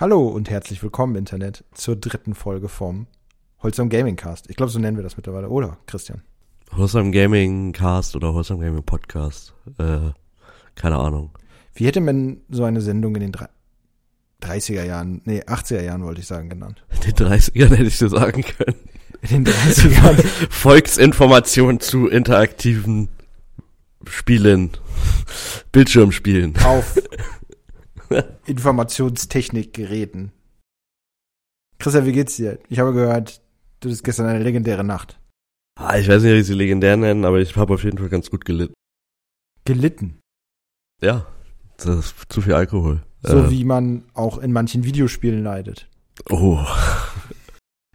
Hallo 0.00 0.28
und 0.28 0.48
herzlich 0.48 0.82
willkommen, 0.82 1.14
Internet, 1.14 1.62
zur 1.74 1.94
dritten 1.94 2.34
Folge 2.34 2.70
vom 2.70 3.06
Holzam 3.62 3.90
Gaming 3.90 4.16
Cast. 4.16 4.48
Ich 4.48 4.56
glaube, 4.56 4.72
so 4.72 4.78
nennen 4.78 4.96
wir 4.96 5.04
das 5.04 5.18
mittlerweile, 5.18 5.50
oder, 5.50 5.76
Christian? 5.86 6.22
Holzam 6.74 7.12
Gaming 7.12 7.72
Cast 7.72 8.16
oder 8.16 8.32
Holzam 8.32 8.60
Gaming 8.60 8.82
Podcast. 8.82 9.52
Äh, 9.76 10.12
keine 10.74 10.96
Ahnung. 10.96 11.32
Wie 11.74 11.84
hätte 11.84 12.00
man 12.00 12.38
so 12.48 12.64
eine 12.64 12.80
Sendung 12.80 13.14
in 13.16 13.30
den 13.30 13.36
30er 14.42 14.84
Jahren, 14.84 15.20
nee, 15.26 15.42
80er 15.42 15.82
Jahren 15.82 16.02
wollte 16.02 16.22
ich 16.22 16.26
sagen, 16.26 16.48
genannt? 16.48 16.82
In 16.94 17.14
den 17.14 17.26
30ern 17.26 17.68
hätte 17.68 17.82
ich 17.82 17.98
dir 17.98 18.08
sagen 18.08 18.42
können. 18.42 18.76
In 19.20 19.44
den 19.44 19.52
30ern. 19.52 20.24
Volksinformation 20.48 21.78
zu 21.78 22.08
interaktiven 22.08 23.10
Spielen. 24.06 24.70
Bildschirmspielen. 25.72 26.56
Auf 26.64 26.94
Informationstechnikgeräten. 28.46 30.32
Christian, 31.78 32.06
wie 32.06 32.12
geht's 32.12 32.36
dir? 32.36 32.58
Ich 32.68 32.78
habe 32.78 32.92
gehört, 32.92 33.40
du 33.80 33.88
hattest 33.88 34.04
gestern 34.04 34.26
eine 34.26 34.42
legendäre 34.42 34.84
Nacht. 34.84 35.18
Ah, 35.78 35.96
ich 35.96 36.08
weiß 36.08 36.22
nicht, 36.22 36.32
ob 36.32 36.38
ich 36.38 36.46
sie 36.46 36.54
legendär 36.54 36.96
nennen, 36.96 37.24
aber 37.24 37.38
ich 37.40 37.56
habe 37.56 37.72
auf 37.74 37.84
jeden 37.84 37.98
Fall 37.98 38.10
ganz 38.10 38.30
gut 38.30 38.44
gelitten. 38.44 38.74
Gelitten. 39.64 40.18
Ja, 41.00 41.26
das 41.78 41.86
ist 42.06 42.14
zu 42.28 42.42
viel 42.42 42.52
Alkohol. 42.52 43.02
So 43.22 43.44
Äh, 43.44 43.50
wie 43.50 43.64
man 43.64 44.04
auch 44.14 44.38
in 44.38 44.52
manchen 44.52 44.84
Videospielen 44.84 45.42
leidet. 45.42 45.88
Oh, 46.28 46.58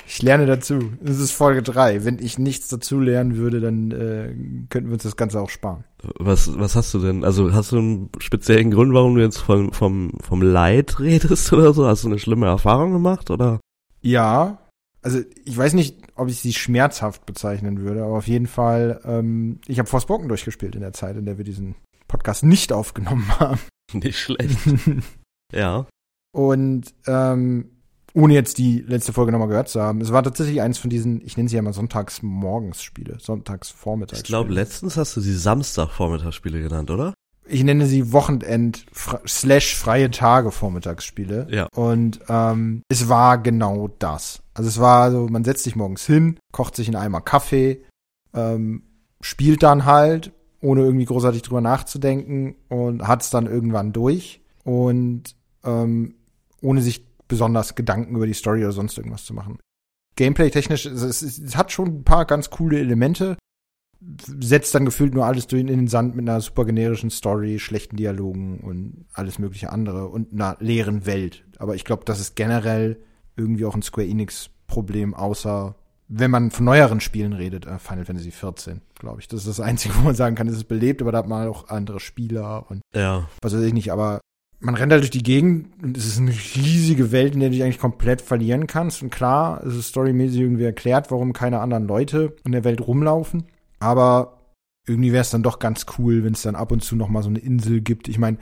Ich 0.07 0.21
lerne 0.21 0.45
dazu. 0.45 0.93
Das 1.01 1.19
ist 1.19 1.31
Folge 1.31 1.63
3. 1.63 2.05
Wenn 2.05 2.19
ich 2.19 2.37
nichts 2.37 2.67
dazu 2.67 2.99
lernen 2.99 3.37
würde, 3.37 3.59
dann 3.59 3.91
äh, 3.91 4.35
könnten 4.69 4.89
wir 4.89 4.93
uns 4.93 5.03
das 5.03 5.15
Ganze 5.15 5.39
auch 5.39 5.49
sparen. 5.49 5.83
was, 6.19 6.57
was 6.59 6.75
hast 6.75 6.93
du 6.93 6.99
denn? 6.99 7.23
Also 7.23 7.53
hast 7.53 7.71
du 7.71 7.77
einen 7.77 8.09
speziellen 8.19 8.71
Grund, 8.71 8.93
warum 8.93 9.15
du 9.15 9.21
jetzt 9.21 9.39
vom, 9.39 9.71
vom, 9.71 10.11
vom 10.21 10.41
Leid 10.41 10.99
redest 10.99 11.51
oder 11.53 11.73
so? 11.73 11.87
Hast 11.87 12.03
du 12.03 12.07
eine 12.07 12.19
schlimme 12.19 12.45
Erfahrung 12.47 12.93
gemacht 12.93 13.31
oder? 13.31 13.59
Ja, 14.01 14.59
also 15.01 15.19
ich 15.43 15.55
weiß 15.57 15.73
nicht, 15.73 15.97
ob 16.15 16.29
ich 16.29 16.39
sie 16.39 16.53
schmerzhaft 16.53 17.25
bezeichnen 17.25 17.81
würde, 17.81 18.03
aber 18.03 18.17
auf 18.17 18.27
jeden 18.27 18.47
Fall, 18.47 19.01
ähm, 19.05 19.59
ich 19.67 19.79
habe 19.79 19.89
Forspoken 19.89 20.27
durchgespielt 20.27 20.75
in 20.75 20.81
der 20.81 20.93
Zeit, 20.93 21.15
in 21.15 21.25
der 21.25 21.37
wir 21.37 21.45
diesen 21.45 21.75
Podcast 22.07 22.43
nicht 22.43 22.73
aufgenommen 22.73 23.27
haben. 23.39 23.59
Nicht 23.93 24.19
schlecht. 24.19 24.57
Ja. 25.53 25.85
Und 26.33 26.93
ähm, 27.07 27.69
ohne 28.15 28.33
jetzt 28.33 28.57
die 28.57 28.79
letzte 28.79 29.13
Folge 29.13 29.31
nochmal 29.31 29.49
gehört 29.49 29.69
zu 29.69 29.81
haben, 29.81 30.01
es 30.01 30.11
war 30.11 30.23
tatsächlich 30.23 30.61
eins 30.61 30.77
von 30.77 30.89
diesen, 30.89 31.21
ich 31.25 31.37
nenne 31.37 31.49
sie 31.49 31.57
ja 31.57 31.61
mal 31.61 31.73
Sonntagsmorgens-Spiele, 31.73 33.17
Sonntagsvormittags. 33.19 34.21
Ich 34.21 34.25
glaube, 34.25 34.53
letztens 34.53 34.97
hast 34.97 35.15
du 35.15 35.21
sie 35.21 35.35
Samstag-Vormittagsspiele 35.35 36.61
genannt, 36.61 36.89
oder? 36.89 37.13
ich 37.47 37.63
nenne 37.63 37.85
sie 37.85 38.11
Wochenend 38.11 38.85
slash 39.27 39.75
freie 39.75 40.09
Tage 40.11 40.51
Vormittagsspiele. 40.51 41.47
Ja. 41.51 41.67
Und 41.75 42.19
ähm, 42.27 42.81
es 42.89 43.07
war 43.07 43.37
genau 43.37 43.89
das. 43.99 44.41
Also 44.53 44.67
es 44.67 44.79
war 44.79 45.11
so, 45.11 45.27
man 45.27 45.43
setzt 45.43 45.63
sich 45.63 45.75
morgens 45.75 46.05
hin, 46.05 46.39
kocht 46.51 46.75
sich 46.75 46.87
in 46.87 46.95
Eimer 46.95 47.21
Kaffee, 47.21 47.83
ähm, 48.33 48.83
spielt 49.21 49.63
dann 49.63 49.85
halt, 49.85 50.31
ohne 50.61 50.81
irgendwie 50.81 51.05
großartig 51.05 51.43
drüber 51.43 51.61
nachzudenken 51.61 52.55
und 52.69 53.07
hat 53.07 53.21
es 53.21 53.29
dann 53.29 53.45
irgendwann 53.45 53.93
durch 53.93 54.41
und 54.63 55.35
ähm, 55.63 56.15
ohne 56.61 56.81
sich 56.81 57.05
besonders 57.27 57.75
Gedanken 57.75 58.15
über 58.15 58.27
die 58.27 58.33
Story 58.33 58.63
oder 58.63 58.71
sonst 58.71 58.97
irgendwas 58.97 59.25
zu 59.25 59.33
machen. 59.33 59.59
Gameplay-technisch, 60.15 60.85
es, 60.85 61.01
es, 61.01 61.21
es 61.21 61.55
hat 61.57 61.71
schon 61.71 61.87
ein 61.87 62.03
paar 62.03 62.25
ganz 62.25 62.49
coole 62.49 62.79
Elemente, 62.79 63.37
setzt 64.39 64.75
dann 64.75 64.85
gefühlt 64.85 65.13
nur 65.13 65.25
alles 65.25 65.47
durch 65.47 65.61
in 65.61 65.67
den 65.67 65.87
Sand 65.87 66.15
mit 66.15 66.27
einer 66.27 66.39
super 66.41 66.65
generischen 66.65 67.09
Story, 67.09 67.59
schlechten 67.59 67.95
Dialogen 67.97 68.59
und 68.59 69.05
alles 69.13 69.39
mögliche 69.39 69.71
andere 69.71 70.07
und 70.07 70.31
einer 70.33 70.57
leeren 70.59 71.05
Welt. 71.05 71.43
Aber 71.57 71.75
ich 71.75 71.85
glaube, 71.85 72.03
das 72.05 72.19
ist 72.19 72.35
generell 72.35 72.99
irgendwie 73.35 73.65
auch 73.65 73.75
ein 73.75 73.81
Square 73.81 74.07
Enix 74.07 74.49
Problem, 74.67 75.13
außer 75.13 75.75
wenn 76.07 76.29
man 76.31 76.51
von 76.51 76.65
neueren 76.65 76.99
Spielen 76.99 77.33
redet, 77.33 77.65
äh, 77.65 77.79
Final 77.79 78.05
Fantasy 78.05 78.31
14, 78.31 78.81
glaube 78.99 79.21
ich. 79.21 79.27
Das 79.27 79.39
ist 79.41 79.47
das 79.47 79.59
Einzige, 79.59 79.95
wo 79.97 80.01
man 80.01 80.15
sagen 80.15 80.35
kann, 80.35 80.47
es 80.47 80.55
ist 80.55 80.65
belebt, 80.67 81.01
aber 81.01 81.11
da 81.11 81.17
hat 81.19 81.27
man 81.27 81.47
auch 81.47 81.69
andere 81.69 81.99
Spieler 81.99 82.69
und 82.69 82.81
Ja. 82.95 83.27
was 83.41 83.53
weiß 83.55 83.63
ich 83.63 83.73
nicht, 83.73 83.91
aber 83.91 84.21
man 84.65 84.73
rennt 84.73 84.91
halt 84.91 85.03
durch 85.03 85.11
die 85.11 85.21
Gegend 85.21 85.67
und 85.83 85.95
es 85.95 86.07
ist 86.07 86.17
eine 86.17 86.31
riesige 86.31 87.11
Welt, 87.11 87.35
in 87.35 87.39
der 87.39 87.49
du 87.49 87.53
dich 87.53 87.63
eigentlich 87.63 87.79
komplett 87.79 88.21
verlieren 88.21 88.65
kannst. 88.65 89.03
Und 89.03 89.11
klar, 89.11 89.63
es 89.63 89.75
ist 89.75 89.89
storymäßig 89.89 90.41
irgendwie 90.41 90.63
erklärt, 90.63 91.11
warum 91.11 91.33
keine 91.33 91.59
anderen 91.59 91.85
Leute 91.85 92.35
in 92.43 92.51
der 92.51 92.63
Welt 92.63 92.81
rumlaufen. 92.81 93.43
Aber 93.79 94.39
irgendwie 94.87 95.13
wäre 95.13 95.21
es 95.21 95.29
dann 95.29 95.43
doch 95.43 95.59
ganz 95.59 95.85
cool, 95.97 96.23
wenn 96.23 96.33
es 96.33 96.41
dann 96.41 96.55
ab 96.55 96.71
und 96.71 96.83
zu 96.83 96.95
noch 96.95 97.09
mal 97.09 97.21
so 97.21 97.29
eine 97.29 97.39
Insel 97.39 97.81
gibt. 97.81 98.07
Ich 98.07 98.17
meine, 98.17 98.37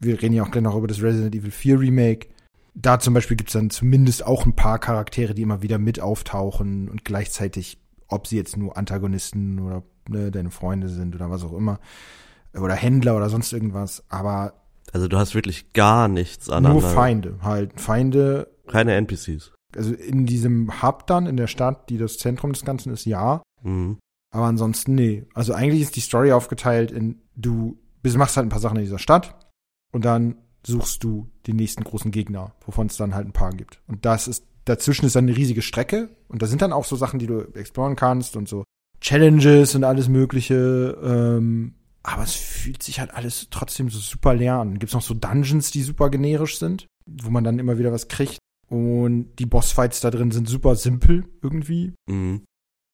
wir 0.00 0.20
reden 0.20 0.34
ja 0.34 0.42
auch 0.42 0.50
gleich 0.50 0.64
noch 0.64 0.76
über 0.76 0.88
das 0.88 1.00
Resident 1.00 1.34
Evil 1.34 1.52
4 1.52 1.78
Remake. 1.78 2.28
Da 2.74 2.98
zum 2.98 3.14
Beispiel 3.14 3.36
gibt 3.36 3.50
es 3.50 3.54
dann 3.54 3.70
zumindest 3.70 4.26
auch 4.26 4.44
ein 4.44 4.56
paar 4.56 4.80
Charaktere, 4.80 5.32
die 5.32 5.42
immer 5.42 5.62
wieder 5.62 5.78
mit 5.78 6.00
auftauchen 6.00 6.88
und 6.88 7.04
gleichzeitig, 7.04 7.78
ob 8.08 8.26
sie 8.26 8.36
jetzt 8.36 8.56
nur 8.56 8.76
Antagonisten 8.76 9.60
oder 9.60 9.84
ne, 10.08 10.32
deine 10.32 10.50
Freunde 10.50 10.88
sind 10.88 11.14
oder 11.14 11.30
was 11.30 11.44
auch 11.44 11.52
immer, 11.52 11.78
oder 12.52 12.74
Händler 12.74 13.16
oder 13.16 13.28
sonst 13.28 13.52
irgendwas, 13.52 14.02
aber 14.08 14.54
Also 14.92 15.08
du 15.08 15.16
hast 15.18 15.34
wirklich 15.34 15.72
gar 15.72 16.08
nichts 16.08 16.50
an 16.50 16.64
nur 16.64 16.82
Feinde, 16.82 17.38
halt 17.42 17.80
Feinde, 17.80 18.48
Keine 18.68 18.94
NPCs. 18.94 19.52
also 19.76 19.94
in 19.94 20.26
diesem 20.26 20.82
Hub 20.82 21.06
dann, 21.06 21.26
in 21.26 21.36
der 21.36 21.46
Stadt, 21.46 21.88
die 21.88 21.98
das 21.98 22.18
Zentrum 22.18 22.52
des 22.52 22.64
Ganzen 22.64 22.92
ist, 22.92 23.04
ja, 23.06 23.42
Mhm. 23.62 23.98
aber 24.34 24.46
ansonsten 24.46 24.94
nee. 24.94 25.24
Also 25.34 25.54
eigentlich 25.54 25.82
ist 25.82 25.96
die 25.96 26.00
Story 26.00 26.32
aufgeteilt 26.32 26.90
in, 26.90 27.22
du 27.36 27.78
bist, 28.02 28.16
machst 28.16 28.36
halt 28.36 28.46
ein 28.46 28.50
paar 28.50 28.58
Sachen 28.60 28.76
in 28.78 28.82
dieser 28.84 28.98
Stadt 28.98 29.36
und 29.92 30.04
dann 30.04 30.36
suchst 30.66 31.02
du 31.04 31.28
den 31.46 31.56
nächsten 31.56 31.84
großen 31.84 32.10
Gegner, 32.10 32.54
wovon 32.66 32.86
es 32.88 32.96
dann 32.96 33.14
halt 33.14 33.26
ein 33.26 33.32
paar 33.32 33.50
gibt. 33.50 33.80
Und 33.88 34.04
das 34.04 34.28
ist, 34.28 34.44
dazwischen 34.64 35.06
ist 35.06 35.16
dann 35.16 35.24
eine 35.26 35.36
riesige 35.36 35.62
Strecke 35.62 36.10
und 36.28 36.42
da 36.42 36.46
sind 36.46 36.60
dann 36.62 36.72
auch 36.72 36.84
so 36.84 36.96
Sachen, 36.96 37.18
die 37.18 37.26
du 37.26 37.40
exploren 37.54 37.96
kannst 37.96 38.36
und 38.36 38.48
so 38.48 38.64
Challenges 39.00 39.74
und 39.74 39.82
alles 39.84 40.08
mögliche, 40.08 40.96
ähm, 41.02 41.74
aber 42.02 42.22
es 42.22 42.34
fühlt 42.34 42.82
sich 42.82 43.00
halt 43.00 43.12
alles 43.14 43.48
trotzdem 43.50 43.88
so 43.90 43.98
super 43.98 44.34
leer 44.34 44.54
an. 44.58 44.78
Gibt's 44.78 44.94
noch 44.94 45.02
so 45.02 45.14
Dungeons, 45.14 45.70
die 45.70 45.82
super 45.82 46.10
generisch 46.10 46.58
sind, 46.58 46.86
wo 47.06 47.30
man 47.30 47.44
dann 47.44 47.58
immer 47.58 47.78
wieder 47.78 47.92
was 47.92 48.08
kriegt. 48.08 48.38
Und 48.68 49.34
die 49.38 49.46
Bossfights 49.46 50.00
da 50.00 50.10
drin 50.10 50.30
sind 50.30 50.48
super 50.48 50.76
simpel 50.76 51.24
irgendwie. 51.42 51.92
Mhm. 52.08 52.42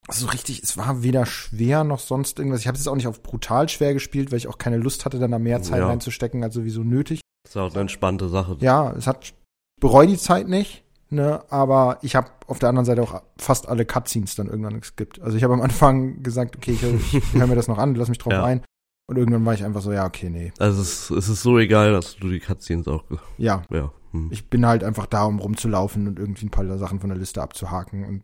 Also 0.08 0.26
richtig, 0.28 0.62
es 0.62 0.76
war 0.76 1.02
weder 1.02 1.26
schwer 1.26 1.84
noch 1.84 1.98
sonst 2.00 2.38
irgendwas. 2.38 2.60
Ich 2.60 2.66
habe 2.66 2.76
es 2.78 2.88
auch 2.88 2.96
nicht 2.96 3.06
auf 3.06 3.22
brutal 3.22 3.69
schwer 3.69 3.92
gespielt, 3.94 4.30
weil 4.30 4.38
ich 4.38 4.48
auch 4.48 4.58
keine 4.58 4.78
Lust 4.78 5.04
hatte, 5.04 5.19
dann 5.19 5.30
da 5.30 5.38
mehr 5.38 5.62
Zeit 5.62 5.80
Ja. 5.80 5.86
reinzustecken, 5.88 6.42
als 6.42 6.54
sowieso 6.54 6.82
nötig. 6.82 7.20
Das 7.44 7.52
ist 7.52 7.56
auch 7.56 7.70
eine 7.72 7.82
entspannte 7.82 8.28
Sache. 8.28 8.56
Ja, 8.60 8.92
es 8.92 9.06
hat 9.06 9.34
bereue 9.80 10.06
die 10.06 10.16
Zeit 10.19 10.48
nicht, 10.48 10.82
ne, 11.10 11.42
aber 11.50 11.98
ich 12.02 12.16
habe 12.16 12.30
auf 12.46 12.58
der 12.58 12.70
anderen 12.70 12.86
Seite 12.86 13.02
auch 13.02 13.22
fast 13.36 13.69
alle 13.69 13.84
Cutscenes 13.84 14.34
dann 14.34 14.48
irgendwann 14.48 14.80
geskippt. 14.80 15.20
Also 15.20 15.36
ich 15.36 15.44
habe 15.44 15.54
am 15.54 15.60
Anfang 15.60 16.22
gesagt, 16.22 16.56
okay, 16.56 16.72
ich, 16.72 17.14
ich 17.14 17.32
höre 17.34 17.46
mir 17.46 17.54
das 17.54 17.69
noch 17.69 17.78
an, 17.78 17.94
lass 17.94 18.08
mich 18.08 18.19
drauf 18.19 18.32
Ja. 18.32 18.44
ein. 18.44 18.62
Und 19.08 19.16
irgendwann 19.16 19.44
war 19.46 19.54
ich 19.54 19.64
einfach 19.64 19.80
so, 19.80 19.91
ja, 19.91 20.04
okay, 20.04 20.28
nee. 20.28 20.52
Also 20.58 20.82
es, 20.82 21.08
es 21.08 21.30
ist 21.30 21.42
so 21.42 21.58
egal, 21.58 21.92
dass 21.92 22.16
du 22.16 22.28
die 22.28 22.41
Cutscenes 22.41 22.86
auch, 22.88 23.04
Ja, 23.38 23.62
ja. 23.70 23.91
Hm. 24.12 24.28
ich 24.30 24.48
bin 24.48 24.66
halt 24.66 24.84
einfach 24.84 25.06
da, 25.06 25.24
um 25.24 25.38
rumzulaufen 25.38 26.06
und 26.08 26.19
irgendwie 26.19 26.46
ein 26.46 26.50
paar 26.50 26.78
Sachen 26.78 27.00
von 27.00 27.08
der 27.08 27.19
Liste 27.19 27.42
abzuhaken. 27.42 28.04
Und 28.04 28.22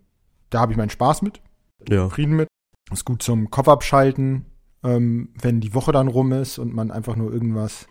da 0.51 0.61
habe 0.61 0.73
ich 0.73 0.79
meinen 0.79 0.91
Spaß 0.91 1.23
mit. 1.23 1.41
Ja. 1.89 2.09
Frieden 2.11 2.37
mit. 2.37 2.49
Ist 2.93 3.07
gut 3.07 3.23
zum 3.23 3.51
Kopf 3.51 3.69
abschalten, 3.69 4.45
ähm, 4.83 5.31
wenn 5.41 5.61
die 5.61 5.75
Woche 5.75 5.91
dann 5.91 6.09
rum 6.09 6.33
ist 6.33 6.59
und 6.59 6.75
man 6.75 6.91
einfach 6.91 7.17
nur 7.17 7.33
irgendwas 7.33 7.87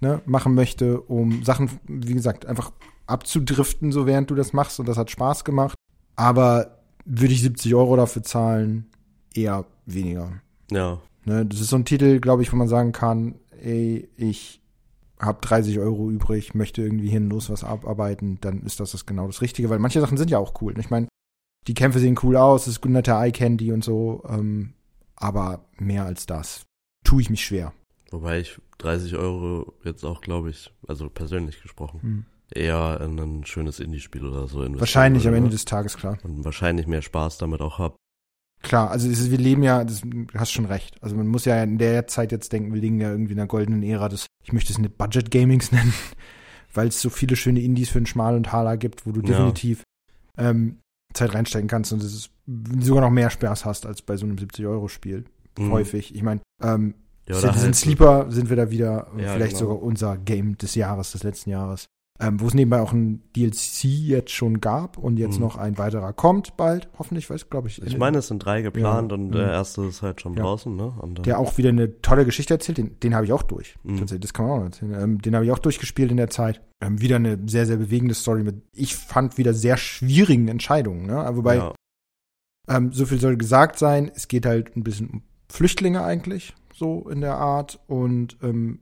ne, 0.00 0.22
machen 0.24 0.54
möchte, 0.54 1.00
um 1.00 1.42
Sachen, 1.42 1.80
wie 1.88 2.14
gesagt, 2.14 2.46
einfach 2.46 2.70
abzudriften, 3.06 3.90
so 3.90 4.06
während 4.06 4.30
du 4.30 4.36
das 4.36 4.52
machst. 4.52 4.78
Und 4.78 4.88
das 4.88 4.96
hat 4.96 5.10
Spaß 5.10 5.44
gemacht. 5.44 5.74
Aber 6.14 6.78
würde 7.04 7.32
ich 7.32 7.42
70 7.42 7.74
Euro 7.74 7.96
dafür 7.96 8.22
zahlen? 8.22 8.88
Eher 9.34 9.64
weniger. 9.86 10.40
Ja. 10.70 11.00
Ne, 11.24 11.44
das 11.46 11.60
ist 11.60 11.68
so 11.68 11.76
ein 11.76 11.84
Titel, 11.84 12.20
glaube 12.20 12.42
ich, 12.42 12.52
wo 12.52 12.56
man 12.56 12.68
sagen 12.68 12.92
kann, 12.92 13.34
ey, 13.62 14.08
ich 14.16 14.60
habe 15.18 15.40
30 15.42 15.78
Euro 15.78 16.10
übrig, 16.10 16.54
möchte 16.54 16.82
irgendwie 16.82 17.10
hin 17.10 17.28
los 17.28 17.50
was 17.50 17.62
abarbeiten, 17.62 18.38
dann 18.40 18.62
ist 18.62 18.80
das, 18.80 18.92
das 18.92 19.04
genau 19.04 19.26
das 19.26 19.42
Richtige, 19.42 19.68
weil 19.68 19.78
manche 19.78 20.00
Sachen 20.00 20.16
sind 20.16 20.30
ja 20.30 20.38
auch 20.38 20.62
cool. 20.62 20.78
Ich 20.78 20.88
meine, 20.88 21.08
die 21.66 21.74
Kämpfe 21.74 21.98
sehen 21.98 22.18
cool 22.22 22.36
aus, 22.36 22.62
es 22.62 22.74
ist 22.74 22.80
gut 22.80 22.90
netter 22.92 23.20
Eye 23.22 23.32
Candy 23.32 23.70
und 23.72 23.84
so, 23.84 24.22
ähm, 24.28 24.72
aber 25.16 25.66
mehr 25.78 26.06
als 26.06 26.24
das 26.24 26.62
tue 27.04 27.20
ich 27.20 27.28
mich 27.28 27.44
schwer. 27.44 27.74
Wobei 28.10 28.40
ich 28.40 28.58
30 28.78 29.16
Euro 29.16 29.74
jetzt 29.84 30.04
auch, 30.04 30.22
glaube 30.22 30.50
ich, 30.50 30.72
also 30.88 31.10
persönlich 31.10 31.60
gesprochen, 31.62 32.00
Hm. 32.02 32.24
eher 32.52 33.00
in 33.02 33.18
ein 33.18 33.44
schönes 33.44 33.78
Indie-Spiel 33.78 34.24
oder 34.24 34.48
so 34.48 34.60
investieren 34.60 34.80
Wahrscheinlich 34.80 35.28
am 35.28 35.34
Ende 35.34 35.48
ne? 35.48 35.52
des 35.52 35.66
Tages, 35.66 35.96
klar. 35.96 36.18
Und 36.22 36.44
wahrscheinlich 36.44 36.86
mehr 36.86 37.02
Spaß 37.02 37.38
damit 37.38 37.60
auch 37.60 37.78
hab. 37.78 37.96
Klar, 38.62 38.90
also 38.90 39.08
es 39.08 39.18
ist, 39.20 39.30
wir 39.30 39.38
leben 39.38 39.62
ja, 39.62 39.84
das, 39.84 40.02
du 40.02 40.26
hast 40.34 40.52
schon 40.52 40.66
recht. 40.66 41.02
Also 41.02 41.16
man 41.16 41.26
muss 41.26 41.46
ja 41.46 41.62
in 41.62 41.78
der 41.78 42.06
Zeit 42.06 42.30
jetzt 42.30 42.52
denken, 42.52 42.74
wir 42.74 42.80
liegen 42.80 43.00
ja 43.00 43.10
irgendwie 43.10 43.32
in 43.32 43.38
einer 43.38 43.48
goldenen 43.48 43.82
Ära 43.82 44.08
des, 44.08 44.26
ich 44.44 44.52
möchte 44.52 44.72
es 44.72 44.78
eine 44.78 44.90
Budget 44.90 45.30
Gamings 45.30 45.72
nennen, 45.72 45.94
weil 46.74 46.88
es 46.88 47.00
so 47.00 47.08
viele 47.10 47.36
schöne 47.36 47.60
Indies 47.60 47.88
für 47.88 47.98
einen 47.98 48.06
Schmal 48.06 48.36
und 48.36 48.52
Haler 48.52 48.76
gibt, 48.76 49.06
wo 49.06 49.12
du 49.12 49.20
Ja. 49.22 49.28
definitiv 49.28 49.82
ähm, 50.36 50.78
Zeit 51.14 51.34
reinstecken 51.34 51.68
kannst 51.68 51.92
und 51.92 52.02
es 52.02 52.12
ist 52.14 52.30
sogar 52.80 53.02
noch 53.02 53.10
mehr 53.10 53.30
Spaß 53.30 53.64
hast 53.64 53.86
als 53.86 54.02
bei 54.02 54.16
so 54.16 54.26
einem 54.26 54.36
70-Euro-Spiel. 54.36 55.24
Mhm. 55.58 55.72
Häufig. 55.72 56.14
Ich 56.14 56.22
meine, 56.22 56.40
ähm, 56.62 56.94
Ja, 57.28 57.36
oder 57.36 57.48
Citizen 57.48 57.64
halt- 57.64 57.76
Sleeper 57.76 58.26
sind 58.30 58.48
wir 58.50 58.56
da 58.56 58.70
wieder, 58.70 59.08
äh, 59.16 59.22
Ja, 59.24 59.32
vielleicht 59.34 59.56
genau. 59.58 59.70
sogar 59.70 59.82
unser 59.82 60.16
Game 60.18 60.58
des 60.58 60.74
Jahres, 60.74 61.12
des 61.12 61.22
letzten 61.22 61.50
Jahres. 61.50 61.86
Ähm, 62.20 62.38
wo 62.40 62.46
es 62.48 62.54
nebenbei 62.54 62.80
auch 62.82 62.92
ein 62.92 63.22
DLC 63.34 63.84
jetzt 63.84 64.32
schon 64.32 64.60
gab 64.60 64.98
und 64.98 65.16
jetzt 65.18 65.36
Mhm. 65.36 65.40
noch 65.44 65.56
ein 65.56 65.78
weiterer 65.78 66.12
kommt 66.12 66.56
bald, 66.58 66.88
hoffentlich, 66.98 67.30
weiß 67.30 67.48
glaube 67.48 67.68
ich. 67.68 67.80
Ich 67.82 67.96
meine, 67.96 68.18
es 68.18 68.28
sind 68.28 68.44
drei 68.44 68.60
geplant 68.62 69.10
Ja. 69.10 69.14
und 69.16 69.28
Mhm. 69.28 69.32
der 69.32 69.50
erste 69.50 69.84
ist 69.86 70.02
halt 70.02 70.20
schon 70.20 70.34
Ja. 70.34 70.42
draußen, 70.42 70.74
ne? 70.76 70.92
Und, 71.00 71.18
dann- 71.18 71.22
der 71.24 71.38
auch 71.38 71.56
wieder 71.56 71.70
eine 71.70 72.00
tolle 72.02 72.24
Geschichte 72.26 72.52
erzählt, 72.54 72.78
den, 72.78 73.00
den 73.00 73.14
habe 73.14 73.24
ich 73.24 73.32
auch 73.32 73.42
durch. 73.42 73.76
Mhm. 73.84 74.04
Das 74.20 74.32
kann 74.34 74.44
man 74.46 74.54
auch 74.54 74.58
noch 74.58 74.64
erzählen. 74.66 74.94
Ähm, 75.00 75.22
den 75.22 75.34
habe 75.34 75.44
ich 75.46 75.50
auch 75.50 75.58
durchgespielt 75.58 76.10
in 76.10 76.18
der 76.18 76.28
Zeit. 76.30 76.60
Ähm, 76.82 77.00
wieder 77.00 77.16
eine 77.16 77.38
sehr, 77.46 77.64
sehr 77.66 77.76
bewegende 77.78 78.14
Story 78.14 78.42
mit, 78.42 78.56
ich 78.74 78.94
fand, 78.96 79.38
wieder 79.38 79.54
sehr 79.54 79.76
schwierigen 79.78 80.48
Entscheidungen. 80.48 81.06
Ne? 81.06 81.16
Aber 81.16 81.38
Wobei, 81.38 81.56
ja. 81.56 81.74
ähm, 82.68 82.92
so 82.92 83.06
viel 83.06 83.18
soll 83.18 83.36
gesagt 83.36 83.78
sein, 83.78 84.10
es 84.14 84.28
geht 84.28 84.44
halt 84.46 84.76
ein 84.76 84.82
bisschen 84.84 85.08
um 85.10 85.22
Flüchtlinge 85.48 86.02
eigentlich, 86.04 86.54
so 86.74 87.08
in 87.08 87.20
der 87.22 87.36
Art. 87.36 87.80
Und 87.86 88.36
ähm, 88.42 88.80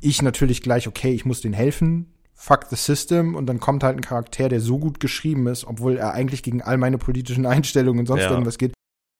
ich 0.00 0.20
natürlich 0.22 0.62
gleich, 0.62 0.88
okay, 0.88 1.12
ich 1.12 1.24
muss 1.24 1.40
denen 1.40 1.54
helfen, 1.54 2.06
fuck 2.42 2.66
the 2.70 2.76
system. 2.76 3.34
Und 3.36 3.46
dann 3.46 3.60
kommt 3.60 3.84
halt 3.84 3.96
ein 3.96 4.00
Charakter, 4.02 4.48
der 4.48 4.60
so 4.60 4.78
gut 4.78 4.98
geschrieben 5.00 5.46
ist, 5.46 5.64
obwohl 5.64 5.96
er 5.96 6.12
eigentlich 6.12 6.42
gegen 6.42 6.60
all 6.60 6.76
meine 6.76 6.98
politischen 6.98 7.46
Einstellungen 7.54 8.00
und 8.00 8.06
sonst 8.06 8.22
Ja. 8.22 8.30
irgendwas 8.30 8.58
geht. 8.58 8.72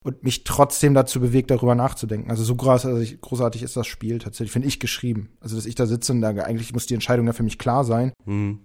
Und 0.05 0.25
mich 0.25 0.43
trotzdem 0.43 0.95
dazu 0.95 1.21
bewegt, 1.21 1.53
darüber 1.53 1.77
nachzudenken. 1.77 2.29
Also 2.29 2.43
so 2.43 2.57
großartig, 2.57 3.21
großartig 3.21 3.63
ist 3.63 3.77
das 3.77 3.87
Spiel 3.87 4.19
tatsächlich, 4.19 4.51
finde 4.51 4.67
ich, 4.67 4.81
geschrieben. 4.81 5.29
Also, 5.41 5.55
dass 5.55 5.65
ich 5.65 5.77
da 5.77 5.87
sitze 5.87 6.11
und 6.13 6.21
da 6.23 6.31
eigentlich 6.31 6.73
muss 6.73 6.87
die 6.87 6.95
Entscheidung 6.95 7.27
ja 7.29 7.33
für 7.33 7.45
mich 7.45 7.57
klar 7.57 7.85
sein. 7.85 8.13
Mhm. 8.25 8.59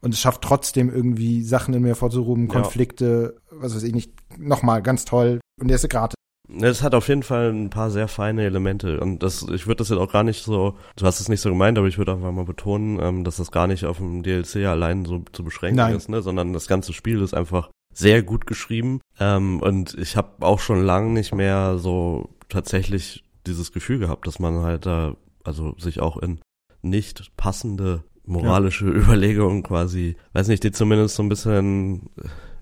Und 0.00 0.14
es 0.14 0.20
schafft 0.20 0.40
trotzdem 0.40 0.88
irgendwie 0.88 1.42
Sachen 1.42 1.74
in 1.74 1.82
mir 1.82 1.94
vorzurufen, 1.94 2.46
Ja. 2.46 2.54
Konflikte, 2.54 3.36
was 3.50 3.74
weiß 3.76 3.82
ich 3.82 3.92
nicht. 3.94 4.12
Nochmal, 4.38 4.80
ganz 4.80 5.04
toll. 5.04 5.40
Und 5.60 5.68
der 5.68 5.74
ist 5.76 5.88
gratis. 5.90 6.15
Es 6.48 6.82
hat 6.82 6.94
auf 6.94 7.08
jeden 7.08 7.22
Fall 7.22 7.52
ein 7.52 7.70
paar 7.70 7.90
sehr 7.90 8.08
feine 8.08 8.44
Elemente 8.44 9.00
und 9.00 9.22
das, 9.22 9.42
ich 9.42 9.66
würde 9.66 9.78
das 9.78 9.88
jetzt 9.88 9.98
auch 9.98 10.12
gar 10.12 10.22
nicht 10.22 10.44
so, 10.44 10.76
du 10.96 11.06
hast 11.06 11.20
es 11.20 11.28
nicht 11.28 11.40
so 11.40 11.50
gemeint, 11.50 11.76
aber 11.78 11.88
ich 11.88 11.98
würde 11.98 12.12
einfach 12.12 12.32
mal 12.32 12.44
betonen, 12.44 13.00
ähm, 13.00 13.24
dass 13.24 13.36
das 13.36 13.50
gar 13.50 13.66
nicht 13.66 13.84
auf 13.84 13.98
dem 13.98 14.22
DLC 14.22 14.66
allein 14.66 15.04
so 15.04 15.24
zu 15.32 15.42
beschränken 15.42 15.76
Nein. 15.76 15.96
ist, 15.96 16.08
ne, 16.08 16.22
sondern 16.22 16.52
das 16.52 16.68
ganze 16.68 16.92
Spiel 16.92 17.20
ist 17.20 17.34
einfach 17.34 17.70
sehr 17.92 18.22
gut 18.22 18.46
geschrieben 18.46 19.00
ähm, 19.18 19.60
und 19.60 19.94
ich 19.94 20.16
habe 20.16 20.46
auch 20.46 20.60
schon 20.60 20.84
lange 20.84 21.10
nicht 21.10 21.34
mehr 21.34 21.78
so 21.78 22.30
tatsächlich 22.48 23.24
dieses 23.46 23.72
Gefühl 23.72 23.98
gehabt, 23.98 24.26
dass 24.26 24.38
man 24.38 24.62
halt 24.62 24.86
da, 24.86 25.16
also 25.44 25.74
sich 25.78 26.00
auch 26.00 26.16
in 26.16 26.40
nicht 26.82 27.36
passende 27.36 28.04
moralische 28.26 28.86
Überlegungen 28.86 29.62
quasi, 29.62 30.16
weiß 30.32 30.48
nicht, 30.48 30.64
die 30.64 30.72
zumindest 30.72 31.16
so 31.16 31.22
ein 31.22 31.28
bisschen, 31.28 32.10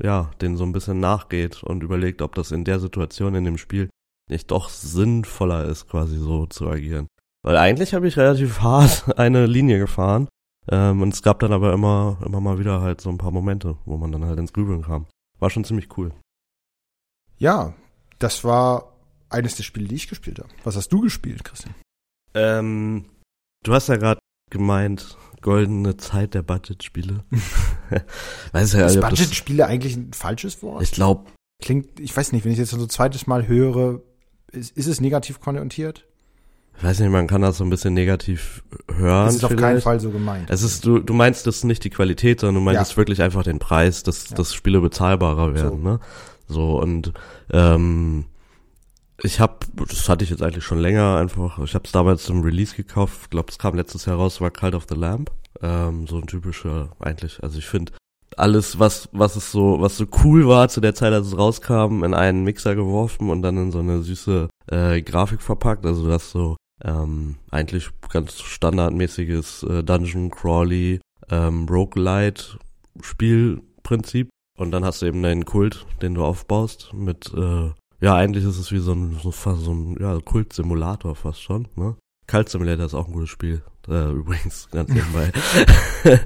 ja, 0.03 0.31
denen 0.41 0.57
so 0.57 0.65
ein 0.65 0.73
bisschen 0.73 1.01
nachgeht 1.01 1.63
und 1.63 1.83
überlegt, 1.83 2.23
ob 2.23 2.35
das 2.35 2.53
in 2.53 2.65
der 2.65 2.81
Situation 2.81 3.35
in 3.35 3.45
dem 3.45 3.59
Spiel 3.59 3.89
nicht 4.31 4.51
doch 4.51 4.69
sinnvoller 4.69 5.65
ist, 5.65 5.89
quasi 5.89 6.17
so 6.17 6.47
zu 6.47 6.69
agieren. 6.69 7.09
Weil 7.43 7.57
eigentlich 7.57 7.93
habe 7.95 8.09
ich 8.09 8.17
relativ 8.17 8.61
hart 8.61 9.19
eine 9.19 9.47
Linie 9.47 9.79
gefahren. 9.79 10.29
Ähm, 10.71 11.03
und 11.03 11.13
es 11.13 11.23
gab 11.23 11.41
dann 11.41 11.53
aber 11.53 11.75
immer, 11.75 12.19
immer 12.25 12.41
mal 12.41 12.59
wieder 12.59 12.81
halt 12.81 13.01
so 13.01 13.11
ein 13.11 13.19
paar 13.19 13.33
Momente, 13.33 13.77
wo 13.85 13.99
man 13.99 14.13
dann 14.13 14.25
halt 14.25 14.39
ins 14.39 14.55
Grübeln 14.55 14.83
kam. 14.83 15.07
War 15.39 15.51
schon 15.51 15.65
ziemlich 15.65 15.97
cool. 15.99 16.13
Ja, 17.37 17.75
das 18.19 18.45
war 18.45 18.95
eines 19.29 19.57
der 19.57 19.65
Spiele, 19.65 19.89
die 19.89 19.97
ich 19.97 20.09
gespielt 20.09 20.39
habe. 20.39 20.49
Was 20.63 20.77
hast 20.77 20.89
du 20.89 21.03
gespielt, 21.03 21.45
Christian? 21.45 21.75
Ähm, 22.33 23.05
du 23.63 23.75
hast 23.75 23.89
ja 23.89 23.97
gerade 23.97 24.21
gemeint, 24.51 25.19
goldene 25.45 25.97
Zeit 25.99 26.35
der 26.35 26.43
Budgetspiele. 26.43 27.23
Weiß 28.53 28.73
ja, 28.73 28.87
ist 28.87 29.01
Budgetspiele 29.01 29.67
eigentlich 29.67 29.95
ein 29.95 30.13
falsches 30.13 30.61
Wort? 30.63 30.83
Ich 30.83 30.91
glaube, 30.91 31.27
Klingt, 31.63 32.01
ich 32.01 32.15
weiß 32.17 32.33
nicht, 32.33 32.45
wenn 32.45 32.51
ich 32.53 32.59
jetzt 32.59 32.71
so 32.71 32.77
ein 32.77 32.89
zweites 32.89 33.29
Mal 33.29 33.47
höre, 33.47 34.01
ist, 34.51 34.77
ist 34.77 34.87
es 34.89 35.01
negativ 35.01 35.41
konnotiert? 35.41 36.07
ich 36.77 36.83
weiß 36.83 36.99
nicht, 36.99 37.11
man 37.11 37.29
kann 37.29 37.43
das 37.43 37.59
so 37.59 37.65
ein 37.65 37.71
bisschen 37.71 37.95
negativ 37.95 38.65
hören. 38.93 39.27
Das 39.27 39.37
ist 39.37 39.45
auf 39.45 39.51
keinen 39.51 39.59
vielleicht. 39.59 39.85
Fall 39.85 40.01
so 40.01 40.11
gemeint. 40.11 40.51
Es 40.51 40.63
ist, 40.65 40.85
du, 40.85 40.99
du 40.99 41.15
meinst 41.15 41.47
das 41.47 41.63
nicht 41.63 41.85
die 41.85 41.91
Qualität, 41.91 42.41
sondern 42.41 42.57
du 42.57 42.61
meinst 42.73 42.91
Ja. 42.93 42.97
wirklich 42.97 43.23
einfach 43.23 43.45
den 43.45 43.61
Preis, 43.61 44.03
dass, 44.03 44.31
Ja. 44.31 44.37
dass 44.37 44.53
Spiele 44.55 44.81
bezahlbarer 44.81 45.55
werden, 45.55 45.83
So. 45.83 45.89
ne? 45.89 46.01
So, 46.49 46.81
und 46.81 47.13
ähm, 47.53 48.25
ich 49.23 49.41
habe, 49.41 49.59
das 49.89 50.09
hatte 50.09 50.25
ich 50.25 50.31
jetzt 50.31 50.43
eigentlich 50.43 50.65
schon 50.65 50.81
länger 50.81 51.17
einfach, 51.17 51.59
ich 51.61 51.75
habe 51.75 51.85
es 51.85 51.93
damals 51.93 52.25
zum 52.25 52.43
Release 52.43 52.75
gekauft, 52.75 53.21
ich 53.23 53.31
glaube, 53.31 53.51
es 53.51 53.59
kam 53.59 53.75
letztes 53.77 54.07
Jahr 54.07 54.17
raus, 54.17 54.41
war 54.41 54.51
Cult 54.51 54.75
of 54.75 54.87
the 54.89 54.97
Lamp. 54.97 55.31
Ähm, 55.63 56.07
so 56.07 56.17
ein 56.17 56.27
typischer, 56.27 56.91
eigentlich, 56.99 57.43
also 57.43 57.59
ich 57.59 57.67
finde 57.67 57.93
alles, 58.37 58.79
was, 58.79 59.09
was 59.13 59.37
es 59.37 59.53
so, 59.53 59.81
was 59.81 59.97
so 59.97 60.07
cool 60.25 60.49
war 60.49 60.69
zu 60.69 60.81
der 60.81 60.95
Zeit, 60.95 61.13
als 61.13 61.29
es 61.29 61.39
rauskam, 61.39 62.03
in 62.03 62.15
einen 62.15 62.43
Mixer 62.45 62.75
geworfen 62.75 63.31
und 63.31 63.43
dann 63.43 63.57
in 63.57 63.71
so 63.71 63.79
eine 63.79 64.03
süße 64.03 64.49
äh, 64.71 65.03
Grafik 65.03 65.41
verpackt. 65.41 65.87
Also 65.87 66.07
du 66.07 66.13
hast 66.13 66.31
so 66.31 66.57
ähm, 66.83 67.37
eigentlich 67.51 67.91
ganz 68.11 68.41
standardmäßiges 68.41 69.63
äh, 69.65 69.83
Dungeon 69.85 70.31
Crawly 70.31 71.01
ähm, 71.31 71.67
Roguelite 71.69 72.59
Spielprinzip 73.01 74.29
und 74.59 74.71
dann 74.71 74.85
hast 74.85 75.03
du 75.03 75.07
eben 75.07 75.23
deinen 75.23 75.45
Kult, 75.45 75.87
den 76.03 76.15
du 76.15 76.25
aufbaust 76.25 76.93
mit 76.93 77.33
äh, 77.35 77.71
ja 78.01 78.15
eigentlich 78.15 78.45
ist 78.45 78.59
es 78.59 78.73
wie 78.73 78.79
so 78.79 78.93
ein 78.93 79.19
so 79.23 79.31
so 79.31 79.73
ein 79.73 79.97
ja 80.01 80.19
Kult-Simulator 80.21 81.15
fast 81.15 81.43
schon 81.43 81.69
ne? 81.77 81.97
Cult 82.27 82.49
Simulator 82.49 82.87
ist 82.87 82.95
auch 82.95 83.07
ein 83.07 83.13
gutes 83.13 83.31
Spiel 83.31 83.63
äh, 83.89 84.11
übrigens 84.13 84.69
ganz 84.71 84.91
nebenbei. 84.91 85.33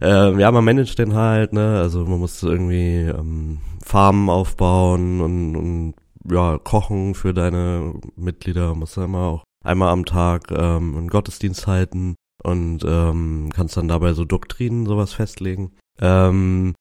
Ähm, 0.00 0.38
ja 0.38 0.52
man 0.52 0.64
managt 0.64 0.98
den 0.98 1.14
halt 1.14 1.52
ne? 1.52 1.80
Also 1.80 2.04
man 2.04 2.20
muss 2.20 2.40
irgendwie 2.42 3.00
ähm, 3.00 3.58
Farmen 3.82 4.30
aufbauen 4.30 5.20
und, 5.20 5.56
und 5.56 5.94
ja 6.30 6.58
kochen 6.58 7.14
für 7.14 7.34
deine 7.34 7.94
Mitglieder. 8.16 8.74
Musst 8.74 8.96
du 8.96 9.02
immer 9.02 9.18
auch 9.18 9.44
einmal 9.64 9.90
am 9.90 10.04
Tag 10.04 10.50
ähm, 10.50 10.96
einen 10.96 11.08
Gottesdienst 11.08 11.66
halten 11.66 12.14
und 12.42 12.84
ähm, 12.86 13.50
kannst 13.52 13.76
dann 13.76 13.88
dabei 13.88 14.12
so 14.12 14.24
Doktrinen 14.24 14.86
sowas 14.86 15.12
festlegen. 15.12 15.72
Ähm, 16.00 16.74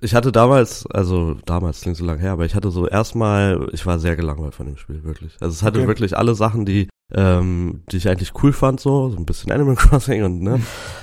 ich 0.00 0.14
hatte 0.14 0.32
damals, 0.32 0.86
also 0.86 1.34
damals 1.46 1.80
klingt 1.80 1.96
so 1.96 2.04
lang 2.04 2.18
her, 2.18 2.32
aber 2.32 2.44
ich 2.44 2.54
hatte 2.54 2.70
so 2.70 2.86
erstmal, 2.86 3.68
ich 3.72 3.86
war 3.86 3.98
sehr 3.98 4.16
gelangweilt 4.16 4.54
von 4.54 4.66
dem 4.66 4.76
Spiel, 4.76 5.02
wirklich. 5.04 5.36
Also 5.40 5.52
es 5.52 5.62
hatte 5.62 5.78
Okay. 5.80 5.88
wirklich 5.88 6.16
alle 6.16 6.34
Sachen, 6.34 6.64
die, 6.66 6.88
ähm, 7.14 7.82
die 7.90 7.96
ich 7.96 8.08
eigentlich 8.08 8.32
cool 8.42 8.52
fand, 8.52 8.80
so, 8.80 9.08
so 9.10 9.16
ein 9.16 9.24
bisschen 9.26 9.50
Animal 9.50 9.74
Crossing 9.76 10.22
und 10.24 10.42
ne. 10.42 10.60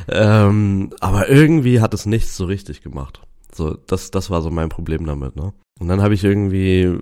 ähm, 0.07 0.91
aber 0.99 1.29
irgendwie 1.29 1.81
hat 1.81 1.93
es 1.93 2.05
nichts 2.05 2.37
so 2.37 2.45
richtig 2.45 2.81
gemacht. 2.81 3.21
So, 3.53 3.73
das, 3.87 4.11
das 4.11 4.29
war 4.29 4.41
so 4.41 4.51
mein 4.51 4.69
Problem 4.69 5.05
damit, 5.05 5.35
ne. 5.35 5.53
Und 5.79 5.87
dann 5.87 6.01
habe 6.01 6.13
ich 6.13 6.23
irgendwie 6.23 6.97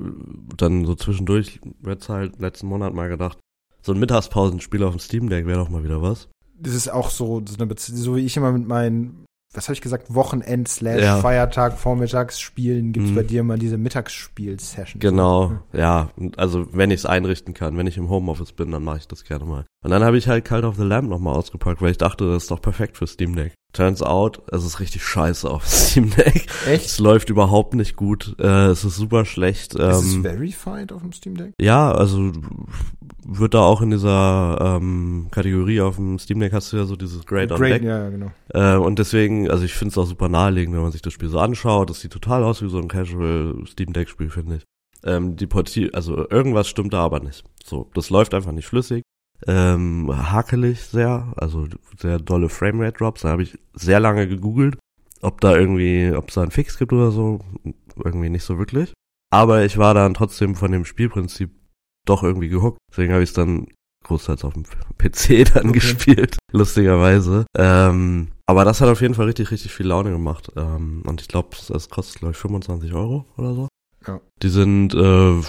dann 0.57 0.85
so 0.85 0.95
zwischendurch, 0.95 1.59
jetzt 1.85 2.09
halt 2.09 2.39
letzten 2.39 2.67
Monat 2.67 2.93
mal 2.93 3.09
gedacht, 3.09 3.37
so 3.81 3.91
ein 3.91 3.99
Mittagspausenspiel 3.99 4.83
auf 4.83 4.93
dem 4.95 4.99
Steam 4.99 5.29
Deck 5.29 5.45
wäre 5.45 5.59
doch 5.59 5.69
mal 5.69 5.83
wieder 5.83 6.01
was. 6.01 6.29
Das 6.57 6.73
ist 6.73 6.91
auch 6.91 7.09
so, 7.09 7.41
so, 7.45 7.55
eine 7.57 7.67
Bezie 7.67 7.95
so 7.95 8.15
wie 8.15 8.21
ich 8.21 8.37
immer 8.37 8.51
mit 8.51 8.67
meinen, 8.67 9.25
was 9.53 9.65
habe 9.67 9.73
ich 9.73 9.81
gesagt, 9.81 10.13
Wochenend 10.13 10.67
slash 10.67 11.01
Ja. 11.01 11.17
Feiertag, 11.17 11.77
Vormittagsspielen, 11.77 12.91
gibt's 12.93 13.11
Mhm. 13.11 13.15
bei 13.15 13.23
dir 13.23 13.41
immer 13.41 13.57
diese 13.57 13.77
Mittagsspiel-Session. 13.77 14.99
Genau, 14.99 15.53
ja. 15.73 16.09
Und 16.15 16.39
Also 16.39 16.67
wenn 16.73 16.91
ich 16.91 17.01
es 17.01 17.05
einrichten 17.05 17.53
kann, 17.53 17.77
wenn 17.77 17.87
ich 17.87 17.97
im 17.97 18.09
Homeoffice 18.09 18.51
bin, 18.51 18.71
dann 18.71 18.83
mache 18.83 18.97
ich 18.97 19.07
das 19.07 19.23
gerne 19.23 19.45
mal. 19.45 19.65
Und 19.83 19.91
dann 19.91 20.03
habe 20.03 20.17
ich 20.17 20.27
halt 20.29 20.45
Cult 20.45 20.63
of 20.63 20.77
the 20.77 20.83
Lamb 20.83 21.09
nochmal 21.09 21.35
ausgepackt, 21.35 21.81
weil 21.81 21.91
ich 21.91 21.97
dachte, 21.97 22.25
das 22.25 22.43
ist 22.43 22.51
doch 22.51 22.61
perfekt 22.61 22.97
für 22.97 23.05
Steam 23.05 23.35
Deck. 23.35 23.53
Turns 23.73 24.01
out, 24.03 24.41
es 24.51 24.63
ist 24.63 24.79
richtig 24.79 25.03
scheiße 25.03 25.49
auf 25.49 25.67
Steam 25.67 26.11
Deck. 26.11 26.47
Echt? 26.67 26.85
Es 26.85 26.99
läuft 26.99 27.29
überhaupt 27.29 27.73
nicht 27.73 27.95
gut. 27.95 28.35
Äh, 28.39 28.67
es 28.67 28.85
ist 28.85 28.95
super 28.95 29.25
schlecht. 29.25 29.73
ist 29.75 29.81
es 29.81 30.13
Ähm, 30.15 30.21
verified 30.23 30.91
auf 30.93 31.01
dem 31.01 31.11
Steam 31.11 31.35
Deck? 31.35 31.53
ja, 31.59 31.91
also 31.91 32.31
wird 33.25 33.53
da 33.53 33.61
auch 33.61 33.81
in 33.81 33.89
dieser 33.91 34.77
ähm, 34.79 35.27
Kategorie 35.31 35.81
auf 35.81 35.95
dem 35.95 36.19
Steam 36.19 36.39
Deck 36.39 36.53
hast 36.53 36.71
du 36.71 36.77
ja 36.77 36.85
so 36.85 36.95
dieses 36.95 37.25
Great 37.25 37.51
on 37.51 37.59
Deck. 37.61 37.81
ja, 37.83 38.03
ja, 38.03 38.09
genau. 38.09 38.31
Äh, 38.53 38.75
und 38.77 38.99
deswegen, 38.99 39.49
also 39.49 39.65
ich 39.65 39.73
finde 39.73 39.91
es 39.91 39.97
auch 39.97 40.05
super 40.05 40.29
naheliegend, 40.29 40.75
wenn 40.75 40.83
man 40.83 40.91
sich 40.91 41.01
das 41.01 41.13
Spiel 41.13 41.29
so 41.29 41.39
anschaut. 41.39 41.89
Das 41.89 41.99
sieht 41.99 42.11
total 42.13 42.43
aus 42.43 42.61
wie 42.61 42.69
so 42.69 42.77
ein 42.77 42.87
Casual 42.87 43.55
Steam 43.67 43.91
Deck 43.91 44.07
Spiel, 44.09 44.29
finde 44.29 44.57
ich. 44.57 44.63
Ähm, 45.05 45.35
die 45.35 45.47
Portier, 45.47 45.89
also 45.93 46.29
irgendwas 46.29 46.67
stimmt 46.69 46.93
da 46.93 46.99
aber 47.03 47.19
nicht. 47.19 47.43
So, 47.65 47.89
das 47.95 48.09
läuft 48.09 48.33
einfach 48.33 48.51
nicht 48.53 48.67
flüssig. 48.67 49.03
Ähm, 49.47 50.09
hakelig 50.11 50.81
sehr, 50.83 51.33
also 51.37 51.67
sehr 51.97 52.19
dolle 52.19 52.49
Framerate 52.49 52.97
Drops. 52.97 53.21
Da 53.21 53.29
habe 53.29 53.43
ich 53.43 53.57
sehr 53.73 53.99
lange 53.99 54.27
gegoogelt, 54.27 54.77
ob 55.21 55.41
da 55.41 55.55
irgendwie, 55.55 56.11
ob 56.15 56.29
es 56.29 56.35
da 56.35 56.41
einen 56.41 56.51
Fix 56.51 56.77
gibt 56.77 56.93
oder 56.93 57.11
so. 57.11 57.39
Irgendwie 58.03 58.29
nicht 58.29 58.43
so 58.43 58.57
wirklich. 58.57 58.93
Aber 59.31 59.65
ich 59.65 59.77
war 59.77 59.93
dann 59.93 60.13
trotzdem 60.13 60.55
von 60.55 60.71
dem 60.71 60.85
Spielprinzip 60.85 61.51
doch 62.05 62.23
irgendwie 62.23 62.49
gehuckt. 62.49 62.77
Deswegen 62.91 63.13
habe 63.13 63.23
ich 63.23 63.29
es 63.29 63.35
dann 63.35 63.67
großteils 64.03 64.43
auf 64.43 64.53
dem 64.53 64.63
PC 64.97 65.45
dann 65.53 65.69
Okay. 65.69 65.79
gespielt, 65.79 66.37
lustigerweise. 66.51 67.45
Ähm, 67.57 68.27
aber 68.45 68.65
das 68.65 68.81
hat 68.81 68.89
auf 68.89 69.01
jeden 69.01 69.13
Fall 69.13 69.25
richtig, 69.27 69.51
richtig 69.51 69.73
viel 69.73 69.87
Laune 69.87 70.11
gemacht. 70.11 70.51
Ähm, 70.55 71.03
und 71.05 71.21
ich 71.21 71.27
glaube, 71.27 71.49
das 71.67 71.89
kostet, 71.89 72.19
glaube 72.19 72.33
ich, 72.33 72.37
25 72.37 72.93
Euro 72.93 73.25
oder 73.37 73.53
so. 73.55 73.67
Ja. 74.05 74.19
Die 74.41 74.49
sind, 74.49 74.93
äh, 74.93 75.41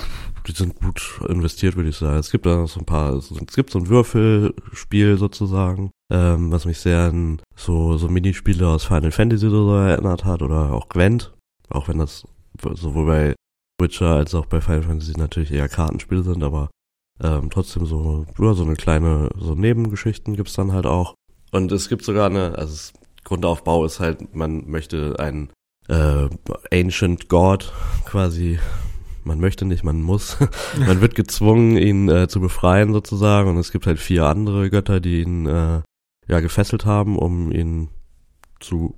die 0.47 0.53
sind 0.53 0.77
gut 0.77 1.21
investiert, 1.29 1.77
würde 1.77 1.89
ich 1.89 1.97
sagen. 1.97 2.19
Es 2.19 2.31
gibt 2.31 2.47
da 2.47 2.67
so 2.67 2.81
ein 2.81 2.87
paar, 2.87 3.15
es 3.15 3.31
gibt 3.55 3.71
so 3.71 3.79
ein 3.79 3.89
Würfelspiel 3.89 5.17
sozusagen, 5.17 5.91
ähm, 6.13 6.53
was 6.53 6.67
mich 6.67 6.79
sehr 6.79 7.01
an 7.01 7.41
so, 7.57 7.97
so 7.97 8.09
Minispiele 8.09 8.69
aus 8.69 8.85
Final 8.85 9.13
Fantasy 9.13 9.47
oder 9.47 9.57
so 9.57 9.75
erinnert 9.75 10.25
hat 10.25 10.43
oder 10.43 10.73
auch 10.73 10.89
Gwent. 10.89 11.33
Auch 11.71 11.89
wenn 11.89 11.99
das 11.99 12.25
sowohl 12.75 13.07
bei 13.07 13.35
Witcher 13.81 14.11
als 14.11 14.35
auch 14.35 14.47
bei 14.47 14.61
Final 14.61 14.83
Fantasy 14.83 15.13
natürlich 15.17 15.51
eher 15.51 15.69
Kartenspiele 15.69 16.23
sind, 16.23 16.43
aber 16.43 16.71
ähm, 17.23 17.49
trotzdem 17.51 17.87
so, 17.87 18.27
ja, 18.39 18.55
so 18.55 18.65
eine 18.65 18.77
kleine, 18.77 19.31
so 19.39 19.55
Nebengeschichten 19.55 20.37
gibt's 20.37 20.55
dann 20.55 20.73
halt 20.73 20.87
auch. 20.87 21.15
Und 21.53 21.73
es 21.73 21.89
gibt 21.89 22.05
sogar 22.05 22.27
eine, 22.27 22.59
also 22.59 22.93
Grundaufbau 23.25 23.85
ist 23.85 24.01
halt, 24.01 24.35
man 24.35 24.69
möchte 24.69 25.17
ein 25.19 25.51
äh, 25.89 26.29
Ancient 26.73 27.29
God 27.29 27.73
quasi 28.05 28.59
man 29.25 29.41
möchte 29.41 29.65
nicht, 29.65 29.85
man 29.85 30.03
muss. 30.03 30.39
man 30.79 31.01
wird 31.01 31.15
gezwungen, 31.15 31.77
ihn 31.77 32.09
äh, 32.09 32.29
zu 32.29 32.41
befreien 32.41 32.93
sozusagen. 32.93 33.51
Und 33.51 33.59
es 33.59 33.73
gibt 33.73 33.87
halt 33.87 33.99
vier 33.99 34.27
andere 34.27 34.71
Götter, 34.71 35.01
die 35.01 35.23
ihn 35.23 35.47
äh, 35.47 35.83
ja 36.27 36.41
gefesselt 36.41 36.87
haben, 36.87 37.19
um 37.19 37.53
ihn 37.53 37.89
zu 38.61 38.95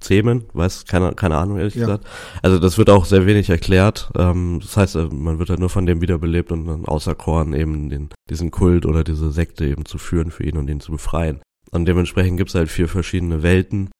zähmen. 0.00 0.44
Weiß 0.52 0.86
keine 0.86 1.12
keine 1.14 1.36
Ahnung 1.36 1.58
ehrlich 1.58 1.74
ja. 1.74 1.86
gesagt. 1.86 2.06
Also 2.42 2.58
das 2.58 2.78
wird 2.78 2.90
auch 2.90 3.04
sehr 3.04 3.26
wenig 3.26 3.50
erklärt. 3.50 4.10
Ähm, 4.16 4.60
das 4.62 4.76
heißt, 4.76 4.96
äh, 4.96 5.08
man 5.12 5.38
wird 5.38 5.50
halt 5.50 5.60
nur 5.60 5.70
von 5.70 5.86
dem 5.86 6.00
wiederbelebt 6.00 6.52
und 6.52 6.66
dann 6.66 6.84
auserkoren, 6.84 7.52
eben 7.52 7.88
den 7.88 8.10
diesen 8.30 8.50
Kult 8.50 8.86
oder 8.86 9.04
diese 9.04 9.32
Sekte 9.32 9.66
eben 9.66 9.84
zu 9.84 9.98
führen 9.98 10.30
für 10.30 10.44
ihn 10.44 10.56
und 10.56 10.68
ihn 10.68 10.80
zu 10.80 10.92
befreien. 10.92 11.40
Und 11.70 11.86
dementsprechend 11.86 12.38
gibt 12.38 12.50
es 12.50 12.54
halt 12.54 12.70
vier 12.70 12.88
verschiedene 12.88 13.42
Welten. 13.42 13.90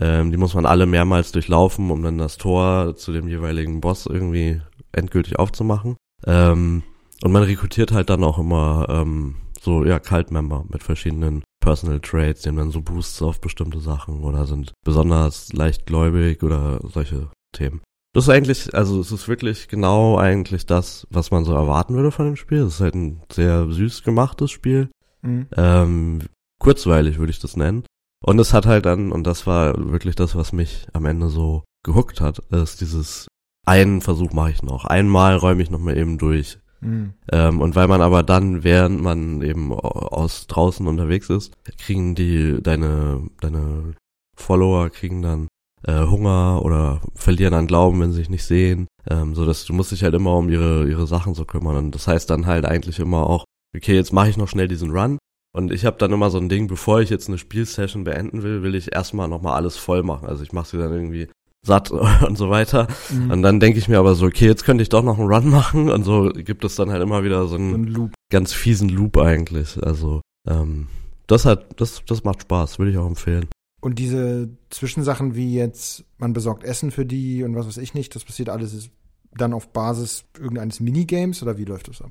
Ähm, 0.00 0.30
die 0.30 0.36
muss 0.36 0.54
man 0.54 0.66
alle 0.66 0.86
mehrmals 0.86 1.32
durchlaufen, 1.32 1.90
um 1.90 2.02
dann 2.02 2.18
das 2.18 2.36
Tor 2.36 2.96
zu 2.96 3.12
dem 3.12 3.28
jeweiligen 3.28 3.80
Boss 3.80 4.06
irgendwie 4.06 4.60
endgültig 4.92 5.38
aufzumachen. 5.38 5.96
Ähm, 6.26 6.82
und 7.22 7.32
man 7.32 7.42
rekrutiert 7.42 7.92
halt 7.92 8.10
dann 8.10 8.24
auch 8.24 8.38
immer 8.38 8.86
ähm, 8.88 9.36
so, 9.60 9.84
ja, 9.84 9.98
Cult-Member 9.98 10.64
mit 10.68 10.82
verschiedenen 10.82 11.42
Personal 11.60 12.00
Traits, 12.00 12.42
die 12.42 12.50
haben 12.50 12.56
dann 12.56 12.70
so 12.70 12.82
Boosts 12.82 13.22
auf 13.22 13.40
bestimmte 13.40 13.80
Sachen 13.80 14.22
oder 14.22 14.46
sind 14.46 14.72
besonders 14.84 15.52
leichtgläubig 15.54 16.42
oder 16.42 16.80
solche 16.82 17.30
Themen. 17.52 17.80
Das 18.12 18.24
ist 18.24 18.30
eigentlich, 18.30 18.74
also 18.74 19.00
es 19.00 19.10
ist 19.10 19.26
wirklich 19.26 19.68
genau 19.68 20.18
eigentlich 20.18 20.66
das, 20.66 21.06
was 21.10 21.30
man 21.30 21.44
so 21.44 21.54
erwarten 21.54 21.94
würde 21.94 22.10
von 22.10 22.26
dem 22.26 22.36
Spiel. 22.36 22.58
Es 22.58 22.74
ist 22.74 22.80
halt 22.80 22.94
ein 22.94 23.22
sehr 23.32 23.70
süß 23.70 24.02
gemachtes 24.04 24.50
Spiel. 24.50 24.90
Mhm. 25.22 25.46
Ähm, 25.56 26.22
kurzweilig 26.60 27.18
würde 27.18 27.30
ich 27.30 27.40
das 27.40 27.56
nennen. 27.56 27.84
Und 28.24 28.38
es 28.38 28.54
hat 28.54 28.64
halt 28.64 28.86
dann, 28.86 29.12
und 29.12 29.26
das 29.26 29.46
war 29.46 29.74
wirklich 29.92 30.16
das, 30.16 30.34
was 30.34 30.52
mich 30.52 30.86
am 30.94 31.04
Ende 31.04 31.28
so 31.28 31.62
gehuckt 31.84 32.22
hat, 32.22 32.38
ist 32.50 32.80
dieses 32.80 33.28
einen 33.66 34.00
Versuch 34.00 34.32
mache 34.32 34.50
ich 34.50 34.62
noch. 34.62 34.86
Einmal 34.86 35.36
räume 35.36 35.62
ich 35.62 35.70
noch 35.70 35.78
mal 35.78 35.96
eben 35.96 36.16
durch. 36.16 36.58
Mhm. 36.80 37.14
Ähm, 37.30 37.60
und 37.60 37.76
weil 37.76 37.88
man 37.88 38.00
aber 38.00 38.22
dann, 38.22 38.64
während 38.64 39.02
man 39.02 39.42
eben 39.42 39.72
aus 39.72 40.46
draußen 40.46 40.86
unterwegs 40.86 41.28
ist, 41.30 41.52
kriegen 41.78 42.14
die 42.14 42.58
deine 42.62 43.28
deine 43.40 43.94
Follower 44.36 44.90
kriegen 44.90 45.22
dann 45.22 45.48
äh, 45.86 46.06
Hunger 46.06 46.62
oder 46.62 47.00
verlieren 47.14 47.54
an 47.54 47.66
Glauben, 47.66 48.00
wenn 48.00 48.10
sie 48.10 48.18
sich 48.18 48.30
nicht 48.30 48.44
sehen. 48.44 48.86
Ähm, 49.08 49.34
so 49.34 49.44
dass 49.44 49.64
du 49.64 49.72
musst 49.72 49.92
dich 49.92 50.02
halt 50.02 50.14
immer 50.14 50.36
um 50.36 50.48
ihre 50.48 50.88
ihre 50.88 51.06
Sachen 51.06 51.34
so 51.34 51.44
kümmern. 51.44 51.76
Und 51.76 51.94
das 51.94 52.06
heißt 52.06 52.28
dann 52.30 52.46
halt 52.46 52.64
eigentlich 52.64 52.98
immer 52.98 53.28
auch, 53.28 53.44
okay, 53.76 53.94
jetzt 53.94 54.12
mache 54.12 54.30
ich 54.30 54.36
noch 54.36 54.48
schnell 54.48 54.68
diesen 54.68 54.90
Run. 54.90 55.18
Und 55.54 55.72
ich 55.72 55.84
habe 55.84 55.96
dann 55.98 56.12
immer 56.12 56.30
so 56.30 56.38
ein 56.38 56.48
Ding, 56.48 56.66
bevor 56.66 57.00
ich 57.00 57.10
jetzt 57.10 57.28
eine 57.28 57.38
Spielsession 57.38 58.02
beenden 58.02 58.42
will, 58.42 58.62
will 58.62 58.74
ich 58.74 58.92
erstmal 58.92 59.28
nochmal 59.28 59.54
alles 59.54 59.76
voll 59.76 60.02
machen. 60.02 60.26
Also 60.26 60.42
ich 60.42 60.52
mache 60.52 60.68
sie 60.68 60.78
dann 60.78 60.92
irgendwie 60.92 61.28
satt 61.64 61.90
und 62.26 62.36
so 62.36 62.50
weiter. 62.50 62.88
Mhm. 63.10 63.30
Und 63.30 63.42
dann 63.42 63.60
denke 63.60 63.78
ich 63.78 63.88
mir 63.88 63.98
aber 63.98 64.16
so, 64.16 64.26
okay, 64.26 64.46
jetzt 64.46 64.64
könnte 64.64 64.82
ich 64.82 64.88
doch 64.88 65.04
noch 65.04 65.18
einen 65.18 65.28
Run 65.28 65.48
machen. 65.48 65.90
Und 65.90 66.02
so 66.02 66.30
gibt 66.30 66.64
es 66.64 66.74
dann 66.74 66.90
halt 66.90 67.02
immer 67.02 67.22
wieder 67.22 67.46
so 67.46 67.54
einen, 67.54 67.70
so 67.70 67.76
einen 67.76 67.86
Loop. 67.86 68.14
ganz 68.32 68.52
fiesen 68.52 68.88
Loop 68.88 69.16
eigentlich. 69.16 69.80
Also 69.80 70.22
ähm, 70.48 70.88
das 71.28 71.44
hat, 71.44 71.80
das, 71.80 72.02
das 72.04 72.24
macht 72.24 72.42
Spaß, 72.42 72.80
würde 72.80 72.90
ich 72.90 72.98
auch 72.98 73.06
empfehlen. 73.06 73.46
Und 73.80 74.00
diese 74.00 74.48
Zwischensachen 74.70 75.36
wie 75.36 75.54
jetzt, 75.54 76.04
man 76.18 76.32
besorgt 76.32 76.64
Essen 76.64 76.90
für 76.90 77.06
die 77.06 77.44
und 77.44 77.54
was 77.54 77.66
weiß 77.66 77.76
ich 77.76 77.94
nicht, 77.94 78.14
das 78.16 78.24
passiert 78.24 78.48
alles 78.48 78.90
dann 79.36 79.52
auf 79.52 79.72
Basis 79.72 80.24
irgendeines 80.36 80.80
Minigames 80.80 81.42
oder 81.42 81.58
wie 81.58 81.64
läuft 81.64 81.88
das 81.88 82.02
ab? 82.02 82.10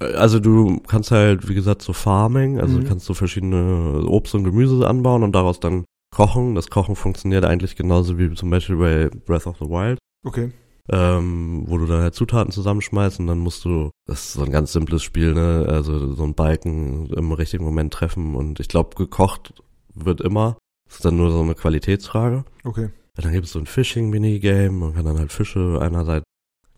Also 0.00 0.38
du 0.38 0.80
kannst 0.86 1.10
halt, 1.10 1.48
wie 1.48 1.54
gesagt, 1.54 1.82
so 1.82 1.92
Farming, 1.92 2.60
also 2.60 2.78
mhm. 2.78 2.84
kannst 2.84 3.06
so 3.06 3.14
verschiedene 3.14 4.04
Obst 4.06 4.34
und 4.34 4.44
Gemüse 4.44 4.86
anbauen 4.86 5.22
und 5.22 5.32
daraus 5.32 5.60
dann 5.60 5.84
Kochen. 6.14 6.54
Das 6.54 6.70
Kochen 6.70 6.96
funktioniert 6.96 7.44
eigentlich 7.44 7.76
genauso 7.76 8.18
wie 8.18 8.32
zum 8.34 8.50
Beispiel 8.50 8.76
bei 8.76 9.10
Breath 9.26 9.46
of 9.46 9.58
the 9.58 9.66
Wild. 9.66 9.98
Okay. 10.24 10.52
Ähm, 10.90 11.64
wo 11.66 11.76
du 11.76 11.86
dann 11.86 12.00
halt 12.00 12.14
Zutaten 12.14 12.50
zusammenschmeißt 12.50 13.20
und 13.20 13.26
dann 13.26 13.38
musst 13.38 13.64
du, 13.64 13.90
das 14.06 14.24
ist 14.24 14.32
so 14.34 14.42
ein 14.42 14.50
ganz 14.50 14.72
simples 14.72 15.02
Spiel, 15.02 15.34
ne, 15.34 15.66
also 15.68 16.14
so 16.14 16.24
ein 16.24 16.34
Balken 16.34 17.10
im 17.12 17.30
richtigen 17.32 17.64
Moment 17.64 17.92
treffen 17.92 18.34
und 18.34 18.58
ich 18.58 18.68
glaube, 18.68 18.96
gekocht 18.96 19.52
wird 19.94 20.22
immer. 20.22 20.56
Das 20.86 20.96
ist 20.96 21.04
dann 21.04 21.18
nur 21.18 21.30
so 21.30 21.42
eine 21.42 21.54
Qualitätsfrage. 21.54 22.44
Okay. 22.64 22.88
Dann 23.16 23.32
gibt 23.32 23.46
es 23.46 23.52
so 23.52 23.58
ein 23.58 23.66
Fishing-Minigame, 23.66 24.70
man 24.70 24.94
kann 24.94 25.04
dann 25.04 25.18
halt 25.18 25.30
Fische 25.30 25.78
einerseits 25.82 26.24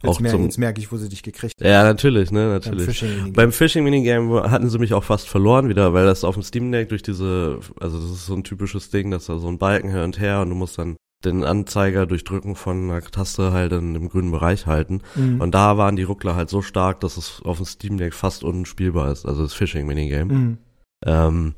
Jetzt, 0.03 0.11
auch 0.11 0.21
mer 0.21 0.31
zum, 0.31 0.45
jetzt 0.45 0.59
merke 0.59 0.81
ich, 0.81 0.91
wo 0.91 0.97
sie 0.97 1.11
dich 1.11 1.23
gekriegt 1.23 1.61
haben. 1.61 1.69
Ja, 1.69 1.83
natürlich, 1.83 2.31
ne, 2.31 2.49
natürlich. 2.49 3.05
Beim 3.35 3.53
Fishing 3.53 3.87
hatten 3.87 4.71
sie 4.71 4.79
mich 4.79 4.95
auch 4.95 5.05
fast 5.05 5.29
verloren 5.29 5.69
wieder, 5.69 5.93
weil 5.93 6.07
das 6.07 6.25
auf 6.25 6.35
dem 6.35 6.43
Steam 6.43 6.73
Deck 6.73 6.89
durch 6.89 7.03
diese, 7.03 7.61
also 7.79 8.01
das 8.01 8.11
ist 8.11 8.27
so 8.27 8.35
ein 8.35 8.45
typisches 8.45 8.89
Ding, 8.91 9.11
dass 9.11 9.27
da 9.27 9.39
so 9.39 9.49
ein 9.49 9.59
Balken 9.59 9.91
her 9.91 10.05
und 10.05 10.19
her 10.19 10.41
und 10.41 10.49
du 10.49 10.55
musst 10.55 10.79
dann 10.79 10.97
den 11.25 11.45
Anzeiger 11.45 12.07
durch 12.07 12.25
Drücken 12.25 12.57
von 12.57 12.91
einer 12.91 13.03
Taste 13.03 13.53
halt 13.53 13.73
in 13.73 13.93
dem 13.93 14.09
grünen 14.09 14.31
Bereich 14.31 14.67
halten. 14.67 15.03
Mhm. 15.15 15.41
Und 15.41 15.55
da 15.55 15.77
waren 15.77 15.97
die 15.97 16.03
Ruckler 16.03 16.35
halt 16.35 16.49
so 16.49 16.63
stark, 16.63 17.01
dass 17.01 17.17
es 17.17 17.43
auf 17.45 17.59
dem 17.59 17.67
Steam 17.67 17.99
Deck 17.99 18.15
fast 18.15 18.43
unspielbar 18.43 19.13
ist, 19.13 19.27
also 19.27 19.43
das 19.43 19.53
Fishing-Minigame. 19.53 20.33
Mhm. 20.33 20.59
Ähm, 21.05 21.55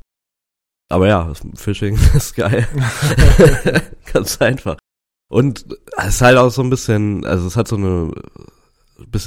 aber 0.89 1.07
ja, 1.07 1.33
Fishing 1.55 1.97
ist 2.13 2.35
geil. 2.35 2.67
Ganz 4.13 4.41
einfach. 4.41 4.77
Und 5.33 5.65
es 5.97 6.07
ist 6.07 6.21
halt 6.21 6.37
auch 6.37 6.51
so 6.51 6.61
ein 6.61 6.69
bisschen, 6.69 7.25
also 7.25 7.47
es 7.47 7.57
hat 7.57 7.67
so 7.67 7.75
eine, 7.75 8.11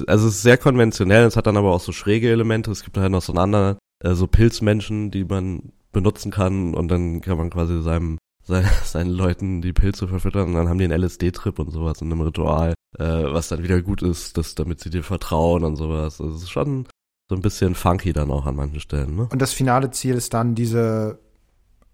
also 0.06 0.28
es 0.28 0.34
ist 0.36 0.42
sehr 0.42 0.56
konventionell, 0.56 1.24
es 1.24 1.36
hat 1.36 1.48
dann 1.48 1.56
aber 1.56 1.72
auch 1.72 1.80
so 1.80 1.90
schräge 1.90 2.30
Elemente. 2.30 2.70
Es 2.70 2.84
gibt 2.84 2.96
halt 2.96 3.10
noch 3.10 3.22
so 3.22 3.32
einen 3.32 3.40
anderen, 3.40 3.78
äh, 4.04 4.14
so 4.14 4.28
Pilzmenschen, 4.28 5.10
die 5.10 5.24
man 5.24 5.72
benutzen 5.90 6.30
kann 6.30 6.74
und 6.74 6.88
dann 6.88 7.22
kann 7.22 7.36
man 7.36 7.50
quasi 7.50 7.82
seinem 7.82 8.18
seinen, 8.84 9.10
Leuten 9.10 9.60
die 9.60 9.72
Pilze 9.72 10.06
verfüttern 10.06 10.50
und 10.50 10.54
dann 10.54 10.68
haben 10.68 10.78
die 10.78 10.84
einen 10.84 11.02
LSD-Trip 11.02 11.58
und 11.58 11.72
sowas 11.72 12.00
in 12.00 12.12
einem 12.12 12.20
Ritual, 12.20 12.74
äh, 12.96 13.04
was 13.04 13.48
dann 13.48 13.64
wieder 13.64 13.82
gut 13.82 14.02
ist, 14.02 14.38
dass, 14.38 14.54
damit 14.54 14.78
sie 14.78 14.90
dir 14.90 15.02
vertrauen 15.02 15.64
und 15.64 15.74
sowas. 15.74 16.20
Also 16.20 16.36
es 16.36 16.44
ist 16.44 16.50
schon 16.50 16.86
so 17.28 17.34
ein 17.34 17.42
bisschen 17.42 17.74
funky 17.74 18.12
dann 18.12 18.30
auch 18.30 18.46
an 18.46 18.54
manchen 18.54 18.78
Stellen. 18.78 19.16
Ne? 19.16 19.28
Und 19.32 19.42
das 19.42 19.52
finale 19.52 19.90
Ziel 19.90 20.14
ist 20.14 20.34
dann 20.34 20.54
diese 20.54 21.18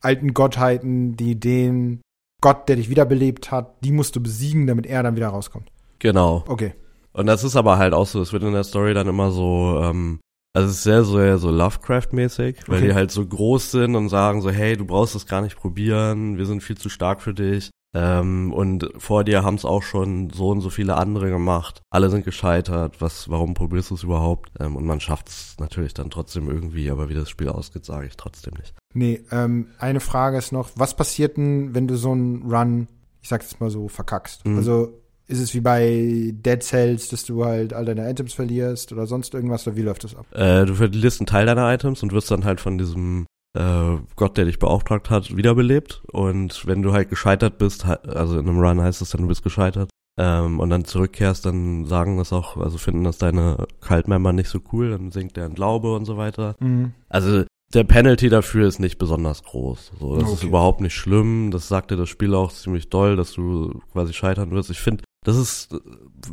alten 0.01 0.35
Gottheiten, 0.35 1.17
die 1.17 1.41
den 1.41 2.03
Gott, 2.43 2.69
der 2.69 2.77
dich 2.77 2.91
wiederbelebt 2.91 3.51
hat, 3.51 3.83
die 3.83 3.93
musst 3.93 4.15
du 4.15 4.21
besiegen, 4.21 4.67
damit 4.67 4.85
er 4.85 5.03
dann 5.03 5.17
wieder 5.17 5.29
rauskommt. 5.29 5.71
Genau. 5.99 6.45
Okay. 6.47 6.75
Und 7.13 7.27
das 7.27 7.45
ist 7.45 7.57
aber 7.57 7.79
halt 7.79 7.95
auch 7.95 8.07
so, 8.07 8.21
es 8.21 8.33
wird 8.35 8.43
in 8.43 8.53
der 8.53 8.65
Story 8.65 8.93
dann 8.93 9.09
immer 9.09 9.31
so, 9.31 9.81
ähm, 9.83 10.21
also 10.55 10.69
es 10.69 10.77
ist 10.77 10.83
sehr, 10.83 11.05
sehr 11.05 11.39
so 11.39 11.51
Lovecraft-mäßig, 11.51 12.69
weil 12.69 12.79
okay. 12.79 12.89
die 12.89 12.95
halt 12.95 13.11
so 13.11 13.25
groß 13.25 13.71
sind 13.71 13.95
und 13.95 14.09
sagen 14.09 14.43
so, 14.43 14.51
hey, 14.51 14.77
du 14.77 14.85
brauchst 14.85 15.15
es 15.15 15.27
gar 15.27 15.41
nicht 15.41 15.57
probieren, 15.57 16.37
wir 16.37 16.45
sind 16.45 16.63
viel 16.63 16.77
zu 16.77 16.91
stark 16.91 17.23
für 17.23 17.33
dich. 17.33 17.71
Ähm, 17.95 18.53
und 18.53 18.91
vor 18.97 19.23
dir 19.23 19.45
haben 19.45 19.57
es 19.57 19.65
auch 19.65 19.83
schon 19.83 20.31
so 20.31 20.49
und 20.49 20.63
so 20.63 20.71
viele 20.71 20.97
andere 20.97 21.29
gemacht. 21.29 21.83
Alle 21.91 22.09
sind 22.09 22.25
gescheitert. 22.25 23.01
Was, 23.01 23.29
warum 23.29 23.55
probierst 23.55 23.91
du 23.91 23.95
es 23.95 24.03
überhaupt? 24.03 24.51
Ähm, 24.59 24.77
und 24.77 24.87
man 24.87 25.01
schafft 25.01 25.29
es 25.29 25.57
natürlich 25.61 25.93
dann 25.93 26.11
trotzdem 26.11 26.49
irgendwie, 26.49 26.91
aber 26.91 27.09
wie 27.11 27.15
das 27.15 27.29
Spiel 27.29 27.51
ausgeht, 27.51 27.85
sage 27.85 28.07
ich 28.07 28.17
trotzdem 28.17 28.55
nicht. 28.59 28.75
Nee, 28.95 29.23
ähm, 29.31 29.69
eine 29.79 30.01
Frage 30.01 30.39
ist 30.39 30.53
noch, 30.53 30.71
was 30.77 30.97
passiert 30.97 31.37
denn, 31.37 31.75
wenn 31.75 31.89
du 31.89 31.97
so 31.97 32.13
einen 32.13 32.43
Run, 32.51 32.89
ich 33.23 33.29
sag 33.29 33.43
jetzt 33.43 33.61
mal 33.61 33.71
so, 33.71 33.89
verkackst? 33.89 34.45
Mhm. 34.45 34.57
Also 34.57 34.99
ist 35.29 35.41
es 35.41 35.55
wie 35.55 35.61
bei 35.61 36.35
Dead 36.35 36.63
Cells, 36.63 37.09
dass 37.09 37.25
du 37.25 37.45
halt 37.45 37.73
all 37.73 37.85
deine 37.85 38.09
Items 38.09 38.35
verlierst 38.35 38.93
oder 38.93 39.07
sonst 39.07 39.35
irgendwas 39.35 39.67
oder 39.67 39.77
wie 39.77 39.83
läuft 39.83 40.05
das 40.05 40.15
ab? 40.15 40.27
Äh, 40.33 40.67
du 40.67 40.75
verlierst 40.75 41.21
einen 41.21 41.27
Teil 41.27 41.47
deiner 41.47 41.73
Items 41.73 42.03
und 42.03 42.13
wirst 42.13 42.31
dann 42.31 42.45
halt 42.45 42.61
von 42.61 42.77
diesem 42.77 43.27
äh, 43.55 43.97
Gott, 44.17 44.37
der 44.37 44.47
dich 44.47 44.59
beauftragt 44.59 45.11
hat, 45.11 45.37
wiederbelebt. 45.37 46.03
Und 46.13 46.67
wenn 46.67 46.83
du 46.83 46.93
halt 46.93 47.09
gescheitert 47.09 47.59
bist, 47.59 47.85
also 47.85 48.39
in 48.39 48.49
einem 48.49 48.59
Run 48.59 48.81
heißt 48.81 49.03
es 49.03 49.11
dann, 49.11 49.23
du 49.23 49.29
bist 49.29 49.43
gescheitert, 49.43 49.91
ähm, 50.19 50.61
und 50.61 50.71
dann 50.71 50.85
zurückkehrst, 50.85 51.47
dann 51.47 51.87
sagen 51.87 52.19
das 52.19 52.33
auch, 52.33 52.57
also 52.59 52.77
finden 52.77 53.05
das 53.05 53.19
deine 53.19 53.67
Cult-Member 53.81 54.33
nicht 54.33 54.49
so 54.49 54.61
cool, 54.73 54.91
dann 54.91 55.11
sinkt 55.11 55.37
deren 55.37 55.55
Glaube 55.55 55.95
und 55.95 56.05
so 56.05 56.17
weiter. 56.17 56.57
Mhm. 56.61 56.93
Also 57.09 57.45
der 57.75 57.85
Penalty 57.85 58.29
dafür 58.29 58.69
ist 58.69 58.79
nicht 58.79 58.99
besonders 58.99 59.43
groß. 59.45 59.93
So, 59.99 60.17
das 60.17 60.25
okay. 60.25 60.35
ist 60.35 60.43
überhaupt 60.45 60.81
nicht 60.81 60.95
schlimm. 60.95 61.51
Das 61.51 61.69
sagte 61.69 61.97
das 61.97 62.09
Spiel 62.09 62.35
auch 62.35 62.53
ziemlich 62.53 62.91
doll, 62.91 63.17
dass 63.17 63.33
du 63.33 63.81
quasi 63.93 64.13
scheitern 64.13 64.51
wirst. 64.51 64.71
Ich 64.71 64.81
finde, 64.81 65.05
das 65.25 65.37
ist 65.37 65.75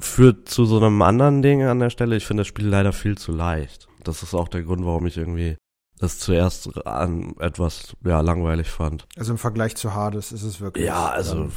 führt 0.01 0.49
zu 0.49 0.65
so 0.65 0.77
einem 0.77 1.01
anderen 1.01 1.41
Ding 1.41 1.63
an 1.63 1.79
der 1.79 1.89
Stelle. 1.89 2.15
Ich 2.15 2.25
finde 2.25 2.41
das 2.41 2.47
Spiel 2.47 2.67
leider 2.67 2.93
viel 2.93 3.17
zu 3.17 3.31
leicht. 3.31 3.87
Das 4.03 4.23
ist 4.23 4.33
auch 4.33 4.47
der 4.47 4.63
Grund, 4.63 4.85
warum 4.85 5.05
ich 5.05 5.17
irgendwie 5.17 5.55
das 5.99 6.17
zuerst 6.17 6.85
an 6.87 7.35
etwas 7.39 7.95
ja 8.05 8.21
langweilig 8.21 8.69
fand. 8.69 9.05
Also 9.17 9.33
im 9.33 9.37
Vergleich 9.37 9.75
zu 9.75 9.93
Hades 9.93 10.31
ist 10.31 10.43
es 10.43 10.61
wirklich. 10.61 10.85
Ja, 10.85 11.09
also 11.09 11.49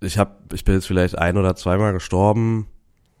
ich 0.00 0.18
habe, 0.18 0.36
ich 0.52 0.64
bin 0.64 0.74
jetzt 0.74 0.86
vielleicht 0.86 1.16
ein 1.16 1.36
oder 1.36 1.54
zweimal 1.54 1.92
gestorben, 1.92 2.66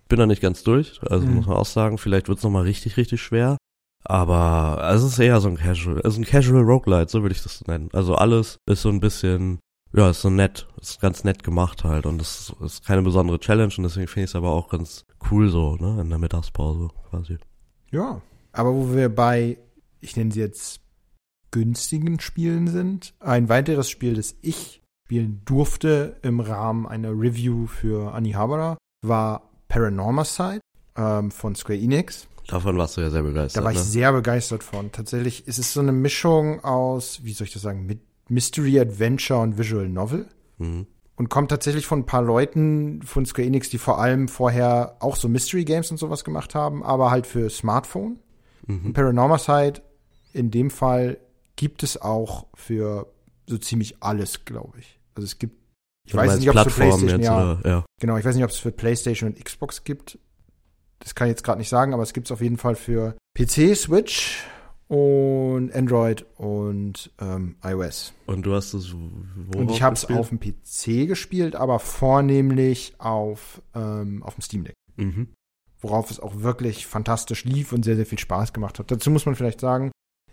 bin 0.08 0.18
da 0.18 0.26
nicht 0.26 0.42
ganz 0.42 0.64
durch, 0.64 1.00
also 1.08 1.26
mhm. 1.26 1.36
muss 1.36 1.46
man 1.46 1.56
auch 1.56 1.66
sagen, 1.66 1.98
vielleicht 1.98 2.28
wird's 2.28 2.42
noch 2.42 2.50
mal 2.50 2.62
richtig, 2.62 2.96
richtig 2.96 3.22
schwer. 3.22 3.56
Aber 4.10 4.82
also 4.82 5.06
es 5.06 5.12
ist 5.12 5.18
eher 5.20 5.40
so 5.40 5.48
ein 5.48 5.56
Casual, 5.56 6.02
also 6.02 6.20
ein 6.20 6.24
Casual 6.24 6.62
Roguelite, 6.62 7.10
so 7.10 7.22
würde 7.22 7.34
ich 7.34 7.42
das 7.42 7.64
nennen. 7.68 7.88
Also 7.92 8.16
alles 8.16 8.58
ist 8.66 8.82
so 8.82 8.88
ein 8.88 8.98
bisschen, 8.98 9.60
ja, 9.92 10.10
ist 10.10 10.22
so 10.22 10.30
nett, 10.30 10.66
ist 10.80 11.00
ganz 11.00 11.22
nett 11.22 11.44
gemacht 11.44 11.84
halt 11.84 12.06
und 12.06 12.20
es 12.20 12.52
ist 12.64 12.84
keine 12.84 13.02
besondere 13.02 13.38
Challenge 13.38 13.72
und 13.76 13.84
deswegen 13.84 14.08
finde 14.08 14.24
ich 14.24 14.30
es 14.30 14.34
aber 14.36 14.50
auch 14.50 14.68
ganz 14.68 15.04
cool 15.30 15.48
so, 15.48 15.76
ne, 15.76 16.00
in 16.00 16.10
der 16.10 16.18
Mittagspause 16.18 16.88
quasi. 17.08 17.38
Ja, 17.92 18.20
aber 18.52 18.74
wo 18.74 18.92
wir 18.92 19.14
bei 19.14 19.58
ich 20.00 20.16
nenne 20.16 20.32
sie 20.32 20.40
jetzt 20.40 20.80
günstigen 21.50 22.20
Spielen 22.20 22.68
sind. 22.68 23.14
Ein 23.20 23.48
weiteres 23.48 23.88
Spiel, 23.88 24.14
das 24.14 24.34
ich 24.40 24.82
spielen 25.06 25.42
durfte 25.44 26.16
im 26.22 26.40
Rahmen 26.40 26.86
einer 26.86 27.10
Review 27.10 27.66
für 27.66 28.14
Anihabara, 28.14 28.78
war 29.02 29.50
Paranormal 29.68 30.24
Side 30.24 30.60
ähm, 30.96 31.30
von 31.30 31.54
Square 31.54 31.78
Enix. 31.78 32.28
Davon 32.46 32.76
warst 32.78 32.96
du 32.96 33.00
ja 33.00 33.10
sehr 33.10 33.22
begeistert. 33.22 33.60
Da 33.60 33.64
war 33.64 33.72
ich 33.72 33.78
ne? 33.78 33.84
sehr 33.84 34.12
begeistert 34.12 34.62
von. 34.62 34.92
Tatsächlich 34.92 35.46
ist 35.46 35.58
es 35.58 35.72
so 35.72 35.80
eine 35.80 35.92
Mischung 35.92 36.64
aus, 36.64 37.20
wie 37.22 37.32
soll 37.32 37.46
ich 37.46 37.52
das 37.52 37.62
sagen, 37.62 37.86
mit 37.86 38.00
Mystery 38.28 38.78
Adventure 38.80 39.40
und 39.40 39.58
Visual 39.58 39.88
Novel. 39.88 40.26
Mhm. 40.58 40.86
Und 41.16 41.28
kommt 41.28 41.50
tatsächlich 41.50 41.86
von 41.86 42.00
ein 42.00 42.06
paar 42.06 42.22
Leuten 42.22 43.02
von 43.02 43.26
Square 43.26 43.46
Enix, 43.46 43.68
die 43.68 43.76
vor 43.76 44.00
allem 44.00 44.26
vorher 44.26 44.96
auch 45.00 45.16
so 45.16 45.28
Mystery 45.28 45.64
Games 45.64 45.90
und 45.90 45.98
sowas 45.98 46.24
gemacht 46.24 46.54
haben, 46.54 46.82
aber 46.82 47.10
halt 47.10 47.26
für 47.26 47.50
Smartphone. 47.50 48.18
Mhm. 48.66 48.92
Paranormal 48.94 49.38
Side 49.38 49.82
in 50.32 50.50
dem 50.50 50.70
Fall 50.70 51.18
gibt 51.56 51.82
es 51.82 52.00
auch 52.00 52.46
für 52.54 53.12
so 53.46 53.58
ziemlich 53.58 54.02
alles, 54.02 54.44
glaube 54.44 54.78
ich. 54.78 54.98
Also 55.14 55.26
es 55.26 55.38
gibt, 55.38 55.56
ich 56.06 56.14
weiß 56.14 56.38
nicht, 56.38 56.48
ob 56.48 56.56
es 56.56 56.62
für 56.62 56.70
PlayStation, 56.70 57.22
ja, 57.22 57.60
ja. 57.64 57.84
genau, 57.98 58.16
ich 58.16 58.24
weiß 58.24 58.34
nicht, 58.34 58.44
ob 58.44 58.50
es 58.50 58.56
für 58.56 58.72
PlayStation 58.72 59.30
und 59.30 59.44
Xbox 59.44 59.84
gibt. 59.84 60.18
Das 61.02 61.14
kann 61.14 61.26
ich 61.28 61.32
jetzt 61.32 61.44
gerade 61.44 61.58
nicht 61.58 61.68
sagen, 61.68 61.92
aber 61.94 62.02
es 62.02 62.12
gibt 62.12 62.26
es 62.28 62.32
auf 62.32 62.40
jeden 62.40 62.56
Fall 62.58 62.74
für 62.76 63.16
PC, 63.36 63.74
Switch 63.76 64.44
und 64.88 65.72
Android 65.72 66.26
und 66.36 67.10
ähm, 67.20 67.56
iOS. 67.64 68.12
Und 68.26 68.42
du 68.44 68.54
hast 68.54 68.74
es 68.74 68.92
wo 68.92 69.58
und 69.58 69.70
ich 69.70 69.82
habe 69.82 69.94
es 69.94 70.04
auf 70.04 70.30
dem 70.30 70.40
PC 70.40 71.06
gespielt, 71.06 71.54
aber 71.54 71.78
vornehmlich 71.78 72.94
auf, 72.98 73.62
ähm, 73.74 74.22
auf 74.22 74.34
dem 74.34 74.42
Steam 74.42 74.64
Deck 74.64 74.74
Mhm. 74.96 75.28
worauf 75.80 76.10
es 76.10 76.20
auch 76.20 76.42
wirklich 76.42 76.86
fantastisch 76.86 77.44
lief 77.44 77.72
und 77.72 77.84
sehr, 77.84 77.96
sehr 77.96 78.04
viel 78.04 78.18
Spaß 78.18 78.52
gemacht 78.52 78.78
hat. 78.78 78.90
Dazu 78.90 79.10
muss 79.10 79.24
man 79.24 79.34
vielleicht 79.34 79.60
sagen, 79.60 79.90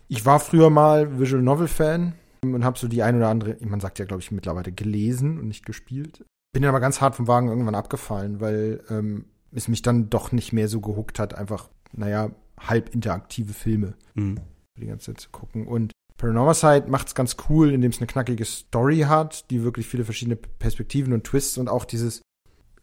ich 0.08 0.26
war 0.26 0.40
früher 0.40 0.68
mal 0.68 1.18
Visual 1.18 1.42
Novel 1.42 1.68
Fan 1.68 2.12
und 2.42 2.64
habe 2.64 2.78
so 2.78 2.86
die 2.88 3.02
ein 3.02 3.16
oder 3.16 3.28
andere, 3.28 3.56
man 3.60 3.80
sagt 3.80 3.98
ja, 3.98 4.04
glaube 4.04 4.22
ich, 4.22 4.30
mittlerweile 4.30 4.72
gelesen 4.72 5.38
und 5.38 5.48
nicht 5.48 5.64
gespielt. 5.64 6.24
Bin 6.52 6.62
dann 6.62 6.70
aber 6.70 6.80
ganz 6.80 7.00
hart 7.00 7.14
vom 7.14 7.28
Wagen 7.28 7.48
irgendwann 7.48 7.74
abgefallen, 7.74 8.40
weil 8.40 8.82
ähm, 8.90 9.24
es 9.52 9.68
mich 9.68 9.82
dann 9.82 10.10
doch 10.10 10.32
nicht 10.32 10.52
mehr 10.52 10.68
so 10.68 10.80
gehuckt 10.80 11.18
hat, 11.18 11.34
einfach, 11.34 11.68
naja, 11.92 12.30
halb 12.58 12.94
interaktive 12.94 13.52
Filme 13.52 13.94
Mhm. 14.14 14.40
die 14.78 14.86
ganze 14.86 15.12
Zeit 15.12 15.20
zu 15.20 15.30
gucken. 15.30 15.66
Und 15.66 15.92
Paranormal 16.16 16.54
Side 16.54 16.86
macht 16.88 17.08
es 17.08 17.14
ganz 17.14 17.36
cool, 17.48 17.72
indem 17.72 17.90
es 17.92 17.98
eine 17.98 18.08
knackige 18.08 18.44
Story 18.44 19.00
hat, 19.00 19.50
die 19.50 19.62
wirklich 19.62 19.86
viele 19.86 20.04
verschiedene 20.04 20.36
Perspektiven 20.36 21.12
und 21.12 21.24
Twists 21.24 21.58
und 21.58 21.68
auch 21.68 21.84
dieses 21.84 22.22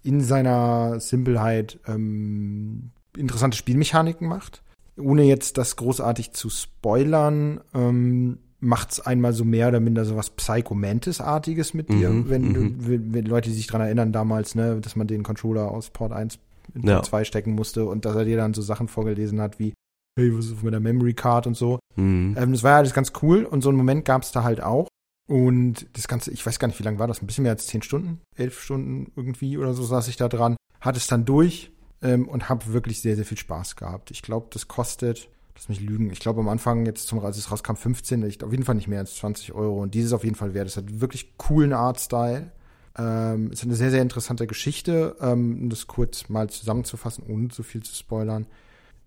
in 0.03 0.21
seiner 0.21 0.99
Simpelheit 0.99 1.79
ähm, 1.87 2.91
interessante 3.17 3.57
Spielmechaniken 3.57 4.27
macht. 4.27 4.61
Ohne 4.97 5.23
jetzt 5.23 5.57
das 5.57 5.75
großartig 5.75 6.31
zu 6.31 6.49
spoilern, 6.49 7.59
ähm, 7.73 8.37
macht 8.61 8.93
es 8.93 8.99
einmal 9.01 9.33
so 9.33 9.43
mehr 9.43 9.67
oder 9.67 9.79
minder 9.81 10.05
so 10.05 10.15
was 10.15 10.29
Psychomantis-artiges 10.29 11.73
mit 11.73 11.89
dir, 11.89 12.09
Mhm, 12.09 12.29
wenn, 12.29 12.53
du, 12.53 12.59
mhm. 12.61 12.87
wenn, 12.87 13.13
wenn 13.13 13.25
Leute 13.25 13.51
sich 13.51 13.67
dran 13.67 13.81
erinnern 13.81 14.11
damals, 14.13 14.55
ne, 14.55 14.79
dass 14.79 14.95
man 14.95 15.07
den 15.07 15.23
Controller 15.23 15.69
aus 15.71 15.89
Port 15.89 16.13
1 16.13 16.39
in 16.73 16.87
Ja. 16.87 16.95
Port 16.95 17.05
2 17.07 17.23
stecken 17.23 17.53
musste 17.53 17.85
und 17.85 18.05
dass 18.05 18.15
er 18.15 18.25
dir 18.25 18.37
dann 18.37 18.53
so 18.53 18.61
Sachen 18.61 18.87
vorgelesen 18.87 19.41
hat 19.41 19.59
wie 19.59 19.73
hey, 20.17 20.35
was 20.35 20.45
ist 20.45 20.53
auf 20.53 20.63
meiner 20.63 20.79
Memory 20.79 21.13
Card 21.13 21.45
und 21.47 21.55
so. 21.57 21.79
Mhm. 21.95 22.35
Ähm, 22.37 22.51
das 22.53 22.63
war 22.63 22.71
ja 22.71 22.77
alles 22.77 22.93
ganz 22.93 23.11
cool 23.21 23.43
und 23.43 23.61
so 23.61 23.69
einen 23.69 23.77
Moment 23.77 24.05
gab 24.05 24.23
es 24.23 24.31
da 24.31 24.43
halt 24.43 24.61
auch. 24.63 24.87
Und 25.27 25.87
das 25.93 26.07
Ganze, 26.07 26.31
ich 26.31 26.45
weiß 26.45 26.59
gar 26.59 26.67
nicht, 26.67 26.79
wie 26.79 26.83
lange 26.83 26.99
war 26.99 27.07
das, 27.07 27.21
ein 27.21 27.27
bisschen 27.27 27.43
mehr 27.43 27.53
als 27.53 27.67
zehn 27.67 27.81
Stunden, 27.81 28.21
elf 28.35 28.61
Stunden 28.61 29.11
irgendwie 29.15 29.57
oder 29.57 29.73
so 29.73 29.83
saß 29.83 30.07
ich 30.07 30.17
da 30.17 30.29
dran, 30.29 30.55
hatte 30.81 30.97
es 30.99 31.07
dann 31.07 31.25
durch 31.25 31.71
ähm, 32.01 32.27
und 32.27 32.47
habe 32.47 32.73
wirklich 32.73 33.01
sehr, 33.01 33.15
sehr 33.15 33.25
viel 33.25 33.37
Spaß 33.37 33.75
gehabt. 33.75 34.11
Ich 34.11 34.21
glaube, 34.21 34.47
das 34.51 34.67
kostet, 34.67 35.27
lass 35.55 35.67
mich 35.67 35.81
lügen, 35.81 36.11
ich 36.11 36.19
glaube 36.19 36.41
am 36.41 36.47
Anfang 36.47 36.85
jetzt 36.85 37.07
zum, 37.07 37.19
als 37.19 37.37
es 37.37 37.51
rauskam, 37.51 37.75
15, 37.75 38.23
ich, 38.23 38.43
auf 38.43 38.51
jeden 38.51 38.63
Fall 38.63 38.75
nicht 38.75 38.87
mehr 38.87 38.99
als 38.99 39.15
20 39.15 39.53
Euro 39.53 39.81
und 39.81 39.95
dieses 39.95 40.13
auf 40.13 40.23
jeden 40.23 40.35
Fall 40.35 40.53
wert. 40.53 40.67
Es 40.67 40.77
hat 40.77 41.01
wirklich 41.01 41.37
coolen 41.37 41.73
Artstyle. 41.73 42.51
Ähm, 42.97 43.47
es 43.51 43.59
ist 43.59 43.65
eine 43.65 43.75
sehr, 43.75 43.91
sehr 43.91 44.01
interessante 44.01 44.47
Geschichte, 44.47 45.15
ähm, 45.19 45.63
um 45.63 45.69
das 45.69 45.87
kurz 45.87 46.29
mal 46.29 46.49
zusammenzufassen, 46.49 47.25
ohne 47.27 47.49
zu 47.49 47.63
viel 47.63 47.83
zu 47.83 47.93
spoilern. 47.93 48.47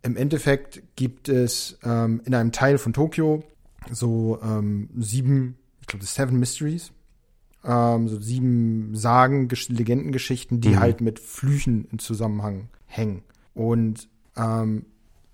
Im 0.03 0.17
Endeffekt 0.17 0.83
gibt 0.97 1.29
es 1.29 1.79
ähm, 1.83 2.21
in 2.25 2.35
einem 2.35 2.53
Teil 2.53 2.79
von 2.79 2.93
Tokio 2.93 3.43
so 3.91 4.39
ähm, 4.43 4.91
sieben, 4.99 5.57
ich 5.81 5.87
glaube, 5.87 6.05
das 6.05 6.15
Seven 6.15 6.39
Mysteries, 6.39 6.93
ähm, 7.65 8.09
so 8.09 8.21
sieben 8.21 8.95
Sagen, 8.95 9.49
Gesch- 9.49 9.73
Legendengeschichten, 9.73 10.61
die 10.61 10.71
Mhm. 10.71 10.81
halt 10.81 11.01
mit 11.01 11.19
Flüchen 11.19 11.89
in 11.91 11.99
Zusammenhang 11.99 12.69
hängen. 12.87 13.23
Und 13.55 14.09
ähm, 14.37 14.85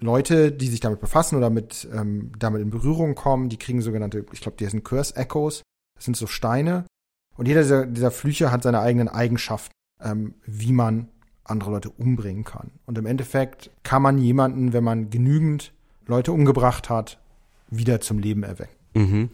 Leute, 0.01 0.53
die 0.53 0.69
sich 0.69 0.81
damit 0.81 1.01
befassen 1.01 1.37
oder 1.37 1.51
mit 1.51 1.89
ähm, 1.93 2.33
damit 2.39 2.63
in 2.63 2.71
Berührung 2.71 3.15
kommen, 3.15 3.49
die 3.49 3.59
kriegen 3.59 3.83
sogenannte, 3.83 4.25
ich 4.33 4.41
glaube, 4.41 4.57
die 4.59 4.67
heißen 4.67 4.83
Curse 4.85 5.17
Echoes. 5.17 5.63
Das 5.97 6.05
sind 6.05 6.17
so 6.17 6.27
Steine. 6.27 6.85
Und 7.37 7.47
jeder 7.49 7.63
dieser, 7.63 7.87
dieser 7.87 8.11
Flüche 8.11 8.51
hat 8.51 8.63
seine 8.63 8.81
eigenen 8.81 9.09
Eigenschaften, 9.09 9.73
ähm, 10.01 10.35
wie 10.45 10.73
man 10.73 11.09
andere 11.45 11.71
Leute 11.71 11.91
umbringen 11.91 12.45
kann. 12.45 12.71
Und 12.87 12.97
im 12.99 13.07
Endeffekt 13.07 13.71
kann 13.83 14.03
man 14.03 14.19
jemanden, 14.19 14.73
wenn 14.73 14.85
man 14.85 15.11
genügend 15.11 15.73
Leute 16.07 16.33
umgebracht 16.33 16.91
hat, 16.91 17.21
wieder 17.71 18.01
zum 18.01 18.19
Leben 18.19 18.43
erwecken. 18.43 18.77
Mhm. 18.95 19.31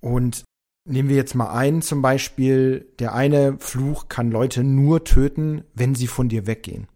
Und 0.00 0.44
nehmen 0.84 1.08
wir 1.08 1.16
jetzt 1.16 1.34
mal 1.34 1.52
ein, 1.52 1.82
zum 1.82 2.02
Beispiel, 2.02 2.86
der 2.98 3.14
eine 3.14 3.58
Fluch 3.58 4.08
kann 4.08 4.30
Leute 4.30 4.64
nur 4.64 5.04
töten, 5.04 5.64
wenn 5.74 5.94
sie 5.94 6.06
von 6.06 6.28
dir 6.28 6.46
weggehen. 6.46 6.88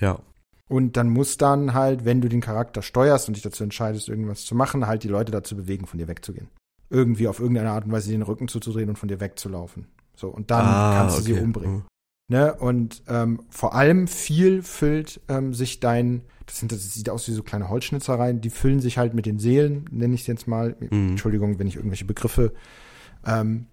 Ja. 0.00 0.20
Und 0.68 0.96
dann 0.96 1.08
muss 1.08 1.38
dann 1.38 1.72
halt, 1.72 2.04
wenn 2.04 2.20
du 2.20 2.28
den 2.28 2.42
Charakter 2.42 2.82
steuerst 2.82 3.28
und 3.28 3.34
dich 3.34 3.42
dazu 3.42 3.64
entscheidest, 3.64 4.08
irgendwas 4.08 4.44
zu 4.44 4.54
machen, 4.54 4.86
halt 4.86 5.02
die 5.02 5.08
Leute 5.08 5.32
dazu 5.32 5.56
bewegen, 5.56 5.86
von 5.86 5.98
dir 5.98 6.08
wegzugehen. 6.08 6.48
Irgendwie 6.90 7.28
auf 7.28 7.40
irgendeine 7.40 7.70
Art 7.70 7.84
und 7.84 7.92
Weise 7.92 8.10
den 8.10 8.22
Rücken 8.22 8.48
zuzudrehen 8.48 8.88
und 8.88 8.98
von 8.98 9.08
dir 9.08 9.20
wegzulaufen. 9.20 9.86
So, 10.18 10.28
und 10.28 10.50
dann 10.50 10.66
ah, 10.66 10.94
kannst 10.98 11.18
du 11.18 11.22
okay. 11.22 11.34
sie 11.34 11.40
umbringen. 11.40 11.76
Mhm. 11.76 11.82
Ne? 12.30 12.54
Und 12.54 13.04
ähm, 13.08 13.42
vor 13.50 13.74
allem 13.74 14.08
viel 14.08 14.62
füllt 14.62 15.20
ähm, 15.28 15.54
sich 15.54 15.78
dein, 15.78 16.22
das, 16.44 16.58
sind, 16.58 16.72
das 16.72 16.92
sieht 16.92 17.08
aus 17.08 17.28
wie 17.28 17.32
so 17.32 17.44
kleine 17.44 17.68
Holzschnitzereien, 17.68 18.40
die 18.40 18.50
füllen 18.50 18.80
sich 18.80 18.98
halt 18.98 19.14
mit 19.14 19.26
den 19.26 19.38
Seelen, 19.38 19.84
nenne 19.90 20.14
ich 20.14 20.22
es 20.22 20.26
jetzt 20.26 20.48
mal. 20.48 20.76
Mhm. 20.80 21.10
Entschuldigung, 21.10 21.58
wenn 21.58 21.68
ich 21.68 21.76
irgendwelche 21.76 22.04
Begriffe 22.04 22.52
ähm, 23.24 23.66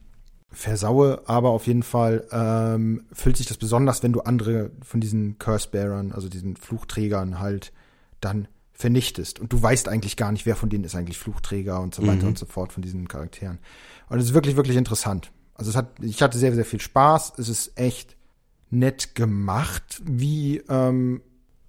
versaue, 0.52 1.24
aber 1.26 1.50
auf 1.50 1.66
jeden 1.66 1.84
Fall 1.84 2.28
ähm, 2.32 3.06
füllt 3.12 3.38
sich 3.38 3.48
das 3.48 3.58
besonders, 3.58 4.04
wenn 4.04 4.14
du 4.14 4.22
andere 4.22 4.70
von 4.84 5.02
diesen 5.02 5.40
Curse-Bearern, 5.40 6.12
also 6.12 6.30
diesen 6.30 6.56
Fluchträgern 6.58 7.40
halt 7.40 7.74
dann 8.22 8.48
vernichtest. 8.72 9.40
Und 9.40 9.52
du 9.52 9.62
weißt 9.62 9.90
eigentlich 9.90 10.16
gar 10.16 10.32
nicht, 10.32 10.46
wer 10.46 10.56
von 10.56 10.70
denen 10.70 10.84
ist 10.84 10.96
eigentlich 10.96 11.18
Fluchträger 11.18 11.82
und 11.82 11.96
so 11.96 12.06
weiter 12.06 12.24
Mhm. 12.24 12.30
und 12.30 12.38
so 12.38 12.46
fort 12.46 12.72
von 12.72 12.84
diesen 12.84 13.08
Charakteren. 13.08 13.58
Und 14.10 14.20
es 14.20 14.26
ist 14.26 14.34
wirklich, 14.36 14.56
wirklich 14.56 14.78
interessant. 14.78 15.32
Also 15.56 15.72
es 15.72 15.76
hat, 15.76 15.90
ich 16.02 16.22
hatte 16.22 16.38
sehr, 16.38 16.54
sehr 16.54 16.66
viel 16.66 16.82
Spaß. 16.82 17.34
Es 17.38 17.50
ist 17.50 17.78
echt 17.80 18.16
nett 18.70 19.16
gemacht, 19.16 20.02
wie 20.06 20.58
ähm, 20.70 21.22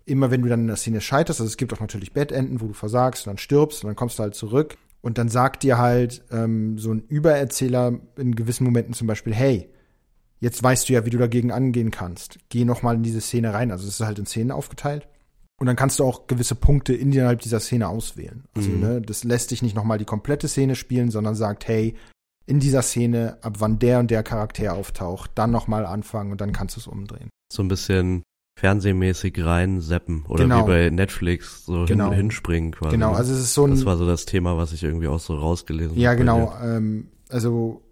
immer 0.05 0.31
wenn 0.31 0.43
du 0.43 0.49
dann 0.49 0.61
in 0.61 0.67
der 0.67 0.77
Szene 0.77 1.01
scheiterst. 1.01 1.41
Also 1.41 1.49
es 1.51 1.57
gibt 1.57 1.73
auch 1.73 1.81
natürlich 1.81 2.13
Bettenden, 2.13 2.61
wo 2.61 2.67
du 2.67 2.75
versagst 2.75 3.27
und 3.27 3.31
dann 3.33 3.39
stirbst 3.39 3.83
und 3.85 3.89
dann 3.89 3.97
kommst 3.97 4.19
du 4.19 4.23
halt 4.23 4.35
zurück. 4.35 4.77
Und 5.03 5.19
dann 5.19 5.29
sagt 5.29 5.63
dir 5.63 5.79
halt 5.79 6.25
ähm, 6.33 6.79
so 6.79 6.93
ein 6.93 7.05
Übererzähler 7.09 8.01
in 8.17 8.35
gewissen 8.35 8.65
Momenten 8.65 8.93
zum 8.93 9.07
Beispiel, 9.07 9.35
hey, 9.35 9.69
jetzt 10.41 10.63
weißt 10.63 10.89
du 10.89 10.95
ja, 10.95 11.05
wie 11.07 11.11
du 11.11 11.19
dagegen 11.19 11.53
angehen 11.53 11.91
kannst. 11.93 12.39
Geh 12.49 12.65
noch 12.65 12.83
mal 12.83 12.97
in 12.97 13.03
diese 13.05 13.21
Szene 13.21 13.55
rein. 13.55 13.71
Also 13.71 13.87
es 13.87 14.01
ist 14.01 14.07
halt 14.07 14.19
in 14.19 14.27
Szenen 14.27 14.51
aufgeteilt. 14.51 15.07
Und 15.59 15.67
dann 15.67 15.77
kannst 15.77 15.99
du 16.01 16.05
auch 16.05 16.27
gewisse 16.27 16.55
Punkte 16.55 16.93
innerhalb 16.93 17.41
dieser 17.41 17.61
Szene 17.61 17.89
auswählen. 17.89 18.45
Also 18.55 18.71
Mhm. 18.71 18.81
ne, 18.81 19.01
das 19.01 19.23
lässt 19.25 19.53
dich 19.53 19.63
nicht 19.63 19.75
noch 19.77 19.85
mal 19.85 19.97
die 19.99 20.05
komplette 20.05 20.49
Szene 20.49 20.75
spielen, 20.75 21.11
sondern 21.11 21.35
sagt, 21.35 21.67
hey, 21.69 21.95
in 22.47 22.61
dieser 22.61 22.83
Szene, 22.83 23.39
ab 23.43 23.57
wann 23.59 23.79
der 23.79 23.99
und 23.99 24.11
der 24.11 24.23
Charakter 24.23 24.75
auftaucht, 24.75 25.33
dann 25.35 25.51
noch 25.51 25.67
mal 25.67 25.85
anfangen 25.85 26.31
und 26.33 26.41
dann 26.41 26.53
kannst 26.53 26.77
du 26.77 26.81
es 26.81 26.87
umdrehen. 26.87 27.29
So 27.53 27.63
ein 27.63 27.69
bisschen 27.69 28.23
fernsehmäßig 28.59 29.45
rein 29.45 29.81
seppen 29.81 30.25
oder 30.29 30.45
Genau. 30.45 30.63
wie 30.65 30.69
bei 30.69 30.91
Netflix 30.91 31.65
so 31.67 31.85
Genau. 31.85 32.09
hin, 32.11 32.17
hinspringen 32.17 32.71
quasi. 32.73 32.93
Genau, 32.93 33.13
also 33.13 33.33
es 33.35 33.41
ist 33.41 33.55
so 33.55 33.67
ein 33.67 33.71
das 33.73 33.85
war 33.85 33.97
so 33.97 34.07
das 34.07 34.25
Thema, 34.25 34.57
was 34.57 34.73
ich 34.73 34.83
irgendwie 34.83 35.09
auch 35.09 35.21
so 35.21 35.35
rausgelesen 35.35 35.97
Ja, 35.99 36.11
hab 36.11 36.17
bei 36.17 36.21
genau. 36.21 36.55
Ähm, 36.63 37.09
also, 37.29 37.83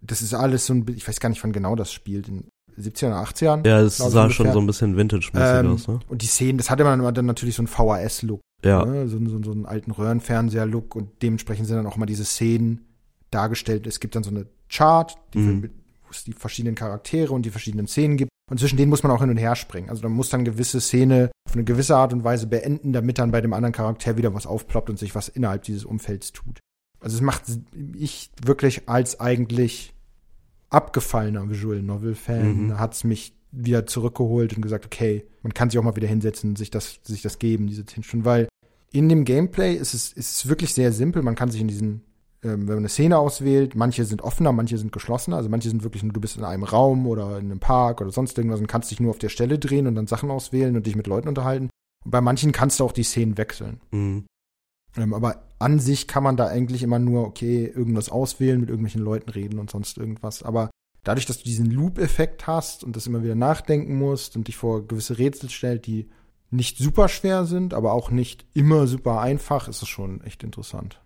das 0.00 0.22
ist 0.22 0.34
alles 0.34 0.66
so 0.66 0.74
ein, 0.74 0.86
ich 0.94 1.06
weiß 1.06 1.18
gar 1.20 1.28
nicht, 1.28 1.42
wann 1.42 1.52
genau 1.52 1.76
das 1.76 1.92
spielt, 1.92 2.28
in 2.28 2.44
70er 2.78 3.06
oder 3.08 3.22
80ern. 3.22 3.62
dir. 3.62 3.70
Ja, 3.70 3.80
es 3.80 3.96
sah 3.96 4.10
schon 4.10 4.46
ungefähr. 4.46 4.52
so 4.52 4.60
ein 4.60 4.66
bisschen 4.66 4.96
Vintage-mäßig 4.96 5.60
Ähm, 5.60 5.66
aus, 5.72 5.88
ne? 5.88 6.00
Und 6.08 6.22
die 6.22 6.26
Szenen, 6.26 6.58
das 6.58 6.70
hatte 6.70 6.84
man 6.84 7.14
dann 7.14 7.26
natürlich 7.26 7.56
so 7.56 7.62
einen 7.62 7.68
VHS-Look, 7.68 8.40
Ja. 8.64 8.84
ne? 8.84 9.08
so, 9.08 9.18
so, 9.26 9.42
so 9.42 9.50
einen 9.52 9.66
alten 9.66 9.90
Röhrenfernseher-Look 9.92 10.94
und 10.94 11.22
dementsprechend 11.22 11.66
sind 11.66 11.76
dann 11.76 11.86
auch 11.86 11.96
mal 11.96 12.06
diese 12.06 12.24
Szenen 12.24 12.84
dargestellt. 13.30 13.86
Es 13.86 14.00
gibt 14.00 14.14
dann 14.14 14.22
so 14.22 14.30
eine 14.30 14.46
Chart, 14.68 15.14
die 15.34 15.38
Mhm. 15.38 15.70
es 16.10 16.24
die 16.24 16.32
verschiedenen 16.32 16.74
Charaktere 16.74 17.32
und 17.32 17.42
die 17.44 17.50
verschiedenen 17.50 17.86
Szenen 17.86 18.16
gibt. 18.16 18.30
Und 18.50 18.58
zwischen 18.58 18.78
denen 18.78 18.88
muss 18.88 19.02
man 19.02 19.12
auch 19.12 19.20
hin 19.20 19.28
und 19.30 19.36
her 19.36 19.54
springen. 19.56 19.90
Also 19.90 20.00
da 20.00 20.08
muss 20.08 20.30
dann 20.30 20.44
gewisse 20.44 20.80
Szene 20.80 21.30
auf 21.46 21.54
eine 21.54 21.64
gewisse 21.64 21.96
Art 21.96 22.14
und 22.14 22.24
Weise 22.24 22.46
beenden, 22.46 22.92
damit 22.94 23.18
dann 23.18 23.30
bei 23.30 23.42
dem 23.42 23.52
anderen 23.52 23.72
Charakter 23.74 24.16
wieder 24.16 24.32
was 24.32 24.46
aufploppt 24.46 24.88
und 24.88 24.98
sich 24.98 25.14
was 25.14 25.28
innerhalb 25.28 25.64
dieses 25.64 25.84
Umfelds 25.84 26.32
tut. 26.32 26.58
Also 27.00 27.16
es 27.16 27.20
macht 27.22 27.42
ich 27.94 28.30
wirklich 28.42 28.88
als 28.88 29.20
eigentlich 29.20 29.92
abgefallener 30.70 31.48
Visual 31.48 31.82
Novel 31.82 32.14
Fan 32.14 32.66
Mhm. 32.66 32.78
hat 32.78 32.94
es 32.94 33.04
mich 33.04 33.34
wieder 33.50 33.86
zurückgeholt 33.86 34.54
und 34.54 34.62
gesagt, 34.62 34.84
okay, 34.86 35.24
man 35.42 35.54
kann 35.54 35.70
sich 35.70 35.78
auch 35.78 35.82
mal 35.84 35.96
wieder 35.96 36.08
hinsetzen 36.08 36.50
und 36.50 36.58
sich 36.58 36.70
das, 36.70 37.00
sich 37.04 37.22
das 37.22 37.38
geben, 37.38 37.66
diese 37.66 37.86
10 37.86 38.02
Stunden, 38.02 38.26
weil 38.26 38.48
in 38.92 39.08
dem 39.08 39.24
Gameplay 39.24 39.74
ist 39.74 39.94
es, 39.94 40.12
ist 40.12 40.30
es 40.36 40.48
wirklich 40.48 40.74
sehr 40.74 40.92
simpel. 40.92 41.22
Man 41.22 41.34
kann 41.34 41.50
sich 41.50 41.60
in 41.60 41.68
diesen 41.68 42.02
wenn 42.40 42.66
man 42.66 42.78
eine 42.78 42.88
Szene 42.88 43.18
auswählt, 43.18 43.74
manche 43.74 44.04
sind 44.04 44.22
offener, 44.22 44.52
manche 44.52 44.78
sind 44.78 44.92
geschlossener. 44.92 45.36
Also 45.36 45.48
manche 45.48 45.68
sind 45.68 45.82
wirklich 45.82 46.02
nur, 46.02 46.12
du 46.12 46.20
bist 46.20 46.36
in 46.36 46.44
einem 46.44 46.62
Raum 46.62 47.06
oder 47.06 47.38
in 47.38 47.46
einem 47.46 47.60
Park 47.60 48.00
oder 48.00 48.10
sonst 48.10 48.38
irgendwas 48.38 48.60
und 48.60 48.68
kannst 48.68 48.90
dich 48.90 49.00
nur 49.00 49.10
auf 49.10 49.18
der 49.18 49.28
Stelle 49.28 49.58
drehen 49.58 49.86
und 49.86 49.96
dann 49.96 50.06
Sachen 50.06 50.30
auswählen 50.30 50.76
und 50.76 50.86
dich 50.86 50.96
mit 50.96 51.06
Leuten 51.06 51.28
unterhalten. 51.28 51.70
Und 52.04 52.10
bei 52.10 52.20
manchen 52.20 52.52
kannst 52.52 52.78
du 52.78 52.84
auch 52.84 52.92
die 52.92 53.02
Szenen 53.02 53.38
wechseln. 53.38 53.80
Mhm. 53.90 54.26
Ähm, 54.96 55.14
aber 55.14 55.42
an 55.58 55.80
sich 55.80 56.06
kann 56.06 56.22
man 56.22 56.36
da 56.36 56.46
eigentlich 56.46 56.82
immer 56.82 56.98
nur, 56.98 57.26
okay, 57.26 57.66
irgendwas 57.66 58.08
auswählen, 58.08 58.60
mit 58.60 58.68
irgendwelchen 58.68 59.02
Leuten 59.02 59.30
reden 59.30 59.58
und 59.58 59.70
sonst 59.70 59.98
irgendwas. 59.98 60.42
Aber 60.42 60.70
dadurch, 61.02 61.26
dass 61.26 61.38
du 61.38 61.44
diesen 61.44 61.66
Loop-Effekt 61.66 62.46
hast 62.46 62.84
und 62.84 62.94
das 62.94 63.06
immer 63.06 63.22
wieder 63.22 63.34
nachdenken 63.34 63.98
musst 63.98 64.36
und 64.36 64.48
dich 64.48 64.56
vor 64.56 64.86
gewisse 64.86 65.18
Rätsel 65.18 65.50
stellt, 65.50 65.86
die 65.86 66.08
nicht 66.50 66.78
super 66.78 67.08
schwer 67.08 67.44
sind, 67.44 67.74
aber 67.74 67.92
auch 67.92 68.10
nicht 68.10 68.46
immer 68.54 68.86
super 68.86 69.20
einfach, 69.20 69.68
ist 69.68 69.82
es 69.82 69.88
schon 69.88 70.22
echt 70.22 70.42
interessant. 70.42 71.00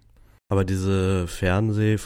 Aber 0.51 0.65
diese 0.65 1.27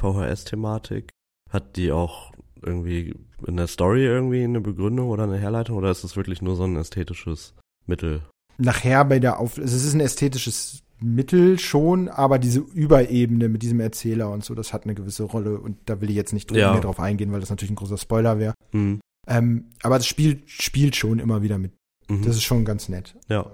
Fernseh-VHS-Thematik, 0.00 1.10
hat 1.50 1.76
die 1.76 1.92
auch 1.92 2.32
irgendwie 2.62 3.14
in 3.46 3.56
der 3.56 3.66
Story 3.66 4.04
irgendwie 4.04 4.42
eine 4.42 4.60
Begründung 4.60 5.08
oder 5.10 5.24
eine 5.24 5.38
Herleitung 5.38 5.76
oder 5.76 5.90
ist 5.90 6.04
es 6.04 6.16
wirklich 6.16 6.42
nur 6.42 6.56
so 6.56 6.64
ein 6.64 6.76
ästhetisches 6.76 7.54
Mittel? 7.86 8.22
Nachher 8.58 9.04
bei 9.04 9.18
der 9.20 9.38
Auf, 9.38 9.58
es 9.58 9.72
ist 9.72 9.94
ein 9.94 10.00
ästhetisches 10.00 10.82
Mittel 10.98 11.58
schon, 11.58 12.08
aber 12.08 12.38
diese 12.38 12.60
Überebene 12.60 13.48
mit 13.48 13.62
diesem 13.62 13.80
Erzähler 13.80 14.30
und 14.30 14.44
so, 14.44 14.54
das 14.54 14.72
hat 14.72 14.84
eine 14.84 14.94
gewisse 14.94 15.24
Rolle 15.24 15.60
und 15.60 15.76
da 15.84 16.00
will 16.00 16.08
ich 16.10 16.16
jetzt 16.16 16.32
nicht 16.32 16.50
Ja. 16.52 16.72
mehr 16.72 16.80
drauf 16.80 16.98
eingehen, 16.98 17.30
weil 17.32 17.40
das 17.40 17.50
natürlich 17.50 17.70
ein 17.72 17.76
großer 17.76 17.98
Spoiler 17.98 18.38
wäre. 18.38 18.54
Mhm. 18.72 19.00
Ähm, 19.28 19.66
aber 19.82 19.98
das 19.98 20.06
Spiel 20.06 20.42
spielt 20.46 20.96
schon 20.96 21.18
immer 21.18 21.42
wieder 21.42 21.58
mit. 21.58 21.72
Mhm. 22.08 22.22
Das 22.22 22.36
ist 22.36 22.44
schon 22.44 22.64
ganz 22.64 22.88
nett. 22.88 23.14
ja. 23.28 23.46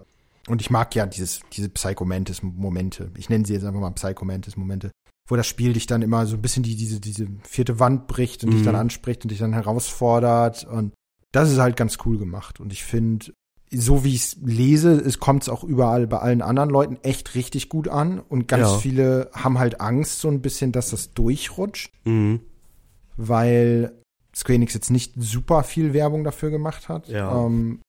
Und 0.53 0.61
ich 0.61 0.69
mag 0.69 0.95
ja 0.95 1.07
dieses, 1.07 1.41
diese 1.55 1.71
Psychomantis-Momente. 1.71 3.11
Ich 3.17 3.31
nenne 3.31 3.47
sie 3.47 3.55
jetzt 3.55 3.65
einfach 3.65 3.81
mal 3.81 3.91
Psychomantis-Momente. 3.93 4.91
Wo 5.27 5.35
das 5.37 5.47
Spiel 5.47 5.73
dich 5.73 5.87
dann 5.87 6.03
immer 6.03 6.27
so 6.27 6.37
ein 6.37 6.43
bisschen 6.43 6.63
die, 6.63 6.77
diese, 6.77 7.01
diese 7.01 7.27
vierte 7.43 7.81
Wand 7.81 8.07
bricht 8.07 8.45
und 8.45 8.51
dich 8.51 8.61
Mhm. 8.61 8.67
dann 8.67 8.75
anspricht 8.77 9.25
und 9.25 9.31
dich 9.31 9.39
dann 9.39 9.55
herausfordert. 9.55 10.65
Und 10.65 10.93
das 11.33 11.51
ist 11.51 11.59
halt 11.59 11.79
ganz 11.79 11.97
cool 12.05 12.19
gemacht. 12.19 12.61
Und 12.61 12.71
ich 12.71 12.85
finde, 12.85 13.33
so 13.71 14.05
wie 14.05 14.15
ich 14.15 14.23
es 14.25 14.37
lese, 14.43 14.93
es 14.93 15.21
kommt 15.21 15.45
es 15.45 15.49
auch 15.49 15.65
überall 15.65 16.07
bei 16.07 16.19
allen 16.19 16.43
anderen 16.43 16.69
Leuten 16.69 16.99
echt 17.03 17.35
richtig 17.35 17.71
gut 17.71 17.89
an. 17.89 18.19
Und 18.21 18.47
ganz 18.47 18.69
Ja. 18.73 18.77
viele 18.79 19.31
haben 19.33 19.59
halt 19.59 19.81
Angst 19.81 20.21
so 20.21 20.29
ein 20.29 20.43
bisschen, 20.43 20.71
dass 20.71 20.91
das 20.91 21.15
durchrutscht, 21.15 21.91
Mhm. 22.05 22.41
weil 23.17 23.93
Square 24.37 24.57
Enix 24.57 24.75
jetzt 24.75 24.91
nicht 24.91 25.15
super 25.17 25.63
viel 25.65 25.95
Werbung 25.95 26.25
dafür 26.25 26.51
gemacht 26.51 26.91
hat. 26.91 27.09
Ja. 27.09 27.47
Ähm, 27.47 27.81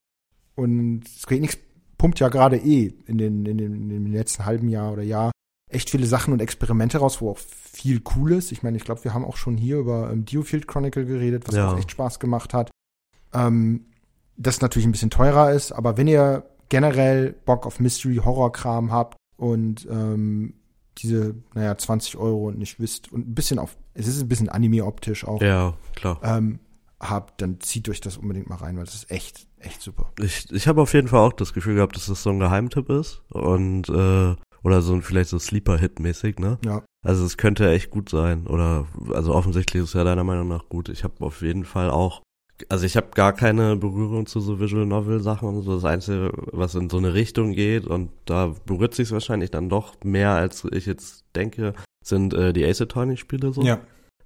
und 0.56 1.04
Square 1.10 1.39
Enix 1.39 1.58
pumpt 2.03 2.19
ja 2.19 2.27
gerade 2.27 2.57
eh 2.57 2.93
in 3.07 3.17
den, 3.17 3.45
in 3.45 3.57
den, 3.57 3.73
in 3.75 3.87
den 3.89 4.11
letzten 4.11 4.43
halben 4.45 4.67
Jahr 4.67 4.91
oder 4.91 5.03
Jahr 5.03 5.31
echt 5.71 5.89
viele 5.89 6.05
Sachen 6.05 6.33
und 6.33 6.41
Experimente 6.41 6.97
raus, 6.97 7.21
wo 7.21 7.29
auch 7.31 7.37
viel 7.37 8.01
cool 8.17 8.33
ist. 8.33 8.51
Ich 8.51 8.61
meine, 8.61 8.75
ich 8.75 8.83
glaube, 8.83 9.05
wir 9.05 9.13
haben 9.13 9.23
auch 9.23 9.37
schon 9.37 9.55
hier 9.55 9.77
über 9.77 10.11
ähm, 10.11 10.25
Diofield 10.25 10.67
Chronicle 10.67 11.05
geredet, 11.05 11.47
was 11.47 11.55
Ja. 11.55 11.71
auch 11.71 11.77
echt 11.77 11.91
Spaß 11.91 12.19
gemacht 12.19 12.53
hat. 12.53 12.71
Ähm, 13.33 13.85
das 14.35 14.59
natürlich 14.59 14.85
ein 14.85 14.91
bisschen 14.91 15.11
teurer 15.11 15.53
ist, 15.53 15.71
aber 15.71 15.95
wenn 15.95 16.07
ihr 16.09 16.43
generell 16.67 17.35
Bock 17.45 17.65
auf 17.65 17.79
Mystery-Horror-Kram 17.79 18.91
habt 18.91 19.15
und 19.37 19.87
ähm, 19.89 20.55
diese, 20.97 21.35
naja, 21.53 21.77
20 21.77 22.17
Euro 22.17 22.49
und 22.49 22.57
nicht 22.57 22.81
wisst 22.81 23.13
und 23.13 23.29
ein 23.29 23.33
bisschen 23.33 23.59
auf, 23.59 23.77
es 23.93 24.07
ist 24.07 24.21
ein 24.21 24.27
bisschen 24.27 24.49
Anime-optisch 24.49 25.25
auch, 25.25 25.41
Ja, 25.41 25.73
klar. 25.95 26.19
ähm, 26.21 26.59
habt, 27.09 27.41
dann 27.41 27.59
zieht 27.59 27.89
euch 27.89 28.01
das 28.01 28.17
unbedingt 28.17 28.49
mal 28.49 28.55
rein, 28.55 28.77
weil 28.77 28.85
das 28.85 28.95
ist 28.95 29.11
echt, 29.11 29.47
echt 29.59 29.81
super. 29.81 30.11
Ich, 30.19 30.51
ich 30.51 30.67
habe 30.67 30.81
auf 30.81 30.93
jeden 30.93 31.07
Fall 31.07 31.19
auch 31.19 31.33
das 31.33 31.53
Gefühl 31.53 31.75
gehabt, 31.75 31.95
dass 31.95 32.07
das 32.07 32.23
so 32.23 32.29
ein 32.29 32.39
Geheimtipp 32.39 32.89
ist 32.89 33.21
und 33.29 33.89
äh, 33.89 34.35
oder 34.63 34.81
so 34.81 34.93
ein 34.93 35.01
vielleicht 35.01 35.29
so 35.29 35.39
Sleeper-Hit-mäßig, 35.39 36.39
ne? 36.39 36.57
Ja. 36.65 36.83
Also 37.05 37.25
es 37.25 37.37
könnte 37.37 37.69
echt 37.69 37.91
gut 37.91 38.09
sein 38.09 38.47
oder 38.47 38.87
also 39.13 39.33
offensichtlich 39.33 39.83
ist 39.83 39.89
es 39.89 39.93
ja 39.93 40.05
deiner 40.05 40.23
Meinung 40.23 40.47
nach 40.47 40.69
gut. 40.69 40.87
Ich 40.89 41.03
habe 41.03 41.25
auf 41.25 41.41
jeden 41.41 41.65
Fall 41.65 41.89
auch 41.89 42.21
also 42.69 42.85
ich 42.85 42.95
habe 42.95 43.07
gar 43.13 43.33
keine 43.33 43.75
Berührung 43.75 44.25
zu 44.25 44.39
so 44.39 44.59
Visual 44.59 44.85
Novel 44.85 45.19
Sachen 45.21 45.49
und 45.49 45.63
so. 45.63 45.75
Das 45.75 45.85
Einzige, 45.85 46.31
was 46.51 46.75
in 46.75 46.89
so 46.89 46.97
eine 46.97 47.13
Richtung 47.13 47.53
geht 47.53 47.85
und 47.85 48.11
da 48.25 48.53
berührt 48.65 48.93
sich 48.93 49.11
wahrscheinlich 49.11 49.51
dann 49.51 49.69
doch 49.69 49.95
mehr, 50.03 50.31
als 50.31 50.65
ich 50.71 50.85
jetzt 50.85 51.25
denke, 51.35 51.73
sind 52.03 52.33
äh, 52.33 52.53
die 52.53 52.65
Ace 52.65 52.81
Attorney 52.81 53.17
Spiele 53.17 53.53
so. 53.53 53.63
Ja. 53.63 53.79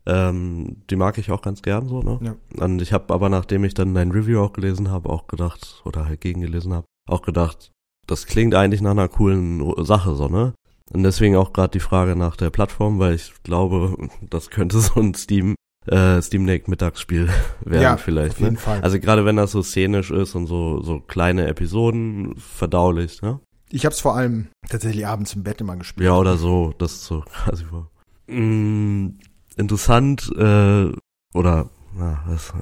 Ähm, 0.08 0.78
die 0.89 0.96
mag 0.96 1.17
ich 1.17 1.32
auch 1.32 1.41
ganz 1.41 1.62
gern 1.62 1.88
so, 1.89 2.02
ne? 2.02 2.20
Ja. 2.22 2.63
Und 2.63 2.82
ich 2.82 2.93
habe 2.93 3.13
aber, 3.13 3.28
nachdem 3.28 3.65
ich 3.65 3.74
dann 3.74 3.93
dein 3.93 4.12
Review 4.12 4.39
auch 4.39 4.54
gelesen 4.54 4.89
habe, 4.89 5.10
auch 5.10 5.28
gedacht, 5.28 5.82
oder 5.84 6.06
halt 6.06 6.22
gegengelesen 6.22 6.74
habe, 6.74 6.86
auch 7.10 7.22
gedacht, 7.22 7.72
das 8.08 8.26
klingt 8.26 8.56
eigentlich 8.56 8.82
nach 8.82 8.91
einer 8.91 9.10
coolen 9.10 9.62
Sache, 9.84 10.15
so, 10.15 10.30
ne? 10.30 10.54
Und 10.93 11.04
deswegen 11.04 11.36
auch 11.36 11.52
gerade 11.52 11.72
die 11.72 11.82
Frage 11.82 12.15
nach 12.15 12.38
der 12.38 12.50
Plattform, 12.50 13.00
weil 13.00 13.15
ich 13.15 13.34
glaube, 13.43 13.98
das 14.30 14.50
könnte 14.50 14.80
so 14.80 15.02
ein 15.02 15.13
Steam, 15.13 15.56
äh, 15.88 16.22
Steam 16.22 16.48
Deck 16.48 16.70
Mittagsspiel 16.70 17.28
werden 17.65 17.82
Ja, 17.82 17.98
vielleicht. 17.98 18.36
Auf 18.36 18.39
jeden 18.39 18.54
Ne? 18.54 18.60
Fall. 18.60 18.80
Also 18.82 19.00
gerade 19.00 19.26
wenn 19.26 19.36
das 19.36 19.52
so 19.52 19.62
szenisch 19.62 20.12
ist 20.12 20.36
und 20.36 20.48
so, 20.48 20.82
so 20.82 21.02
kleine 21.02 21.48
Episoden 21.48 22.34
verdaulich, 22.38 23.22
ne? 23.22 23.41
ich 23.70 23.84
habe 23.84 23.93
es 23.93 24.00
vor 24.00 24.15
allem 24.15 24.48
tatsächlich 24.70 25.06
abends 25.06 25.34
im 25.36 25.43
Bett 25.43 25.60
immer 25.60 25.76
gespielt. 25.76 26.06
Ja, 26.06 26.17
oder 26.17 26.38
so, 26.38 26.74
das 26.78 26.93
ist 26.93 27.04
so 27.06 27.20
quasi 27.43 27.65
war. 27.72 27.89
Mm, 28.28 29.17
interessant, 29.58 30.32
äh, 30.38 30.91
oder, 31.34 31.70
na, 31.96 32.24
das, 32.30 32.54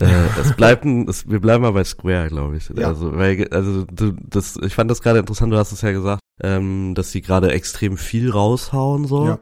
äh, 0.00 0.40
es 0.40 0.52
bleibt 0.56 0.84
ein, 0.84 1.08
es, 1.08 1.28
wir 1.28 1.40
bleiben 1.40 1.62
mal 1.62 1.72
bei 1.72 1.84
Square, 1.84 2.28
glaube 2.28 2.56
ich. 2.56 2.68
Ja. 2.70 2.88
Also, 2.88 3.16
weil, 3.16 3.48
also, 3.48 3.84
du, 3.84 4.12
das, 4.12 4.56
ich 4.56 4.74
fand 4.74 4.90
das 4.90 5.02
gerade 5.02 5.18
interessant, 5.18 5.52
du 5.52 5.56
hast 5.56 5.72
es 5.72 5.82
ja 5.82 5.92
gesagt, 5.92 6.20
ähm, 6.42 6.94
dass 6.94 7.10
sie 7.10 7.20
gerade 7.20 7.52
extrem 7.52 7.96
viel 7.96 8.30
raushauen, 8.30 9.06
so. 9.06 9.26
Ja. 9.26 9.38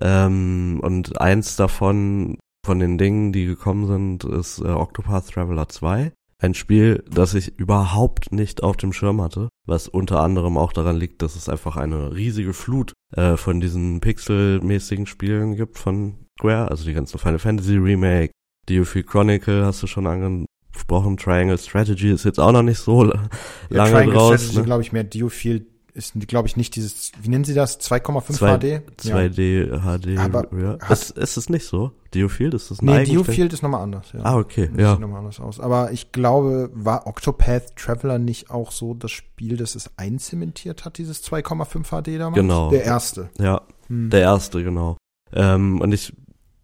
Ähm, 0.00 0.80
und 0.82 1.20
eins 1.20 1.56
davon, 1.56 2.38
von 2.64 2.78
den 2.78 2.98
Dingen, 2.98 3.32
die 3.32 3.46
gekommen 3.46 3.86
sind, 3.86 4.24
ist 4.24 4.60
äh, 4.60 4.68
Octopath 4.68 5.30
Traveler 5.30 5.68
2. 5.68 6.12
Ein 6.42 6.54
Spiel, 6.54 7.04
das 7.10 7.34
ich 7.34 7.58
überhaupt 7.58 8.32
nicht 8.32 8.62
auf 8.62 8.76
dem 8.78 8.92
Schirm 8.94 9.20
hatte, 9.20 9.50
was 9.66 9.88
unter 9.88 10.20
anderem 10.20 10.56
auch 10.56 10.72
daran 10.72 10.96
liegt, 10.96 11.20
dass 11.20 11.36
es 11.36 11.48
einfach 11.50 11.76
eine 11.76 12.14
riesige 12.14 12.54
Flut 12.54 12.92
äh, 13.14 13.36
von 13.36 13.60
diesen 13.60 14.00
pixelmäßigen 14.00 15.06
Spielen 15.06 15.54
gibt 15.54 15.78
von 15.78 16.14
Square, 16.38 16.70
also 16.70 16.84
die 16.86 16.94
ganzen 16.94 17.18
Final 17.18 17.38
Fantasy 17.38 17.76
Remake, 17.76 18.30
DOF 18.68 18.96
Chronicle 19.06 19.66
hast 19.66 19.82
du 19.82 19.86
schon 19.86 20.06
angesprochen, 20.06 21.18
Triangle 21.18 21.58
Strategy 21.58 22.10
ist 22.10 22.24
jetzt 22.24 22.40
auch 22.40 22.52
noch 22.52 22.62
nicht 22.62 22.78
so 22.78 23.04
Ja, 23.04 23.20
lange 23.68 23.90
Triangle 23.90 24.14
draus. 24.14 24.34
Strategy, 24.40 24.58
Ne? 24.60 24.64
glaube 24.64 24.82
ich, 24.82 24.92
mehr 24.92 25.04
Diofield 25.04 25.66
ist, 25.94 26.14
glaube 26.28 26.48
ich, 26.48 26.56
nicht 26.56 26.74
dieses, 26.76 27.12
wie 27.20 27.28
nennen 27.28 27.44
sie 27.44 27.54
das? 27.54 27.78
2,5 27.80 28.32
Zwei- 28.32 28.58
HD? 28.58 28.82
2D, 29.00 29.80
HD, 29.80 30.18
Aber 30.18 30.46
ja. 30.58 30.74
Ist, 30.90 31.10
ist 31.12 31.36
es 31.36 31.48
nicht 31.48 31.66
so? 31.66 31.92
Diofield, 32.14 32.54
ist 32.54 32.70
das 32.70 32.80
ein 32.82 32.86
Nee, 32.86 33.04
Diofield 33.04 33.52
ist 33.52 33.62
nochmal 33.62 33.82
anders, 33.82 34.12
ja. 34.12 34.20
Ah, 34.24 34.36
okay, 34.36 34.68
Das 34.72 34.80
ja. 34.80 34.90
sieht 34.92 35.00
nochmal 35.00 35.20
anders 35.20 35.38
aus. 35.40 35.60
Aber 35.60 35.92
ich 35.92 36.12
glaube, 36.12 36.70
war 36.72 37.06
Octopath 37.06 37.76
Traveler 37.76 38.18
nicht 38.18 38.50
auch 38.50 38.72
so 38.72 38.94
das 38.94 39.10
Spiel, 39.12 39.56
das 39.56 39.74
es 39.74 39.90
einzementiert 39.96 40.84
hat, 40.84 40.98
dieses 40.98 41.22
2,5 41.22 41.84
HD 42.02 42.18
damals? 42.18 42.34
Genau. 42.40 42.70
Der 42.70 42.84
erste. 42.84 43.30
Ja, 43.38 43.62
Hm. 43.88 44.10
der 44.10 44.20
erste, 44.20 44.62
genau. 44.64 44.96
Ähm, 45.32 45.80
und 45.80 45.92
ich 45.92 46.12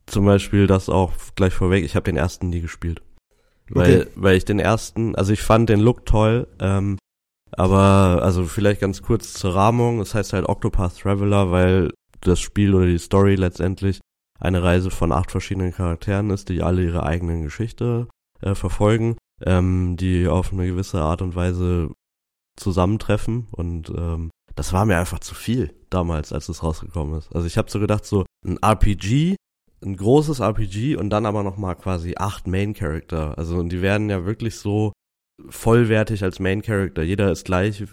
zum 0.06 0.24
Beispiel 0.24 0.66
das 0.66 0.88
auch 0.88 1.12
gleich 1.34 1.52
vorweg, 1.52 1.84
ich 1.84 1.94
habe 1.96 2.04
den 2.04 2.16
ersten 2.16 2.48
nie 2.48 2.60
gespielt. 2.60 3.02
Weil, 3.68 4.02
Okay. 4.02 4.10
weil 4.14 4.36
ich 4.36 4.44
den 4.44 4.60
ersten, 4.60 5.16
also 5.16 5.32
ich 5.32 5.42
fand 5.42 5.68
den 5.68 5.80
Look 5.80 6.06
toll, 6.06 6.46
ähm, 6.60 6.98
aber 7.56 8.22
also 8.22 8.44
vielleicht 8.44 8.80
ganz 8.80 9.02
kurz 9.02 9.32
zur 9.32 9.54
Rahmung, 9.54 10.00
es 10.00 10.14
heißt 10.14 10.32
halt 10.32 10.48
Octopath 10.48 10.98
Traveler, 10.98 11.50
weil 11.50 11.92
das 12.20 12.40
Spiel 12.40 12.74
oder 12.74 12.86
die 12.86 12.98
Story 12.98 13.34
letztendlich 13.34 14.00
eine 14.38 14.62
Reise 14.62 14.90
von 14.90 15.12
acht 15.12 15.30
verschiedenen 15.30 15.72
Charakteren 15.72 16.30
ist, 16.30 16.48
die 16.48 16.62
alle 16.62 16.82
ihre 16.84 17.04
eigenen 17.04 17.42
Geschichte 17.42 18.08
äh, 18.40 18.54
verfolgen, 18.54 19.16
ähm, 19.44 19.96
die 19.96 20.28
auf 20.28 20.52
eine 20.52 20.66
gewisse 20.66 21.00
Art 21.00 21.22
und 21.22 21.34
Weise 21.34 21.90
zusammentreffen 22.56 23.48
und 23.52 23.90
ähm, 23.90 24.30
das 24.56 24.72
war 24.72 24.86
mir 24.86 24.98
einfach 24.98 25.20
zu 25.20 25.34
viel 25.34 25.74
damals, 25.90 26.32
als 26.32 26.48
es 26.48 26.62
rausgekommen 26.62 27.18
ist. 27.18 27.32
Also 27.34 27.46
ich 27.46 27.58
habe 27.58 27.70
so 27.70 27.78
gedacht, 27.78 28.04
so 28.06 28.24
ein 28.44 28.56
RPG, 28.56 29.36
ein 29.84 29.96
großes 29.96 30.40
RPG 30.40 30.96
und 30.96 31.10
dann 31.10 31.26
aber 31.26 31.42
noch 31.42 31.58
mal 31.58 31.74
quasi 31.74 32.14
acht 32.16 32.46
Main 32.46 32.72
Character. 32.72 33.36
Also 33.36 33.58
und 33.58 33.68
die 33.68 33.82
werden 33.82 34.08
ja 34.08 34.24
wirklich 34.24 34.56
so 34.56 34.92
vollwertig 35.48 36.22
als 36.22 36.40
Main 36.40 36.62
Character. 36.62 37.02
Jeder 37.02 37.30
ist 37.30 37.44
gleich 37.44 37.84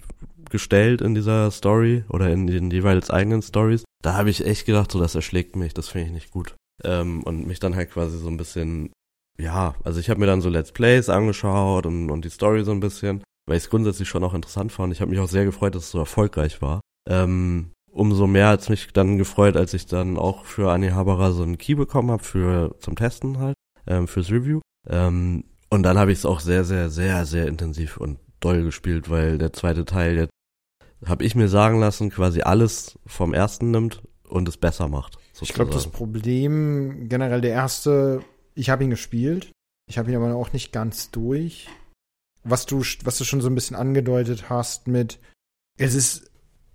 gestellt 0.50 1.02
in 1.02 1.16
dieser 1.16 1.50
Story 1.52 2.04
oder 2.10 2.30
in 2.30 2.48
den 2.48 2.72
jeweils 2.72 3.10
eigenen 3.10 3.42
Stories. 3.42 3.84
Da 4.04 4.14
habe 4.14 4.30
ich 4.30 4.46
echt 4.46 4.66
gedacht, 4.66 4.92
so 4.92 5.00
das 5.00 5.16
erschlägt 5.16 5.56
mich, 5.56 5.74
das 5.74 5.90
finde 5.90 6.08
ich 6.08 6.14
nicht 6.14 6.32
gut. 6.32 6.56
Ähm, 6.84 7.24
und 7.24 7.48
mich 7.48 7.60
dann 7.60 7.76
halt 7.76 7.92
quasi 7.92 8.18
so 8.18 8.28
ein 8.28 8.38
bisschen, 8.38 8.92
ja, 9.40 9.76
also 9.84 10.00
ich 10.00 10.10
habe 10.10 10.20
mir 10.20 10.26
dann 10.26 10.42
so 10.42 10.50
Let's 10.50 10.72
Plays 10.72 11.10
angeschaut 11.10 11.86
und, 11.86 12.10
und 12.10 12.26
die 12.26 12.30
Story 12.30 12.64
so 12.64 12.72
ein 12.72 12.80
bisschen, 12.80 13.24
weil 13.48 13.58
ich 13.58 13.64
es 13.64 13.70
grundsätzlich 13.70 14.08
schon 14.08 14.24
auch 14.24 14.34
interessant 14.34 14.72
fand. 14.72 14.94
Ich 14.94 15.02
habe 15.02 15.12
mich 15.12 15.20
auch 15.20 15.30
sehr 15.30 15.46
gefreut, 15.46 15.76
dass 15.76 15.86
es 15.86 15.92
so 15.92 16.00
erfolgreich 16.00 16.62
war. 16.62 16.82
Ähm, 17.10 17.72
umso 17.92 18.28
mehr 18.28 18.50
hat's 18.50 18.70
mich 18.70 18.92
dann 18.94 19.18
gefreut, 19.18 19.56
als 19.56 19.74
ich 19.74 19.86
dann 19.86 20.18
auch 20.18 20.46
für 20.46 20.72
Anni 20.72 20.90
Haberer 20.90 21.32
so 21.32 21.44
einen 21.44 21.58
Key 21.58 21.76
bekommen 21.76 22.12
habe 22.12 22.24
für 22.24 22.76
zum 22.80 22.96
Testen 22.96 23.40
halt, 23.40 23.56
ähm, 23.88 24.08
fürs 24.08 24.32
Review. 24.32 24.60
Ähm, 24.90 25.46
und 25.74 25.82
dann 25.82 25.98
habe 25.98 26.12
ich 26.12 26.20
es 26.20 26.26
auch 26.26 26.40
sehr, 26.40 26.64
sehr, 26.66 26.92
sehr, 26.92 27.26
sehr 27.26 27.48
intensiv 27.48 27.98
und 27.98 28.20
doll 28.40 28.64
gespielt, 28.64 29.10
weil 29.10 29.40
der 29.40 29.54
zweite 29.54 29.86
Teil 29.86 30.16
jetzt, 30.18 30.30
habe 31.04 31.24
ich 31.24 31.34
mir 31.34 31.48
sagen 31.48 31.80
lassen, 31.80 32.12
quasi 32.12 32.42
alles 32.42 33.00
vom 33.08 33.34
ersten 33.34 33.72
nimmt 33.72 34.04
und 34.28 34.48
es 34.48 34.58
besser 34.58 34.88
macht. 34.88 35.18
Sozusagen. 35.34 35.44
Ich 35.50 35.54
glaube, 35.56 35.72
das 35.72 35.88
Problem 35.88 37.10
generell 37.10 37.42
der 37.42 37.54
erste, 37.54 38.22
ich 38.54 38.70
habe 38.70 38.84
ihn 38.84 38.92
gespielt, 38.92 39.52
ich 39.90 39.98
habe 39.98 40.12
ihn 40.12 40.16
aber 40.16 40.36
auch 40.36 40.54
nicht 40.54 40.72
ganz 40.74 41.10
durch. 41.10 41.68
Was 42.44 42.68
du, 42.68 42.84
was 43.04 43.18
du 43.18 43.24
schon 43.24 43.42
so 43.42 43.50
ein 43.50 43.56
bisschen 43.56 43.76
angedeutet 43.76 44.52
hast 44.52 44.88
mit, 44.88 45.20
es 45.80 45.96
ist, 45.96 46.30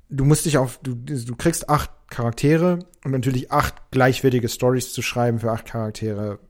du 0.09 0.25
musst 0.25 0.45
dich 0.45 0.59
auf, 0.59 0.81
du, 0.83 0.97
du 0.97 1.37
kriegst 1.37 1.69
acht 1.69 1.93
Charaktere 2.11 2.81
und 3.05 3.13
natürlich 3.13 3.53
acht 3.53 3.93
gleichwertige 3.93 4.49
Stories 4.49 4.93
zu 4.93 5.03
schreiben 5.03 5.39
für 5.39 5.53
acht 5.53 5.67
Charaktere 5.67 6.41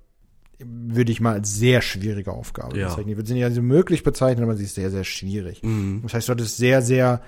würde 0.59 1.13
ich 1.13 1.21
mal 1.21 1.35
als 1.35 1.55
sehr 1.55 1.83
schwierige 1.83 2.33
Aufgabe 2.33 2.79
ja. 2.79 2.89
bezeichnen. 2.89 3.11
Ich 3.11 3.17
würde 3.17 3.29
sie 3.29 3.35
nicht 3.35 3.45
als 3.45 3.59
möglich 3.61 4.03
bezeichnen, 4.03 4.45
aber 4.45 4.57
sie 4.57 4.65
ist 4.65 4.75
sehr, 4.75 4.91
sehr 4.91 5.05
schwierig. 5.05 5.63
Mhm. 5.63 6.01
Das 6.03 6.15
heißt, 6.15 6.29
du 6.29 6.33
hattest 6.33 6.57
sehr, 6.57 6.83
sehr 6.83 7.23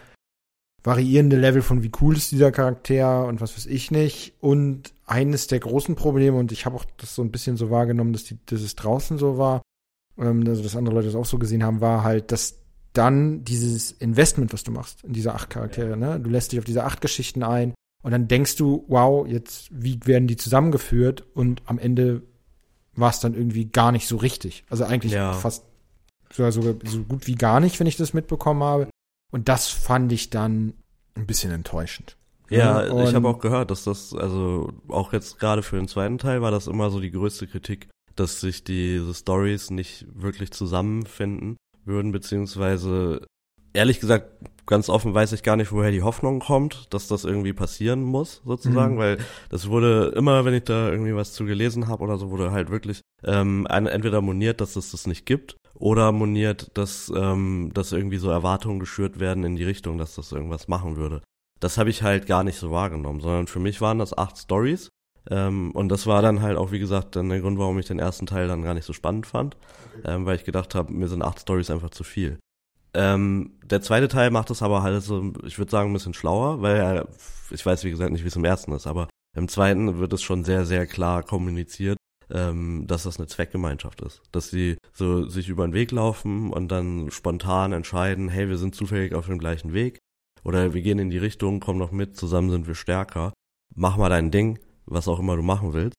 variierende 0.82 1.36
Level 1.36 1.62
von 1.62 1.82
wie 1.82 1.92
cool 2.00 2.16
ist 2.16 2.32
dieser 2.32 2.52
Charakter 2.52 3.26
und 3.26 3.40
was 3.40 3.56
weiß 3.56 3.66
ich 3.66 3.90
nicht. 3.90 4.34
Und 4.40 4.94
eines 5.06 5.46
der 5.46 5.60
großen 5.60 5.94
Probleme, 5.94 6.36
und 6.38 6.52
ich 6.52 6.64
habe 6.66 6.76
auch 6.76 6.84
das 6.96 7.14
so 7.14 7.22
ein 7.22 7.30
bisschen 7.30 7.56
so 7.56 7.70
wahrgenommen, 7.70 8.12
dass, 8.12 8.24
die, 8.24 8.38
dass 8.46 8.62
es 8.62 8.76
draußen 8.76 9.18
so 9.18 9.36
war, 9.38 9.62
ähm, 10.18 10.44
also 10.46 10.62
dass 10.62 10.76
andere 10.76 10.94
Leute 10.94 11.06
das 11.06 11.16
auch 11.16 11.26
so 11.26 11.38
gesehen 11.38 11.62
haben, 11.62 11.80
war 11.80 12.02
halt, 12.02 12.32
dass 12.32 12.56
dann 12.92 13.44
dieses 13.44 13.92
Investment, 13.92 14.52
was 14.52 14.64
du 14.64 14.72
machst 14.72 15.04
in 15.04 15.12
diese 15.12 15.34
acht 15.34 15.50
Charaktere, 15.50 15.90
ja. 15.90 15.96
ne? 15.96 16.20
Du 16.20 16.30
lässt 16.30 16.52
dich 16.52 16.58
auf 16.58 16.64
diese 16.64 16.84
acht 16.84 17.00
Geschichten 17.00 17.42
ein 17.42 17.74
und 18.02 18.10
dann 18.10 18.26
denkst 18.26 18.56
du, 18.56 18.84
wow, 18.88 19.26
jetzt, 19.26 19.68
wie 19.70 20.00
werden 20.04 20.26
die 20.26 20.36
zusammengeführt? 20.36 21.24
Und 21.34 21.62
am 21.66 21.78
Ende 21.78 22.22
war 22.94 23.10
es 23.10 23.20
dann 23.20 23.34
irgendwie 23.34 23.66
gar 23.66 23.92
nicht 23.92 24.06
so 24.06 24.16
richtig. 24.16 24.64
Also 24.68 24.84
eigentlich 24.84 25.12
ja. 25.12 25.32
fast 25.32 25.64
sogar 26.32 26.52
so, 26.52 26.62
so 26.84 27.02
gut 27.02 27.26
wie 27.26 27.34
gar 27.34 27.60
nicht, 27.60 27.78
wenn 27.80 27.86
ich 27.86 27.96
das 27.96 28.14
mitbekommen 28.14 28.62
habe. 28.62 28.88
Und 29.30 29.48
das 29.48 29.68
fand 29.68 30.12
ich 30.12 30.30
dann 30.30 30.74
ein 31.14 31.26
bisschen 31.26 31.52
enttäuschend. 31.52 32.16
Ja, 32.48 32.80
und 32.90 33.06
ich 33.06 33.14
habe 33.14 33.28
auch 33.28 33.38
gehört, 33.38 33.70
dass 33.70 33.84
das, 33.84 34.12
also 34.12 34.72
auch 34.88 35.12
jetzt 35.12 35.38
gerade 35.38 35.62
für 35.62 35.76
den 35.76 35.86
zweiten 35.86 36.18
Teil 36.18 36.42
war 36.42 36.50
das 36.50 36.66
immer 36.66 36.90
so 36.90 36.98
die 36.98 37.12
größte 37.12 37.46
Kritik, 37.46 37.88
dass 38.16 38.40
sich 38.40 38.64
diese 38.64 39.14
Stories 39.14 39.70
nicht 39.70 40.04
wirklich 40.12 40.50
zusammenfinden 40.50 41.56
würden, 41.84 42.10
beziehungsweise 42.10 43.24
ehrlich 43.72 44.00
gesagt, 44.00 44.30
ganz 44.66 44.88
offen 44.88 45.14
weiß 45.14 45.32
ich 45.32 45.42
gar 45.42 45.56
nicht, 45.56 45.72
woher 45.72 45.90
die 45.90 46.02
Hoffnung 46.02 46.40
kommt, 46.40 46.92
dass 46.94 47.08
das 47.08 47.24
irgendwie 47.24 47.52
passieren 47.52 48.02
muss, 48.02 48.40
sozusagen, 48.44 48.94
mhm. 48.94 48.98
weil 48.98 49.18
das 49.48 49.68
wurde 49.68 50.12
immer, 50.16 50.44
wenn 50.44 50.54
ich 50.54 50.64
da 50.64 50.90
irgendwie 50.90 51.14
was 51.14 51.32
zu 51.32 51.44
gelesen 51.44 51.88
habe 51.88 52.02
oder 52.02 52.18
so, 52.18 52.30
wurde 52.30 52.52
halt 52.52 52.70
wirklich 52.70 53.00
ähm, 53.24 53.66
entweder 53.66 54.20
moniert, 54.20 54.60
dass 54.60 54.76
es 54.76 54.92
das 54.92 55.06
nicht 55.06 55.26
gibt, 55.26 55.56
oder 55.80 56.12
moniert, 56.12 56.70
dass, 56.74 57.10
ähm, 57.14 57.70
dass 57.74 57.92
irgendwie 57.92 58.18
so 58.18 58.30
Erwartungen 58.30 58.78
geschürt 58.78 59.18
werden 59.18 59.44
in 59.44 59.56
die 59.56 59.64
Richtung, 59.64 59.98
dass 59.98 60.14
das 60.14 60.30
irgendwas 60.30 60.68
machen 60.68 60.96
würde. 60.96 61.22
Das 61.58 61.78
habe 61.78 61.90
ich 61.90 62.02
halt 62.02 62.26
gar 62.26 62.44
nicht 62.44 62.58
so 62.58 62.70
wahrgenommen, 62.70 63.20
sondern 63.20 63.46
für 63.46 63.60
mich 63.60 63.80
waren 63.80 63.98
das 63.98 64.16
acht 64.16 64.36
Stories. 64.36 64.90
Ähm, 65.28 65.72
und 65.72 65.88
das 65.88 66.06
war 66.06 66.22
dann 66.22 66.42
halt 66.42 66.56
auch, 66.56 66.70
wie 66.70 66.78
gesagt, 66.78 67.16
dann 67.16 67.30
der 67.30 67.40
Grund, 67.40 67.58
warum 67.58 67.78
ich 67.78 67.86
den 67.86 67.98
ersten 67.98 68.26
Teil 68.26 68.46
dann 68.46 68.62
gar 68.62 68.74
nicht 68.74 68.84
so 68.84 68.92
spannend 68.92 69.26
fand, 69.26 69.56
ähm, 70.04 70.26
weil 70.26 70.36
ich 70.36 70.44
gedacht 70.44 70.74
habe, 70.74 70.92
mir 70.92 71.08
sind 71.08 71.22
acht 71.22 71.40
Stories 71.40 71.70
einfach 71.70 71.90
zu 71.90 72.04
viel. 72.04 72.38
Ähm, 72.94 73.58
der 73.64 73.82
zweite 73.82 74.08
Teil 74.08 74.30
macht 74.30 74.50
es 74.50 74.62
aber 74.62 74.82
halt 74.82 75.02
so, 75.02 75.32
ich 75.44 75.58
würde 75.58 75.70
sagen, 75.70 75.90
ein 75.90 75.92
bisschen 75.92 76.14
schlauer, 76.14 76.60
weil 76.60 76.76
er, 76.76 77.08
ich 77.50 77.64
weiß 77.64 77.84
wie 77.84 77.90
gesagt 77.90 78.12
nicht, 78.12 78.24
wie 78.24 78.28
es 78.28 78.36
im 78.36 78.44
ersten 78.44 78.72
ist, 78.72 78.86
aber 78.86 79.08
im 79.36 79.48
zweiten 79.48 79.98
wird 79.98 80.12
es 80.12 80.22
schon 80.22 80.44
sehr, 80.44 80.66
sehr 80.66 80.86
klar 80.86 81.22
kommuniziert, 81.22 81.96
ähm, 82.30 82.86
dass 82.86 83.04
das 83.04 83.18
eine 83.18 83.28
Zweckgemeinschaft 83.28 84.00
ist. 84.02 84.22
Dass 84.32 84.50
sie 84.50 84.76
so 84.92 85.28
sich 85.28 85.48
über 85.48 85.66
den 85.66 85.74
Weg 85.74 85.92
laufen 85.92 86.52
und 86.52 86.68
dann 86.68 87.10
spontan 87.10 87.72
entscheiden, 87.72 88.28
hey, 88.28 88.48
wir 88.48 88.58
sind 88.58 88.74
zufällig 88.74 89.14
auf 89.14 89.26
dem 89.26 89.38
gleichen 89.38 89.72
Weg 89.72 89.98
oder 90.42 90.74
wir 90.74 90.82
gehen 90.82 90.98
in 90.98 91.10
die 91.10 91.18
Richtung, 91.18 91.60
komm 91.60 91.78
noch 91.78 91.92
mit, 91.92 92.16
zusammen 92.16 92.50
sind 92.50 92.66
wir 92.66 92.74
stärker. 92.74 93.32
Mach 93.74 93.96
mal 93.96 94.08
dein 94.08 94.32
Ding, 94.32 94.58
was 94.86 95.06
auch 95.06 95.20
immer 95.20 95.36
du 95.36 95.42
machen 95.42 95.74
willst. 95.74 95.94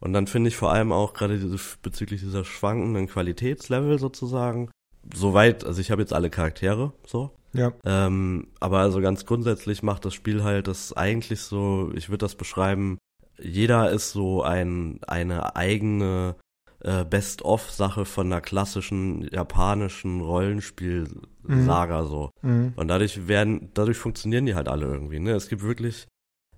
Und 0.00 0.12
dann 0.12 0.26
finde 0.26 0.48
ich 0.48 0.56
vor 0.56 0.70
allem 0.70 0.92
auch 0.92 1.14
gerade 1.14 1.38
diese, 1.38 1.58
bezüglich 1.80 2.20
dieser 2.20 2.44
schwankenden 2.44 3.06
Qualitätslevel 3.06 3.98
sozusagen, 3.98 4.70
soweit, 5.14 5.64
also 5.64 5.80
ich 5.80 5.90
habe 5.90 6.02
jetzt 6.02 6.12
alle 6.12 6.30
Charaktere, 6.30 6.92
so. 7.06 7.30
Ja. 7.52 7.72
Ähm, 7.84 8.48
aber 8.60 8.80
also 8.80 9.00
ganz 9.00 9.26
grundsätzlich 9.26 9.82
macht 9.82 10.04
das 10.04 10.14
Spiel 10.14 10.42
halt 10.42 10.66
das 10.66 10.92
eigentlich 10.92 11.40
so, 11.40 11.92
ich 11.94 12.08
würde 12.08 12.24
das 12.24 12.34
beschreiben, 12.34 12.98
jeder 13.38 13.90
ist 13.90 14.12
so 14.12 14.42
ein, 14.42 15.00
eine 15.06 15.56
eigene 15.56 16.36
äh, 16.80 17.04
Best-of-Sache 17.04 18.04
von 18.04 18.26
einer 18.26 18.40
klassischen 18.40 19.28
japanischen 19.32 20.20
Rollenspiel-Saga 20.20 22.02
mhm. 22.02 22.08
so. 22.08 22.30
Mhm. 22.42 22.72
Und 22.76 22.88
dadurch 22.88 23.26
werden, 23.26 23.70
dadurch 23.74 23.98
funktionieren 23.98 24.46
die 24.46 24.54
halt 24.54 24.68
alle 24.68 24.86
irgendwie, 24.86 25.18
ne? 25.18 25.32
Es 25.32 25.48
gibt 25.48 25.62
wirklich 25.62 26.06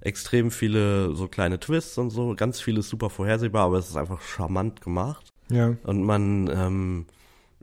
extrem 0.01 0.51
viele 0.51 1.15
so 1.15 1.29
kleine 1.29 1.59
Twists 1.59 1.97
und 1.99 2.11
so, 2.11 2.35
ganz 2.37 2.61
vieles 2.61 2.89
super 2.89 3.11
vorhersehbar, 3.11 3.65
aber 3.65 3.79
es 3.79 3.89
ist 3.89 3.97
einfach 3.97 4.21
charmant 4.21 4.81
gemacht. 4.81 5.31
Ja. 5.49 5.77
Und 5.85 6.03
man, 6.03 6.51
ähm, 6.53 7.07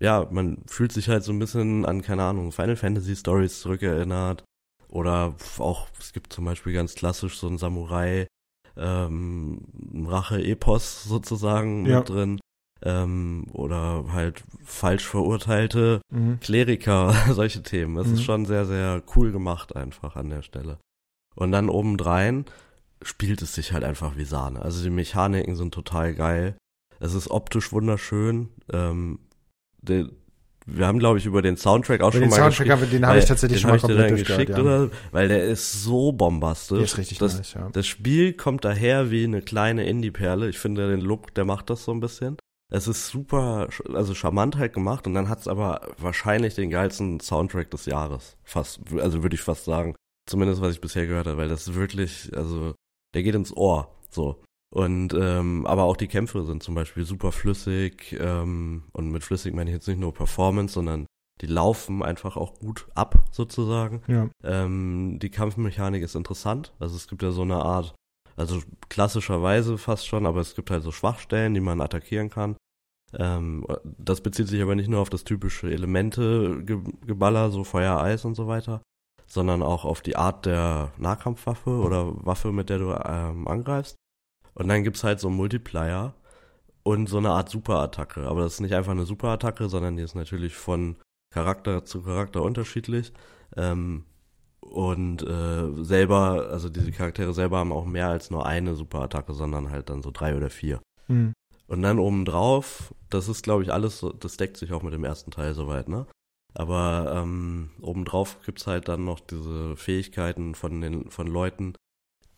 ja, 0.04 0.28
man 0.30 0.58
fühlt 0.68 0.92
sich 0.92 1.08
halt 1.08 1.24
so 1.24 1.32
ein 1.32 1.40
bisschen 1.40 1.86
an, 1.86 2.02
keine 2.02 2.24
Ahnung, 2.24 2.52
Final 2.52 2.76
Fantasy 2.76 3.16
Stories 3.16 3.62
zurückerinnert. 3.62 4.44
Oder 4.90 5.36
auch, 5.60 5.88
es 5.98 6.12
gibt 6.12 6.34
zum 6.34 6.44
Beispiel 6.44 6.74
ganz 6.74 6.94
klassisch 6.94 7.38
so 7.38 7.48
ein 7.48 7.58
Samurai, 7.58 8.28
ähm, 8.76 9.62
Rache-Epos 10.06 11.06
sozusagen 11.06 11.86
ja. 11.86 12.00
mit 12.00 12.10
drin. 12.10 12.40
Ähm, 12.82 13.46
oder 13.54 14.04
halt 14.12 14.44
falsch 14.66 15.08
verurteilte 15.08 16.02
mhm. 16.12 16.38
Kleriker, 16.42 17.14
solche 17.32 17.64
Themen. 17.64 17.96
Es 17.96 18.08
mhm. 18.08 18.14
ist 18.16 18.24
schon 18.24 18.46
sehr, 18.46 18.66
sehr 18.66 19.02
cool 19.16 19.32
gemacht 19.32 19.74
einfach 19.74 20.18
an 20.18 20.30
der 20.30 20.42
Stelle. 20.42 20.80
Und 21.34 21.54
dann 21.54 21.70
obendrein 21.70 22.44
spielt 23.02 23.42
es 23.42 23.56
sich 23.56 23.72
halt 23.72 23.86
einfach 23.86 24.18
wie 24.18 24.26
Sahne. 24.26 24.62
Also 24.62 24.84
die 24.84 24.90
Mechaniken 24.90 25.56
sind 25.56 25.74
total 25.74 26.14
geil. 26.14 26.58
Es 27.00 27.14
ist 27.14 27.32
optisch 27.32 27.72
wunderschön. 27.72 28.50
Ähm, 28.72 29.20
de, 29.84 30.08
wir 30.66 30.88
haben, 30.88 31.00
glaube 31.00 31.18
ich, 31.18 31.26
über 31.26 31.42
den 31.42 31.58
Soundtrack 31.58 32.02
auch 32.02 32.08
über 32.08 32.14
schon 32.14 32.22
den 32.22 32.30
mal 32.30 32.38
Soundtrack 32.38 32.70
haben, 32.70 32.90
Den 32.90 33.06
habe 33.06 33.20
ich 33.20 33.26
tatsächlich 33.26 33.62
schon 33.62 33.72
mal 33.72 33.80
komplett 33.80 34.12
durchgehört, 34.12 34.50
ja. 34.50 34.60
oder? 34.60 34.90
Weil 35.12 35.28
der 35.28 35.44
ist 35.44 35.84
so 35.84 36.12
bombastisch. 36.12 36.78
Der 36.78 36.86
ist 36.86 36.98
richtig 36.98 37.18
das, 37.20 37.38
nice, 37.38 37.54
ja. 37.54 37.70
Das 37.72 37.86
Spiel 37.86 38.34
kommt 38.34 38.66
daher 38.66 39.12
wie 39.12 39.26
eine 39.26 39.42
kleine 39.42 39.86
Indie-Perle. 39.86 40.50
Ich 40.50 40.60
finde 40.60 40.90
den 40.90 41.02
Look, 41.02 41.34
der 41.34 41.46
macht 41.46 41.70
das 41.70 41.84
so 41.84 41.92
ein 41.92 42.00
bisschen. 42.00 42.38
Es 42.72 42.88
ist 42.88 43.10
super, 43.10 43.68
also 43.94 44.16
charmant 44.16 44.58
halt 44.58 44.74
gemacht 44.74 45.06
und 45.06 45.14
dann 45.14 45.30
hat 45.30 45.42
es 45.42 45.48
aber 45.48 45.82
wahrscheinlich 46.00 46.56
den 46.56 46.72
geilsten 46.72 47.20
Soundtrack 47.20 47.70
des 47.70 47.86
Jahres. 47.86 48.36
Fast, 48.44 48.80
also 48.98 49.22
würde 49.22 49.36
ich 49.36 49.42
fast 49.42 49.66
sagen. 49.66 49.96
Zumindest 50.28 50.62
was 50.62 50.74
ich 50.74 50.82
bisher 50.82 51.06
gehört 51.06 51.28
habe, 51.28 51.38
weil 51.38 51.50
das 51.50 51.74
wirklich, 51.76 52.32
also 52.36 52.74
der 53.14 53.22
geht 53.22 53.36
ins 53.36 53.56
Ohr. 53.56 53.94
So. 54.10 54.42
Und 54.74 55.14
ähm, 55.14 55.68
aber 55.68 55.84
auch 55.84 55.96
die 55.96 56.08
Kämpfe 56.08 56.44
sind 56.46 56.64
zum 56.64 56.74
Beispiel 56.74 57.06
super 57.06 57.32
flüssig 57.32 58.18
ähm, 58.20 58.86
und 58.92 59.12
mit 59.12 59.24
flüssig 59.24 59.54
meine 59.54 59.70
ich 59.70 59.76
jetzt 59.76 59.88
nicht 59.88 60.00
nur 60.00 60.16
Performance, 60.16 60.74
sondern 60.74 61.06
die 61.42 61.46
laufen 61.46 62.02
einfach 62.02 62.38
auch 62.38 62.56
gut 62.56 62.88
ab 62.96 63.24
sozusagen. 63.30 64.02
Ja. 64.08 64.30
Ähm, 64.44 65.20
die 65.22 65.30
Kampfmechanik 65.30 66.02
ist 66.02 66.16
interessant, 66.16 66.74
also 66.80 66.96
es 66.96 67.08
gibt 67.08 67.22
ja 67.22 67.30
so 67.30 67.44
eine 67.44 67.58
Art, 67.58 67.94
also 68.36 68.62
klassischerweise 68.90 69.78
fast 69.78 70.08
schon, 70.08 70.26
aber 70.26 70.42
es 70.42 70.56
gibt 70.56 70.72
halt 70.72 70.82
so 70.82 70.92
Schwachstellen, 70.92 71.54
die 71.54 71.62
man 71.62 71.80
attackieren 71.80 72.32
kann. 72.32 72.56
Ähm, 73.16 73.68
das 73.84 74.22
bezieht 74.22 74.48
sich 74.48 74.60
aber 74.60 74.74
nicht 74.74 74.90
nur 74.90 75.02
auf 75.02 75.12
das 75.12 75.24
typische 75.24 75.70
Elemente-Geballer, 75.70 77.52
so 77.52 77.64
Feuer, 77.64 78.02
Eis 78.02 78.26
und 78.26 78.34
so 78.34 78.48
weiter, 78.48 78.82
sondern 79.28 79.62
auch 79.62 79.86
auf 79.86 80.02
die 80.02 80.16
Art 80.16 80.48
der 80.48 80.94
Nahkampfwaffe 80.98 81.70
oder 81.70 82.26
Waffe, 82.26 82.52
mit 82.52 82.72
der 82.72 82.80
du 82.80 82.92
ähm, 83.06 83.48
angreifst. 83.48 83.98
Und 84.56 84.68
dann 84.68 84.84
gibt's 84.84 85.04
halt 85.04 85.20
so 85.20 85.28
einen 85.28 85.38
Multiplier 85.38 86.14
und 86.84 87.08
so 87.08 87.18
eine 87.18 87.32
Art 87.32 87.50
Superattacke. 87.50 88.28
Aber 88.28 88.42
das 88.42 88.56
ist 88.56 88.60
nicht 88.60 88.76
einfach 88.76 88.92
eine 88.92 89.06
Superattacke, 89.06 89.70
sondern 89.70 89.98
die 89.98 90.04
ist 90.04 90.16
natürlich 90.16 90.56
von 90.56 90.98
Charakter 91.34 91.86
zu 91.86 92.04
Charakter 92.04 92.42
unterschiedlich. 92.44 93.14
Ähm, 93.56 94.06
und 94.60 95.24
äh, 95.24 95.84
selber, 95.84 96.50
also 96.50 96.70
diese 96.70 96.92
Charaktere 96.92 97.34
selber 97.34 97.60
haben 97.60 97.72
auch 97.72 97.86
mehr 97.86 98.08
als 98.08 98.32
nur 98.32 98.46
eine 98.46 98.76
Superattacke, 98.76 99.34
sondern 99.34 99.72
halt 99.72 99.90
dann 99.90 100.02
so 100.02 100.12
drei 100.12 100.36
oder 100.36 100.50
vier. 100.50 100.82
Mhm. 101.08 101.34
Und 101.68 101.82
dann 101.82 102.00
obendrauf, 102.00 102.94
das 103.10 103.28
ist 103.28 103.44
glaube 103.44 103.64
ich 103.64 103.74
alles, 103.74 104.06
das 104.20 104.38
deckt 104.38 104.58
sich 104.58 104.74
auch 104.74 104.84
mit 104.84 104.94
dem 104.94 105.04
ersten 105.04 105.32
Teil 105.32 105.54
soweit, 105.54 105.90
ne? 105.90 106.08
Aber 106.56 107.14
ähm, 107.16 107.72
obendrauf 107.82 108.40
gibt's 108.46 108.68
halt 108.68 108.88
dann 108.88 109.06
noch 109.06 109.20
diese 109.20 109.76
Fähigkeiten 109.76 110.54
von 110.56 110.82
den 110.82 111.10
von 111.10 111.28
Leuten, 111.28 111.74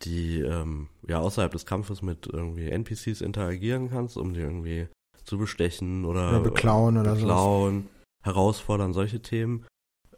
die 0.02 0.42
ähm, 0.42 0.88
ja 1.08 1.20
außerhalb 1.20 1.52
des 1.52 1.66
Kampfes 1.66 2.02
mit 2.02 2.28
irgendwie 2.28 2.70
NPCs 2.70 3.22
interagieren 3.22 3.90
kannst, 3.90 4.18
um 4.18 4.34
die 4.34 4.42
irgendwie 4.42 4.88
zu 5.24 5.38
bestechen 5.38 6.06
oder, 6.06 6.30
oder 6.30 6.40
beklauen 6.40 6.98
oder 6.98 7.16
beklauen, 7.16 7.84
sowas. 7.84 8.26
herausfordern, 8.26 8.94
solche 8.94 9.22
Themen. 9.22 9.66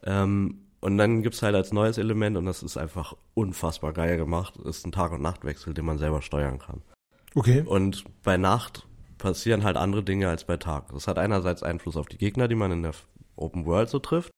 Ähm, 0.04 0.68
und 0.80 0.98
dann 0.98 1.24
gibt's 1.24 1.42
halt 1.42 1.56
als 1.56 1.74
neues 1.74 1.98
Element, 1.98 2.38
und 2.38 2.46
das 2.46 2.62
ist 2.62 2.78
einfach 2.78 3.16
unfassbar 3.34 3.94
geil 3.94 4.18
gemacht, 4.18 4.58
ist 4.58 4.86
ein 4.86 4.92
Tag- 4.92 5.12
und 5.12 5.22
Nachtwechsel, 5.22 5.74
den 5.74 5.86
man 5.86 5.98
selber 5.98 6.22
steuern 6.22 6.60
kann. 6.60 6.82
Okay. 7.36 7.62
Und 7.62 8.04
bei 8.24 8.38
Nacht 8.38 8.88
passieren 9.18 9.64
halt 9.64 9.78
andere 9.78 10.04
Dinge 10.04 10.30
als 10.30 10.44
bei 10.44 10.58
Tag. 10.58 10.92
Das 10.94 11.08
hat 11.08 11.18
einerseits 11.18 11.64
Einfluss 11.64 11.98
auf 11.98 12.08
die 12.08 12.18
Gegner, 12.18 12.48
die 12.48 12.56
man 12.56 12.72
in 12.72 12.84
der 12.84 12.94
Open 13.36 13.66
World 13.66 13.90
so 13.90 14.00
trifft. 14.00 14.32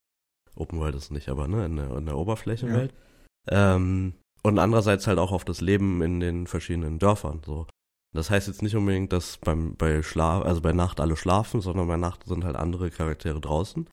Open 0.56 0.80
World 0.80 0.95
ist 0.95 1.12
nicht, 1.12 1.30
aber 1.30 1.47
ne, 1.47 1.65
in 1.65 1.75
der, 1.75 1.97
in 1.97 2.06
der 2.06 2.17
Oberfläche 2.17 2.67
ja. 2.67 3.75
Ähm, 3.75 4.13
und 4.43 4.60
andererseits 4.60 5.08
halt 5.08 5.19
auch 5.19 5.32
auf 5.32 5.45
das 5.45 5.62
Leben 5.62 6.02
in 6.02 6.19
den 6.19 6.47
verschiedenen 6.47 6.99
Dörfern. 6.99 7.41
So, 7.45 7.67
das 8.13 8.30
heißt 8.30 8.47
jetzt 8.47 8.62
nicht 8.62 8.75
unbedingt, 8.75 9.13
dass 9.13 9.38
beim 9.38 9.75
bei 9.75 10.02
Schlaf, 10.02 10.43
also 10.45 10.62
bei 10.62 10.73
Nacht 10.73 10.99
alle 10.99 11.15
schlafen, 11.15 11.62
sondern 11.62 11.88
bei 11.88 11.97
Nacht 11.97 12.25
sind 12.25 12.43
halt 12.43 12.56
andere 12.56 12.89
Charaktere 12.89 13.39
draußen 13.39 13.88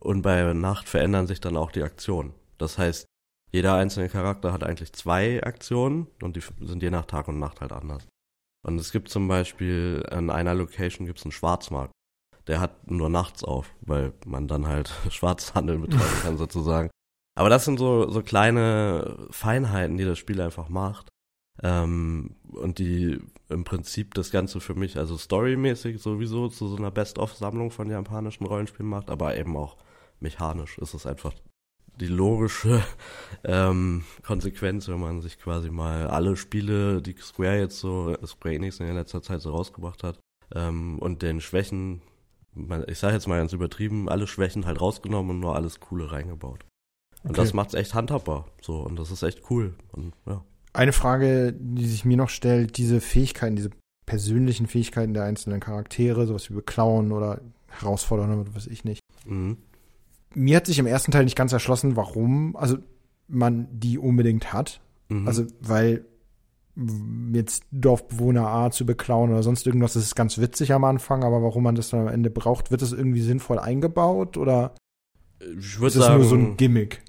und 0.00 0.22
bei 0.22 0.52
Nacht 0.54 0.88
verändern 0.88 1.26
sich 1.26 1.40
dann 1.40 1.56
auch 1.56 1.72
die 1.72 1.82
Aktionen. 1.82 2.34
Das 2.56 2.78
heißt, 2.78 3.06
jeder 3.50 3.74
einzelne 3.74 4.08
Charakter 4.08 4.52
hat 4.52 4.62
eigentlich 4.62 4.92
zwei 4.92 5.42
Aktionen 5.42 6.06
und 6.22 6.36
die 6.36 6.42
sind 6.60 6.82
je 6.82 6.90
nach 6.90 7.06
Tag 7.06 7.28
und 7.28 7.38
Nacht 7.38 7.60
halt 7.60 7.72
anders. 7.72 8.06
Und 8.66 8.78
es 8.78 8.92
gibt 8.92 9.08
zum 9.08 9.28
Beispiel 9.28 10.04
an 10.10 10.30
einer 10.30 10.54
Location 10.54 11.06
gibt's 11.06 11.24
einen 11.24 11.32
Schwarzmarkt. 11.32 11.92
Der 12.46 12.60
hat 12.60 12.90
nur 12.90 13.08
nachts 13.08 13.44
auf, 13.44 13.74
weil 13.80 14.12
man 14.26 14.48
dann 14.48 14.66
halt 14.66 14.92
Schwarzhandel 15.10 15.78
betreiben 15.78 16.20
kann 16.22 16.36
sozusagen. 16.36 16.90
Aber 17.38 17.50
das 17.50 17.64
sind 17.64 17.78
so, 17.78 18.10
so 18.10 18.20
kleine 18.20 19.28
Feinheiten, 19.30 19.96
die 19.96 20.04
das 20.04 20.18
Spiel 20.18 20.40
einfach 20.40 20.68
macht. 20.68 21.08
Ähm, 21.62 22.34
und 22.48 22.80
die 22.80 23.20
im 23.48 23.62
Prinzip 23.62 24.14
das 24.14 24.32
Ganze 24.32 24.58
für 24.58 24.74
mich, 24.74 24.96
also 24.98 25.16
storymäßig 25.16 26.02
sowieso 26.02 26.48
zu 26.48 26.66
so 26.66 26.76
einer 26.76 26.90
Best-of-Sammlung 26.90 27.70
von 27.70 27.90
japanischen 27.90 28.44
Rollenspielen 28.44 28.90
macht, 28.90 29.08
aber 29.08 29.36
eben 29.36 29.56
auch 29.56 29.76
mechanisch 30.18 30.78
ist 30.78 30.94
es 30.94 31.06
einfach 31.06 31.32
die 32.00 32.08
logische 32.08 32.82
ähm, 33.44 34.02
Konsequenz, 34.24 34.88
wenn 34.88 34.98
man 34.98 35.20
sich 35.20 35.38
quasi 35.38 35.70
mal 35.70 36.08
alle 36.08 36.36
Spiele, 36.36 37.00
die 37.02 37.14
Square 37.20 37.60
jetzt 37.60 37.78
so, 37.78 38.16
Square 38.26 38.56
Enix 38.56 38.80
in 38.80 38.92
letzter 38.92 39.22
Zeit 39.22 39.42
so 39.42 39.52
rausgebracht 39.52 40.02
hat, 40.02 40.18
ähm, 40.56 40.98
und 40.98 41.22
den 41.22 41.40
Schwächen, 41.40 42.02
ich 42.88 42.98
sage 42.98 43.14
jetzt 43.14 43.28
mal 43.28 43.38
ganz 43.38 43.52
übertrieben, 43.52 44.08
alle 44.08 44.26
Schwächen 44.26 44.66
halt 44.66 44.80
rausgenommen 44.80 45.36
und 45.36 45.40
nur 45.40 45.54
alles 45.54 45.78
Coole 45.78 46.10
reingebaut. 46.10 46.64
Und 47.24 47.30
okay. 47.30 47.40
das 47.40 47.52
macht's 47.52 47.74
echt 47.74 47.94
handhabbar, 47.94 48.46
so, 48.62 48.80
und 48.80 48.98
das 48.98 49.10
ist 49.10 49.22
echt 49.22 49.42
cool, 49.50 49.74
und 49.92 50.14
ja. 50.26 50.44
Eine 50.72 50.92
Frage, 50.92 51.52
die 51.58 51.86
sich 51.86 52.04
mir 52.04 52.16
noch 52.16 52.28
stellt, 52.28 52.76
diese 52.76 53.00
Fähigkeiten, 53.00 53.56
diese 53.56 53.70
persönlichen 54.06 54.66
Fähigkeiten 54.66 55.14
der 55.14 55.24
einzelnen 55.24 55.60
Charaktere, 55.60 56.26
sowas 56.26 56.48
wie 56.50 56.54
beklauen 56.54 57.10
oder 57.10 57.40
herausfordern 57.68 58.32
oder 58.32 58.48
was 58.48 58.56
weiß 58.56 58.66
ich 58.68 58.84
nicht. 58.84 59.00
Mhm 59.26 59.56
mir 60.34 60.56
hat 60.56 60.66
sich 60.66 60.78
im 60.78 60.86
ersten 60.86 61.12
Teil 61.12 61.24
nicht 61.24 61.36
ganz 61.36 61.52
erschlossen, 61.52 61.96
warum, 61.96 62.56
also 62.56 62.78
man 63.26 63.68
die 63.72 63.98
unbedingt 63.98 64.52
hat. 64.52 64.80
Mhm. 65.08 65.26
Also, 65.26 65.46
weil 65.60 66.04
jetzt 67.32 67.64
Dorfbewohner 67.72 68.46
A 68.46 68.70
zu 68.70 68.86
beklauen 68.86 69.30
oder 69.30 69.42
sonst 69.42 69.66
irgendwas, 69.66 69.94
das 69.94 70.04
ist 70.04 70.14
ganz 70.14 70.38
witzig 70.38 70.72
am 70.72 70.84
Anfang, 70.84 71.24
aber 71.24 71.42
warum 71.42 71.64
man 71.64 71.74
das 71.74 71.90
dann 71.90 72.00
am 72.00 72.08
Ende 72.08 72.30
braucht, 72.30 72.70
wird 72.70 72.82
das 72.82 72.92
irgendwie 72.92 73.20
sinnvoll 73.20 73.58
eingebaut 73.58 74.36
oder 74.36 74.74
ich 75.40 75.80
ist 75.80 75.96
das 75.96 76.04
sagen, 76.04 76.20
nur 76.20 76.28
so 76.28 76.36
ein 76.36 76.56
Gimmick? 76.56 77.02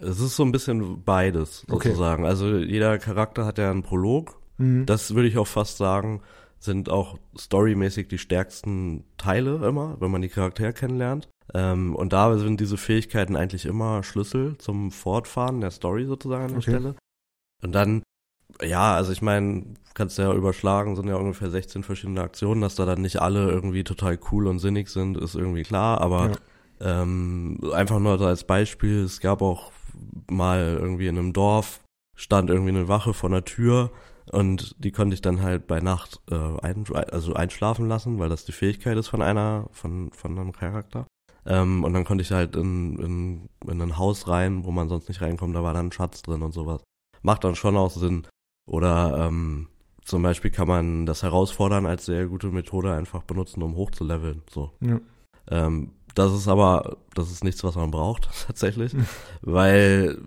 Es 0.00 0.20
ist 0.20 0.36
so 0.36 0.44
ein 0.44 0.52
bisschen 0.52 1.02
beides, 1.04 1.64
sozusagen. 1.68 2.24
Okay. 2.24 2.30
Also 2.30 2.56
jeder 2.58 2.98
Charakter 2.98 3.46
hat 3.46 3.58
ja 3.58 3.70
einen 3.70 3.82
Prolog. 3.82 4.40
Mhm. 4.58 4.86
Das 4.86 5.14
würde 5.14 5.28
ich 5.28 5.38
auch 5.38 5.46
fast 5.46 5.78
sagen, 5.78 6.20
sind 6.58 6.88
auch 6.88 7.18
storymäßig 7.38 8.08
die 8.08 8.18
stärksten 8.18 9.04
Teile 9.18 9.66
immer, 9.66 10.00
wenn 10.00 10.10
man 10.10 10.22
die 10.22 10.28
Charaktere 10.28 10.72
kennenlernt. 10.72 11.28
Ähm, 11.52 11.94
und 11.94 12.12
da 12.12 12.36
sind 12.38 12.60
diese 12.60 12.76
Fähigkeiten 12.76 13.36
eigentlich 13.36 13.66
immer 13.66 14.02
Schlüssel 14.02 14.56
zum 14.58 14.90
Fortfahren 14.90 15.60
der 15.60 15.70
Story 15.70 16.06
sozusagen 16.06 16.44
an 16.44 16.50
der 16.50 16.58
okay. 16.58 16.70
Stelle. 16.70 16.94
Und 17.62 17.72
dann, 17.72 18.02
ja, 18.62 18.94
also 18.94 19.12
ich 19.12 19.22
meine, 19.22 19.64
kannst 19.94 20.18
du 20.18 20.22
ja 20.22 20.32
überschlagen, 20.32 20.96
sind 20.96 21.08
ja 21.08 21.16
ungefähr 21.16 21.50
16 21.50 21.82
verschiedene 21.82 22.22
Aktionen, 22.22 22.62
dass 22.62 22.74
da 22.74 22.86
dann 22.86 23.02
nicht 23.02 23.20
alle 23.20 23.50
irgendwie 23.50 23.84
total 23.84 24.18
cool 24.32 24.46
und 24.46 24.58
sinnig 24.58 24.88
sind, 24.88 25.16
ist 25.18 25.34
irgendwie 25.34 25.62
klar, 25.62 26.00
aber 26.00 26.32
ja. 26.80 27.02
ähm, 27.02 27.60
einfach 27.72 27.98
nur 27.98 28.20
als 28.20 28.44
Beispiel, 28.44 29.04
es 29.04 29.20
gab 29.20 29.42
auch 29.42 29.70
mal 30.30 30.76
irgendwie 30.80 31.06
in 31.06 31.18
einem 31.18 31.32
Dorf, 31.32 31.80
stand 32.16 32.50
irgendwie 32.50 32.70
eine 32.70 32.88
Wache 32.88 33.14
vor 33.14 33.30
der 33.30 33.44
Tür 33.44 33.90
und 34.30 34.74
die 34.78 34.92
konnte 34.92 35.14
ich 35.14 35.20
dann 35.20 35.42
halt 35.42 35.66
bei 35.66 35.80
Nacht 35.80 36.20
äh, 36.30 36.58
ein, 36.62 36.84
also 36.92 37.34
einschlafen 37.34 37.88
lassen, 37.88 38.18
weil 38.18 38.28
das 38.28 38.44
die 38.44 38.52
Fähigkeit 38.52 38.96
ist 38.96 39.08
von 39.08 39.22
einer, 39.22 39.68
von, 39.72 40.10
von 40.12 40.38
einem 40.38 40.52
Charakter. 40.52 41.06
Ähm, 41.46 41.84
und 41.84 41.92
dann 41.92 42.04
konnte 42.04 42.22
ich 42.22 42.32
halt 42.32 42.56
in, 42.56 42.98
in, 42.98 43.48
in 43.70 43.82
ein 43.82 43.98
Haus 43.98 44.28
rein, 44.28 44.64
wo 44.64 44.70
man 44.70 44.88
sonst 44.88 45.08
nicht 45.08 45.20
reinkommt, 45.20 45.54
da 45.54 45.62
war 45.62 45.74
dann 45.74 45.88
ein 45.88 45.92
Schatz 45.92 46.22
drin 46.22 46.42
und 46.42 46.52
sowas. 46.52 46.82
Macht 47.22 47.44
dann 47.44 47.54
schon 47.54 47.76
auch 47.76 47.90
Sinn. 47.90 48.26
Oder 48.66 49.26
ähm, 49.26 49.68
zum 50.04 50.22
Beispiel 50.22 50.50
kann 50.50 50.68
man 50.68 51.06
das 51.06 51.22
Herausfordern 51.22 51.86
als 51.86 52.06
sehr 52.06 52.26
gute 52.26 52.48
Methode 52.48 52.94
einfach 52.94 53.22
benutzen, 53.24 53.62
um 53.62 53.76
hochzuleveln. 53.76 54.42
So. 54.50 54.72
Ja. 54.80 55.00
Ähm, 55.50 55.92
das 56.14 56.32
ist 56.32 56.48
aber, 56.48 56.96
das 57.14 57.30
ist 57.30 57.44
nichts, 57.44 57.62
was 57.64 57.74
man 57.74 57.90
braucht, 57.90 58.28
tatsächlich. 58.46 58.94
Weil 59.42 60.18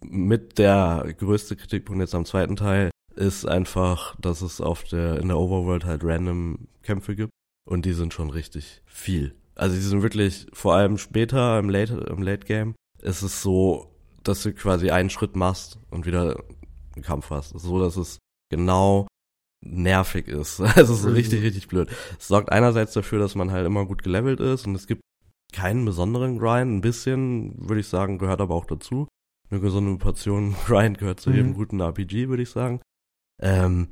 mit 0.00 0.58
der 0.58 1.12
größte 1.18 1.56
Kritikpunkt 1.56 2.00
jetzt 2.00 2.14
am 2.14 2.24
zweiten 2.24 2.56
Teil 2.56 2.90
ist 3.16 3.46
einfach, 3.46 4.14
dass 4.20 4.42
es 4.42 4.60
auf 4.60 4.84
der, 4.84 5.18
in 5.18 5.28
der 5.28 5.38
Overworld 5.38 5.84
halt 5.84 6.04
random 6.04 6.68
Kämpfe 6.82 7.16
gibt. 7.16 7.30
Und 7.68 7.84
die 7.84 7.92
sind 7.92 8.14
schon 8.14 8.30
richtig 8.30 8.82
viel. 8.86 9.34
Also 9.54 9.74
die 9.74 9.82
sind 9.82 10.02
wirklich, 10.02 10.46
vor 10.52 10.74
allem 10.74 10.98
später 10.98 11.58
im 11.58 11.68
Late, 11.68 12.06
im 12.08 12.22
Late 12.22 12.46
Game, 12.46 12.74
ist 13.02 13.22
es 13.22 13.42
so, 13.42 13.92
dass 14.22 14.42
du 14.42 14.52
quasi 14.52 14.90
einen 14.90 15.10
Schritt 15.10 15.36
machst 15.36 15.78
und 15.90 16.06
wieder 16.06 16.44
einen 16.94 17.04
Kampf 17.04 17.30
hast. 17.30 17.58
So, 17.58 17.80
dass 17.80 17.96
es 17.96 18.18
genau 18.50 19.08
nervig 19.64 20.28
ist. 20.28 20.60
Also 20.76 20.94
so 20.94 21.10
richtig, 21.10 21.42
richtig 21.42 21.68
blöd. 21.68 21.90
Es 22.18 22.28
sorgt 22.28 22.52
einerseits 22.52 22.92
dafür, 22.92 23.18
dass 23.18 23.34
man 23.34 23.50
halt 23.50 23.66
immer 23.66 23.84
gut 23.84 24.02
gelevelt 24.02 24.40
ist 24.40 24.66
und 24.66 24.74
es 24.74 24.86
gibt 24.86 25.02
keinen 25.52 25.84
besonderen 25.84 26.38
Grind. 26.38 26.70
Ein 26.70 26.80
bisschen, 26.80 27.54
würde 27.68 27.80
ich 27.80 27.88
sagen, 27.88 28.18
gehört 28.18 28.40
aber 28.40 28.54
auch 28.54 28.66
dazu. 28.66 29.08
Eine 29.50 29.60
gesunde 29.60 29.98
Portion 29.98 30.54
Grind 30.66 30.98
gehört 30.98 31.20
zu 31.20 31.30
mhm. 31.30 31.36
jedem 31.36 31.54
guten 31.54 31.80
RPG, 31.80 32.28
würde 32.28 32.42
ich 32.42 32.50
sagen. 32.50 32.80
Ähm, 33.40 33.88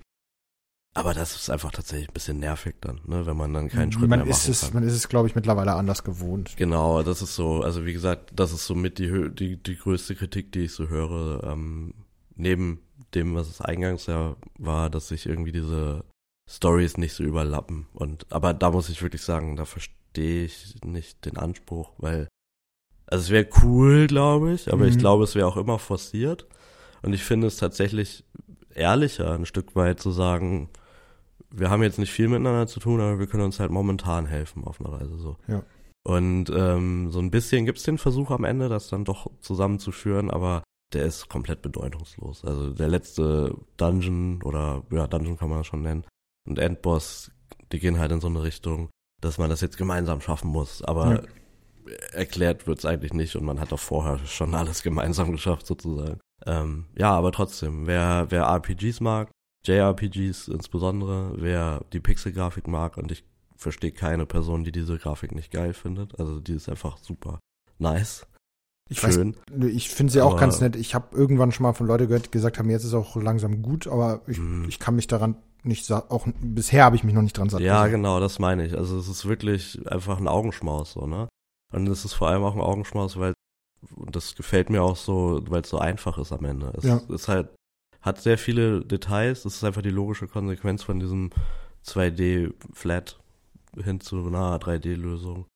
aber 0.97 1.13
das 1.13 1.37
ist 1.37 1.51
einfach 1.51 1.73
tatsächlich 1.73 2.09
ein 2.09 2.15
bisschen 2.15 2.39
nervig 2.39 2.77
dann, 2.81 3.01
ne, 3.05 3.27
wenn 3.27 3.37
man 3.37 3.53
dann 3.53 3.69
keinen 3.69 3.93
Schritt 3.93 4.09
man 4.09 4.21
mehr 4.21 4.29
ist 4.29 4.49
es, 4.49 4.63
kann. 4.63 4.75
Man 4.75 4.83
ist 4.83 4.95
es, 4.95 5.09
glaube 5.11 5.29
ich, 5.29 5.35
mittlerweile 5.35 5.75
anders 5.75 6.05
gewohnt. 6.05 6.57
Genau, 6.57 7.03
das 7.03 7.21
ist 7.21 7.37
so, 7.37 7.61
also 7.61 7.85
wie 7.85 7.93
gesagt, 7.93 8.33
das 8.35 8.51
ist 8.51 8.67
so 8.67 8.75
mit 8.75 8.99
die, 8.99 9.31
die, 9.31 9.63
die 9.63 9.77
größte 9.77 10.15
Kritik, 10.15 10.53
die 10.53 10.61
ich 10.61 10.73
so 10.73 10.89
höre, 10.89 11.45
ähm, 11.45 11.93
neben 12.35 12.81
dem, 13.15 13.35
was 13.35 13.49
es 13.49 13.61
eingangs 13.61 14.07
ja 14.07 14.37
war, 14.59 14.89
dass 14.89 15.09
sich 15.09 15.27
irgendwie 15.27 15.53
diese 15.53 16.03
Stories 16.49 16.97
nicht 16.97 17.13
so 17.13 17.25
überlappen. 17.25 17.89
Und 17.93 18.27
aber 18.31 18.55
da 18.55 18.71
muss 18.71 18.89
ich 18.89 19.03
wirklich 19.03 19.23
sagen, 19.23 19.57
da 19.57 19.67
verstehe 20.17 20.45
ich 20.45 20.75
nicht 20.85 21.25
den 21.27 21.37
Anspruch, 21.37 21.93
weil 21.99 22.29
also 23.07 23.23
es 23.23 23.31
wäre 23.31 23.49
cool, 23.63 24.07
glaube 24.07 24.53
ich, 24.53 24.73
aber 24.73 24.85
mhm. 24.85 24.91
ich 24.91 24.99
glaube, 24.99 25.25
es 25.25 25.35
wäre 25.35 25.47
auch 25.47 25.57
immer 25.57 25.79
forciert. 25.79 26.47
Und 27.03 27.13
ich 27.13 27.23
finde 27.23 27.47
es 27.47 27.57
tatsächlich 27.57 28.25
ehrlicher, 28.75 29.35
ein 29.35 29.47
Stück 29.47 29.77
weit 29.77 30.01
zu 30.01 30.11
sagen, 30.11 30.71
wir 31.51 31.71
haben 31.71 31.83
jetzt 31.83 31.99
nicht 31.99 32.11
viel 32.11 32.29
miteinander 32.29 32.67
zu 32.67 32.81
tun, 32.81 33.01
aber 33.01 33.19
wir 33.19 33.27
können 33.27 33.45
uns 33.45 33.61
halt 33.61 33.71
momentan 33.71 34.27
helfen 34.27 34.65
auf 34.65 34.81
einer 34.81 34.93
Reise 34.93 35.19
so. 35.19 35.37
Ja. 35.47 35.63
Und 36.03 36.51
ähm, 36.51 37.11
so 37.11 37.21
ein 37.21 37.31
bisschen 37.31 37.67
gibt's 37.67 37.85
den 37.85 37.99
Versuch 37.99 38.31
am 38.31 38.45
Ende, 38.45 38.69
das 38.69 38.89
dann 38.89 39.05
doch 39.05 39.31
zusammenzuführen, 39.41 40.31
aber 40.31 40.63
der 40.93 41.05
ist 41.05 41.29
komplett 41.29 41.63
bedeutungslos. 41.63 42.45
Also 42.45 42.71
der 42.71 42.89
letzte 42.89 43.55
Dungeon 43.77 44.43
oder 44.43 44.83
ja, 44.91 45.07
Dungeon 45.07 45.37
kann 45.37 45.51
man 45.51 45.63
schon 45.63 45.83
nennen 45.83 46.05
und 46.49 46.59
Endboss, 46.59 47.31
die 47.71 47.79
gehen 47.79 47.99
halt 47.99 48.13
in 48.13 48.21
so 48.21 48.29
eine 48.29 48.43
Richtung, 48.43 48.89
dass 49.21 49.39
man 49.39 49.51
das 49.51 49.61
jetzt 49.61 49.79
gemeinsam 49.79 50.21
schaffen 50.21 50.51
muss. 50.51 50.83
Aber 50.83 51.15
ja. 51.15 51.93
erklärt 52.13 52.67
wird's 52.67 52.85
eigentlich 52.85 53.13
nicht 53.13 53.37
und 53.37 53.45
man 53.45 53.61
hat 53.61 53.73
doch 53.73 53.81
vorher 53.81 54.19
schon 54.27 54.55
alles 54.55 54.83
gemeinsam 54.83 55.33
geschafft 55.33 55.67
sozusagen. 55.67 56.21
Ähm, 56.45 56.87
ja, 56.97 57.13
aber 57.13 57.33
trotzdem, 57.33 57.87
wer, 57.87 58.27
wer 58.31 58.45
RPGs 58.45 59.01
mag, 59.01 59.31
JRPGs 59.65 60.49
insbesondere, 60.49 61.33
wer 61.37 61.85
die 61.93 62.01
Pixel-Grafik 62.01 62.69
mag 62.69 62.97
und 62.97 63.11
ich 63.11 63.25
verstehe 63.57 63.93
keine 63.93 64.27
Person, 64.27 64.65
die 64.65 64.73
diese 64.73 64.99
Grafik 64.99 65.35
nicht 65.35 65.51
geil 65.51 65.73
findet. 65.73 66.19
Also 66.19 66.41
die 66.41 66.55
ist 66.55 66.69
einfach 66.69 66.99
super 66.99 67.41
nice. 67.79 68.27
Ich 68.89 69.01
Schön. 69.01 69.35
Weiß, 69.51 69.71
ich 69.71 69.89
finde 69.89 70.13
sie 70.13 70.21
auch 70.21 70.39
ganz 70.39 70.61
nett. 70.61 70.77
Ich 70.77 70.95
habe 70.95 71.17
irgendwann 71.17 71.51
schon 71.51 71.65
mal 71.65 71.73
von 71.73 71.89
Leuten 71.89 72.07
gehört, 72.07 72.27
die 72.27 72.31
gesagt 72.31 72.59
haben, 72.59 72.71
jetzt 72.71 72.85
ist 72.85 72.95
auch 72.95 73.17
langsam 73.17 73.63
gut, 73.63 73.89
aber 73.89 74.21
ich, 74.29 74.39
mm. 74.39 74.67
ich 74.69 74.79
kann 74.79 74.95
mich 74.95 75.09
daran 75.09 75.37
nicht 75.67 75.91
auch 75.93 76.27
bisher 76.41 76.85
habe 76.85 76.97
ich 76.97 77.05
mich 77.05 77.15
noch 77.15 77.23
nicht 77.23 77.37
dran 77.37 77.49
satt. 77.49 77.61
Ja, 77.61 77.85
gesehen. 77.85 78.03
genau, 78.03 78.21
das 78.21 78.39
meine 78.39 78.67
ich. 78.67 78.77
Also 78.77 78.99
es 78.99 79.09
ist 79.09 79.27
wirklich 79.27 79.81
einfach 79.91 80.19
ein 80.19 80.29
Augenschmaus 80.29 80.93
so, 80.93 81.07
ne? 81.07 81.29
Und 81.73 81.89
es 81.89 82.05
ist 82.05 82.15
vor 82.15 82.29
allem 82.29 82.45
auch 82.45 82.55
ein 82.55 82.61
Augenschmaus, 82.61 83.19
weil 83.19 83.35
das 84.11 84.35
gefällt 84.35 84.71
mir 84.71 84.83
auch 84.83 84.97
so, 84.97 85.43
weil 85.49 85.63
es 85.63 85.69
so 85.69 85.79
einfach 85.79 86.19
ist 86.19 86.33
am 86.33 86.45
Ende. 86.45 86.73
Es 86.77 86.85
ja. 86.85 87.01
ist 87.09 87.29
halt 87.29 87.49
hat 88.07 88.23
sehr 88.23 88.39
viele 88.39 88.85
Details. 88.85 89.43
Das 89.43 89.57
ist 89.57 89.65
einfach 89.65 89.83
die 89.83 89.91
logische 89.91 90.29
Konsequenz 90.29 90.85
von 90.85 91.01
diesem 91.01 91.31
2D-Flat 91.85 93.19
hin 93.83 94.01
zu 94.01 94.27
einer 94.27 94.59
3D-Lösung. 94.59 95.47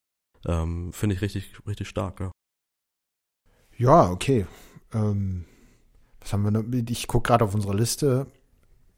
Ähm, 0.47 0.93
Finde 0.93 1.15
ich 1.15 1.23
richtig, 1.23 1.53
richtig 1.67 1.89
stark, 1.89 2.21
ja. 2.21 2.33
Ja, 3.77 4.11
okay. 4.11 4.47
Ähm, 4.93 5.45
was 6.21 6.33
haben 6.33 6.43
wir 6.43 6.51
noch? 6.51 6.65
Ich 6.89 7.07
gucke 7.07 7.29
gerade 7.29 7.45
auf 7.45 7.55
unsere 7.55 7.75
Liste. 7.75 8.27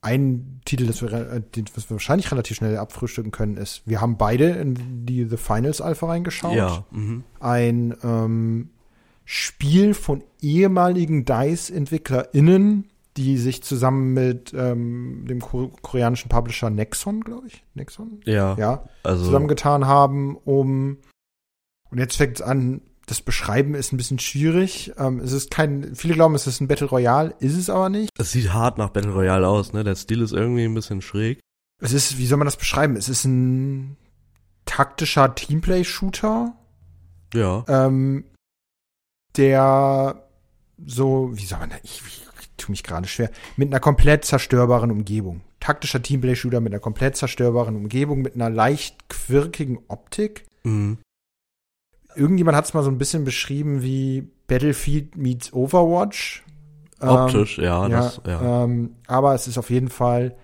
Ein 0.04 0.60
Titel, 0.64 0.86
das 0.86 1.00
wir, 1.00 1.12
äh, 1.12 1.42
was 1.74 1.88
wir 1.88 1.94
wahrscheinlich 1.94 2.30
relativ 2.32 2.56
schnell 2.56 2.76
abfrühstücken 2.76 3.30
können, 3.30 3.56
ist, 3.56 3.82
wir 3.86 4.00
haben 4.00 4.16
beide 4.16 4.50
in 4.50 5.06
die 5.06 5.24
The 5.24 5.36
Finals 5.36 5.80
Alpha 5.80 6.06
reingeschaut. 6.06 6.56
Ja. 6.56 6.84
Mhm. 6.90 7.22
Ein 7.38 7.94
ähm, 8.02 8.70
Spiel 9.24 9.94
von 9.94 10.24
ehemaligen 10.40 11.24
DICE-EntwicklerInnen, 11.24 12.90
die 13.16 13.38
sich 13.38 13.62
zusammen 13.62 14.12
mit 14.12 14.52
ähm, 14.54 15.24
dem 15.28 15.40
ko 15.40 15.70
koreanischen 15.82 16.28
Publisher 16.28 16.70
Nexon, 16.70 17.20
glaube 17.20 17.46
ich, 17.46 17.64
Nexon, 17.74 18.20
Ja. 18.24 18.56
ja, 18.58 18.84
Also, 19.04 19.26
zusammengetan 19.26 19.86
haben, 19.86 20.36
um 20.36 20.98
und 21.90 21.98
jetzt 21.98 22.16
fängt 22.16 22.36
es 22.40 22.42
an, 22.42 22.80
das 23.06 23.20
Beschreiben 23.20 23.74
ist 23.74 23.92
ein 23.92 23.96
bisschen 23.96 24.18
schwierig. 24.18 24.92
Ähm, 24.96 25.18
es 25.20 25.32
ist 25.32 25.50
kein, 25.50 25.94
viele 25.94 26.14
glauben, 26.14 26.34
es 26.34 26.46
ist 26.46 26.60
ein 26.60 26.68
Battle 26.68 26.86
Royale, 26.88 27.34
ist 27.40 27.56
es 27.56 27.68
aber 27.70 27.88
nicht. 27.88 28.10
es 28.18 28.32
sieht 28.32 28.52
hart 28.52 28.78
nach 28.78 28.90
Battle 28.90 29.12
Royale 29.12 29.46
aus, 29.48 29.72
ne? 29.72 29.82
Der 29.84 29.96
Stil 29.96 30.20
ist 30.22 30.32
irgendwie 30.32 30.64
ein 30.64 30.74
bisschen 30.74 31.02
schräg. 31.02 31.40
Es 31.80 31.92
ist, 31.92 32.18
wie 32.18 32.26
soll 32.26 32.38
man 32.38 32.46
das 32.46 32.56
beschreiben? 32.56 32.94
Es 32.96 33.08
ist 33.08 33.24
ein 33.24 33.96
taktischer 34.64 35.34
Teamplay-Shooter, 35.34 36.54
Ja. 37.34 37.64
ähm, 37.68 38.24
der 39.36 40.28
so, 40.86 41.30
wie 41.34 41.44
soll 41.44 41.58
man 41.58 41.70
da, 41.70 41.76
ich, 41.82 42.00
ich, 42.06 42.22
ich 42.40 42.50
tue 42.56 42.70
mich 42.72 42.82
gerade 42.82 43.08
schwer, 43.08 43.30
mit 43.56 43.68
einer 43.68 43.80
komplett 43.80 44.24
zerstörbaren 44.24 44.90
Umgebung. 44.90 45.40
Taktischer 45.60 46.02
Teamplay-Shooter 46.02 46.60
mit 46.60 46.72
einer 46.72 46.80
komplett 46.80 47.16
zerstörbaren 47.16 47.76
Umgebung, 47.76 48.22
mit 48.22 48.34
einer 48.34 48.50
leicht 48.50 49.08
quirkigen 49.08 49.78
Optik. 49.88 50.44
Mhm. 50.64 50.98
Irgendjemand 52.16 52.56
hat 52.56 52.64
es 52.66 52.74
mal 52.74 52.82
so 52.82 52.90
ein 52.90 52.98
bisschen 52.98 53.24
beschrieben 53.24 53.82
wie 53.82 54.28
Battlefield 54.46 55.16
meets 55.16 55.52
Overwatch. 55.52 56.44
Ähm, 57.00 57.08
Optisch, 57.08 57.58
ja, 57.58 57.86
ja, 57.88 57.88
das, 57.88 58.20
ja. 58.26 58.64
Ähm, 58.64 58.94
aber 59.06 59.34
es 59.34 59.46
ist 59.48 59.58
auf 59.58 59.70
jeden 59.70 59.88
Fall, 59.88 60.36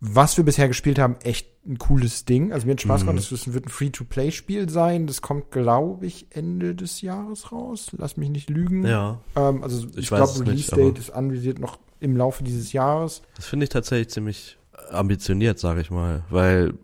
was 0.00 0.36
wir 0.36 0.44
bisher 0.44 0.68
gespielt 0.68 0.98
haben, 0.98 1.16
echt 1.22 1.48
ein 1.66 1.78
cooles 1.78 2.24
Ding. 2.24 2.52
Also 2.52 2.66
mir 2.66 2.72
hat 2.72 2.80
Spaß 2.80 3.02
Mhm. 3.02 3.06
gemacht. 3.08 3.32
Das 3.32 3.52
wird 3.52 3.66
ein 3.66 3.70
Free-to-Play-Spiel 3.70 4.68
sein. 4.70 5.06
Das 5.06 5.20
kommt, 5.20 5.50
glaube 5.50 6.06
ich, 6.06 6.26
Ende 6.30 6.74
des 6.74 7.00
Jahres 7.02 7.50
raus. 7.50 7.88
Lass 7.96 8.16
mich 8.16 8.28
nicht 8.30 8.48
lügen. 8.48 8.86
ja. 8.86 9.20
Ähm, 9.34 9.62
also 9.62 9.86
ich, 9.88 9.96
Ich 9.96 10.06
glaube, 10.08 10.24
es 10.24 10.40
Release-Date 10.40 10.98
ist 10.98 11.10
anvisiert 11.10 11.58
noch 11.58 11.78
im 11.98 12.16
Laufe 12.16 12.44
dieses 12.44 12.72
Jahres. 12.72 13.22
Das 13.36 13.46
finde 13.46 13.64
ich 13.64 13.70
tatsächlich 13.70 14.10
ziemlich 14.10 14.58
ambitioniert, 14.90 15.58
sage 15.58 15.80
ich 15.80 15.90
mal, 15.90 16.22
weil 16.30 16.74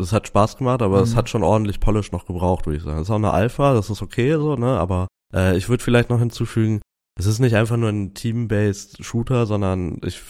es 0.00 0.12
hat 0.12 0.26
Spaß 0.26 0.56
gemacht, 0.56 0.82
aber 0.82 1.00
es 1.00 1.12
Mhm. 1.12 1.16
hat 1.16 1.28
schon 1.28 1.42
ordentlich 1.42 1.80
Polish 1.80 2.12
noch 2.12 2.26
gebraucht, 2.26 2.66
würde 2.66 2.78
ich 2.78 2.82
sagen. 2.82 2.98
Es 2.98 3.04
ist 3.04 3.10
auch 3.10 3.16
eine 3.16 3.32
Alpha, 3.32 3.74
das 3.74 3.90
ist 3.90 4.02
okay 4.02 4.34
so, 4.34 4.56
ne, 4.56 4.78
aber 4.78 5.06
äh, 5.34 5.56
ich 5.56 5.68
würde 5.68 5.82
vielleicht 5.82 6.10
noch 6.10 6.18
hinzufügen, 6.18 6.80
es 7.18 7.26
ist 7.26 7.38
nicht 7.38 7.54
einfach 7.54 7.76
nur 7.76 7.90
ein 7.90 8.14
Team-based 8.14 9.04
Shooter, 9.04 9.46
sondern 9.46 9.98
ich 10.04 10.22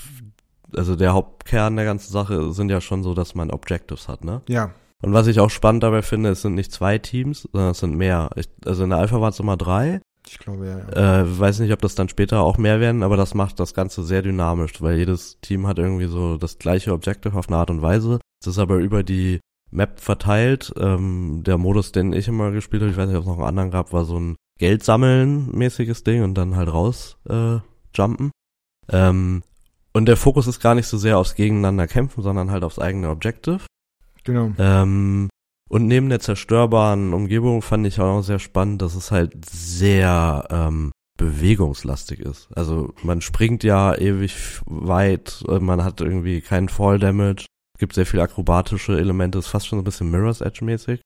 also 0.77 0.97
der 0.97 1.13
Hauptkern 1.13 1.77
der 1.77 1.85
ganzen 1.85 2.13
Sache 2.13 2.53
sind 2.53 2.71
ja 2.71 2.81
schon 2.81 3.03
so, 3.03 3.15
dass 3.15 3.35
man 3.35 3.51
Objectives 3.51 4.09
hat, 4.09 4.25
ne? 4.25 4.43
Ja. 4.49 4.71
Und 5.03 5.13
was 5.13 5.27
ich 5.27 5.41
auch 5.41 5.51
spannend 5.51 5.83
dabei 5.83 6.03
finde, 6.03 6.31
es 6.31 6.43
sind 6.43 6.55
nicht 6.55 6.73
zwei 6.73 6.99
Teams, 6.99 7.49
sondern 7.53 7.71
es 7.71 7.79
sind 7.79 7.97
mehr. 7.97 8.31
Ich, 8.37 8.49
also 8.67 8.85
in 8.85 8.91
der 8.91 8.99
Alpha 8.99 9.21
waren 9.21 9.31
es 9.31 9.41
immer 9.41 9.57
drei. 9.57 10.01
Ich 10.29 10.39
glaube, 10.39 10.67
ja. 10.67 10.79
ja. 10.95 11.21
Äh, 11.23 11.39
weiß 11.41 11.61
nicht, 11.61 11.73
ob 11.73 11.81
das 11.81 11.95
dann 11.95 12.09
später 12.09 12.41
auch 12.43 12.59
mehr 12.59 12.81
werden, 12.81 13.03
aber 13.03 13.17
das 13.17 13.35
macht 13.35 13.59
das 13.59 13.73
Ganze 13.73 14.03
sehr 14.03 14.23
dynamisch, 14.23 14.81
weil 14.83 14.99
jedes 14.99 15.41
Team 15.41 15.67
hat 15.67 15.79
irgendwie 15.79 16.07
so 16.07 16.37
das 16.37 16.59
gleiche 16.59 16.93
Objective 16.93 17.37
auf 17.37 17.49
eine 17.49 17.57
Art 17.57 17.71
und 17.71 17.83
Weise. 17.83 18.21
Es 18.43 18.47
ist 18.47 18.59
aber 18.59 18.77
über 18.77 19.03
die 19.03 19.41
Map 19.71 20.01
verteilt. 20.01 20.73
Ähm, 20.79 21.43
der 21.45 21.59
Modus, 21.59 21.93
den 21.93 22.13
ich 22.13 22.29
immer 22.29 22.51
gespielt 22.51 22.83
habe, 22.83 22.91
ich 22.91 22.97
weiß 22.97 23.09
nicht, 23.09 23.17
ob 23.17 23.23
es 23.23 23.29
noch 23.29 23.39
einen 23.39 23.49
anderen 23.49 23.71
gab, 23.71 23.93
war 23.93 24.05
so 24.05 24.19
ein 24.19 24.37
Geld 24.59 24.85
sammeln 24.85 25.51
mäßiges 25.53 26.05
Ding 26.05 26.23
und 26.23 26.35
dann 26.35 26.57
halt 26.57 26.73
raus 26.73 27.17
äh, 27.29 27.59
jumpen. 27.95 28.31
Ähm, 28.91 29.43
und 29.93 30.07
der 30.07 30.17
Fokus 30.17 30.47
ist 30.47 30.61
gar 30.61 30.75
nicht 30.75 30.87
so 30.87 30.99
sehr 30.99 31.19
aufs 31.19 31.35
Gegeneinander 31.35 31.87
kämpfen, 31.87 32.23
sondern 32.23 32.51
halt 32.51 32.63
aufs 32.63 32.79
eigene 32.79 33.09
Objective. 33.09 33.61
Genau. 34.25 34.53
Ähm, 34.59 35.29
und 35.69 35.87
neben 35.87 36.09
der 36.09 36.21
zerstörbaren 36.21 37.15
Umgebung 37.15 37.63
fand 37.63 37.87
ich 37.87 38.01
auch 38.01 38.17
noch 38.17 38.23
sehr 38.23 38.39
spannend, 38.39 38.83
dass 38.83 38.95
es 38.95 39.11
halt 39.11 39.49
sehr 39.49 40.47
ähm, 40.51 40.93
bewegungslastig 41.17 42.21
ist. 42.21 42.49
Also 42.55 42.93
man 43.03 43.21
springt 43.21 43.63
ja 43.63 43.95
ewig 43.95 44.61
weit, 44.67 45.45
äh, 45.49 45.59
man 45.59 45.85
hat 45.85 46.01
irgendwie 46.01 46.41
keinen 46.41 46.69
Fall 46.69 46.99
Damage, 46.99 47.47
gibt 47.81 47.95
sehr 47.95 48.07
viele 48.07 48.23
akrobatische 48.23 48.97
Elemente, 48.97 49.39
ist 49.39 49.49
fast 49.49 49.67
schon 49.67 49.79
so 49.79 49.81
ein 49.83 49.85
bisschen 49.85 50.11
Mirror's 50.11 50.41
Edge 50.41 50.65
mäßig. 50.65 51.01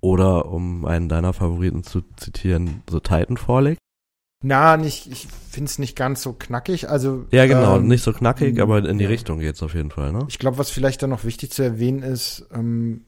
Oder 0.00 0.46
um 0.46 0.84
einen 0.84 1.08
deiner 1.08 1.32
Favoriten 1.32 1.82
zu 1.82 2.02
zitieren, 2.16 2.84
so 2.88 3.00
Titanfallig. 3.00 3.76
Na, 4.44 4.76
nicht, 4.76 5.10
ich 5.10 5.26
finde 5.50 5.68
es 5.68 5.80
nicht 5.80 5.96
ganz 5.96 6.22
so 6.22 6.32
knackig. 6.32 6.88
Also 6.88 7.24
Ja, 7.32 7.46
genau, 7.46 7.78
ähm, 7.78 7.88
nicht 7.88 8.04
so 8.04 8.12
knackig, 8.12 8.60
aber 8.60 8.88
in 8.88 8.98
die 8.98 9.04
ja. 9.04 9.10
Richtung 9.10 9.40
geht's 9.40 9.60
auf 9.64 9.74
jeden 9.74 9.90
Fall, 9.90 10.12
ne? 10.12 10.24
Ich 10.28 10.38
glaube, 10.38 10.58
was 10.58 10.70
vielleicht 10.70 11.02
dann 11.02 11.10
noch 11.10 11.24
wichtig 11.24 11.50
zu 11.50 11.62
erwähnen 11.64 12.04
ist, 12.04 12.46
ähm, 12.54 13.04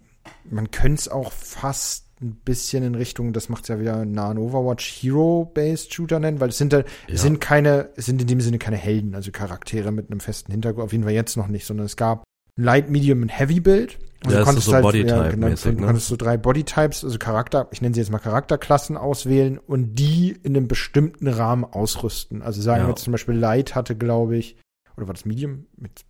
man 0.51 0.73
könnte 0.73 0.99
es 1.03 1.09
auch 1.09 1.31
fast 1.31 2.07
ein 2.21 2.35
bisschen 2.45 2.83
in 2.83 2.97
Richtung, 2.97 3.33
das 3.33 3.49
macht 3.49 3.69
ja 3.69 3.79
wieder 3.79 4.05
nahen 4.05 4.37
Overwatch 4.39 4.91
Hero-Based 5.01 5.95
Shooter 5.95 6.19
nennen, 6.19 6.41
weil 6.41 6.49
es 6.49 6.59
sind, 6.59 6.73
da- 6.73 6.79
Ja. 6.81 6.85
es 7.09 7.23
sind 7.23 7.41
keine, 7.41 7.91
es 7.97 8.07
sind 8.07 8.21
in 8.21 8.27
dem 8.27 8.41
Sinne 8.41 8.59
keine 8.59 8.77
Helden, 8.77 9.15
also 9.15 9.31
Charaktere 9.31 9.93
mit 9.93 10.11
einem 10.11 10.19
festen 10.21 10.51
Hintergrund, 10.51 10.85
auf 10.85 10.93
jeden 10.93 11.05
Fall 11.05 11.13
jetzt 11.15 11.37
noch 11.37 11.47
nicht, 11.47 11.65
sondern 11.65 11.87
es 11.87 11.97
gab 11.97 12.25
Light, 12.61 12.91
Medium 12.91 13.23
und 13.23 13.29
Heavy 13.29 13.61
Build. 13.61 13.99
Und 14.25 14.33
Ja, 14.33 14.39
du 14.41 14.45
konntest 14.45 14.67
so 14.67 14.75
halt, 14.75 14.85
Bodytype-mäßig, 14.85 15.75
du 15.77 15.81
ne? 15.81 15.87
konntest 15.87 16.09
so 16.09 16.17
drei 16.17 16.37
Bodytypes, 16.37 17.05
also 17.05 17.19
Charakter, 17.19 17.69
ich 17.73 17.81
nenne 17.81 17.95
sie 17.95 18.01
jetzt 18.03 18.11
mal 18.11 18.19
Charakterklassen 18.19 18.99
auswählen 18.99 19.57
und 19.59 19.95
die 19.95 20.33
in 20.43 20.55
einem 20.57 20.69
bestimmten 20.69 21.27
Rahmen 21.27 21.65
ausrüsten. 21.65 22.43
Also 22.43 22.61
sagen 22.61 22.81
Ja. 22.83 22.87
wir 22.87 22.91
jetzt 22.91 23.03
zum 23.05 23.13
Beispiel 23.13 23.35
Light 23.35 23.75
hatte, 23.75 23.97
glaube 23.97 24.37
ich, 24.37 24.57
oder 24.99 25.07
war 25.07 25.15
das 25.15 25.25
Medium? 25.25 25.65
Mit, 25.79 26.05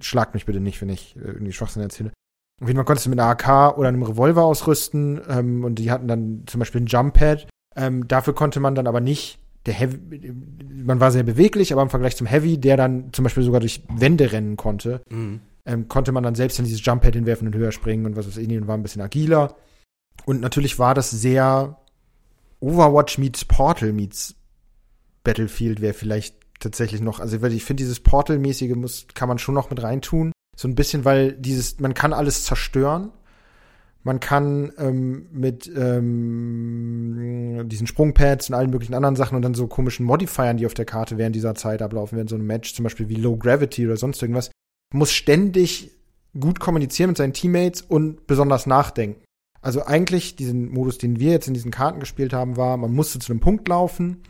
schlagt 0.00 0.32
mich 0.32 0.46
bitte 0.46 0.60
nicht, 0.60 0.80
wenn 0.80 0.88
ich 0.88 1.14
äh, 1.16 1.20
irgendwie 1.20 1.52
Schwachsinn 1.52 1.82
erzähle. 1.82 2.12
Auf 2.62 2.68
jeden 2.68 2.76
Fall 2.78 2.84
konntest 2.86 3.04
du 3.06 3.10
mit 3.10 3.18
einer 3.20 3.28
AK 3.30 3.76
oder 3.76 3.88
einem 3.88 4.02
Revolver 4.02 4.42
ausrüsten 4.44 5.20
ähm, 5.28 5.62
und 5.64 5.74
die 5.78 5.90
hatten 5.90 6.08
dann 6.08 6.44
zum 6.46 6.58
Beispiel 6.60 6.80
ein 6.80 6.86
Jump 6.86 7.14
Pad. 7.14 7.46
Ähm, 7.76 8.08
dafür 8.08 8.34
konnte 8.34 8.60
man 8.60 8.74
dann 8.74 8.86
aber 8.86 9.00
nicht 9.00 9.38
der 9.66 9.74
Heavy, 9.74 10.32
man 10.82 11.00
war 11.00 11.10
sehr 11.10 11.22
beweglich, 11.24 11.72
aber 11.74 11.82
im 11.82 11.90
Vergleich 11.90 12.16
zum 12.16 12.26
Heavy, 12.26 12.56
der 12.58 12.78
dann 12.78 13.12
zum 13.12 13.22
Beispiel 13.24 13.42
sogar 13.42 13.60
durch 13.60 13.82
Wände 13.94 14.32
rennen 14.32 14.56
konnte, 14.56 15.02
Mhm. 15.10 15.40
Ähm, 15.70 15.88
konnte 15.88 16.12
man 16.12 16.22
dann 16.22 16.34
selbst 16.34 16.58
in 16.58 16.64
dieses 16.64 16.84
Jump 16.84 17.02
Pad 17.02 17.14
hinwerfen 17.14 17.46
und 17.46 17.54
höher 17.54 17.72
springen 17.72 18.06
und 18.06 18.16
was 18.16 18.26
weiß 18.26 18.36
ich 18.36 18.48
nicht 18.48 18.60
und 18.60 18.68
war 18.68 18.76
ein 18.76 18.82
bisschen 18.82 19.02
agiler. 19.02 19.56
Und 20.26 20.40
natürlich 20.40 20.78
war 20.78 20.94
das 20.94 21.10
sehr 21.10 21.78
Overwatch 22.60 23.18
meets 23.18 23.44
Portal 23.44 23.92
meets 23.92 24.34
Battlefield 25.22 25.80
wäre 25.80 25.94
vielleicht 25.94 26.36
tatsächlich 26.60 27.00
noch, 27.00 27.20
also 27.20 27.42
ich 27.42 27.64
finde, 27.64 27.82
dieses 27.82 28.00
Portal-mäßige 28.00 28.74
muss, 28.74 29.06
kann 29.14 29.28
man 29.28 29.38
schon 29.38 29.54
noch 29.54 29.70
mit 29.70 29.82
reintun. 29.82 30.32
So 30.56 30.68
ein 30.68 30.74
bisschen, 30.74 31.04
weil 31.04 31.32
dieses, 31.32 31.80
man 31.80 31.94
kann 31.94 32.12
alles 32.12 32.44
zerstören. 32.44 33.10
Man 34.02 34.18
kann 34.18 34.72
ähm, 34.78 35.26
mit 35.30 35.70
ähm, 35.74 37.68
diesen 37.68 37.86
Sprungpads 37.86 38.48
und 38.48 38.54
allen 38.54 38.70
möglichen 38.70 38.94
anderen 38.94 39.16
Sachen 39.16 39.36
und 39.36 39.42
dann 39.42 39.54
so 39.54 39.66
komischen 39.66 40.06
Modifiern, 40.06 40.56
die 40.56 40.64
auf 40.64 40.72
der 40.72 40.86
Karte 40.86 41.18
während 41.18 41.36
dieser 41.36 41.54
Zeit 41.54 41.82
ablaufen, 41.82 42.16
während 42.16 42.30
so 42.30 42.36
einem 42.36 42.46
Match, 42.46 42.74
zum 42.74 42.84
Beispiel 42.84 43.10
wie 43.10 43.16
Low 43.16 43.36
Gravity 43.36 43.86
oder 43.86 43.98
sonst 43.98 44.22
irgendwas, 44.22 44.50
muss 44.92 45.12
ständig 45.12 45.90
gut 46.38 46.60
kommunizieren 46.60 47.10
mit 47.10 47.16
seinen 47.16 47.32
Teammates 47.32 47.82
und 47.82 48.26
besonders 48.26 48.66
nachdenken. 48.66 49.22
Also 49.62 49.84
eigentlich 49.84 50.36
diesen 50.36 50.70
Modus, 50.72 50.98
den 50.98 51.18
wir 51.20 51.32
jetzt 51.32 51.48
in 51.48 51.54
diesen 51.54 51.70
Karten 51.70 52.00
gespielt 52.00 52.32
haben, 52.32 52.56
war, 52.56 52.76
man 52.76 52.92
musste 52.92 53.18
zu 53.18 53.32
einem 53.32 53.40
Punkt 53.40 53.68
laufen, 53.68 54.22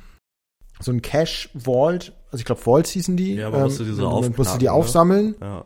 so 0.81 0.91
ein 0.91 1.03
Cache 1.03 1.49
Vault, 1.55 2.15
also 2.27 2.39
ich 2.39 2.45
glaube 2.45 2.61
Vaults 2.63 2.91
hießen 2.91 3.17
die. 3.17 3.35
Ja, 3.35 3.51
man 3.51 3.63
musste 3.63 3.85
die 3.85 3.93
so 3.93 4.09
man 4.21 4.35
musste 4.37 4.59
die 4.59 4.65
ne? 4.65 4.73
aufsammeln 4.73 5.35
Ja. 5.41 5.65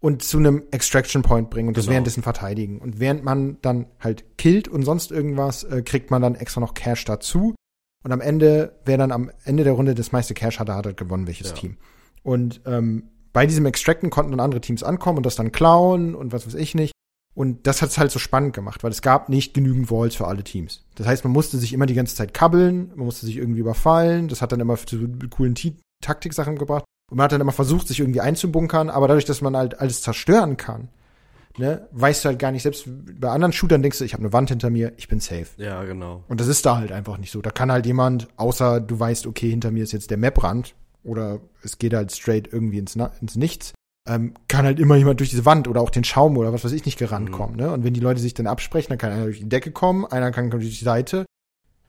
und 0.00 0.22
zu 0.22 0.38
einem 0.38 0.64
Extraction 0.72 1.22
Point 1.22 1.48
bringen 1.48 1.68
und 1.68 1.76
das 1.76 1.84
Genau. 1.84 1.92
währenddessen 1.92 2.22
verteidigen. 2.22 2.78
Und 2.80 2.98
während 3.00 3.24
man 3.24 3.58
dann 3.62 3.86
halt 4.00 4.36
killt 4.36 4.68
und 4.68 4.82
sonst 4.82 5.10
irgendwas, 5.10 5.62
äh, 5.64 5.82
kriegt 5.82 6.10
man 6.10 6.20
dann 6.20 6.34
extra 6.34 6.60
noch 6.60 6.74
Cash 6.74 7.04
dazu. 7.04 7.54
Und 8.04 8.12
am 8.12 8.20
Ende, 8.20 8.78
wer 8.84 8.98
dann 8.98 9.12
am 9.12 9.30
Ende 9.44 9.64
der 9.64 9.72
Runde 9.72 9.94
das 9.94 10.12
meiste 10.12 10.34
Cash 10.34 10.58
hatte, 10.58 10.74
hat 10.74 10.86
halt 10.86 10.96
gewonnen, 10.96 11.26
welches 11.26 11.50
Ja. 11.50 11.54
Team. 11.54 11.76
Und 12.22 12.60
ähm, 12.66 13.04
bei 13.32 13.46
diesem 13.46 13.66
Extracten 13.66 14.10
konnten 14.10 14.32
dann 14.32 14.40
andere 14.40 14.60
Teams 14.60 14.82
ankommen 14.82 15.18
und 15.18 15.26
das 15.26 15.36
dann 15.36 15.52
klauen 15.52 16.14
und 16.14 16.32
was 16.32 16.46
weiß 16.46 16.54
ich 16.54 16.74
nicht. 16.74 16.92
Und 17.34 17.68
das 17.68 17.82
hat 17.82 17.90
es 17.90 17.98
halt 17.98 18.10
so 18.10 18.18
spannend 18.18 18.52
gemacht, 18.52 18.82
weil 18.82 18.90
es 18.90 19.00
gab 19.00 19.28
nicht 19.28 19.54
genügend 19.54 19.92
Walls 19.92 20.16
für 20.16 20.26
alle 20.26 20.42
Teams. 20.42 20.84
Das 20.96 21.06
heißt, 21.06 21.22
man 21.22 21.32
musste 21.32 21.56
sich 21.56 21.72
immer 21.72 21.86
die 21.86 21.94
ganze 21.94 22.16
Zeit 22.16 22.34
kabbeln, 22.34 22.90
man 22.96 23.06
musste 23.06 23.26
sich 23.26 23.36
irgendwie 23.36 23.60
überfallen. 23.60 24.26
Das 24.26 24.42
hat 24.42 24.50
dann 24.50 24.58
immer 24.58 24.76
zu 24.76 25.08
coolen 25.30 25.54
Taktiksachen 26.02 26.56
gebracht. 26.56 26.84
Und 27.10 27.16
man 27.16 27.24
hat 27.24 27.32
dann 27.32 27.40
immer 27.40 27.52
versucht, 27.52 27.86
sich 27.86 28.00
irgendwie 28.00 28.20
einzubunkern, 28.20 28.90
aber 28.90 29.06
dadurch, 29.08 29.24
dass 29.24 29.40
man 29.40 29.56
halt 29.56 29.78
alles 29.78 30.02
zerstören 30.02 30.56
kann, 30.56 30.88
ne, 31.58 31.88
weißt 31.92 32.24
du 32.24 32.28
halt 32.30 32.38
gar 32.38 32.50
nicht, 32.50 32.62
selbst 32.62 32.84
bei 32.86 33.30
anderen 33.30 33.52
Shootern 33.52 33.82
denkst 33.82 33.98
du, 33.98 34.04
ich 34.04 34.14
habe 34.14 34.24
eine 34.24 34.32
Wand 34.32 34.48
hinter 34.50 34.70
mir, 34.70 34.92
ich 34.96 35.08
bin 35.08 35.20
safe. 35.20 35.46
ja, 35.58 35.84
genau. 35.84 36.24
Und 36.28 36.40
das 36.40 36.48
ist 36.48 36.66
da 36.66 36.76
halt 36.76 36.92
einfach 36.92 37.18
nicht 37.18 37.30
so. 37.30 37.40
Da 37.40 37.50
kann 37.50 37.70
halt 37.70 37.86
jemand, 37.86 38.28
außer 38.36 38.80
du 38.80 38.98
weißt, 38.98 39.26
okay, 39.26 39.48
hinter 39.48 39.70
mir 39.70 39.84
ist 39.84 39.92
jetzt 39.92 40.10
der 40.10 40.18
Maprand 40.18 40.74
oder 41.04 41.40
es 41.62 41.78
geht 41.78 41.94
halt 41.94 42.12
straight 42.12 42.52
irgendwie 42.52 42.78
ins, 42.78 42.96
ins 42.96 43.36
Nichts, 43.36 43.72
ähm, 44.08 44.34
kann 44.48 44.64
halt 44.64 44.80
immer 44.80 44.96
jemand 44.96 45.20
durch 45.20 45.30
diese 45.30 45.44
Wand 45.44 45.68
oder 45.68 45.80
auch 45.80 45.90
den 45.90 46.04
Schaum 46.04 46.36
oder 46.38 46.52
was 46.52 46.64
weiß 46.64 46.72
ich 46.72 46.86
nicht 46.86 46.98
gerannt 46.98 47.28
Mhm. 47.28 47.32
kommen. 47.32 47.56
Ne? 47.56 47.70
Und 47.72 47.84
wenn 47.84 47.94
die 47.94 48.00
Leute 48.00 48.20
sich 48.20 48.34
dann 48.34 48.46
absprechen, 48.46 48.88
dann 48.90 48.98
kann 48.98 49.12
einer 49.12 49.24
durch 49.24 49.38
die 49.40 49.48
Decke 49.48 49.70
kommen, 49.70 50.04
einer 50.06 50.30
kann 50.32 50.50
durch 50.50 50.78
die 50.78 50.84
Seite. 50.84 51.26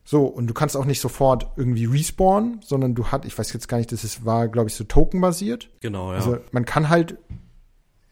So, 0.03 0.25
und 0.25 0.47
du 0.47 0.53
kannst 0.53 0.75
auch 0.75 0.85
nicht 0.85 1.01
sofort 1.01 1.51
irgendwie 1.55 1.85
respawnen, 1.85 2.61
sondern 2.65 2.95
du 2.95 3.07
hat, 3.07 3.25
ich 3.25 3.37
weiß 3.37 3.53
jetzt 3.53 3.67
gar 3.67 3.77
nicht, 3.77 3.91
das 3.91 4.03
ist, 4.03 4.25
war, 4.25 4.47
glaube 4.47 4.67
ich, 4.69 4.75
so 4.75 4.83
tokenbasiert. 4.83 5.69
Genau, 5.81 6.11
ja. 6.11 6.17
Also 6.17 6.37
man 6.51 6.65
kann 6.65 6.89
halt 6.89 7.17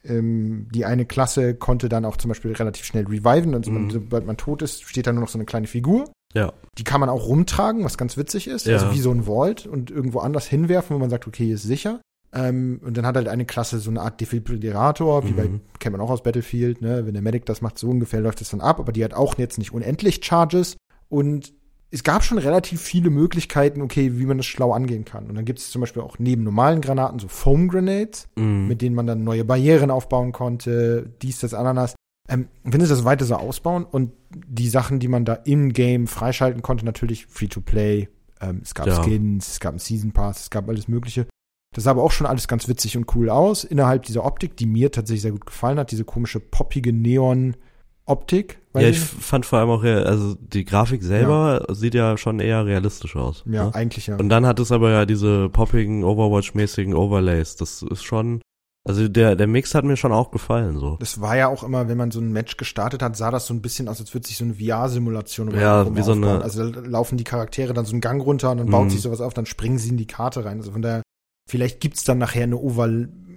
ähm, 0.04 0.68
die 0.72 0.84
eine 0.84 1.04
Klasse 1.06 1.54
konnte 1.54 1.88
dann 1.88 2.04
auch 2.04 2.16
zum 2.16 2.28
Beispiel 2.28 2.52
relativ 2.52 2.84
schnell 2.84 3.04
reviven. 3.06 3.54
Also 3.54 3.70
man, 3.70 3.84
Mhm. 3.86 3.90
sobald 3.90 4.26
man 4.26 4.36
tot 4.36 4.62
ist, 4.62 4.84
steht 4.84 5.06
da 5.06 5.12
nur 5.12 5.22
noch 5.22 5.28
so 5.28 5.38
eine 5.38 5.44
kleine 5.44 5.66
Figur. 5.66 6.10
Ja. 6.34 6.52
Die 6.76 6.84
kann 6.84 7.00
man 7.00 7.08
auch 7.08 7.26
rumtragen, 7.26 7.84
was 7.84 7.96
ganz 7.98 8.16
witzig 8.16 8.48
ist. 8.48 8.66
Ja. 8.66 8.74
Also 8.74 8.92
wie 8.92 9.00
so 9.00 9.10
ein 9.10 9.24
Vault 9.24 9.66
und 9.66 9.90
irgendwo 9.90 10.18
anders 10.20 10.46
hinwerfen, 10.46 10.94
wo 10.94 10.98
man 11.00 11.10
sagt, 11.10 11.26
okay, 11.26 11.46
hier 11.46 11.54
ist 11.54 11.62
sicher. 11.62 12.00
Ähm, 12.34 12.80
und 12.84 12.96
dann 12.98 13.06
hat 13.06 13.16
halt 13.16 13.28
eine 13.28 13.46
Klasse 13.46 13.78
so 13.78 13.88
eine 13.90 14.02
Art 14.02 14.20
Defibrillator, 14.20 15.24
wie 15.26 15.32
bei, 15.32 15.44
Mhm. 15.48 15.60
kennt 15.78 15.92
man 15.96 16.00
auch 16.02 16.10
aus 16.10 16.22
Battlefield, 16.22 16.82
ne? 16.82 17.06
Wenn 17.06 17.14
der 17.14 17.22
Medic 17.22 17.46
das 17.46 17.62
macht, 17.62 17.78
so 17.78 17.88
ungefähr 17.88 18.20
läuft 18.20 18.40
das 18.42 18.50
dann 18.50 18.60
ab, 18.60 18.78
aber 18.80 18.92
die 18.92 19.02
hat 19.04 19.14
auch 19.14 19.38
jetzt 19.38 19.56
nicht 19.58 19.72
unendlich 19.72 20.20
Charges. 20.22 20.76
Und 21.08 21.54
es 21.90 22.02
gab 22.04 22.22
schon 22.22 22.36
relativ 22.36 22.82
viele 22.82 23.08
Möglichkeiten, 23.08 23.80
okay, 23.80 24.18
wie 24.18 24.26
man 24.26 24.36
das 24.36 24.44
schlau 24.44 24.72
angehen 24.72 25.06
kann. 25.06 25.26
Und 25.30 25.36
dann 25.36 25.46
gibt 25.46 25.58
es 25.58 25.70
zum 25.70 25.80
Beispiel 25.80 26.02
auch 26.02 26.18
neben 26.18 26.42
normalen 26.44 26.82
Granaten 26.82 27.18
so 27.18 27.28
Foam 27.28 27.68
Grenades, 27.68 28.28
Mhm. 28.36 28.68
mit 28.68 28.82
denen 28.82 28.94
man 28.94 29.06
dann 29.06 29.24
neue 29.24 29.46
Barrieren 29.46 29.90
aufbauen 29.90 30.32
konnte, 30.32 31.10
dies, 31.22 31.38
das, 31.40 31.54
Ananas. 31.54 31.94
Ähm, 32.28 32.48
wenn 32.62 32.80
sie 32.80 32.88
das 32.88 33.04
weiter 33.04 33.24
so 33.24 33.36
ausbauen 33.36 33.84
und 33.84 34.12
die 34.30 34.68
Sachen, 34.68 34.98
die 34.98 35.08
man 35.08 35.24
da 35.24 35.32
in-game 35.34 36.06
freischalten 36.06 36.60
konnte, 36.62 36.84
natürlich 36.84 37.26
Free-to-Play, 37.26 38.08
ähm, 38.40 38.60
es 38.62 38.74
gab 38.74 38.86
Ja. 38.86 39.02
Skins, 39.02 39.48
es 39.52 39.60
gab 39.60 39.70
einen 39.72 39.78
Season 39.78 40.12
Pass, 40.12 40.42
es 40.42 40.50
gab 40.50 40.68
alles 40.68 40.88
Mögliche. 40.88 41.26
Das 41.74 41.84
sah 41.84 41.90
aber 41.90 42.02
auch 42.02 42.12
schon 42.12 42.26
alles 42.26 42.48
ganz 42.48 42.68
witzig 42.68 42.96
und 42.96 43.14
cool 43.14 43.30
aus, 43.30 43.64
innerhalb 43.64 44.04
dieser 44.04 44.24
Optik, 44.24 44.56
die 44.56 44.66
mir 44.66 44.90
tatsächlich 44.92 45.22
sehr 45.22 45.32
gut 45.32 45.46
gefallen 45.46 45.78
hat, 45.78 45.90
diese 45.90 46.04
komische 46.04 46.40
poppige 46.40 46.92
Neon-Optik. 46.92 48.58
Ja, 48.74 48.88
ich 48.88 49.00
fand 49.00 49.44
vor 49.44 49.58
allem 49.58 49.70
auch, 49.70 49.82
also 49.82 50.34
die 50.34 50.64
Grafik 50.64 51.02
selber 51.02 51.66
sieht 51.70 51.94
ja 51.94 52.16
schon 52.16 52.40
eher 52.40 52.64
realistisch 52.64 53.16
aus. 53.16 53.42
ja, 53.46 53.64
ne? 53.64 53.74
eigentlich 53.74 54.06
ja. 54.06 54.16
Und 54.16 54.28
dann 54.28 54.46
hat 54.46 54.60
es 54.60 54.70
aber 54.70 54.90
ja 54.90 55.04
diese 55.04 55.48
poppigen, 55.48 56.04
Overwatch-mäßigen 56.04 56.94
Overlays. 56.94 57.56
Das 57.56 57.82
ist 57.82 58.04
schon, 58.04 58.40
also 58.88 59.06
der, 59.06 59.36
der 59.36 59.46
Mix 59.46 59.74
hat 59.74 59.84
mir 59.84 59.96
schon 59.96 60.12
auch 60.12 60.30
gefallen, 60.30 60.78
so. 60.78 60.96
Das 60.98 61.20
war 61.20 61.36
ja 61.36 61.48
auch 61.48 61.62
immer, 61.62 61.88
wenn 61.88 61.96
man 61.98 62.10
so 62.10 62.20
ein 62.20 62.32
Match 62.32 62.56
gestartet 62.56 63.02
hat, 63.02 63.16
sah 63.16 63.30
das 63.30 63.46
so 63.46 63.54
ein 63.54 63.62
bisschen 63.62 63.86
aus, 63.88 64.00
als 64.00 64.12
würde 64.14 64.26
sich 64.26 64.36
so 64.38 64.44
eine 64.44 64.54
VR-Simulation 64.54 65.50
Ja, 65.54 65.94
wie 65.94 66.02
so 66.02 66.12
eine-. 66.12 66.42
Also 66.42 66.70
da 66.70 66.80
laufen 66.80 67.16
die 67.18 67.24
Charaktere 67.24 67.74
dann 67.74 67.84
so 67.84 67.92
einen 67.92 68.00
Gang 68.00 68.20
runter 68.24 68.50
und 68.50 68.58
dann 68.58 68.70
baut 68.70 68.86
Mhm. 68.86 68.90
sich 68.90 69.00
sowas 69.02 69.20
auf, 69.20 69.34
dann 69.34 69.46
springen 69.46 69.78
sie 69.78 69.90
in 69.90 69.96
die 69.98 70.06
Karte 70.06 70.44
rein. 70.44 70.58
Also 70.58 70.72
von 70.72 70.82
daher, 70.82 71.02
vielleicht 71.48 71.80
gibt's 71.80 72.02
dann 72.04 72.18
nachher 72.18 72.42
eine 72.44 72.56
Over 72.56 72.88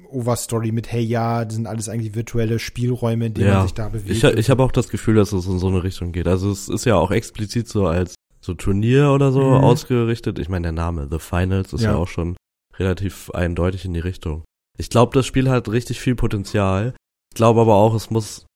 Overstory 0.09 0.71
mit, 0.73 0.91
hey 0.91 1.01
ja, 1.01 1.45
das 1.45 1.55
sind 1.55 1.67
alles 1.67 1.87
eigentlich 1.87 2.15
virtuelle 2.15 2.59
Spielräume, 2.59 3.27
in 3.27 3.33
denen 3.33 3.49
man 3.53 3.63
sich 3.63 3.73
da 3.73 3.87
bewegt. 3.87 4.09
Ich, 4.09 4.23
ich 4.23 4.49
habe 4.49 4.61
auch 4.63 4.71
das 4.73 4.89
Gefühl, 4.89 5.15
dass 5.15 5.31
es 5.31 5.45
in 5.47 5.57
so 5.57 5.67
eine 5.67 5.83
Richtung 5.83 6.11
geht. 6.11 6.27
Also 6.27 6.51
es 6.51 6.67
ist 6.67 6.83
ja 6.85 6.95
auch 6.95 7.11
explizit 7.11 7.69
so 7.69 7.87
als 7.87 8.15
so 8.41 8.53
Turnier 8.53 9.11
oder 9.11 9.31
so 9.31 9.39
Mhm. 9.41 9.53
ausgerichtet. 9.63 10.37
Ich 10.39 10.49
meine, 10.49 10.63
der 10.63 10.71
Name 10.73 11.07
The 11.09 11.19
Finals 11.19 11.71
ist 11.71 11.81
ja. 11.83 11.91
Ja. 11.91 11.95
auch 11.97 12.07
schon 12.09 12.35
relativ 12.77 13.29
eindeutig 13.31 13.85
in 13.85 13.93
die 13.93 13.99
Richtung. 14.01 14.43
Ich 14.81 14.89
glaube, 14.89 15.13
das 15.13 15.27
Spiel 15.27 15.47
hat 15.47 15.69
richtig 15.69 15.99
viel 15.99 16.15
Potenzial. 16.15 16.95
Ich 17.31 17.35
glaube 17.35 17.61
aber 17.61 17.75
auch, 17.75 17.93
es 17.93 18.09
muss, 18.09 18.47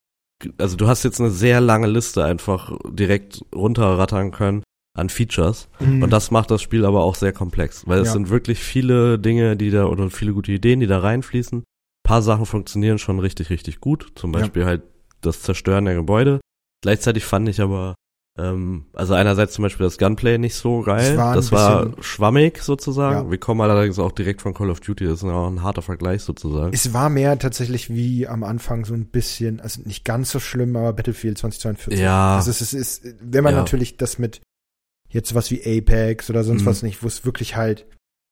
also 0.58 0.76
du 0.76 0.88
hast 0.88 1.04
jetzt 1.04 1.20
eine 1.20 1.30
sehr 1.30 1.60
lange 1.60 1.86
Liste 1.86 2.24
einfach 2.24 2.76
direkt 2.90 3.44
runterrattern 3.54 4.32
können 4.32 4.64
an 4.98 5.08
Features. 5.08 5.68
Mhm. 5.78 6.02
Und 6.02 6.10
das 6.10 6.32
macht 6.32 6.50
das 6.50 6.62
Spiel 6.62 6.84
aber 6.84 7.04
auch 7.04 7.14
sehr 7.14 7.32
komplex, 7.32 7.86
weil 7.86 8.00
es 8.00 8.08
Ja. 8.08 8.12
sind 8.14 8.28
wirklich 8.28 8.58
viele 8.58 9.20
Dinge, 9.20 9.56
die 9.56 9.70
da 9.70 9.86
oder 9.86 10.10
viele 10.10 10.32
gute 10.32 10.50
Ideen, 10.50 10.80
die 10.80 10.88
da 10.88 10.98
reinfließen. 10.98 11.60
Ein 11.60 11.64
paar 12.04 12.22
Sachen 12.22 12.44
funktionieren 12.44 12.98
schon 12.98 13.20
richtig, 13.20 13.50
richtig 13.50 13.78
gut. 13.80 14.08
Zum 14.16 14.32
Ja. 14.34 14.40
Beispiel 14.40 14.64
halt 14.64 14.82
das 15.20 15.42
Zerstören 15.42 15.84
der 15.84 15.94
Gebäude. 15.94 16.40
Gleichzeitig 16.82 17.24
fand 17.24 17.48
ich 17.48 17.60
aber, 17.60 17.94
ähm, 18.38 18.84
also 18.92 19.14
einerseits 19.14 19.54
zum 19.54 19.62
Beispiel 19.62 19.84
das 19.84 19.96
Gunplay 19.98 20.36
nicht 20.38 20.54
so 20.54 20.82
geil. 20.82 21.16
War 21.16 21.34
das 21.34 21.52
war 21.52 21.92
schwammig 22.00 22.58
sozusagen. 22.62 23.24
Ja. 23.26 23.30
Wir 23.30 23.38
kommen 23.38 23.60
allerdings 23.62 23.98
auch 23.98 24.12
direkt 24.12 24.42
von 24.42 24.52
Call 24.52 24.70
of 24.70 24.80
Duty. 24.80 25.04
Das 25.06 25.22
ist 25.22 25.24
auch 25.24 25.48
ein 25.48 25.62
harter 25.62 25.82
Vergleich 25.82 26.22
sozusagen. 26.22 26.72
es 26.74 26.92
war 26.92 27.08
mehr 27.08 27.38
tatsächlich 27.38 27.88
wie 27.90 28.26
am 28.28 28.44
Anfang 28.44 28.84
so 28.84 28.94
ein 28.94 29.06
bisschen, 29.06 29.60
also 29.60 29.80
nicht 29.84 30.04
ganz 30.04 30.30
so 30.30 30.38
schlimm, 30.40 30.76
aber 30.76 30.92
Battlefield 30.92 31.38
2042. 31.38 31.98
Ja. 31.98 32.36
Also 32.36 32.50
es 32.50 32.60
ist, 32.60 32.72
es 32.74 32.98
ist 32.98 33.14
wenn 33.20 33.42
man 33.44 33.54
Ja. 33.54 33.60
natürlich 33.60 33.96
das 33.96 34.18
mit 34.18 34.40
jetzt 35.08 35.34
was 35.34 35.50
wie 35.50 35.62
Apex 35.64 36.28
oder 36.30 36.44
sonst 36.44 36.62
Mhm. 36.62 36.66
was 36.66 36.82
nicht, 36.82 37.02
wo 37.02 37.06
es 37.06 37.24
wirklich 37.24 37.56
halt, 37.56 37.86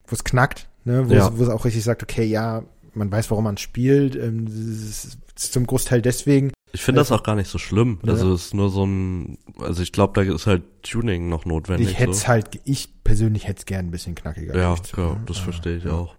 wo 0.07 0.14
es 0.14 0.24
knackt, 0.24 0.68
ne, 0.84 1.09
wo, 1.09 1.14
Ja. 1.14 1.28
es, 1.28 1.38
wo 1.38 1.42
es 1.44 1.48
auch 1.48 1.64
richtig 1.64 1.82
sagt, 1.84 2.02
okay, 2.02 2.24
ja, 2.24 2.62
man 2.92 3.11
weiß, 3.11 3.30
warum 3.30 3.44
man 3.44 3.57
spielt, 3.57 4.16
ähm, 4.16 4.46
zum 5.34 5.66
Großteil 5.66 6.02
deswegen. 6.02 6.52
Ich 6.75 6.83
finde 6.83 7.01
das 7.01 7.12
auch 7.12 7.22
gar 7.22 7.37
nicht 7.37 7.49
so 7.49 7.59
schlimm. 7.59 8.01
Ja. 8.05 8.12
Also 8.12 8.33
es 8.35 8.47
ist 8.47 8.55
nur 8.55 8.68
so 8.68 8.85
ein, 8.85 9.39
also 9.61 9.81
ich 9.83 9.93
glaube, 9.93 10.12
da 10.14 10.35
ist 10.35 10.47
halt 10.49 10.64
Tuning 10.83 11.29
noch 11.29 11.45
notwendig. 11.45 11.89
ich 11.89 11.99
hätte 11.99 12.12
so. 12.12 12.18
es 12.18 12.29
halt, 12.29 12.61
ich 12.64 13.03
persönlich 13.05 13.47
hätte 13.47 13.61
es 13.61 13.66
gern 13.66 13.87
ein 13.87 13.91
bisschen 13.93 14.14
knackiger. 14.16 14.57
Ja, 14.57 14.75
klar, 14.75 15.20
das 15.27 15.39
verstehe 15.39 15.77
ich 15.77 15.85
ja. 15.85 15.93
auch. 15.93 16.16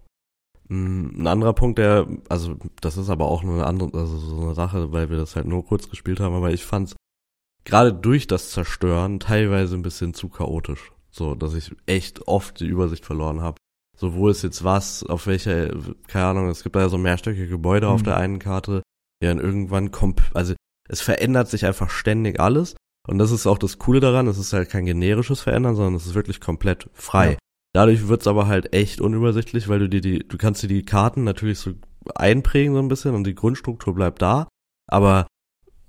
Mm, 0.68 1.20
Ein 1.20 1.26
anderer 1.26 1.52
Punkt, 1.52 1.78
der, 1.78 2.06
also 2.30 2.56
das 2.80 2.96
ist 2.96 3.10
aber 3.10 3.26
auch 3.26 3.42
eine 3.42 3.66
andere, 3.66 3.96
also 3.98 4.16
so 4.18 4.40
eine 4.40 4.54
Sache, 4.54 4.92
weil 4.92 5.10
wir 5.10 5.18
das 5.18 5.36
halt 5.36 5.46
nur 5.46 5.64
kurz 5.64 5.90
gespielt 5.90 6.20
haben, 6.20 6.34
aber 6.34 6.50
ich 6.50 6.64
fand's 6.64 6.96
gerade 7.64 7.92
durch 7.92 8.26
das 8.26 8.50
Zerstören 8.50 9.20
teilweise 9.20 9.74
ein 9.76 9.82
bisschen 9.82 10.14
zu 10.14 10.28
chaotisch. 10.28 10.90
So, 11.10 11.34
dass 11.34 11.54
ich 11.54 11.74
echt 11.86 12.26
oft 12.28 12.60
die 12.60 12.66
Übersicht 12.66 13.04
verloren 13.04 13.40
habe. 13.42 13.56
So, 13.98 14.14
wo 14.14 14.28
ist 14.28 14.42
jetzt 14.42 14.64
was, 14.64 15.02
auf 15.04 15.26
welcher, 15.26 15.70
keine 16.06 16.26
Ahnung, 16.26 16.48
es 16.48 16.62
gibt 16.62 16.76
da 16.76 16.80
ja 16.80 16.88
so 16.88 16.98
mehrstöckige 16.98 17.48
Gebäude 17.48 17.88
auf 17.88 18.00
Mhm. 18.00 18.04
der 18.04 18.16
einen 18.16 18.38
Karte, 18.38 18.82
die 19.22 19.26
dann 19.26 19.40
irgendwann 19.40 19.90
kommt, 19.90 20.22
also 20.34 20.54
es 20.88 21.00
verändert 21.00 21.48
sich 21.48 21.66
einfach 21.66 21.90
ständig 21.90 22.40
alles. 22.40 22.76
Und 23.08 23.18
das 23.18 23.30
ist 23.30 23.46
auch 23.46 23.58
das 23.58 23.78
Coole 23.78 24.00
daran, 24.00 24.26
es 24.26 24.38
ist 24.38 24.52
halt 24.52 24.68
kein 24.68 24.84
generisches 24.84 25.40
Verändern, 25.40 25.76
sondern 25.76 25.94
es 25.94 26.06
ist 26.06 26.14
wirklich 26.14 26.40
komplett 26.40 26.90
frei. 26.92 27.32
Ja. 27.32 27.38
Dadurch 27.72 28.08
wird's 28.08 28.26
aber 28.26 28.46
halt 28.46 28.72
echt 28.72 29.00
unübersichtlich, 29.00 29.68
weil 29.68 29.78
du 29.78 29.88
dir 29.88 30.00
die, 30.00 30.20
du 30.20 30.38
kannst 30.38 30.62
dir 30.62 30.68
die 30.68 30.84
Karten 30.84 31.24
natürlich 31.24 31.58
so 31.58 31.72
einprägen 32.14 32.74
so 32.74 32.80
ein 32.80 32.88
bisschen 32.88 33.14
und 33.14 33.24
die 33.24 33.34
Grundstruktur 33.34 33.94
bleibt 33.94 34.22
da. 34.22 34.48
Aber 34.88 35.26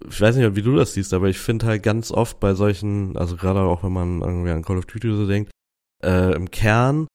ich 0.08 0.22
weiß 0.22 0.36
nicht, 0.36 0.56
wie 0.56 0.62
du 0.62 0.76
das 0.76 0.94
siehst, 0.94 1.14
aber 1.14 1.28
ich 1.28 1.40
finde 1.40 1.66
halt 1.66 1.84
ganz 1.84 2.12
oft 2.12 2.40
bei 2.40 2.54
solchen, 2.54 3.18
also 3.18 3.36
gerade 3.36 3.62
auch 3.62 3.84
wenn 3.84 3.94
man 3.94 4.22
irgendwie 4.22 4.52
an 4.52 4.64
Call 4.64 4.78
of 4.78 4.86
Duty 4.86 5.10
so 5.16 5.28
denkt, 5.28 5.52
äh, 6.04 6.36
im 6.36 6.52
Kern 6.52 7.08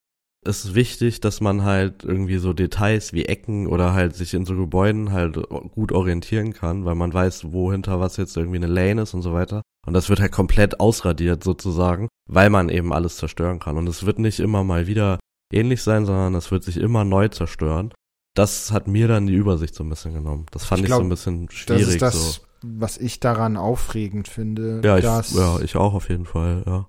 ist 0.45 0.75
wichtig, 0.75 1.21
dass 1.21 1.41
man 1.41 1.63
halt 1.65 2.03
irgendwie 2.05 2.39
so 2.39 2.53
Details 2.53 3.13
wie 3.13 3.27
Ecken 3.27 3.67
oder 3.69 3.93
halt 3.93 4.17
sich 4.17 4.35
in 4.35 4.45
so 4.45 4.57
Gebäuden 4.57 5.13
halt 5.13 5.39
gut 5.73 5.93
orientieren 5.93 6.53
kann, 6.53 6.85
weil 6.85 6.97
man 6.97 7.13
weiß, 7.15 7.53
wo 7.53 7.71
hinter 7.71 8.01
was 8.01 8.17
jetzt 8.17 8.37
irgendwie 8.37 8.57
eine 8.57 8.67
Lane 8.67 9.03
ist 9.03 9.15
und 9.15 9.23
so 9.23 9.33
weiter. 9.33 9.63
Und 9.87 9.95
das 9.95 10.09
wird 10.09 10.21
halt 10.21 10.33
komplett 10.33 10.81
ausradiert 10.81 11.45
sozusagen, 11.45 12.09
weil 12.29 12.51
man 12.51 12.69
eben 12.69 12.93
alles 12.93 13.17
zerstören 13.17 13.61
kann. 13.61 13.77
Und 13.77 13.89
es 13.89 14.05
wird 14.05 14.19
nicht 14.19 14.41
immer 14.41 14.65
mal 14.65 14.87
wieder 14.87 15.19
ähnlich 15.53 15.83
sein, 15.83 16.07
sondern 16.07 16.35
es 16.35 16.51
wird 16.51 16.65
sich 16.65 16.77
immer 16.77 17.05
neu 17.05 17.29
zerstören. 17.29 17.93
Das 18.35 18.73
hat 18.73 18.89
mir 18.89 19.09
dann 19.09 19.27
die 19.27 19.35
Übersicht 19.35 19.75
so 19.75 19.85
ein 19.85 19.91
bisschen 19.91 20.15
genommen. 20.15 20.47
Das 20.51 20.65
fand 20.65 20.81
Ich 20.81 20.85
ich, 20.85 20.89
glaub, 20.89 21.01
so 21.01 21.05
ein 21.05 21.09
bisschen 21.11 21.47
Das 21.47 21.55
schwierig. 21.57 21.89
ist 21.89 22.03
das, 22.03 22.35
so. 22.35 22.41
was 22.63 22.97
ich 22.99 23.21
daran 23.21 23.57
aufregend 23.57 24.27
finde, 24.29 24.81
Ja, 24.83 24.97
ich, 24.99 25.05
ja, 25.05 25.61
ich 25.61 25.77
auch 25.77 25.95
auf 25.95 26.09
jeden 26.09 26.25
Fall, 26.27 26.63
ja. 26.67 26.87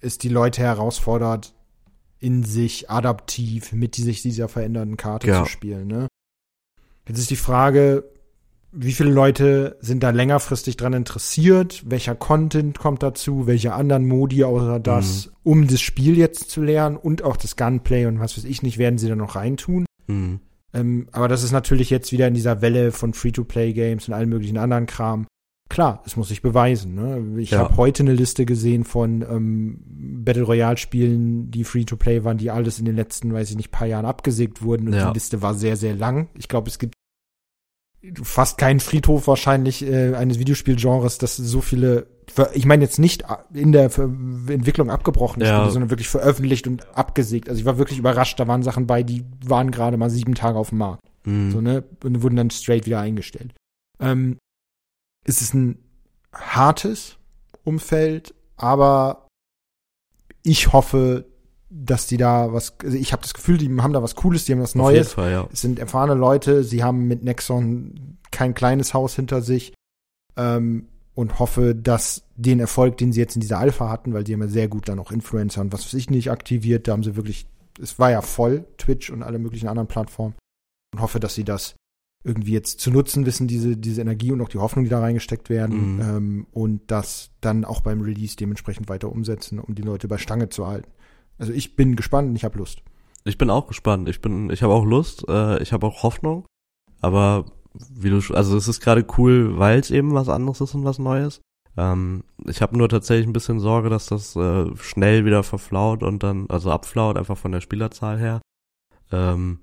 es 0.00 0.18
die 0.18 0.28
Leute 0.28 0.60
herausfordert, 0.62 1.53
in 2.24 2.42
sich 2.42 2.88
adaptiv 2.90 3.72
mit 3.72 3.94
sich 3.96 4.22
dieser 4.22 4.48
veränderten 4.48 4.96
Karte 4.96 5.26
Ja. 5.28 5.44
zu 5.44 5.50
spielen. 5.50 5.86
Ne? 5.86 6.08
Jetzt 7.06 7.18
ist 7.18 7.30
die 7.30 7.36
Frage, 7.36 8.04
wie 8.72 8.92
viele 8.92 9.10
Leute 9.12 9.76
sind 9.80 10.02
da 10.02 10.08
längerfristig 10.10 10.76
dran 10.78 10.94
interessiert? 10.94 11.82
Welcher 11.86 12.14
Content 12.14 12.78
kommt 12.78 13.02
dazu? 13.02 13.46
Welche 13.46 13.74
anderen 13.74 14.06
Modi 14.08 14.42
außer 14.42 14.80
das, 14.80 15.30
um 15.42 15.68
das 15.68 15.80
Spiel 15.82 16.16
jetzt 16.16 16.50
zu 16.50 16.62
lernen 16.62 16.96
und 16.96 17.22
auch 17.22 17.36
das 17.36 17.56
Gunplay 17.56 18.06
und 18.06 18.18
was 18.20 18.36
weiß 18.38 18.44
ich 18.44 18.62
nicht, 18.62 18.78
werden 18.78 18.98
sie 18.98 19.08
da 19.08 19.16
noch 19.16 19.36
reintun? 19.36 19.84
Mhm. 20.06 20.40
Ähm, 20.72 21.06
aber 21.12 21.28
das 21.28 21.42
ist 21.44 21.52
natürlich 21.52 21.90
jetzt 21.90 22.10
wieder 22.10 22.26
in 22.26 22.34
dieser 22.34 22.62
Welle 22.62 22.90
von 22.90 23.12
Free-to-Play-Games 23.14 24.08
und 24.08 24.14
allen 24.14 24.28
möglichen 24.30 24.58
anderen 24.58 24.86
Kram. 24.86 25.26
Klar, 25.70 26.02
es 26.04 26.16
muss 26.16 26.28
sich 26.28 26.42
beweisen. 26.42 26.94
Ne? 26.94 27.40
Ich 27.40 27.50
Ja. 27.52 27.60
habe 27.60 27.76
heute 27.78 28.02
eine 28.02 28.12
Liste 28.12 28.44
gesehen 28.44 28.84
von 28.84 29.22
ähm, 29.22 29.80
Battle 30.24 30.42
Royale-Spielen, 30.44 31.50
die 31.50 31.64
Free-to-Play 31.64 32.22
waren, 32.24 32.36
die 32.36 32.50
alles 32.50 32.78
in 32.78 32.84
den 32.84 32.94
letzten, 32.96 33.32
weiß 33.32 33.50
ich 33.50 33.56
nicht, 33.56 33.70
paar 33.70 33.86
Jahren 33.86 34.04
abgesägt 34.04 34.62
wurden. 34.62 34.88
Und 34.88 34.94
Ja. 34.94 35.08
die 35.08 35.14
Liste 35.14 35.40
war 35.42 35.54
sehr, 35.54 35.76
sehr 35.76 35.94
lang. 35.94 36.28
Ich 36.34 36.48
glaube, 36.48 36.68
es 36.68 36.78
gibt 36.78 36.94
fast 38.22 38.58
keinen 38.58 38.80
Friedhof 38.80 39.26
wahrscheinlich 39.26 39.82
äh, 39.82 40.14
eines 40.14 40.38
Videospielgenres, 40.38 41.16
das 41.16 41.36
so 41.38 41.62
viele, 41.62 42.06
ich 42.52 42.66
meine 42.66 42.84
jetzt 42.84 42.98
nicht 42.98 43.24
in 43.54 43.72
der 43.72 43.84
Entwicklung 43.96 44.90
abgebrochene 44.90 45.46
Ja. 45.46 45.56
Spiele, 45.56 45.70
sondern 45.70 45.90
wirklich 45.90 46.08
veröffentlicht 46.08 46.66
und 46.66 46.86
abgesägt. 46.94 47.48
Also 47.48 47.60
ich 47.60 47.64
war 47.64 47.78
wirklich 47.78 47.98
überrascht, 47.98 48.38
da 48.38 48.46
waren 48.46 48.62
Sachen 48.62 48.86
bei, 48.86 49.02
die 49.02 49.24
waren 49.46 49.70
gerade 49.70 49.96
mal 49.96 50.10
sieben 50.10 50.34
Tage 50.34 50.58
auf 50.58 50.68
dem 50.68 50.78
Markt. 50.78 51.00
Mhm. 51.24 51.50
So, 51.50 51.60
ne? 51.62 51.84
Und 52.04 52.22
wurden 52.22 52.36
dann 52.36 52.50
straight 52.50 52.84
wieder 52.84 53.00
eingestellt. 53.00 53.54
Ähm, 54.00 54.36
es 55.24 55.40
ist 55.40 55.54
ein 55.54 55.78
hartes 56.32 57.16
Umfeld, 57.64 58.34
aber 58.56 59.28
ich 60.42 60.72
hoffe, 60.72 61.26
dass 61.70 62.06
die 62.06 62.18
da 62.18 62.52
was, 62.52 62.74
also 62.82 62.96
ich 62.96 63.12
habe 63.12 63.22
das 63.22 63.34
Gefühl, 63.34 63.58
die 63.58 63.68
haben 63.80 63.92
da 63.92 64.02
was 64.02 64.14
Cooles, 64.14 64.44
die 64.44 64.52
haben 64.52 64.60
was 64.60 64.74
Neues. 64.74 65.14
Fall, 65.14 65.32
ja. 65.32 65.48
Es 65.52 65.62
sind 65.62 65.78
erfahrene 65.78 66.14
Leute, 66.14 66.62
sie 66.62 66.84
haben 66.84 67.08
mit 67.08 67.24
Nexon 67.24 68.18
kein 68.30 68.54
kleines 68.54 68.94
Haus 68.94 69.16
hinter 69.16 69.42
sich 69.42 69.74
ähm, 70.36 70.88
und 71.14 71.38
hoffe, 71.38 71.74
dass 71.74 72.24
den 72.36 72.60
Erfolg, 72.60 72.98
den 72.98 73.12
sie 73.12 73.20
jetzt 73.20 73.34
in 73.34 73.40
dieser 73.40 73.58
Alpha 73.58 73.88
hatten, 73.88 74.12
weil 74.12 74.26
sie 74.26 74.34
haben 74.34 74.42
ja 74.42 74.48
sehr 74.48 74.68
gut 74.68 74.88
dann 74.88 74.98
auch 74.98 75.10
Influencer 75.10 75.62
und 75.62 75.72
was 75.72 75.84
weiß 75.84 75.94
ich 75.94 76.10
nicht 76.10 76.30
aktiviert, 76.30 76.86
da 76.86 76.92
haben 76.92 77.02
sie 77.02 77.16
wirklich, 77.16 77.46
es 77.80 77.98
war 77.98 78.10
ja 78.10 78.20
voll, 78.20 78.66
Twitch 78.78 79.10
und 79.10 79.22
alle 79.22 79.38
möglichen 79.38 79.68
anderen 79.68 79.88
Plattformen 79.88 80.34
und 80.92 81.00
hoffe, 81.00 81.18
dass 81.18 81.34
sie 81.34 81.44
das 81.44 81.74
irgendwie 82.24 82.52
jetzt 82.52 82.80
zu 82.80 82.90
nutzen 82.90 83.26
wissen, 83.26 83.46
diese, 83.46 83.76
diese 83.76 84.00
Energie 84.00 84.32
und 84.32 84.40
auch 84.40 84.48
die 84.48 84.58
Hoffnung, 84.58 84.84
die 84.84 84.90
da 84.90 85.00
reingesteckt 85.00 85.50
werden 85.50 85.96
Mhm. 85.96 86.00
ähm, 86.00 86.46
und 86.52 86.80
das 86.86 87.30
dann 87.40 87.64
auch 87.64 87.82
beim 87.82 88.00
Release 88.00 88.34
dementsprechend 88.36 88.88
weiter 88.88 89.12
umsetzen, 89.12 89.58
um 89.58 89.74
die 89.74 89.82
Leute 89.82 90.08
bei 90.08 90.18
Stange 90.18 90.48
zu 90.48 90.66
halten. 90.66 90.90
Also 91.38 91.52
ich 91.52 91.76
bin 91.76 91.96
gespannt 91.96 92.30
und 92.30 92.36
ich 92.36 92.44
habe 92.44 92.58
Lust. 92.58 92.82
Ich 93.24 93.38
bin 93.38 93.50
auch 93.50 93.66
gespannt. 93.66 94.08
Ich 94.08 94.20
bin, 94.20 94.50
ich 94.50 94.62
habe 94.62 94.72
auch 94.72 94.84
Lust, 94.84 95.24
äh, 95.28 95.62
ich 95.62 95.72
habe 95.72 95.86
auch 95.86 96.02
Hoffnung. 96.02 96.46
Aber 97.00 97.44
wie 97.90 98.10
du, 98.10 98.20
also 98.34 98.56
es 98.56 98.68
ist 98.68 98.80
gerade 98.80 99.04
cool, 99.18 99.58
weil 99.58 99.78
es 99.78 99.90
eben 99.90 100.14
was 100.14 100.28
anderes 100.28 100.60
ist 100.60 100.74
und 100.74 100.84
was 100.84 100.98
Neues. 100.98 101.40
Ähm, 101.76 102.24
ich 102.46 102.62
habe 102.62 102.78
nur 102.78 102.88
tatsächlich 102.88 103.26
ein 103.26 103.32
bisschen 103.32 103.60
Sorge, 103.60 103.90
dass 103.90 104.06
das 104.06 104.36
äh, 104.36 104.66
schnell 104.76 105.24
wieder 105.24 105.42
verflaut 105.42 106.02
und 106.02 106.22
dann, 106.22 106.46
also 106.48 106.70
abflaut, 106.70 107.18
einfach 107.18 107.36
von 107.36 107.52
der 107.52 107.60
Spielerzahl 107.60 108.18
her. 108.18 108.40
Ähm, 109.10 109.58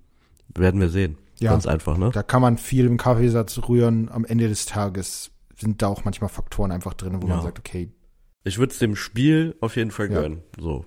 werden 0.53 0.81
wir 0.81 0.89
sehen. 0.89 1.17
Ja, 1.41 1.51
Ganz 1.51 1.65
einfach, 1.65 1.97
ne? 1.97 2.11
da 2.13 2.21
kann 2.23 2.41
man 2.41 2.57
viel 2.57 2.85
im 2.85 2.97
Kaffeesatz 2.97 3.57
rühren. 3.67 4.09
Am 4.09 4.25
Ende 4.25 4.47
des 4.47 4.67
Tages 4.67 5.31
sind 5.57 5.81
da 5.81 5.87
auch 5.87 6.05
manchmal 6.05 6.29
Faktoren 6.29 6.71
einfach 6.71 6.93
drin, 6.93 7.21
wo 7.21 7.27
man 7.27 7.37
Ja. 7.37 7.41
sagt, 7.43 7.57
okay, 7.59 7.91
Ich 8.43 8.57
würde 8.57 8.71
es 8.73 8.79
dem 8.79 8.95
Spiel 8.95 9.55
auf 9.61 9.75
jeden 9.75 9.91
Fall 9.91 10.11
Ja. 10.11 10.21
gönnen. 10.21 10.41
So. 10.59 10.85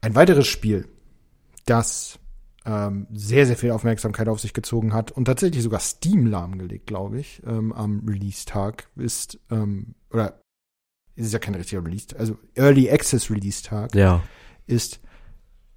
Ein 0.00 0.14
weiteres 0.14 0.46
Spiel, 0.46 0.88
das 1.66 2.18
ähm, 2.64 3.06
sehr, 3.12 3.44
sehr 3.46 3.56
viel 3.56 3.72
Aufmerksamkeit 3.72 4.28
auf 4.28 4.40
sich 4.40 4.52
gezogen 4.54 4.92
hat 4.94 5.10
und 5.10 5.24
tatsächlich 5.24 5.62
sogar 5.64 5.80
Steam 5.80 6.26
lahmgelegt, 6.26 6.86
glaube 6.86 7.18
ich, 7.18 7.42
ähm, 7.44 7.72
am 7.72 8.06
Release-Tag 8.08 8.88
ist, 8.96 9.38
ähm, 9.50 9.94
oder 10.10 10.40
es 11.16 11.26
ist 11.26 11.32
ja 11.32 11.40
kein 11.40 11.56
richtiger 11.56 11.84
Release, 11.84 12.06
also 12.16 12.38
Early 12.54 12.88
Access 12.90 13.30
Release-Tag 13.30 13.94
Ja. 13.96 14.22
ist 14.66 15.00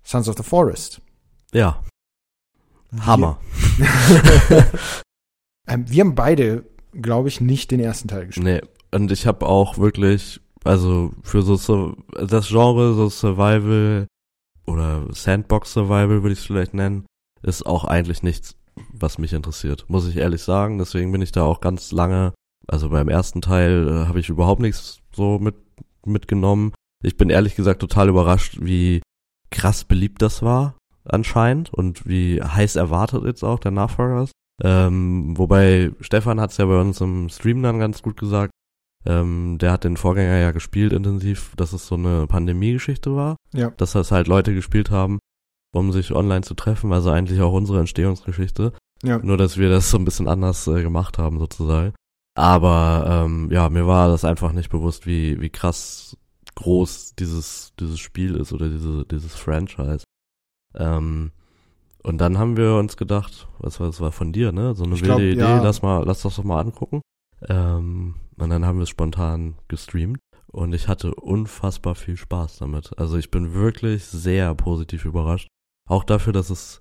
Sons 0.03 0.30
of 0.30 0.38
the 0.38 0.43
Forest. 0.43 1.01
Ja. 1.53 1.82
Hammer. 3.03 3.39
Ähm, 5.67 5.89
wir 5.89 6.01
haben 6.01 6.15
beide, 6.15 6.65
glaube 6.93 7.27
ich, 7.27 7.41
nicht 7.41 7.71
den 7.71 7.79
ersten 7.79 8.07
Teil 8.07 8.27
gespielt. 8.27 8.45
Nee. 8.45 8.61
Und 8.91 9.11
ich 9.11 9.27
habe 9.27 9.45
auch 9.45 9.77
wirklich, 9.77 10.39
also 10.63 11.11
für 11.23 11.41
so, 11.41 11.55
so 11.55 11.95
das 12.13 12.47
Genre, 12.49 12.93
so 12.93 13.09
Survival 13.09 14.07
oder 14.65 15.05
Sandbox 15.11 15.73
Survival 15.73 16.23
würde 16.23 16.33
ich 16.33 16.39
es 16.39 16.45
vielleicht 16.45 16.73
nennen, 16.73 17.05
ist 17.41 17.65
auch 17.65 17.83
eigentlich 17.83 18.23
nichts, 18.23 18.55
was 18.91 19.17
mich 19.17 19.33
interessiert, 19.33 19.85
muss 19.87 20.07
ich 20.07 20.17
ehrlich 20.17 20.43
sagen. 20.43 20.77
Deswegen 20.77 21.11
bin 21.11 21.21
ich 21.21 21.31
da 21.31 21.43
auch 21.43 21.61
ganz 21.61 21.91
lange, 21.91 22.33
also 22.67 22.89
beim 22.89 23.09
ersten 23.09 23.41
Teil 23.41 23.87
äh, 23.87 24.07
habe 24.07 24.19
ich 24.19 24.29
überhaupt 24.29 24.61
nichts 24.61 24.99
so 25.13 25.39
mit 25.39 25.55
mitgenommen. 26.05 26.71
Ich 27.03 27.17
bin 27.17 27.31
ehrlich 27.31 27.55
gesagt 27.55 27.79
total 27.79 28.09
überrascht, 28.09 28.59
wie 28.61 29.01
krass 29.49 29.83
beliebt 29.83 30.21
das 30.21 30.43
war 30.43 30.75
anscheinend 31.06 31.74
und 31.74 32.08
wie 32.08 32.41
heiß 32.41 32.76
erwartet 32.76 33.24
jetzt 33.24 33.43
auch 33.43 33.60
der 33.60 33.72
Nachfolger 33.72 34.24
ist. 34.24 34.34
Ähm, 34.64 35.38
wobei 35.38 35.91
Stefan 35.99 36.39
hat 36.39 36.51
es 36.51 36.58
ja 36.58 36.66
bei 36.66 36.80
uns 36.80 37.01
im 37.01 37.30
Stream 37.30 37.62
dann 37.62 37.80
ganz 37.80 38.01
gut 38.01 38.18
gesagt. 38.18 38.51
Ähm, 39.06 39.58
der 39.60 39.72
hat 39.72 39.84
den 39.84 39.97
Vorgänger 39.97 40.38
ja 40.38 40.51
gespielt 40.51 40.93
intensiv, 40.93 41.53
dass 41.58 41.74
es 41.74 41.88
so 41.88 41.95
eine 41.95 42.26
Pandemie-Geschichte 42.28 43.16
war. 43.16 43.36
Ja. 43.53 43.70
Dass 43.72 43.91
das 43.91 44.12
halt 44.12 44.28
Leute 44.28 44.53
gespielt 44.53 44.89
haben, 44.89 45.20
um 45.74 45.91
sich 45.91 46.14
online 46.14 46.41
zu 46.41 46.56
treffen. 46.56 46.91
Also 46.91 47.12
eigentlich 47.12 47.41
auch 47.41 47.53
unsere 47.53 47.80
Entstehungsgeschichte. 47.80 48.74
Ja. 49.03 49.20
Nur, 49.20 49.38
dass 49.38 49.58
wir 49.58 49.70
das 49.70 49.91
so 49.91 49.97
ein 49.97 50.06
bisschen 50.06 50.28
anders 50.28 50.66
äh, 50.68 50.82
gemacht 50.82 51.18
haben 51.18 51.38
sozusagen. 51.38 51.93
Aber 52.36 53.26
ähm, 53.26 53.49
ja, 53.51 53.70
mir 53.70 53.88
war 53.88 54.10
das 54.10 54.26
einfach 54.26 54.51
nicht 54.51 54.70
bewusst, 54.70 55.06
wie, 55.06 55.39
wie 55.39 55.49
krass 55.49 56.18
groß 56.56 57.16
dieses, 57.16 57.74
dieses 57.80 57.99
Spiel 57.99 58.36
ist 58.36 58.53
oder 58.53 58.70
diese, 58.70 59.06
dieses 59.06 59.36
Franchise. 59.36 60.05
Ähm, 60.76 61.32
und 62.03 62.19
dann 62.19 62.38
haben 62.38 62.55
wir 62.55 62.76
uns 62.76 62.97
gedacht, 62.97 63.47
was 63.59 63.80
war 63.80 63.88
das 63.88 63.99
war 63.99 64.11
von 64.11 64.32
dir, 64.32 64.51
ne? 64.51 64.76
So 64.76 64.84
eine 64.84 64.95
Ich 64.95 65.01
wilde 65.01 65.15
glaub, 65.15 65.19
Idee, 65.19 65.39
ja. 65.39 65.61
lass 65.61 65.82
mal, 65.82 66.03
lass 66.05 66.21
das 66.21 66.36
doch 66.36 66.43
mal 66.43 66.59
angucken. 66.59 67.01
Ähm, 67.47 68.15
und 68.38 68.49
dann 68.49 68.65
haben 68.65 68.78
wir 68.78 68.84
es 68.84 68.89
spontan 68.89 69.55
gestreamt 69.67 70.19
und 70.51 70.73
ich 70.73 70.88
hatte 70.88 71.15
unfassbar 71.15 71.95
viel 71.95 72.17
Spaß 72.17 72.57
damit. 72.57 72.97
Also 72.97 73.17
ich 73.17 73.32
bin 73.32 73.53
wirklich 73.53 74.05
sehr 74.05 74.53
positiv 74.55 75.05
überrascht. 75.05 75.47
Auch 75.89 76.03
dafür, 76.03 76.34
dass 76.34 76.49
es 76.49 76.80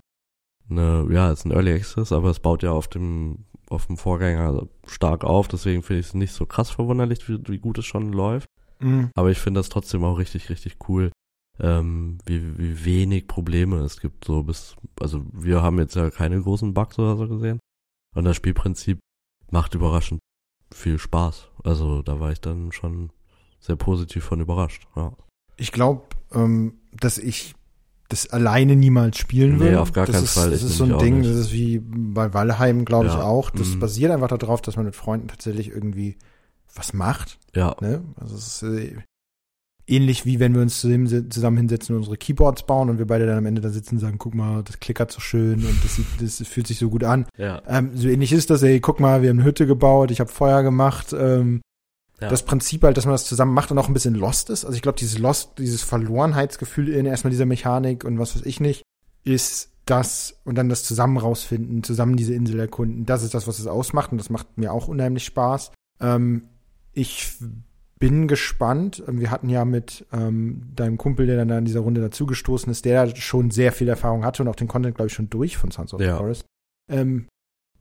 eine, 0.69 1.07
ja, 1.09 1.31
es 1.31 1.39
ist 1.39 1.45
ein 1.45 1.51
Early 1.51 1.73
Access, 1.73 2.11
aber 2.11 2.29
es 2.29 2.39
baut 2.39 2.63
ja 2.63 2.71
auf 2.71 2.87
dem, 2.87 3.45
auf 3.69 3.87
dem 3.87 3.97
Vorgänger 3.97 4.67
stark 4.87 5.23
auf, 5.23 5.47
deswegen 5.47 5.83
finde 5.83 5.99
ich 6.01 6.07
es 6.07 6.13
nicht 6.13 6.33
so 6.33 6.45
krass 6.45 6.71
verwunderlich, 6.71 7.27
wie, 7.29 7.39
wie 7.47 7.59
gut 7.59 7.77
es 7.77 7.85
schon 7.85 8.11
läuft. 8.13 8.47
Mhm. 8.79 9.09
Aber 9.15 9.31
ich 9.31 9.39
finde 9.39 9.59
das 9.59 9.69
trotzdem 9.69 10.03
auch 10.03 10.17
richtig, 10.17 10.49
richtig 10.49 10.77
cool, 10.87 11.11
ähm, 11.59 12.17
wie, 12.25 12.57
wie 12.57 12.85
wenig 12.85 13.27
Probleme 13.27 13.77
es 13.79 13.99
gibt. 13.99 14.25
So 14.25 14.43
bis, 14.43 14.75
also 14.99 15.23
wir 15.31 15.61
haben 15.61 15.79
jetzt 15.79 15.95
ja 15.95 16.09
keine 16.09 16.41
großen 16.41 16.73
Bugs 16.73 16.99
oder 16.99 17.15
so 17.17 17.27
gesehen. 17.27 17.59
Und 18.15 18.25
das 18.25 18.35
Spielprinzip 18.35 18.99
macht 19.51 19.75
überraschend 19.75 20.19
viel 20.73 20.97
Spaß. 20.99 21.49
Also 21.63 22.01
da 22.01 22.19
war 22.19 22.31
ich 22.31 22.41
dann 22.41 22.71
schon 22.71 23.11
sehr 23.59 23.75
positiv 23.75 24.23
von 24.23 24.41
überrascht. 24.41 24.87
Ja. 24.95 25.13
Ich 25.57 25.71
glaube, 25.71 26.03
ähm, 26.33 26.73
dass 26.93 27.17
ich 27.17 27.53
das 28.09 28.29
alleine 28.29 28.75
niemals 28.75 29.17
spielen 29.17 29.57
Nee, 29.57 29.65
will. 29.65 29.77
auf 29.77 29.91
gar 29.91 30.05
das 30.05 30.15
keinen 30.15 30.23
ist, 30.25 30.33
Fall. 30.33 30.51
Das 30.51 30.61
Ich 30.61 30.67
ist 30.67 30.77
so 30.77 30.83
ein 30.83 30.97
Ding, 30.99 31.19
nicht. 31.19 31.29
das 31.29 31.37
ist 31.37 31.51
wie 31.53 31.79
bei 31.79 32.33
Valheim, 32.33 32.85
glaube 32.85 33.07
ich, 33.07 33.13
Ja, 33.13 33.23
auch. 33.23 33.49
Das 33.49 33.69
mhm. 33.69 33.79
basiert 33.79 34.11
einfach 34.11 34.27
darauf, 34.27 34.61
dass 34.61 34.75
man 34.75 34.85
mit 34.85 34.95
Freunden 34.95 35.27
tatsächlich 35.27 35.69
irgendwie 35.69 36.17
was 36.75 36.93
macht. 36.93 37.39
Ja, 37.55 37.75
Ne? 37.81 38.03
Also 38.17 38.35
es 38.35 38.61
ist 38.61 38.63
äh, 38.63 38.97
ähnlich 39.87 40.25
wie 40.25 40.39
wenn 40.39 40.55
wir 40.55 40.61
uns 40.61 40.79
zusammen 40.79 41.57
hinsetzen 41.57 41.95
und 41.95 41.99
unsere 41.99 42.17
Keyboards 42.17 42.63
bauen 42.63 42.89
und 42.89 42.97
wir 42.97 43.05
beide 43.05 43.25
dann 43.25 43.37
am 43.37 43.45
Ende 43.45 43.61
da 43.61 43.69
sitzen 43.69 43.95
und 43.95 43.99
sagen, 43.99 44.17
guck 44.17 44.33
mal, 44.33 44.63
das 44.63 44.79
klickert 44.79 45.11
so 45.11 45.19
schön 45.19 45.63
und 45.63 45.83
das, 45.83 45.95
sieht, 45.95 46.05
das 46.19 46.47
fühlt 46.47 46.67
sich 46.67 46.79
so 46.79 46.89
gut 46.89 47.03
an. 47.03 47.25
ja, 47.37 47.61
Ähm, 47.67 47.91
so 47.93 48.07
ähnlich 48.07 48.31
ist 48.31 48.49
das, 48.49 48.63
ey, 48.63 48.79
guck 48.79 48.99
mal, 48.99 49.21
wir 49.21 49.29
haben 49.29 49.39
eine 49.39 49.47
Hütte 49.47 49.67
gebaut, 49.67 50.11
ich 50.11 50.19
habe 50.19 50.31
Feuer 50.31 50.63
gemacht. 50.63 51.15
Ähm, 51.17 51.61
ja. 52.19 52.29
Das 52.29 52.43
Prinzip 52.43 52.83
halt, 52.83 52.97
dass 52.97 53.05
man 53.05 53.13
das 53.13 53.25
zusammen 53.25 53.53
macht 53.53 53.71
und 53.71 53.77
auch 53.77 53.87
ein 53.87 53.93
bisschen 53.93 54.15
lost 54.15 54.49
ist. 54.49 54.65
Also 54.65 54.75
ich 54.75 54.81
glaube, 54.81 54.97
dieses 54.97 55.19
Lost, 55.19 55.59
dieses 55.59 55.83
Verlorenheitsgefühl 55.83 56.89
in 56.89 57.05
erstmal 57.05 57.31
dieser 57.31 57.45
Mechanik 57.45 58.05
und 58.05 58.19
was 58.19 58.35
weiß 58.35 58.45
ich 58.45 58.59
nicht, 58.59 58.83
ist 59.23 59.71
das 59.85 60.39
und 60.45 60.55
dann 60.55 60.69
das 60.69 60.83
zusammen 60.83 61.17
rausfinden, 61.17 61.83
zusammen 61.83 62.15
diese 62.15 62.33
Insel 62.33 62.59
erkunden. 62.59 63.05
Das 63.05 63.21
ist 63.21 63.33
das, 63.33 63.47
was 63.47 63.59
es 63.59 63.67
ausmacht 63.67 64.11
und 64.11 64.17
das 64.17 64.29
macht 64.29 64.57
mir 64.57 64.71
auch 64.71 64.87
unheimlich 64.87 65.25
Spaß. 65.25 65.71
Ähm, 65.99 66.43
ich 66.93 67.33
bin 67.99 68.27
gespannt. 68.27 69.03
Ähm, 69.07 69.19
Wir 69.19 69.31
hatten 69.31 69.49
ja 69.49 69.65
mit 69.65 70.05
ähm, 70.11 70.63
deinem 70.75 70.97
Kumpel, 70.97 71.27
der 71.27 71.37
dann 71.37 71.47
da 71.47 71.57
in 71.57 71.65
dieser 71.65 71.79
Runde 71.81 72.01
dazugestoßen 72.01 72.71
ist, 72.71 72.85
der 72.85 73.15
schon 73.15 73.51
sehr 73.51 73.71
viel 73.71 73.87
Erfahrung 73.87 74.25
hatte 74.25 74.43
und 74.43 74.49
auch 74.49 74.55
den 74.55 74.67
Content, 74.67 74.95
glaube 74.95 75.07
ich, 75.07 75.13
schon 75.13 75.29
durch 75.29 75.57
von 75.57 75.71
Sons 75.71 75.93
of 75.93 75.99
the 76.01 76.05
Ja. 76.07 76.17
Forest. 76.17 76.45
Ähm, 76.91 77.27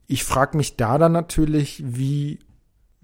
ich 0.07 0.25
frage 0.25 0.57
mich 0.57 0.77
da 0.77 0.99
dann 0.99 1.13
natürlich, 1.13 1.83
wie 1.87 2.39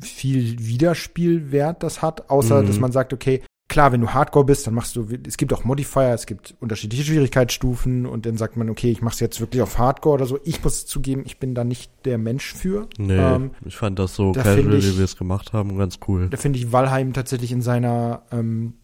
viel 0.00 0.58
Wiederspielwert 0.60 1.82
das 1.82 2.00
hat, 2.02 2.30
außer 2.30 2.62
Mhm. 2.62 2.66
dass 2.66 2.78
man 2.80 2.92
sagt, 2.92 3.12
okay, 3.12 3.42
klar, 3.70 3.92
wenn 3.92 4.02
du 4.02 4.08
Hardcore 4.10 4.44
bist, 4.44 4.66
dann 4.66 4.74
machst 4.74 4.94
du, 4.96 5.06
es 5.26 5.38
gibt 5.38 5.52
auch 5.54 5.64
Modifier, 5.64 6.12
es 6.12 6.26
gibt 6.26 6.54
unterschiedliche 6.60 7.04
Schwierigkeitsstufen 7.04 8.04
und 8.04 8.26
dann 8.26 8.36
sagt 8.36 8.56
man, 8.58 8.68
okay, 8.68 8.90
ich 8.90 9.00
mach's 9.00 9.20
jetzt 9.20 9.40
wirklich 9.40 9.62
auf 9.62 9.78
Hardcore 9.78 10.14
oder 10.16 10.26
so. 10.26 10.38
Ich 10.44 10.62
muss 10.62 10.84
zugeben, 10.86 11.22
ich 11.24 11.38
bin 11.38 11.54
da 11.54 11.64
nicht 11.64 11.90
der 12.04 12.18
Mensch 12.18 12.52
für. 12.52 12.88
nee, 12.98 13.16
ähm, 13.16 13.52
ich 13.64 13.76
fand 13.76 13.98
das 13.98 14.14
so 14.14 14.32
da 14.32 14.42
casual, 14.42 14.74
ich- 14.74 14.84
wie 14.92 14.98
wir 14.98 15.04
es 15.04 15.16
gemacht 15.16 15.54
haben, 15.54 15.78
ganz 15.78 15.98
cool. 16.08 16.28
Da 16.28 16.36
finde 16.36 16.58
ich 16.58 16.72
Valheim 16.72 17.12
tatsächlich 17.14 17.52
in 17.52 17.62
seiner, 17.62 18.22
ähm, 18.32 18.74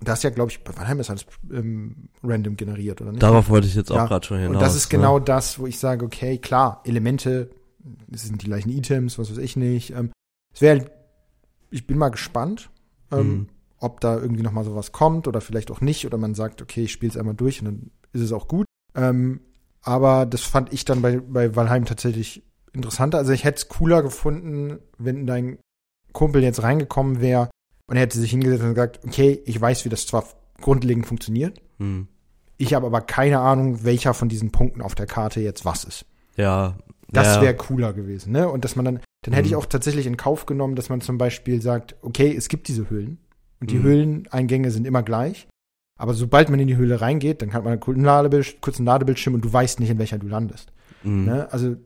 das 0.00 0.20
ist 0.20 0.22
ja, 0.24 0.30
glaube 0.30 0.50
ich, 0.50 0.64
bei 0.64 0.74
Valheim 0.76 0.98
ist 1.00 1.10
alles 1.10 1.26
ähm, 1.52 2.08
random 2.24 2.56
generiert, 2.56 3.00
oder 3.02 3.10
nicht? 3.12 3.22
Darauf 3.22 3.48
wollte 3.50 3.66
ich 3.66 3.74
jetzt 3.74 3.90
auch 3.92 3.96
Ja, 3.96 4.06
gerade 4.06 4.26
schon 4.26 4.38
hinaus. 4.38 4.54
Und 4.54 4.60
das 4.62 4.74
ist 4.74 4.90
ne? 4.92 4.98
genau 4.98 5.18
das, 5.18 5.58
wo 5.58 5.66
ich 5.66 5.78
sage, 5.78 6.04
okay, 6.04 6.38
klar, 6.38 6.80
Elemente, 6.84 7.50
es 8.12 8.22
sind 8.22 8.40
die 8.42 8.46
gleichen 8.46 8.70
Items, 8.70 9.18
was 9.18 9.30
weiß 9.30 9.38
ich 9.38 9.56
nicht. 9.56 9.90
Ähm, 9.90 10.10
es 10.54 10.60
wäre, 10.60 10.90
ich 11.70 11.86
bin 11.86 11.98
mal 11.98 12.08
gespannt, 12.10 12.70
ähm, 13.10 13.18
Mhm. 13.28 13.46
Ob 13.82 14.00
da 14.00 14.16
irgendwie 14.16 14.42
noch 14.42 14.52
mal 14.52 14.64
sowas 14.64 14.92
kommt 14.92 15.26
oder 15.28 15.40
vielleicht 15.40 15.70
auch 15.70 15.80
nicht 15.80 16.06
oder 16.06 16.16
man 16.18 16.34
sagt, 16.34 16.62
okay, 16.62 16.84
ich 16.84 16.92
spiele 16.92 17.10
es 17.10 17.16
einmal 17.16 17.34
durch 17.34 17.60
und 17.60 17.64
dann 17.66 17.90
ist 18.12 18.20
es 18.22 18.32
auch 18.32 18.48
gut. 18.48 18.66
Ähm, 18.94 19.40
aber 19.82 20.26
das 20.26 20.42
fand 20.42 20.72
ich 20.72 20.84
dann 20.84 21.02
bei, 21.02 21.18
bei 21.18 21.56
Valheim 21.56 21.84
tatsächlich 21.84 22.42
interessanter. 22.72 23.18
Also 23.18 23.32
ich 23.32 23.44
hätte 23.44 23.56
es 23.56 23.68
cooler 23.68 24.02
gefunden, 24.02 24.78
wenn 24.98 25.26
dein 25.26 25.58
Kumpel 26.12 26.42
jetzt 26.42 26.62
reingekommen 26.62 27.20
wäre 27.20 27.50
und 27.88 27.96
er 27.96 28.02
hätte 28.02 28.18
sich 28.18 28.30
hingesetzt 28.30 28.62
und 28.62 28.74
gesagt, 28.74 29.00
okay, 29.06 29.42
ich 29.44 29.60
weiß, 29.60 29.84
wie 29.84 29.88
das 29.88 30.06
zwar 30.06 30.24
grundlegend 30.60 31.06
funktioniert, 31.06 31.60
Hm. 31.78 32.06
ich 32.58 32.74
habe 32.74 32.86
aber 32.86 33.00
keine 33.00 33.40
Ahnung, 33.40 33.82
welcher 33.84 34.14
von 34.14 34.28
diesen 34.28 34.52
Punkten 34.52 34.80
auf 34.82 34.94
der 34.94 35.06
Karte 35.06 35.40
jetzt 35.40 35.64
was 35.64 35.82
ist. 35.84 36.04
Ja. 36.36 36.76
Das 37.10 37.36
ja. 37.36 37.42
wäre 37.42 37.56
cooler 37.56 37.92
gewesen, 37.92 38.32
ne? 38.32 38.48
Und 38.48 38.64
dass 38.64 38.76
man 38.76 38.84
dann, 38.84 39.00
dann 39.22 39.34
hätte 39.34 39.46
ich 39.46 39.52
Mhm. 39.52 39.58
auch 39.58 39.66
tatsächlich 39.66 40.06
in 40.06 40.16
Kauf 40.16 40.46
genommen, 40.46 40.76
dass 40.76 40.88
man 40.88 41.00
zum 41.00 41.18
Beispiel 41.18 41.60
sagt, 41.60 41.96
okay, 42.02 42.34
es 42.34 42.48
gibt 42.48 42.68
diese 42.68 42.88
Höhlen 42.88 43.18
und 43.62 43.70
die 43.70 43.76
Mhm. 43.76 43.82
Höhleneingänge 43.84 44.70
sind 44.70 44.86
immer 44.86 45.02
gleich. 45.02 45.48
Aber 45.98 46.12
sobald 46.14 46.50
man 46.50 46.58
in 46.60 46.66
die 46.68 46.76
Höhle 46.76 47.00
reingeht, 47.00 47.40
dann 47.42 47.52
hat 47.54 47.62
man 47.64 47.72
einen 47.74 47.80
kurzen, 47.80 48.02
Ladebild, 48.04 48.60
kurzen 48.60 48.84
Ladebildschirm 48.84 49.34
und 49.34 49.44
du 49.44 49.50
weißt 49.52 49.78
nicht, 49.80 49.88
in 49.90 49.98
welcher 49.98 50.18
du 50.18 50.26
landest. 50.26 50.72
Mhm. 51.04 51.24
Ne? 51.26 51.52
Also 51.52 51.76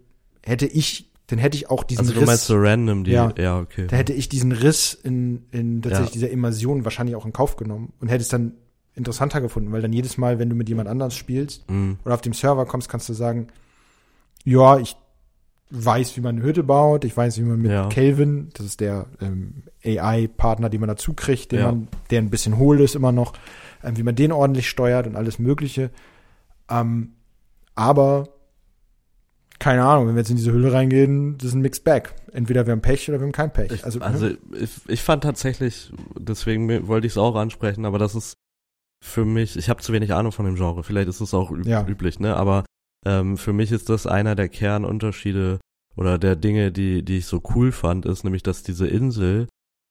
hätte 0.43 0.66
ich, 0.66 1.12
dann 1.27 1.39
hätte 1.39 1.57
ich 1.57 1.68
auch 1.70 1.85
diesen 1.85 2.01
Also 2.01 2.14
du 2.14 2.20
Riss, 2.20 2.27
meinst 2.27 2.47
so 2.47 2.57
random, 2.57 3.05
die, 3.05 3.11
Ja. 3.11 3.33
ja, 3.39 3.59
okay. 3.61 3.87
da 3.89 3.97
hätte 3.97 4.14
ich 4.14 4.29
diesen 4.29 4.53
Riss 4.53 4.95
in, 4.95 5.45
in 5.53 5.83
tatsächlich 5.83 6.11
Ja. 6.11 6.14
dieser 6.14 6.31
Immersion 6.31 6.85
wahrscheinlich 6.85 7.14
auch 7.14 7.27
in 7.27 7.33
Kauf 7.35 7.57
genommen 7.57 7.93
und 8.01 8.09
hätte 8.09 8.22
es 8.22 8.29
dann 8.29 8.55
interessanter 8.95 9.43
gefunden, 9.43 9.70
weil 9.72 9.83
dann 9.83 9.93
jedes 9.93 10.16
Mal, 10.16 10.39
wenn 10.39 10.49
du 10.49 10.57
mit 10.57 10.68
jemand 10.70 10.89
anders 10.89 11.14
spielst, 11.14 11.68
Mhm. 11.70 11.99
oder 12.07 12.14
auf 12.14 12.22
dem 12.22 12.33
Server 12.33 12.64
kommst, 12.64 12.89
kannst 12.89 13.09
du 13.11 13.12
sagen, 13.12 13.49
ja, 14.45 14.79
ich 14.79 14.97
weiß, 15.71 16.17
wie 16.17 16.21
man 16.21 16.37
eine 16.37 16.45
Hütte 16.45 16.62
baut. 16.62 17.05
Ich 17.05 17.17
weiß, 17.17 17.39
wie 17.39 17.43
man 17.43 17.61
mit 17.61 17.71
Ja. 17.73 17.89
Kelvin, 17.89 18.51
das 18.55 18.67
ist 18.67 18.81
der 18.81 19.07
ähm, 19.21 19.62
AI-Partner, 19.85 20.69
den 20.69 20.81
man 20.81 20.89
dazu 20.89 21.12
kriegt, 21.14 21.53
den 21.53 21.59
Ja. 21.61 21.67
man, 21.67 21.89
der 22.11 22.21
ein 22.21 22.31
bisschen 22.31 22.57
hohl 22.59 22.81
ist 22.81 22.95
immer 22.95 23.12
noch, 23.12 23.33
ähm, 23.83 23.97
wie 23.97 24.03
man 24.03 24.14
den 24.14 24.33
ordentlich 24.33 24.69
steuert 24.69 25.07
und 25.07 25.17
alles 25.17 25.39
Mögliche. 25.39 25.91
Ähm, 26.71 27.12
aber 27.75 28.29
keine 29.59 29.85
Ahnung, 29.85 30.07
wenn 30.09 30.14
wir 30.14 30.21
jetzt 30.21 30.31
in 30.31 30.37
diese 30.37 30.53
Hülle 30.53 30.73
reingehen, 30.73 31.39
das 31.39 31.49
ist 31.49 31.55
ein 31.55 31.62
Mixed 31.62 31.83
Bag. 31.83 32.14
Entweder 32.33 32.67
wir 32.67 32.73
haben 32.73 32.83
Pech 32.83 33.09
oder 33.09 33.19
wir 33.19 33.25
haben 33.25 33.33
kein 33.33 33.53
Pech. 33.53 33.73
Ich, 33.73 33.85
also, 33.85 34.01
also, 34.01 34.27
ne? 34.27 34.39
ich, 34.61 34.71
ich 34.87 35.03
fand 35.03 35.25
tatsächlich, 35.25 35.91
deswegen 36.19 36.87
wollte 36.89 37.07
ich 37.07 37.14
es 37.14 37.19
auch 37.19 37.35
ansprechen, 37.37 37.87
aber 37.87 37.99
das 37.99 38.14
ist 38.14 38.35
für 39.03 39.25
mich, 39.25 39.57
ich 39.57 39.69
habe 39.71 39.83
zu 39.83 39.93
wenig 39.93 40.12
Ahnung 40.12 40.33
von 40.33 40.45
dem 40.45 40.57
Genre, 40.57 40.83
vielleicht 40.85 41.09
ist 41.09 41.21
es 41.21 41.33
auch 41.33 41.51
üb 41.51 41.67
Ja. 41.67 41.87
üblich, 41.87 42.21
ne? 42.21 42.37
Aber 42.37 42.64
ähm, 43.07 43.37
für 43.37 43.53
mich 43.53 43.71
ist 43.73 43.89
das 43.89 44.07
einer 44.07 44.35
der 44.35 44.49
Kernunterschiede 44.49 45.61
oder 45.97 46.19
der 46.19 46.37
Dinge, 46.37 46.73
die, 46.73 47.03
die 47.05 47.19
ich 47.19 47.27
so 47.27 47.41
cool 47.55 47.73
fand, 47.73 48.05
ist 48.05 48.25
nämlich, 48.25 48.43
dass 48.43 48.63
diese 48.63 48.87
Insel, 48.87 49.47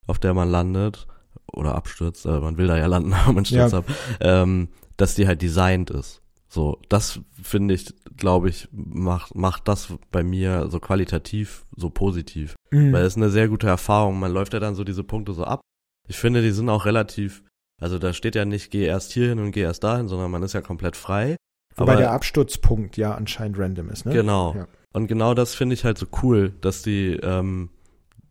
auf 0.06 0.20
der 0.20 0.34
man 0.34 0.50
landet, 0.50 1.08
oder 1.54 1.76
abstürzt, 1.76 2.26
äh, 2.26 2.40
man 2.40 2.58
will 2.58 2.68
da 2.68 2.78
ja 2.78 2.86
landen, 2.88 3.14
aber 3.14 3.34
man 3.34 3.46
stürzt 3.46 3.74
Ja. 3.74 3.80
ab, 3.80 3.86
ähm, 4.20 4.68
dass 4.98 5.16
die 5.16 5.28
halt 5.28 5.42
designt 5.42 5.90
ist. 5.90 6.22
So, 6.48 6.80
das 6.90 7.20
finde 7.42 7.74
ich, 7.74 7.94
glaube 8.18 8.50
ich, 8.50 8.68
macht, 8.72 9.36
macht 9.36 9.68
das 9.68 9.94
bei 10.12 10.24
mir 10.24 10.68
so 10.70 10.80
qualitativ 10.80 11.66
so 11.76 11.90
positiv. 11.90 12.56
Mhm. 12.72 12.94
Weil 12.94 13.04
das 13.04 13.14
ist 13.14 13.18
eine 13.18 13.30
sehr 13.30 13.50
gute 13.50 13.68
Erfahrung. 13.68 14.20
Man 14.20 14.32
läuft 14.32 14.54
ja 14.54 14.60
dann 14.60 14.76
so 14.76 14.84
diese 14.84 15.04
Punkte 15.04 15.34
so 15.34 15.44
ab. 15.44 15.62
Ich 16.08 16.18
finde, 16.18 16.42
die 16.42 16.52
sind 16.52 16.70
auch 16.70 16.86
relativ, 16.86 17.44
also 17.82 17.98
da 18.00 18.14
steht 18.14 18.36
ja 18.36 18.46
nicht, 18.46 18.72
geh 18.72 18.86
erst 18.86 19.12
hierhin 19.12 19.40
und 19.40 19.52
geh 19.52 19.62
erst 19.62 19.84
dahin, 19.84 20.08
sondern 20.08 20.32
man 20.32 20.44
ist 20.44 20.54
ja 20.54 20.62
komplett 20.62 20.96
frei. 20.96 21.36
Wobei 21.78 21.94
aber- 21.94 22.02
der 22.02 22.12
Absturzpunkt 22.12 22.98
ja 22.98 23.16
anscheinend 23.16 23.60
random 23.60 23.90
ist, 23.90 24.06
ne? 24.06 24.14
Genau. 24.14 24.56
Ja. 24.56 24.68
Und 24.94 25.08
genau 25.08 25.34
das 25.34 25.56
finde 25.56 25.74
ich 25.74 25.84
halt 25.84 25.98
so 25.98 26.06
cool, 26.24 26.54
dass 26.62 26.82
die, 26.82 27.20
ähm, 27.22 27.70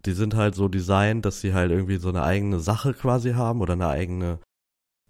die 0.07 0.13
sind 0.13 0.35
halt 0.35 0.55
so 0.55 0.69
designt, 0.69 1.25
dass 1.25 1.41
sie 1.41 1.53
halt 1.53 1.71
irgendwie 1.71 1.97
so 1.97 2.09
eine 2.09 2.23
eigene 2.23 2.59
Sache 2.61 2.95
quasi 2.95 3.33
haben 3.33 3.61
oder 3.61 3.75
eine 3.75 3.89
eigene, 3.89 4.39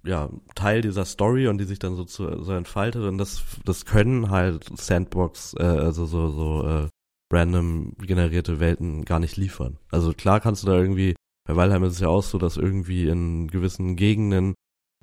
ja, 0.04 0.30
Teil 0.54 0.80
dieser 0.82 1.04
Story 1.04 1.46
und 1.48 1.58
die 1.58 1.64
sich 1.64 1.78
dann 1.78 1.94
so, 1.96 2.04
zu, 2.04 2.42
so 2.42 2.52
entfaltet 2.52 3.04
und 3.04 3.18
das, 3.18 3.42
das 3.64 3.84
können 3.86 4.30
halt 4.30 4.68
Sandbox, 4.76 5.54
äh, 5.58 5.62
also 5.62 6.06
so, 6.06 6.30
so, 6.30 6.66
äh, 6.66 6.88
random 7.32 7.94
generierte 7.98 8.60
Welten 8.60 9.04
gar 9.04 9.18
nicht 9.18 9.36
liefern. 9.36 9.78
Also 9.90 10.12
klar 10.12 10.40
kannst 10.40 10.62
du 10.62 10.66
da 10.66 10.76
irgendwie, 10.76 11.14
bei 11.48 11.56
Valheim 11.56 11.82
ist 11.84 11.94
es 11.94 12.00
ja 12.00 12.08
auch 12.08 12.22
so, 12.22 12.38
dass 12.38 12.56
irgendwie 12.56 13.08
in 13.08 13.48
gewissen 13.48 13.96
Gegenden 13.96 14.54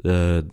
äh, 0.03 0.43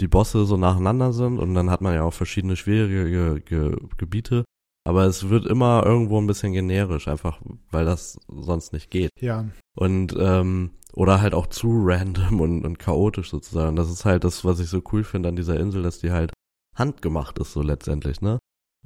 die 0.00 0.08
Bosse 0.08 0.44
so 0.44 0.56
nacheinander 0.56 1.12
sind 1.12 1.38
und 1.38 1.54
dann 1.54 1.70
hat 1.70 1.80
man 1.80 1.94
ja 1.94 2.02
auch 2.02 2.14
verschiedene 2.14 2.56
schwierige 2.56 3.40
Ge 3.40 3.76
Gebiete. 3.96 4.44
Aber 4.84 5.04
es 5.04 5.28
wird 5.28 5.46
immer 5.46 5.84
irgendwo 5.86 6.20
ein 6.20 6.26
bisschen 6.26 6.52
generisch, 6.52 7.06
einfach 7.06 7.40
weil 7.70 7.84
das 7.84 8.18
sonst 8.28 8.72
nicht 8.72 8.90
geht. 8.90 9.10
ja. 9.20 9.46
Und 9.74 10.14
ähm, 10.18 10.72
oder 10.92 11.20
halt 11.22 11.34
auch 11.34 11.46
zu 11.46 11.68
random 11.84 12.40
und, 12.40 12.64
und 12.64 12.78
chaotisch 12.78 13.30
sozusagen. 13.30 13.76
Das 13.76 13.90
ist 13.90 14.04
halt 14.04 14.24
das, 14.24 14.44
was 14.44 14.60
ich 14.60 14.68
so 14.68 14.82
cool 14.92 15.04
finde 15.04 15.30
an 15.30 15.36
dieser 15.36 15.58
Insel, 15.58 15.82
dass 15.82 16.00
die 16.00 16.10
halt 16.10 16.32
handgemacht 16.76 17.38
ist 17.38 17.52
so 17.52 17.62
letztendlich, 17.62 18.20
ne? 18.20 18.38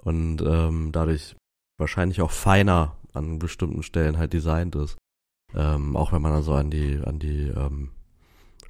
Und 0.03 0.43
ähm, 0.43 0.91
dadurch 0.93 1.37
wahrscheinlich 1.79 2.21
auch 2.21 2.31
feiner 2.31 2.97
an 3.13 3.39
bestimmten 3.39 3.83
Stellen 3.83 4.19
halt 4.19 4.33
designt 4.33 4.77
ist. 4.77 4.97
Ähm, 5.55 5.97
auch 5.97 6.13
wenn 6.13 6.23
man 6.23 6.33
also 6.33 6.53
an 6.55 6.71
die, 6.71 7.01
an 7.03 7.19
die 7.19 7.49
ähm, 7.49 7.91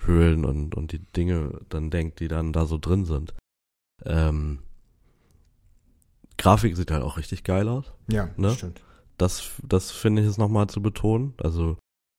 Höhlen 0.04 0.44
und, 0.44 0.74
und 0.74 0.92
die 0.92 0.98
Dinge 1.00 1.60
dann 1.68 1.90
denkt, 1.90 2.20
die 2.20 2.28
dann 2.28 2.52
da 2.52 2.66
so 2.66 2.78
drin 2.78 3.04
sind. 3.04 3.34
Ähm, 4.04 4.60
Grafik 6.38 6.76
sieht 6.76 6.90
halt 6.90 7.02
auch 7.02 7.16
richtig 7.16 7.44
geil 7.44 7.68
aus. 7.68 7.92
Ja, 8.10 8.28
Ne? 8.36 8.50
stimmt. 8.50 8.82
Das, 9.18 9.50
das 9.62 9.90
finde 9.90 10.22
ich 10.22 10.28
es 10.28 10.36
nochmal 10.36 10.66
zu 10.68 10.82
betonen. 10.82 11.32
Also 11.42 11.78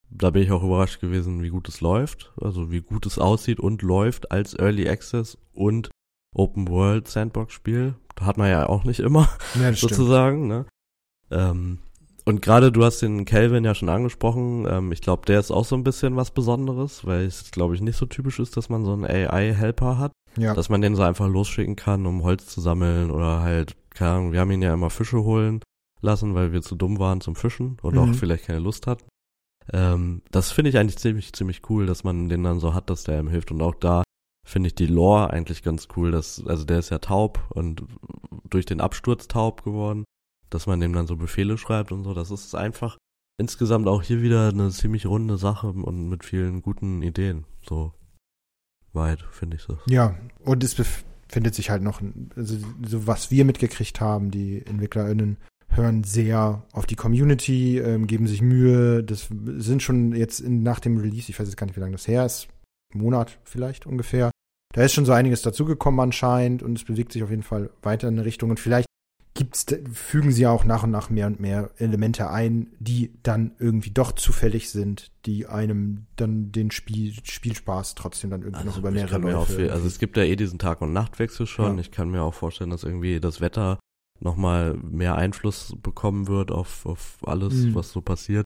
da 0.10 0.32
bin 0.32 0.42
ich 0.42 0.52
auch 0.52 0.64
überrascht 0.64 1.00
gewesen, 1.00 1.44
wie 1.44 1.50
gut 1.50 1.70
es 1.70 1.82
läuft. 1.82 2.34
Also 2.42 2.72
wie 2.72 2.82
gut 2.82 3.06
es 3.06 3.20
aussieht 3.20 3.60
und 3.60 3.84
läuft 3.84 4.32
als 4.32 4.56
Early 4.58 4.90
Access 4.90 5.38
und 5.54 5.92
Open 6.36 6.68
World 6.68 7.08
Sandbox 7.08 7.54
Spiel. 7.54 7.94
Da 8.16 8.26
hat 8.26 8.38
man 8.38 8.50
ja 8.50 8.68
auch 8.68 8.84
nicht 8.84 9.00
immer 9.00 9.30
Ja, 9.62 9.72
sozusagen. 9.74 10.48
Ne? 10.48 10.66
Ähm, 11.30 11.80
und 12.28 12.42
gerade 12.42 12.72
du 12.72 12.84
hast 12.84 13.00
den 13.02 13.26
Kelvin 13.26 13.64
ja 13.66 13.74
schon 13.74 13.90
angesprochen. 13.90 14.68
Ähm, 14.70 14.92
ich 14.92 15.02
glaube, 15.02 15.26
der 15.26 15.40
ist 15.40 15.50
auch 15.52 15.66
so 15.66 15.76
ein 15.76 15.84
bisschen 15.84 16.16
was 16.16 16.32
Besonderes, 16.32 17.06
weil 17.06 17.26
es, 17.26 17.52
glaube 17.52 17.74
ich, 17.76 17.82
nicht 17.82 17.98
so 17.98 18.06
typisch 18.06 18.40
ist, 18.40 18.58
dass 18.58 18.70
man 18.70 18.86
so 18.86 18.94
einen 18.94 19.06
AI-Helper 19.06 19.98
hat 19.98 20.12
Ja. 20.38 20.54
dass 20.54 20.70
man 20.70 20.82
den 20.82 20.96
so 20.96 21.02
einfach 21.04 21.28
losschicken 21.28 21.76
kann, 21.76 22.06
um 22.06 22.24
Holz 22.24 22.46
zu 22.48 22.62
sammeln 22.62 23.10
oder 23.12 23.42
halt, 23.42 23.76
keine 23.90 24.12
Ahnung, 24.12 24.32
wir 24.34 24.40
haben 24.42 24.52
ihn 24.52 24.62
ja 24.62 24.74
immer 24.74 24.90
Fische 24.92 25.24
holen 25.24 25.62
lassen, 26.02 26.36
weil 26.36 26.52
wir 26.54 26.62
zu 26.62 26.76
dumm 26.76 27.00
waren 27.00 27.22
zum 27.22 27.36
Fischen 27.36 27.78
und 27.82 27.96
Mhm. 27.96 28.00
auch 28.00 28.14
vielleicht 28.14 28.46
keine 28.46 28.60
Lust 28.60 28.86
hatten. 28.86 29.06
Ähm, 29.74 30.22
das 30.32 30.52
finde 30.52 30.70
ich 30.70 30.78
eigentlich 30.78 30.98
ziemlich, 31.00 31.34
ziemlich 31.34 31.62
cool, 31.70 31.86
dass 31.88 32.04
man 32.04 32.30
den 32.30 32.44
dann 32.44 32.60
so 32.60 32.74
hat, 32.74 32.90
dass 32.90 33.04
der 33.04 33.20
ihm 33.20 33.30
hilft. 33.30 33.52
Und 33.52 33.62
auch 33.62 33.76
da 33.76 34.04
finde 34.48 34.68
ich 34.68 34.76
die 34.76 34.86
Lore 34.88 35.32
eigentlich 35.32 35.64
ganz 35.64 35.88
cool, 35.98 36.12
dass, 36.12 36.42
also 36.46 36.64
der 36.66 36.80
ist 36.80 36.90
ja 36.90 37.00
taub 37.00 37.40
und 37.50 37.84
durch 38.50 38.66
den 38.66 38.80
Absturz 38.80 39.28
taub 39.28 39.64
geworden, 39.64 40.06
dass 40.50 40.68
man 40.68 40.80
dem 40.80 40.94
dann 40.94 41.08
so 41.08 41.16
Befehle 41.16 41.58
schreibt 41.58 41.92
und 41.92 42.04
so. 42.04 42.14
Das 42.14 42.32
ist 42.32 42.56
einfach 42.56 42.98
insgesamt 43.40 43.88
auch 43.88 44.02
hier 44.02 44.22
wieder 44.22 44.50
eine 44.50 44.70
ziemlich 44.72 45.06
runde 45.06 45.38
Sache 45.38 45.68
und 45.68 46.10
mit 46.10 46.26
vielen 46.26 46.62
guten 46.62 47.02
Ideen. 47.02 47.46
So 47.68 47.94
weit 48.94 49.22
finde 49.32 49.58
ich 49.58 49.66
das. 49.66 49.78
Ja, 49.88 50.18
und 50.44 50.64
es 50.64 50.76
befindet 50.76 51.56
sich 51.56 51.70
halt 51.70 51.84
noch, 51.84 52.02
also 52.36 52.58
so 52.86 53.08
was 53.08 53.32
wir 53.32 53.46
mitgekriegt 53.46 54.02
haben, 54.02 54.32
die 54.32 54.66
EntwicklerInnen 54.66 55.38
hören 55.70 56.04
sehr 56.04 56.64
auf 56.72 56.86
die 56.86 56.96
Community, 56.96 57.78
ähm, 57.78 58.08
geben 58.08 58.28
sich 58.28 58.42
Mühe. 58.42 59.04
Das 59.04 59.28
sind 59.30 59.84
schon 59.84 60.14
jetzt 60.14 60.40
in, 60.40 60.64
nach 60.64 60.80
dem 60.80 60.98
Release, 60.98 61.30
ich 61.30 61.40
weiß 61.40 61.48
jetzt 61.48 61.58
gar 61.58 61.68
nicht, 61.68 61.76
wie 61.76 61.82
lange 61.82 61.94
das 61.94 62.08
her 62.08 62.26
ist, 62.26 62.48
Monat 62.94 63.38
vielleicht 63.44 63.86
ungefähr. 63.86 64.32
Da 64.74 64.84
ist 64.84 64.94
schon 64.94 65.06
so 65.06 65.12
einiges 65.12 65.42
dazugekommen 65.42 66.00
anscheinend 66.00 66.64
und 66.64 66.78
es 66.78 66.84
bewegt 66.84 67.12
sich 67.12 67.24
auf 67.24 67.30
jeden 67.30 67.44
Fall 67.44 67.70
weiter 67.82 68.08
in 68.08 68.16
eine 68.16 68.26
Richtung. 68.26 68.50
Und 68.50 68.60
vielleicht 68.60 68.88
gibt's, 69.38 69.66
fügen 69.94 70.32
sie 70.32 70.46
auch 70.48 70.66
nach 70.66 70.84
und 70.84 70.92
nach 70.92 71.10
mehr 71.10 71.28
und 71.28 71.40
mehr 71.40 71.70
Elemente 71.78 72.30
ein, 72.30 72.68
die 72.80 73.12
dann 73.24 73.52
irgendwie 73.60 73.92
doch 73.92 74.12
zufällig 74.12 74.70
sind, 74.70 75.12
die 75.26 75.46
einem 75.48 76.08
dann 76.18 76.52
den 76.52 76.72
Spiel, 76.72 77.14
Spielspaß 77.24 77.96
trotzdem 77.96 78.30
dann 78.32 78.42
irgendwie 78.42 78.66
noch 78.66 78.78
über 78.78 78.92
mehrere 78.92 79.12
kann 79.12 79.22
mir 79.24 79.38
auch 79.38 79.48
Läufe. 79.48 79.62
viel, 79.62 79.70
also 79.72 79.88
es 79.88 80.00
gibt 80.00 80.18
ja 80.18 80.24
eh 80.24 80.36
diesen 80.36 80.60
Tag- 80.60 80.82
und 80.82 80.92
Nachtwechsel 80.92 81.48
schon. 81.48 81.76
Ja. 81.76 81.82
Ich 81.82 81.92
kann 81.92 82.10
mir 82.10 82.22
auch 82.24 82.34
vorstellen, 82.34 82.70
dass 82.72 82.84
irgendwie 82.84 83.20
das 83.22 83.40
Wetter 83.40 83.80
nochmal 84.20 84.74
mehr 84.74 85.16
Einfluss 85.16 85.76
bekommen 85.82 86.28
wird 86.28 86.52
auf, 86.52 86.86
auf 86.86 87.18
alles, 87.26 87.54
Mhm. 87.54 87.76
was 87.76 87.92
so 87.92 88.02
passiert. 88.02 88.46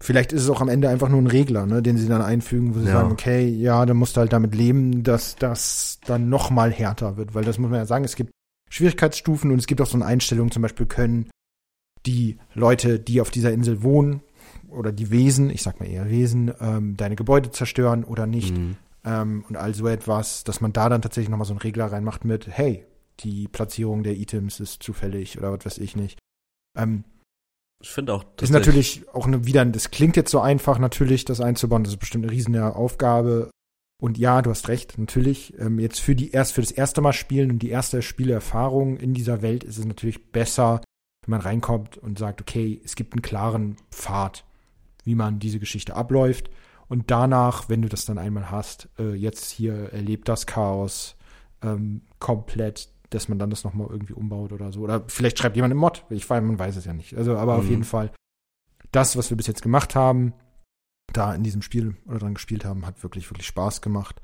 Vielleicht 0.00 0.32
ist 0.32 0.42
es 0.42 0.50
auch 0.50 0.60
am 0.60 0.68
Ende 0.68 0.88
einfach 0.88 1.08
nur 1.08 1.22
ein 1.22 1.28
Regler, 1.28 1.64
ne, 1.64 1.80
den 1.80 1.96
sie 1.96 2.08
dann 2.08 2.22
einfügen, 2.22 2.74
wo 2.74 2.80
sie 2.80 2.86
Ja. 2.86 2.92
sagen, 2.94 3.12
okay, 3.12 3.46
ja, 3.48 3.86
dann 3.86 3.96
musst 3.96 4.16
du 4.16 4.20
halt 4.20 4.32
damit 4.32 4.54
leben, 4.54 5.02
dass 5.04 5.36
das 5.36 6.00
dann 6.06 6.28
noch 6.28 6.50
mal 6.50 6.70
härter 6.72 7.16
wird, 7.16 7.34
weil 7.34 7.44
das 7.44 7.58
muss 7.58 7.70
man 7.70 7.78
ja 7.78 7.86
sagen, 7.86 8.04
es 8.04 8.16
gibt 8.16 8.32
Schwierigkeitsstufen 8.72 9.50
und 9.50 9.58
es 9.58 9.66
gibt 9.66 9.80
auch 9.80 9.86
so 9.86 9.96
eine 9.96 10.06
Einstellung, 10.06 10.50
zum 10.50 10.62
Beispiel 10.62 10.86
können 10.86 11.30
die 12.06 12.38
Leute, 12.54 12.98
die 12.98 13.20
auf 13.20 13.30
dieser 13.30 13.52
Insel 13.52 13.82
wohnen 13.82 14.22
oder 14.68 14.92
die 14.92 15.10
Wesen, 15.10 15.50
ich 15.50 15.62
sag 15.62 15.78
mal 15.78 15.86
eher 15.86 16.08
Wesen, 16.08 16.52
ähm, 16.60 16.96
deine 16.96 17.14
Gebäude 17.14 17.50
zerstören 17.50 18.02
oder 18.04 18.26
nicht 18.26 18.56
Mhm. 18.56 18.76
ähm, 19.04 19.44
und 19.48 19.56
all 19.56 19.74
so 19.74 19.86
etwas, 19.86 20.42
dass 20.44 20.60
man 20.60 20.72
da 20.72 20.88
dann 20.88 21.02
tatsächlich 21.02 21.28
noch 21.30 21.38
mal 21.38 21.44
so 21.44 21.52
einen 21.52 21.60
Regler 21.60 21.86
reinmacht 21.92 22.24
mit, 22.24 22.48
hey, 22.48 22.84
die 23.20 23.46
Platzierung 23.46 24.02
der 24.02 24.16
Items 24.16 24.58
ist 24.58 24.82
zufällig 24.82 25.36
oder 25.38 25.52
was 25.52 25.64
weiß 25.66 25.78
ich 25.78 25.94
nicht. 25.94 26.18
Ähm, 26.76 27.04
Ich 27.82 27.90
finde 27.90 28.14
auch, 28.14 28.24
ist 28.40 28.50
natürlich 28.50 29.08
auch 29.12 29.26
eine, 29.26 29.44
wieder, 29.44 29.64
das 29.66 29.90
klingt 29.90 30.16
jetzt 30.16 30.30
so 30.30 30.40
einfach 30.40 30.78
natürlich, 30.78 31.24
das 31.24 31.40
einzubauen, 31.40 31.84
das 31.84 31.92
ist 31.92 31.98
bestimmt 31.98 32.24
eine 32.24 32.32
riesen 32.32 32.56
Aufgabe. 32.58 33.50
Und 34.02 34.18
ja, 34.18 34.42
du 34.42 34.50
hast 34.50 34.66
recht, 34.66 34.98
natürlich. 34.98 35.56
Ähm, 35.60 35.78
jetzt 35.78 36.00
für 36.00 36.16
die 36.16 36.32
erst 36.32 36.54
für 36.54 36.60
das 36.60 36.72
erste 36.72 37.00
Mal 37.00 37.12
spielen 37.12 37.52
und 37.52 37.60
die 37.60 37.70
erste 37.70 38.02
Spielerfahrung 38.02 38.96
in 38.96 39.14
dieser 39.14 39.42
Welt 39.42 39.62
ist 39.62 39.78
es 39.78 39.84
natürlich 39.84 40.32
besser, 40.32 40.80
wenn 41.24 41.30
man 41.30 41.40
reinkommt 41.40 41.98
und 41.98 42.18
sagt, 42.18 42.40
okay, 42.40 42.80
es 42.84 42.96
gibt 42.96 43.12
einen 43.14 43.22
klaren 43.22 43.76
Pfad, 43.92 44.44
wie 45.04 45.14
man 45.14 45.38
diese 45.38 45.60
Geschichte 45.60 45.94
abläuft. 45.94 46.50
Und 46.88 47.12
danach, 47.12 47.68
wenn 47.68 47.80
du 47.80 47.88
das 47.88 48.04
dann 48.04 48.18
einmal 48.18 48.50
hast, 48.50 48.88
äh, 48.98 49.14
jetzt 49.14 49.52
hier 49.52 49.92
erlebt 49.92 50.28
das 50.28 50.46
Chaos 50.46 51.14
ähm, 51.62 52.00
komplett, 52.18 52.88
dass 53.10 53.28
man 53.28 53.38
dann 53.38 53.50
das 53.50 53.62
nochmal 53.62 53.86
irgendwie 53.88 54.14
umbaut 54.14 54.50
oder 54.50 54.72
so. 54.72 54.80
Oder 54.80 55.04
vielleicht 55.06 55.38
schreibt 55.38 55.54
jemand 55.54 55.70
im 55.70 55.78
Mod. 55.78 56.04
Ich 56.10 56.28
weiß, 56.28 56.42
man 56.42 56.58
weiß 56.58 56.74
es 56.74 56.86
ja 56.86 56.92
nicht. 56.92 57.16
Also, 57.16 57.36
aber 57.36 57.54
auf 57.54 57.66
Mhm. 57.66 57.70
jeden 57.70 57.84
Fall, 57.84 58.10
das, 58.90 59.16
was 59.16 59.30
wir 59.30 59.36
bis 59.36 59.46
jetzt 59.46 59.62
gemacht 59.62 59.94
haben, 59.94 60.32
da 61.12 61.34
in 61.34 61.42
diesem 61.42 61.62
Spiel 61.62 61.96
oder 62.06 62.18
dran 62.18 62.34
gespielt 62.34 62.64
haben, 62.64 62.86
hat 62.86 63.02
wirklich, 63.02 63.30
wirklich 63.30 63.46
Spaß 63.46 63.80
gemacht. 63.80 64.20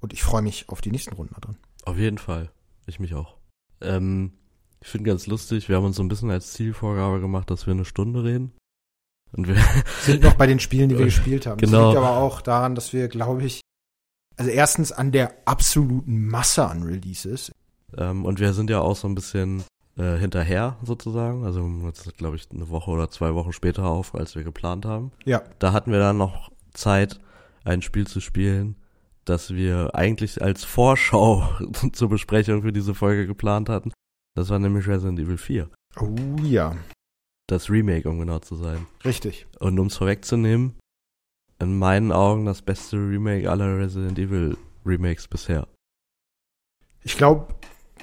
Und 0.00 0.12
ich 0.12 0.22
freue 0.22 0.42
mich 0.42 0.68
auf 0.68 0.80
die 0.80 0.90
nächsten 0.90 1.14
Runden 1.14 1.34
da 1.34 1.40
drin. 1.40 1.56
Auf 1.84 1.96
jeden 1.96 2.18
Fall. 2.18 2.50
Ich 2.86 3.00
mich 3.00 3.14
auch. 3.14 3.36
Ähm, 3.80 4.32
ich 4.80 4.88
finde 4.88 5.10
ganz 5.10 5.26
lustig, 5.26 5.68
wir 5.68 5.76
haben 5.76 5.84
uns 5.84 5.96
so 5.96 6.02
ein 6.02 6.08
bisschen 6.08 6.30
als 6.30 6.52
Zielvorgabe 6.52 7.20
gemacht, 7.20 7.50
dass 7.50 7.66
wir 7.66 7.72
eine 7.72 7.84
Stunde 7.84 8.24
reden. 8.24 8.52
Und 9.32 9.46
wir, 9.46 9.56
Sind 10.02 10.22
noch 10.22 10.34
bei 10.34 10.46
den 10.46 10.60
Spielen, 10.60 10.88
die 10.88 10.98
wir 10.98 11.04
gespielt 11.06 11.46
haben. 11.46 11.58
Genau. 11.58 11.78
Das 11.78 11.94
liegt 11.94 11.98
aber 11.98 12.16
auch 12.16 12.40
daran, 12.40 12.74
dass 12.74 12.92
wir, 12.92 13.08
glaube 13.08 13.44
ich, 13.44 13.60
also 14.36 14.50
erstens 14.50 14.90
an 14.90 15.12
der 15.12 15.34
absoluten 15.44 16.26
Masse 16.26 16.66
an 16.66 16.82
Releases. 16.82 17.52
ähm, 17.96 18.24
und 18.24 18.40
wir 18.40 18.54
sind 18.54 18.70
ja 18.70 18.80
auch 18.80 18.96
so 18.96 19.06
ein 19.06 19.14
bisschen 19.14 19.64
äh, 19.96 20.16
hinterher 20.16 20.76
sozusagen. 20.82 21.44
Also 21.44 21.68
das 21.84 22.14
glaube 22.16 22.36
ich 22.36 22.48
eine 22.52 22.68
Woche 22.68 22.90
oder 22.90 23.10
zwei 23.10 23.34
Wochen 23.34 23.52
später 23.52 23.84
auf, 23.86 24.14
als 24.14 24.34
wir 24.34 24.44
geplant 24.44 24.84
haben. 24.84 25.12
Ja. 25.24 25.42
Da 25.58 25.72
hatten 25.72 25.92
wir 25.92 25.98
dann 25.98 26.16
noch 26.16 26.50
Zeit, 26.72 27.20
ein 27.64 27.82
Spiel 27.82 28.06
zu 28.06 28.20
spielen, 28.20 28.76
das 29.24 29.54
wir 29.54 29.94
eigentlich 29.94 30.42
als 30.42 30.64
Vorschau 30.64 31.48
zur 31.92 32.08
Besprechung 32.08 32.62
für 32.62 32.72
diese 32.72 32.94
Folge 32.94 33.26
geplant 33.26 33.68
hatten. 33.68 33.92
Das 34.34 34.48
war 34.50 34.58
nämlich 34.58 34.86
Resident 34.86 35.18
Evil 35.18 35.38
4. 35.38 35.68
Oh 35.98 36.14
ja. 36.42 36.76
Das 37.48 37.68
Remake, 37.68 38.08
um 38.08 38.20
genau 38.20 38.38
zu 38.38 38.54
sein. 38.54 38.86
Richtig. 39.04 39.46
Und 39.58 39.78
um 39.78 39.88
es 39.88 39.96
vorwegzunehmen, 39.96 40.78
in 41.58 41.78
meinen 41.78 42.12
Augen 42.12 42.46
das 42.46 42.62
beste 42.62 42.96
Remake 42.96 43.50
aller 43.50 43.76
Resident 43.76 44.18
Evil 44.18 44.56
Remakes 44.86 45.28
bisher. 45.28 45.66
Ich 47.02 47.16
glaube, 47.16 47.54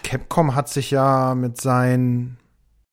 Capcom 0.08 0.56
hat 0.56 0.70
sich 0.70 0.92
ja 0.92 1.36
mit 1.36 1.60
seinen 1.60 2.38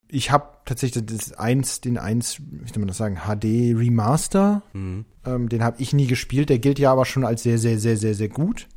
ich 0.09 0.31
habe 0.31 0.47
tatsächlich 0.65 1.05
das 1.07 1.33
eins, 1.33 1.81
den 1.81 1.99
eins, 1.99 2.41
wie 2.41 2.69
soll 2.69 2.79
man 2.79 2.89
das 2.89 2.99
sagen, 2.99 3.21
HD 3.27 3.77
Remaster. 3.77 4.63
Mhm. 4.73 5.05
Ähm, 5.27 5.49
den 5.49 5.65
habe 5.65 5.81
ich 5.81 5.93
nie 5.93 6.07
gespielt. 6.07 6.51
Der 6.51 6.59
gilt 6.59 6.79
ja 6.79 6.93
aber 6.93 7.05
schon 7.05 7.25
als 7.25 7.43
sehr, 7.43 7.59
sehr, 7.59 7.79
sehr, 7.79 7.97
sehr, 7.97 8.15
sehr 8.15 8.29
gut. 8.29 8.69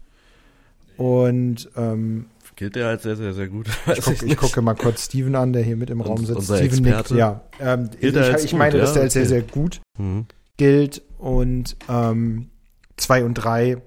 Und 0.98 1.70
ähm, 1.76 2.26
gilt 2.56 2.76
der 2.76 2.88
als 2.88 3.04
sehr, 3.04 3.16
sehr, 3.16 3.34
sehr 3.34 3.48
gut. 3.50 3.68
Ich, 3.96 4.02
guck, 4.02 4.24
ich, 4.24 4.38
gucke 4.38 4.62
mal 4.64 4.74
kurz 4.74 5.06
Steven 5.06 5.36
an, 5.36 5.54
der 5.54 5.62
hier 5.62 5.78
mit 5.78 5.92
im 5.92 6.02
Raum 6.02 6.26
sitzt. 6.26 6.38
Unser 6.40 6.58
Steven 6.58 6.86
Experte. 6.86 7.14
nickt, 7.14 7.20
ja. 7.20 7.42
Ähm, 7.60 7.90
Gilt 8.00 8.16
ich 8.16 8.22
als 8.24 8.44
ich 8.44 8.52
gut, 8.52 8.60
meine, 8.60 8.78
dass 8.80 8.90
ja? 8.90 8.94
der 8.96 9.04
als 9.04 9.14
sehr, 9.14 9.26
sehr 9.28 9.42
gut 9.44 9.82
Mhm. 10.00 10.26
gilt. 10.58 11.04
Und 11.20 11.78
ähm, 11.88 12.50
zwei 12.98 13.24
und 13.24 13.36
drei 13.36 13.78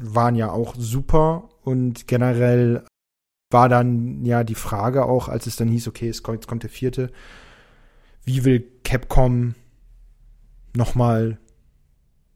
waren 0.00 0.34
ja 0.34 0.50
auch 0.50 0.74
super. 0.76 1.48
Und 1.62 2.08
generell 2.08 2.82
war 3.50 3.68
dann 3.68 4.24
ja 4.24 4.44
die 4.44 4.54
Frage 4.54 5.04
auch, 5.04 5.28
als 5.28 5.46
es 5.46 5.56
dann 5.56 5.68
hieß, 5.68 5.88
okay, 5.88 6.08
es 6.08 6.22
kommt, 6.22 6.36
jetzt 6.38 6.46
kommt 6.48 6.62
der 6.62 6.70
vierte, 6.70 7.10
wie 8.24 8.44
will 8.44 8.66
Capcom 8.84 9.54
nochmal 10.74 11.38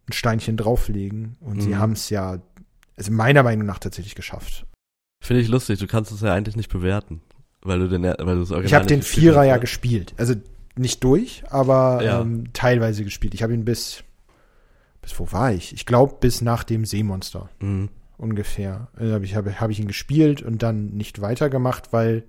ein 0.08 0.12
Steinchen 0.12 0.56
drauflegen? 0.56 1.36
Und 1.40 1.62
sie 1.62 1.70
Mhm. 1.70 1.78
haben 1.78 1.92
es 1.92 2.10
ja, 2.10 2.40
also 2.96 3.12
meiner 3.12 3.42
Meinung 3.42 3.66
nach 3.66 3.78
tatsächlich 3.78 4.14
geschafft. 4.14 4.66
Finde 5.22 5.42
ich 5.42 5.48
lustig, 5.48 5.78
du 5.78 5.86
kannst 5.86 6.12
es 6.12 6.20
ja 6.20 6.32
eigentlich 6.32 6.56
nicht 6.56 6.70
bewerten. 6.70 7.20
Weil 7.62 7.80
du 7.80 7.88
den, 7.88 8.02
weil 8.04 8.16
du 8.16 8.40
Original 8.40 8.64
Ich 8.64 8.72
habe 8.74 8.86
den 8.86 9.02
Vierer 9.02 9.40
hast, 9.40 9.46
ja 9.48 9.54
ne? 9.54 9.60
gespielt. 9.60 10.14
Also 10.16 10.34
nicht 10.76 11.04
durch, 11.04 11.42
aber 11.50 12.02
Ja. 12.02 12.20
ähm, 12.22 12.44
teilweise 12.54 13.04
gespielt. 13.04 13.34
Ich 13.34 13.42
habe 13.42 13.52
ihn 13.52 13.66
bis, 13.66 14.02
bis 15.02 15.18
wo 15.18 15.30
war 15.32 15.52
ich? 15.52 15.74
Ich 15.74 15.84
glaube 15.84 16.16
bis 16.20 16.40
nach 16.40 16.64
dem 16.64 16.84
Seemonster 16.86 17.50
Mhm. 17.60 17.90
Ungefähr. 18.20 18.88
Äh, 18.98 19.12
habe 19.12 19.24
ich, 19.24 19.34
hab, 19.34 19.46
hab 19.46 19.70
ich 19.70 19.80
ihn 19.80 19.88
gespielt 19.88 20.42
und 20.42 20.62
dann 20.62 20.90
nicht 20.90 21.20
weitergemacht, 21.20 21.92
weil 21.92 22.24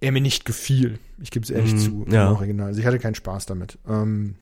er 0.00 0.12
mir 0.12 0.20
nicht 0.20 0.44
gefiel. 0.44 0.98
Ich 1.20 1.30
gebe 1.30 1.44
es 1.44 1.50
ehrlich 1.50 1.74
Mhm, 1.74 1.78
zu, 1.78 2.06
ja. 2.10 2.28
im 2.28 2.36
Original. 2.36 2.66
Also 2.68 2.80
ich 2.80 2.86
hatte 2.86 2.98
keinen 2.98 3.14
Spaß 3.14 3.46
damit. 3.46 3.78
Ähm, 3.88 4.36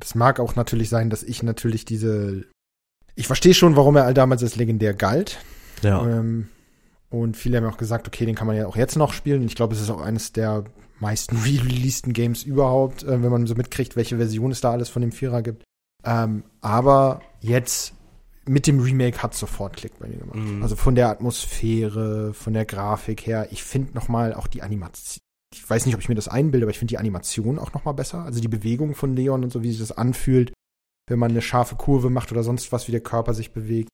es 0.00 0.14
mag 0.14 0.40
auch 0.40 0.54
natürlich 0.54 0.88
sein, 0.88 1.10
dass 1.10 1.22
ich 1.22 1.42
natürlich 1.42 1.84
diese. 1.84 2.44
Ich 3.14 3.26
verstehe 3.26 3.54
schon, 3.54 3.76
warum 3.76 3.96
er 3.96 4.12
damals 4.14 4.42
als 4.42 4.56
legendär 4.56 4.94
galt. 4.94 5.38
Ja. 5.82 6.06
Ähm, 6.06 6.48
und 7.10 7.36
viele 7.36 7.58
haben 7.58 7.66
auch 7.66 7.76
gesagt, 7.76 8.06
okay, 8.06 8.24
den 8.24 8.34
kann 8.34 8.46
man 8.46 8.56
ja 8.56 8.66
auch 8.66 8.76
jetzt 8.76 8.96
noch 8.96 9.12
spielen. 9.12 9.42
Und 9.42 9.46
ich 9.48 9.54
glaube, 9.56 9.74
es 9.74 9.82
ist 9.82 9.90
auch 9.90 10.00
eines 10.00 10.32
der 10.32 10.64
meisten 10.98 11.36
re-releaseden 11.44 12.12
Games 12.12 12.42
überhaupt, 12.44 13.02
äh, 13.02 13.22
wenn 13.22 13.30
man 13.30 13.46
so 13.46 13.54
mitkriegt, 13.54 13.96
welche 13.96 14.16
Version 14.16 14.50
es 14.50 14.60
da 14.60 14.70
alles 14.70 14.88
von 14.88 15.02
dem 15.02 15.12
Vierer 15.12 15.42
gibt. 15.42 15.64
Ähm, 16.04 16.44
aber 16.60 17.20
jetzt 17.40 17.92
mit 18.44 18.66
dem 18.66 18.80
Remake 18.80 19.22
hat 19.22 19.34
sofort 19.34 19.76
Klick 19.76 19.98
bei 19.98 20.08
mir 20.08 20.18
gemacht. 20.18 20.38
Mhm. 20.38 20.62
Also 20.62 20.76
von 20.76 20.94
der 20.94 21.08
Atmosphäre, 21.08 22.34
von 22.34 22.52
der 22.52 22.64
Grafik 22.64 23.26
her. 23.26 23.48
Ich 23.50 23.62
finde 23.62 23.94
noch 23.94 24.08
mal 24.08 24.34
auch 24.34 24.46
die 24.46 24.62
Animation. 24.62 25.20
Ich 25.54 25.68
weiß 25.68 25.86
nicht, 25.86 25.94
ob 25.94 26.00
ich 26.00 26.08
mir 26.08 26.14
das 26.14 26.28
einbilde, 26.28 26.64
aber 26.64 26.70
ich 26.70 26.78
finde 26.78 26.92
die 26.92 26.98
Animation 26.98 27.58
auch 27.58 27.72
noch 27.72 27.84
mal 27.84 27.92
besser. 27.92 28.24
Also 28.24 28.40
die 28.40 28.48
Bewegung 28.48 28.94
von 28.94 29.14
Leon 29.14 29.44
und 29.44 29.52
so, 29.52 29.62
wie 29.62 29.70
sich 29.70 29.80
das 29.80 29.92
anfühlt, 29.92 30.52
wenn 31.08 31.18
man 31.18 31.30
eine 31.30 31.42
scharfe 31.42 31.76
Kurve 31.76 32.10
macht 32.10 32.32
oder 32.32 32.42
sonst 32.42 32.72
was, 32.72 32.88
wie 32.88 32.92
der 32.92 33.00
Körper 33.00 33.34
sich 33.34 33.52
bewegt. 33.52 33.90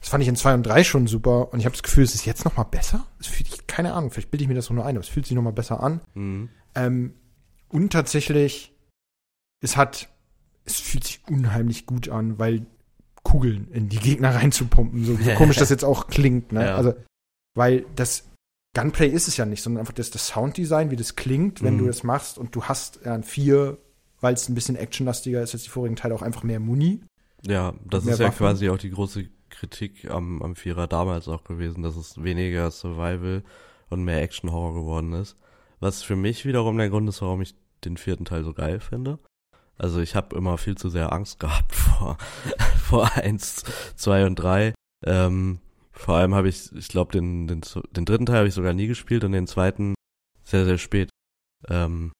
Das 0.00 0.08
fand 0.08 0.22
ich 0.22 0.28
in 0.28 0.36
2 0.36 0.54
und 0.54 0.62
3 0.64 0.82
schon 0.82 1.06
super 1.06 1.52
und 1.52 1.60
ich 1.60 1.64
habe 1.64 1.74
das 1.74 1.84
Gefühl, 1.84 2.02
es 2.02 2.14
ist 2.14 2.24
jetzt 2.24 2.44
noch 2.44 2.56
mal 2.56 2.64
besser. 2.64 3.06
Es 3.20 3.28
fühlt 3.28 3.48
sich, 3.48 3.66
keine 3.68 3.94
Ahnung, 3.94 4.10
vielleicht 4.10 4.32
bilde 4.32 4.42
ich 4.42 4.48
mir 4.48 4.54
das 4.54 4.68
nur 4.68 4.84
ein, 4.84 4.96
aber 4.96 5.04
es 5.04 5.08
fühlt 5.08 5.26
sich 5.26 5.36
noch 5.36 5.42
mal 5.42 5.52
besser 5.52 5.80
an. 5.80 6.00
Mhm. 6.14 6.48
Ähm, 6.74 7.14
und 7.68 7.92
tatsächlich, 7.92 8.74
es 9.60 9.76
hat, 9.76 10.08
es 10.64 10.80
fühlt 10.80 11.04
sich 11.04 11.20
unheimlich 11.28 11.86
gut 11.86 12.08
an, 12.08 12.40
weil 12.40 12.66
Kugeln 13.22 13.68
in 13.72 13.88
die 13.88 13.98
Gegner 13.98 14.34
reinzupumpen, 14.34 15.04
so, 15.04 15.16
so 15.16 15.30
komisch 15.36 15.56
das 15.56 15.70
jetzt 15.70 15.84
auch 15.84 16.06
klingt, 16.08 16.52
ne? 16.52 16.66
Ja. 16.66 16.74
Also, 16.76 16.94
weil 17.54 17.84
das 17.96 18.28
Gunplay 18.74 19.08
ist 19.08 19.28
es 19.28 19.36
ja 19.36 19.44
nicht, 19.44 19.62
sondern 19.62 19.80
einfach 19.80 19.92
das, 19.94 20.10
das 20.10 20.26
Sounddesign, 20.28 20.90
wie 20.90 20.96
das 20.96 21.14
klingt, 21.16 21.62
wenn 21.62 21.74
Mhm. 21.74 21.78
du 21.80 21.86
das 21.86 22.02
machst 22.04 22.38
und 22.38 22.54
du 22.56 22.64
hast 22.64 23.00
ja 23.04 23.14
ein 23.14 23.22
4, 23.22 23.76
weil 24.20 24.34
es 24.34 24.48
ein 24.48 24.54
bisschen 24.54 24.76
actionlastiger 24.76 25.42
ist 25.42 25.52
als 25.54 25.64
die 25.64 25.68
vorigen 25.68 25.96
Teile, 25.96 26.14
auch 26.14 26.22
einfach 26.22 26.42
mehr 26.42 26.58
Muni. 26.60 27.00
Ja, 27.46 27.74
das 27.84 28.06
ist 28.06 28.18
ja 28.18 28.26
Waffen. 28.26 28.38
quasi 28.38 28.70
auch 28.70 28.78
die 28.78 28.90
große 28.90 29.28
Kritik 29.50 30.10
am, 30.10 30.40
am 30.42 30.56
Vierer 30.56 30.86
damals 30.86 31.28
auch 31.28 31.44
gewesen, 31.44 31.82
dass 31.82 31.96
es 31.96 32.22
weniger 32.22 32.70
Survival 32.70 33.42
und 33.90 34.04
mehr 34.04 34.22
Action-Horror 34.22 34.72
geworden 34.74 35.12
ist. 35.12 35.36
Was 35.80 36.02
für 36.02 36.16
mich 36.16 36.46
wiederum 36.46 36.78
der 36.78 36.88
Grund 36.88 37.08
ist, 37.08 37.20
warum 37.20 37.42
ich 37.42 37.54
den 37.84 37.96
vierten 37.98 38.24
Teil 38.24 38.44
so 38.44 38.54
geil 38.54 38.80
finde. 38.80 39.18
Also 39.76 40.00
ich 40.00 40.14
habe 40.14 40.36
immer 40.36 40.56
viel 40.56 40.76
zu 40.76 40.88
sehr 40.88 41.12
Angst 41.12 41.40
gehabt 41.40 41.74
vor, 42.02 42.18
vor 42.78 43.16
eins, 43.16 43.64
zwei 43.96 44.26
und 44.26 44.36
drei. 44.36 44.74
Ähm, 45.04 45.60
vor 45.92 46.16
allem 46.16 46.34
habe 46.34 46.48
ich, 46.48 46.72
ich 46.72 46.88
glaube, 46.88 47.12
den, 47.12 47.46
den, 47.46 47.62
den 47.92 48.04
dritten 48.04 48.26
Teil 48.26 48.38
habe 48.38 48.48
ich 48.48 48.54
sogar 48.54 48.72
nie 48.72 48.86
gespielt 48.86 49.24
und 49.24 49.32
den 49.32 49.46
zweiten 49.46 49.94
sehr, 50.44 50.64
sehr 50.64 50.78
spät. 50.78 51.10
Ähm, 51.68 52.12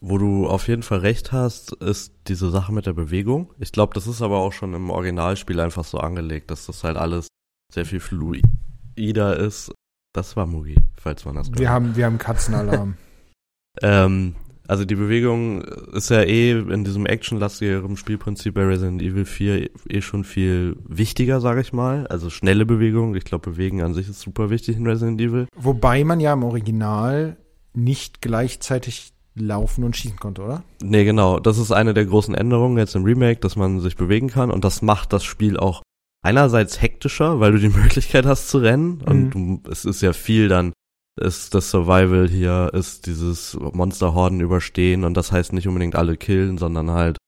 wo 0.00 0.16
du 0.16 0.46
auf 0.46 0.68
jeden 0.68 0.82
Fall 0.82 1.00
recht 1.00 1.32
hast, 1.32 1.72
ist 1.72 2.14
diese 2.28 2.50
Sache 2.50 2.72
mit 2.72 2.86
der 2.86 2.92
Bewegung. 2.92 3.52
Ich 3.58 3.72
glaube, 3.72 3.94
das 3.94 4.06
ist 4.06 4.22
aber 4.22 4.38
auch 4.38 4.52
schon 4.52 4.72
im 4.74 4.90
Originalspiel 4.90 5.58
einfach 5.60 5.84
so 5.84 5.98
angelegt, 5.98 6.50
dass 6.50 6.66
das 6.66 6.84
halt 6.84 6.96
alles 6.96 7.26
sehr 7.72 7.84
viel 7.84 8.00
fluider 8.00 9.36
ist. 9.36 9.72
Das 10.14 10.36
war 10.36 10.46
Mugi, 10.46 10.76
falls 10.96 11.24
man 11.24 11.34
das 11.34 11.52
Wir 11.52 11.70
haben, 11.70 11.96
wir 11.96 12.06
haben 12.06 12.18
Katzenalarm. 12.18 12.96
ähm, 13.82 14.36
also 14.68 14.84
die 14.84 14.96
Bewegung 14.96 15.62
ist 15.62 16.10
ja 16.10 16.22
eh 16.22 16.52
in 16.52 16.84
diesem 16.84 17.06
actionlastigeren 17.06 17.96
Spielprinzip 17.96 18.52
bei 18.52 18.66
Resident 18.66 19.00
Evil 19.00 19.24
4 19.24 19.70
eh 19.88 20.00
schon 20.02 20.24
viel 20.24 20.76
wichtiger, 20.86 21.40
sage 21.40 21.62
ich 21.62 21.72
mal. 21.72 22.06
Also 22.08 22.28
schnelle 22.28 22.66
Bewegung. 22.66 23.14
Ich 23.14 23.24
glaube, 23.24 23.50
Bewegen 23.50 23.80
an 23.80 23.94
sich 23.94 24.10
ist 24.10 24.20
super 24.20 24.50
wichtig 24.50 24.76
in 24.76 24.86
Resident 24.86 25.18
Evil. 25.22 25.46
Wobei 25.56 26.04
man 26.04 26.20
ja 26.20 26.34
im 26.34 26.42
Original 26.42 27.38
nicht 27.72 28.20
gleichzeitig 28.20 29.14
laufen 29.34 29.84
und 29.84 29.96
schießen 29.96 30.18
konnte, 30.18 30.42
oder? 30.42 30.64
Nee, 30.82 31.04
genau. 31.04 31.40
Das 31.40 31.56
ist 31.56 31.72
eine 31.72 31.94
der 31.94 32.04
großen 32.04 32.34
Änderungen 32.34 32.76
jetzt 32.76 32.94
im 32.94 33.04
Remake, 33.04 33.40
dass 33.40 33.56
man 33.56 33.80
sich 33.80 33.96
bewegen 33.96 34.28
kann 34.28 34.50
und 34.50 34.64
das 34.64 34.82
macht 34.82 35.14
das 35.14 35.24
Spiel 35.24 35.56
auch 35.56 35.82
einerseits 36.22 36.82
hektischer, 36.82 37.40
weil 37.40 37.52
du 37.52 37.58
die 37.58 37.68
Möglichkeit 37.76 38.26
hast 38.26 38.48
zu 38.48 38.58
rennen 38.58 39.00
und 39.06 39.30
du, 39.30 39.62
es 39.70 39.86
ist 39.86 40.02
ja 40.02 40.12
viel 40.12 40.48
dann 40.48 40.72
ist 41.18 41.54
das 41.54 41.70
Survival 41.70 42.28
hier, 42.28 42.70
ist 42.72 43.06
dieses 43.06 43.56
Monsterhorden 43.60 44.40
überstehen 44.40 45.04
und 45.04 45.14
das 45.14 45.32
heißt 45.32 45.52
nicht 45.52 45.68
unbedingt 45.68 45.96
alle 45.96 46.16
killen, 46.16 46.58
sondern 46.58 46.90
halt 46.90 47.18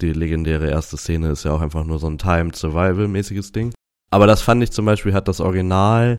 die 0.00 0.12
legendäre 0.12 0.70
erste 0.70 0.96
Szene 0.96 1.30
ist 1.30 1.44
ja 1.44 1.52
auch 1.52 1.60
einfach 1.60 1.84
nur 1.84 1.98
so 1.98 2.06
ein 2.06 2.18
Timed 2.18 2.54
Survival 2.54 3.08
mäßiges 3.08 3.52
Ding. 3.52 3.72
Aber 4.10 4.26
das 4.26 4.42
fand 4.42 4.62
ich 4.62 4.70
zum 4.70 4.84
Beispiel 4.84 5.12
hat 5.12 5.28
das 5.28 5.40
Original 5.40 6.16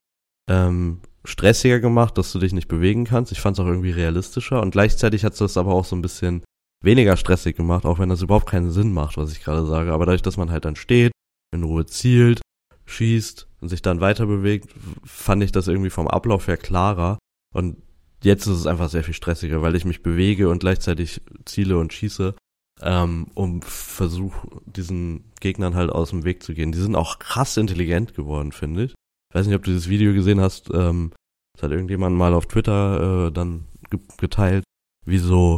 ähm, 0.49 0.99
stressiger 1.23 1.79
gemacht, 1.79 2.17
dass 2.17 2.31
du 2.31 2.39
dich 2.39 2.53
nicht 2.53 2.67
bewegen 2.67 3.05
kannst. 3.05 3.31
Ich 3.31 3.41
fand 3.41 3.57
es 3.57 3.63
auch 3.63 3.67
irgendwie 3.67 3.91
realistischer 3.91 4.61
und 4.61 4.71
gleichzeitig 4.71 5.23
hat 5.23 5.33
es 5.33 5.39
das 5.39 5.57
aber 5.57 5.73
auch 5.73 5.85
so 5.85 5.95
ein 5.95 6.01
bisschen 6.01 6.43
weniger 6.83 7.17
stressig 7.17 7.55
gemacht, 7.55 7.85
auch 7.85 7.99
wenn 7.99 8.09
das 8.09 8.21
überhaupt 8.21 8.49
keinen 8.49 8.71
Sinn 8.71 8.93
macht, 8.93 9.17
was 9.17 9.31
ich 9.31 9.43
gerade 9.43 9.65
sage. 9.65 9.91
Aber 9.91 10.05
dadurch, 10.05 10.21
dass 10.21 10.37
man 10.37 10.51
halt 10.51 10.65
dann 10.65 10.75
steht, 10.75 11.11
in 11.53 11.63
Ruhe 11.63 11.85
zielt, 11.85 12.41
schießt 12.85 13.48
und 13.61 13.69
sich 13.69 13.81
dann 13.81 14.01
weiter 14.01 14.25
bewegt, 14.25 14.73
fand 15.03 15.43
ich 15.43 15.51
das 15.51 15.67
irgendwie 15.67 15.89
vom 15.89 16.07
Ablauf 16.07 16.47
her 16.47 16.57
klarer. 16.57 17.19
Und 17.53 17.77
jetzt 18.23 18.47
ist 18.47 18.57
es 18.57 18.67
einfach 18.67 18.89
sehr 18.89 19.03
viel 19.03 19.13
stressiger, 19.13 19.61
weil 19.61 19.75
ich 19.75 19.85
mich 19.85 20.03
bewege 20.03 20.49
und 20.49 20.59
gleichzeitig 20.59 21.21
ziele 21.45 21.77
und 21.77 21.93
schieße, 21.93 22.35
ähm, 22.81 23.27
um 23.33 23.61
versuche, 23.61 24.47
diesen 24.65 25.31
Gegnern 25.41 25.75
halt 25.75 25.89
aus 25.89 26.11
dem 26.11 26.23
Weg 26.23 26.43
zu 26.43 26.53
gehen. 26.53 26.71
Die 26.71 26.79
sind 26.79 26.95
auch 26.95 27.19
krass 27.19 27.57
intelligent 27.57 28.13
geworden, 28.13 28.51
finde 28.51 28.85
ich. 28.85 28.91
Ich 28.91 29.35
weiß 29.35 29.47
nicht, 29.47 29.55
ob 29.55 29.63
du 29.63 29.71
dieses 29.71 29.89
Video 29.89 30.13
gesehen 30.13 30.41
hast, 30.41 30.69
ähm, 30.73 31.11
das 31.53 31.63
hat 31.63 31.71
irgendjemand 31.71 32.15
mal 32.15 32.33
auf 32.33 32.45
Twitter 32.45 33.27
äh, 33.27 33.31
dann 33.31 33.65
ge 33.89 33.99
geteilt, 34.17 34.63
wie 35.05 35.17
so 35.17 35.57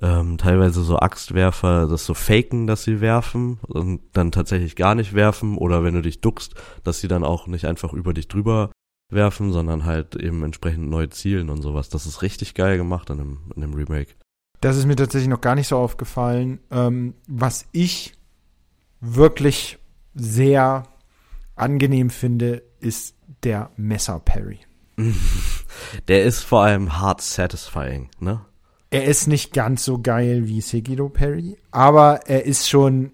ähm, 0.00 0.38
teilweise 0.38 0.82
so 0.82 0.98
Axtwerfer 0.98 1.86
das 1.86 2.06
so 2.06 2.14
faken, 2.14 2.66
dass 2.66 2.84
sie 2.84 3.00
werfen 3.00 3.58
und 3.62 4.00
dann 4.12 4.32
tatsächlich 4.32 4.76
gar 4.76 4.94
nicht 4.94 5.14
werfen 5.14 5.58
oder 5.58 5.84
wenn 5.84 5.94
du 5.94 6.02
dich 6.02 6.20
duckst, 6.20 6.54
dass 6.84 7.00
sie 7.00 7.08
dann 7.08 7.24
auch 7.24 7.46
nicht 7.46 7.66
einfach 7.66 7.92
über 7.92 8.14
dich 8.14 8.28
drüber 8.28 8.70
werfen, 9.10 9.52
sondern 9.52 9.84
halt 9.84 10.16
eben 10.16 10.42
entsprechend 10.42 10.88
neu 10.88 11.06
zielen 11.08 11.50
und 11.50 11.60
sowas. 11.60 11.90
Das 11.90 12.06
ist 12.06 12.22
richtig 12.22 12.54
geil 12.54 12.78
gemacht 12.78 13.10
in 13.10 13.18
dem, 13.18 13.38
in 13.54 13.60
dem 13.60 13.74
Remake. 13.74 14.14
Das 14.60 14.76
ist 14.76 14.86
mir 14.86 14.96
tatsächlich 14.96 15.28
noch 15.28 15.40
gar 15.40 15.54
nicht 15.54 15.68
so 15.68 15.76
aufgefallen. 15.76 16.60
Ähm, 16.70 17.14
was 17.26 17.66
ich 17.72 18.14
wirklich 19.00 19.78
sehr 20.14 20.84
angenehm 21.56 22.10
finde, 22.10 22.62
ist 22.80 23.16
der 23.42 23.70
Messer-Parry. 23.76 24.60
Der 26.08 26.24
ist 26.24 26.42
vor 26.42 26.62
allem 26.62 26.98
hard 27.00 27.20
satisfying, 27.20 28.10
ne? 28.20 28.44
Er 28.92 29.04
ist 29.04 29.26
nicht 29.26 29.54
ganz 29.54 29.84
so 29.84 30.00
geil 30.02 30.46
wie 30.48 30.60
Sekiro 30.60 31.08
Perry, 31.08 31.56
aber 31.70 32.26
er 32.26 32.44
ist 32.44 32.68
schon, 32.68 33.12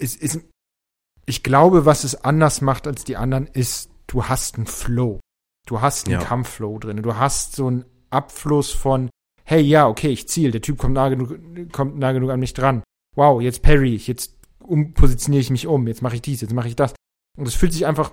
ist, 0.00 0.16
ist, 0.22 0.40
ich 1.26 1.42
glaube, 1.42 1.84
was 1.84 2.04
es 2.04 2.24
anders 2.24 2.62
macht 2.62 2.86
als 2.86 3.04
die 3.04 3.16
anderen, 3.16 3.46
ist, 3.46 3.90
du 4.06 4.24
hast 4.24 4.56
einen 4.56 4.66
Flow. 4.66 5.20
Du 5.66 5.82
hast 5.82 6.06
einen 6.06 6.20
Ja. 6.20 6.26
Kampfflow 6.26 6.78
drin. 6.78 7.02
Du 7.02 7.16
hast 7.16 7.54
so 7.56 7.66
einen 7.66 7.84
Abfluss 8.08 8.72
von, 8.72 9.10
hey, 9.44 9.60
ja, 9.60 9.86
okay, 9.86 10.08
ich 10.08 10.28
ziel, 10.28 10.50
der 10.50 10.62
Typ 10.62 10.78
kommt 10.78 10.94
nah 10.94 11.10
genug, 11.10 11.38
kommt 11.72 11.98
nah 11.98 12.12
genug 12.12 12.30
an 12.30 12.40
mich 12.40 12.54
dran. 12.54 12.82
Wow, 13.14 13.42
jetzt 13.42 13.62
parry 13.62 13.94
ich, 13.94 14.06
jetzt 14.06 14.34
um, 14.60 14.94
positioniere 14.94 15.42
ich 15.42 15.50
mich 15.50 15.66
um, 15.66 15.86
jetzt 15.88 16.00
mache 16.00 16.14
ich 16.14 16.22
dies, 16.22 16.40
jetzt 16.40 16.54
mache 16.54 16.68
ich 16.68 16.76
das. 16.76 16.94
Und 17.36 17.46
es 17.46 17.54
fühlt 17.54 17.74
sich 17.74 17.84
einfach 17.84 18.12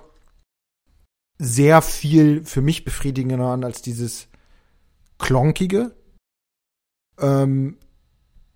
sehr 1.38 1.80
viel 1.80 2.44
für 2.44 2.60
mich 2.60 2.84
befriedigender 2.84 3.46
an 3.46 3.64
als 3.64 3.80
dieses 3.80 4.28
klonkige. 5.18 5.96
Ähm, 7.18 7.78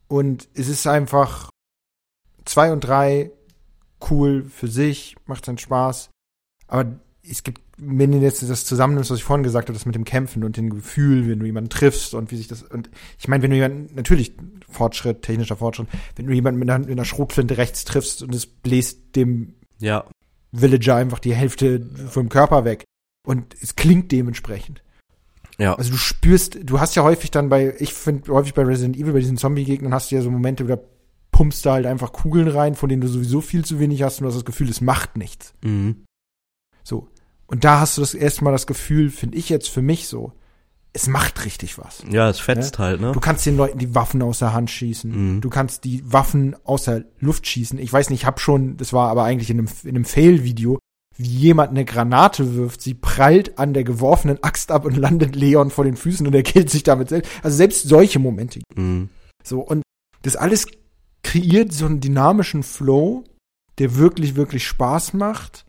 und 0.09 0.49
es 0.55 0.69
ist 0.69 0.87
einfach 0.87 1.51
zwei 2.45 2.73
und 2.73 2.81
drei 2.81 3.31
cool 4.11 4.45
für 4.49 4.69
sich, 4.69 5.17
macht 5.27 5.45
seinen 5.45 5.59
Spaß. 5.59 6.11
Aber 6.67 6.99
es 7.23 7.43
gibt, 7.43 7.61
wenn 7.77 8.13
du 8.13 8.19
jetzt 8.19 8.49
das 8.49 8.65
zusammennimmst, 8.65 9.11
was 9.11 9.19
ich 9.19 9.25
vorhin 9.25 9.45
gesagt 9.45 9.69
habe, 9.69 9.77
das 9.77 9.87
mit 9.87 9.95
dem 9.95 10.05
Kämpfen 10.05 10.43
und 10.43 10.57
dem 10.57 10.71
Gefühl, 10.71 11.29
wenn 11.29 11.39
du 11.39 11.47
jemanden 11.47 11.71
triffst 11.71 12.15
und 12.15 12.31
wie 12.31 12.37
sich 12.37 12.49
das, 12.49 12.63
und 12.63 12.91
ich 13.19 13.29
meine, 13.29 13.43
wenn 13.43 13.51
du 13.51 13.57
jemanden, 13.57 13.95
natürlich 13.95 14.33
Fortschritt, 14.69 15.23
technischer 15.23 15.57
Fortschritt, 15.57 15.89
wenn 16.17 16.27
du 16.27 16.33
jemanden 16.33 16.59
mit 16.59 16.71
einer, 16.71 16.81
mit 16.81 16.91
einer 16.91 17.05
Schrotflinte 17.05 17.57
rechts 17.57 17.85
triffst 17.85 18.23
und 18.23 18.35
es 18.35 18.47
bläst 18.47 19.17
dem 19.17 19.55
Ja, 19.79 20.05
Villager 20.53 20.97
einfach 20.97 21.19
die 21.19 21.35
Hälfte 21.35 21.87
vom 22.09 22.29
Körper 22.29 22.65
weg. 22.65 22.85
Und 23.27 23.55
es 23.61 23.77
klingt 23.77 24.11
dementsprechend. 24.13 24.83
Ja, 25.61 25.75
Also 25.75 25.91
du 25.91 25.97
spürst, 25.99 26.59
du 26.63 26.81
hast 26.81 26.95
ja 26.97 27.03
häufig 27.03 27.31
dann 27.31 27.49
bei, 27.49 27.75
ich 27.79 27.93
finde 27.93 28.33
häufig 28.33 28.55
bei 28.55 28.63
Resident 28.63 28.97
Evil, 28.97 29.13
bei 29.13 29.21
diesen 29.21 29.37
Zombie-Gegnern 29.37 29.93
hast 29.95 30.11
du 30.11 30.17
ja 30.17 30.23
so 30.23 30.31
Momente, 30.31 30.65
wo 30.65 30.69
da 30.69 30.79
pumpst 31.31 31.65
du 31.65 31.71
halt 31.71 31.87
einfach 31.87 32.13
Kugeln 32.13 32.49
rein, 32.49 32.75
von 32.75 32.89
denen 32.89 33.03
du 33.03 33.09
sowieso 33.09 33.41
viel 33.41 33.65
zu 33.65 33.79
wenig 33.79 34.03
hast 34.03 34.19
und 34.19 34.25
du 34.25 34.29
hast 34.29 34.37
das 34.37 34.45
Gefühl, 34.45 34.69
es 34.69 34.81
macht 34.81 35.17
nichts. 35.17 35.55
mhm. 35.63 36.05
So. 36.83 37.09
Und 37.47 37.65
da 37.65 37.81
hast 37.81 37.97
du 37.99 38.01
das 38.01 38.15
erste 38.15 38.45
Mal 38.45 38.53
das 38.53 38.67
Gefühl, 38.67 39.11
finde 39.11 39.37
ich 39.37 39.49
jetzt 39.49 39.69
für 39.69 39.83
mich 39.83 40.07
so, 40.07 40.33
es 40.93 41.07
macht 41.09 41.45
richtig 41.45 41.79
was. 41.79 42.03
ja, 42.11 42.29
es 42.29 42.41
fetzt 42.41 42.79
halt, 42.79 43.01
ne? 43.01 43.13
Du 43.13 43.21
kannst 43.21 43.45
den 43.47 43.57
Leuten 43.57 43.79
die 43.79 43.95
Waffen 43.95 44.23
aus 44.23 44.39
der 44.39 44.53
Hand 44.53 44.71
schießen. 44.71 45.37
Mhm. 45.37 45.41
Du 45.41 45.51
kannst 45.51 45.85
die 45.85 46.03
Waffen 46.11 46.57
aus 46.65 46.85
der 46.85 47.05
Luft 47.19 47.47
schießen. 47.47 47.79
Ich 47.79 47.93
weiß 47.93 48.11
nicht, 48.11 48.21
ich 48.23 48.27
habe 48.27 48.41
schon, 48.41 48.77
das 48.77 48.93
war 48.93 49.09
aber 49.11 49.25
eigentlich 49.25 49.51
in 49.51 49.59
einem, 49.59 49.69
in 49.85 49.91
einem 49.91 50.05
Fail-Video, 50.05 50.79
wie 51.17 51.27
jemand 51.27 51.71
eine 51.71 51.85
Granate 51.85 52.55
wirft, 52.55 52.81
sie 52.81 52.95
prallt 52.95 53.59
an 53.59 53.75
der 53.75 53.85
geworfenen 53.85 54.43
Axt 54.43 54.71
ab 54.71 54.85
und 54.85 54.97
landet 54.97 55.37
Leon 55.37 55.71
vor 55.71 55.85
den 55.85 55.97
Füßen 55.97 56.27
und 56.27 56.35
er 56.35 56.43
killt 56.43 56.71
sich 56.71 56.83
damit 56.83 57.09
selbst. 57.11 57.31
Also 57.43 57.57
selbst 57.57 57.89
solche 57.89 58.19
Momente. 58.19 58.61
Mhm. 58.75 59.11
So, 59.45 59.61
und 59.61 59.83
das 60.23 60.37
alles 60.37 60.67
kreiert 61.23 61.73
so 61.73 61.87
einen 61.87 62.01
dynamischen 62.01 62.63
Flow, 62.63 63.25
der 63.79 63.97
wirklich, 63.97 64.37
wirklich 64.37 64.67
Spaß 64.67 65.13
macht. 65.15 65.65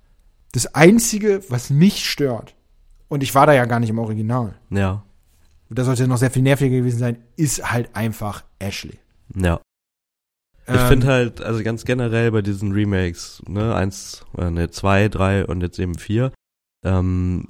Das 0.53 0.73
Einzige, 0.75 1.41
was 1.49 1.69
mich 1.69 2.09
stört, 2.09 2.55
und 3.07 3.23
ich 3.23 3.35
war 3.35 3.45
da 3.45 3.53
ja 3.53 3.65
gar 3.65 3.79
nicht 3.79 3.89
im 3.89 3.99
Original, 3.99 4.53
Ja, 4.69 5.03
das 5.69 5.85
sollte 5.85 6.07
noch 6.07 6.17
sehr 6.17 6.31
viel 6.31 6.41
nerviger 6.41 6.77
gewesen 6.77 6.99
sein, 6.99 7.17
ist 7.37 7.71
halt 7.71 7.95
einfach 7.95 8.43
Ashley. 8.59 8.99
ja. 9.35 9.59
Ich 10.73 10.79
Ähm, 10.79 10.87
finde 10.87 11.07
halt, 11.07 11.41
also 11.41 11.63
ganz 11.63 11.85
generell 11.85 12.31
bei 12.31 12.41
diesen 12.41 12.71
Remakes, 12.71 13.41
ne, 13.47 13.75
eins, 13.75 14.25
äh, 14.37 14.49
ne, 14.49 14.69
zwei, 14.69 15.09
drei 15.09 15.45
und 15.45 15.61
jetzt 15.61 15.79
eben 15.79 15.95
vier, 15.95 16.31
ähm, 16.85 17.49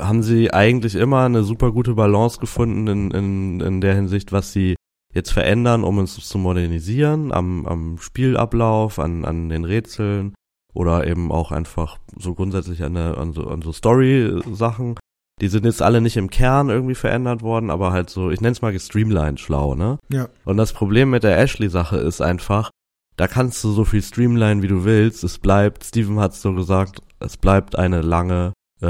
haben 0.00 0.22
sie 0.22 0.52
eigentlich 0.52 0.94
immer 0.94 1.24
eine 1.24 1.42
super 1.44 1.72
gute 1.72 1.94
Balance 1.94 2.38
gefunden 2.38 2.86
in, 2.86 3.10
in, 3.10 3.60
in 3.60 3.80
der 3.80 3.94
Hinsicht, 3.94 4.32
was 4.32 4.52
sie 4.52 4.74
jetzt 5.12 5.30
verändern, 5.32 5.84
um 5.84 5.98
uns 5.98 6.16
zu 6.16 6.38
modernisieren, 6.38 7.32
am, 7.32 7.66
am 7.66 7.98
Spielablauf, 7.98 8.98
an, 8.98 9.24
an 9.24 9.50
den 9.50 9.64
Rätseln 9.64 10.34
oder 10.72 11.06
eben 11.06 11.30
auch 11.30 11.52
einfach 11.52 11.98
so 12.16 12.34
grundsätzlich 12.34 12.82
an, 12.82 12.94
der, 12.94 13.18
an 13.18 13.34
so, 13.34 13.46
an 13.48 13.60
so 13.60 13.72
Story-Sachen. 13.72 14.94
Die 15.42 15.48
sind 15.48 15.64
jetzt 15.64 15.82
alle 15.82 16.00
nicht 16.00 16.16
im 16.16 16.30
Kern 16.30 16.70
irgendwie 16.70 16.94
verändert 16.94 17.42
worden, 17.42 17.70
aber 17.70 17.92
halt 17.92 18.10
so, 18.10 18.30
ich 18.30 18.40
nenne 18.40 18.52
es 18.52 18.62
mal 18.62 18.72
gestreamlined 18.72 19.40
schlau, 19.40 19.74
ne? 19.74 19.98
Ja. 20.08 20.28
Und 20.44 20.56
das 20.56 20.72
Problem 20.72 21.10
mit 21.10 21.24
der 21.24 21.36
Ashley-Sache 21.36 21.96
ist 21.96 22.20
einfach, 22.20 22.70
da 23.16 23.26
kannst 23.26 23.62
du 23.64 23.72
so 23.72 23.84
viel 23.84 24.02
streamline, 24.02 24.62
wie 24.62 24.68
du 24.68 24.84
willst. 24.84 25.24
Es 25.24 25.38
bleibt, 25.38 25.82
Steven 25.82 26.20
hat 26.20 26.34
so 26.34 26.54
gesagt, 26.54 27.00
es 27.18 27.36
bleibt 27.36 27.76
eine 27.76 28.02
lange, 28.02 28.52
äh, 28.80 28.86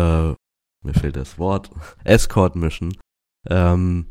mir 0.85 0.95
fehlt 0.95 1.17
das 1.17 1.39
Wort, 1.39 1.71
Escort-Mission. 2.05 2.99
Ähm, 3.49 4.09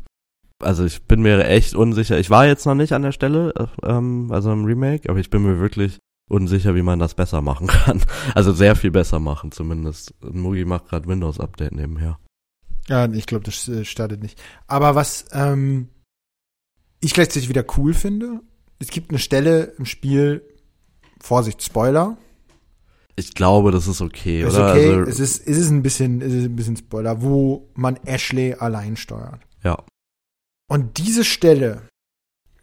also 0.58 0.84
ich 0.84 1.04
bin 1.04 1.22
mir 1.22 1.46
echt 1.46 1.76
unsicher. 1.76 2.18
Ich 2.18 2.30
war 2.30 2.46
jetzt 2.46 2.66
noch 2.66 2.74
nicht 2.74 2.92
an 2.92 3.02
der 3.02 3.12
Stelle, 3.12 3.54
äh, 3.56 3.88
ähm, 3.88 4.32
also 4.32 4.52
im 4.52 4.64
Remake, 4.64 5.08
aber 5.08 5.20
ich 5.20 5.30
bin 5.30 5.44
mir 5.44 5.60
wirklich 5.60 6.00
unsicher, 6.28 6.74
wie 6.74 6.82
man 6.82 6.98
das 6.98 7.14
besser 7.14 7.40
machen 7.40 7.66
kann. 7.68 8.02
Also 8.34 8.52
sehr 8.52 8.74
viel 8.74 8.90
besser 8.90 9.20
machen 9.20 9.52
zumindest. 9.52 10.12
Mugi 10.22 10.64
macht 10.64 10.88
gerade 10.88 11.06
Windows-Update 11.06 11.72
nebenher. 11.72 12.18
Ja, 12.88 13.10
ich 13.10 13.26
glaube, 13.26 13.44
das 13.44 13.68
äh, 13.68 13.84
startet 13.84 14.22
nicht. 14.22 14.40
Aber 14.66 14.94
was 14.94 15.26
ähm, 15.32 15.88
ich 17.00 17.14
gleichzeitig 17.14 17.48
wieder 17.48 17.64
cool 17.76 17.94
finde, 17.94 18.40
es 18.78 18.88
gibt 18.88 19.10
eine 19.10 19.18
Stelle 19.18 19.74
im 19.78 19.84
Spiel, 19.86 20.42
Vorsicht, 21.20 21.62
Spoiler. 21.62 22.16
Ich 23.14 23.34
glaube, 23.34 23.70
das 23.70 23.86
ist 23.86 24.00
okay, 24.00 24.42
Ist 24.42 24.54
oder? 24.54 24.70
okay, 24.72 24.94
Also, 24.94 25.10
es 25.10 25.20
ist, 25.20 25.46
es 25.46 25.58
ist 25.58 25.70
ein 25.70 25.82
bisschen, 25.82 26.20
es 26.22 26.32
ist 26.32 26.44
ein 26.46 26.56
bisschen 26.56 26.76
Spoiler, 26.76 27.22
wo 27.22 27.68
man 27.74 27.96
Ashley 28.04 28.54
allein 28.54 28.96
steuert. 28.96 29.40
ja. 29.62 29.82
Und 30.68 30.96
diese 30.96 31.22
Stelle 31.22 31.82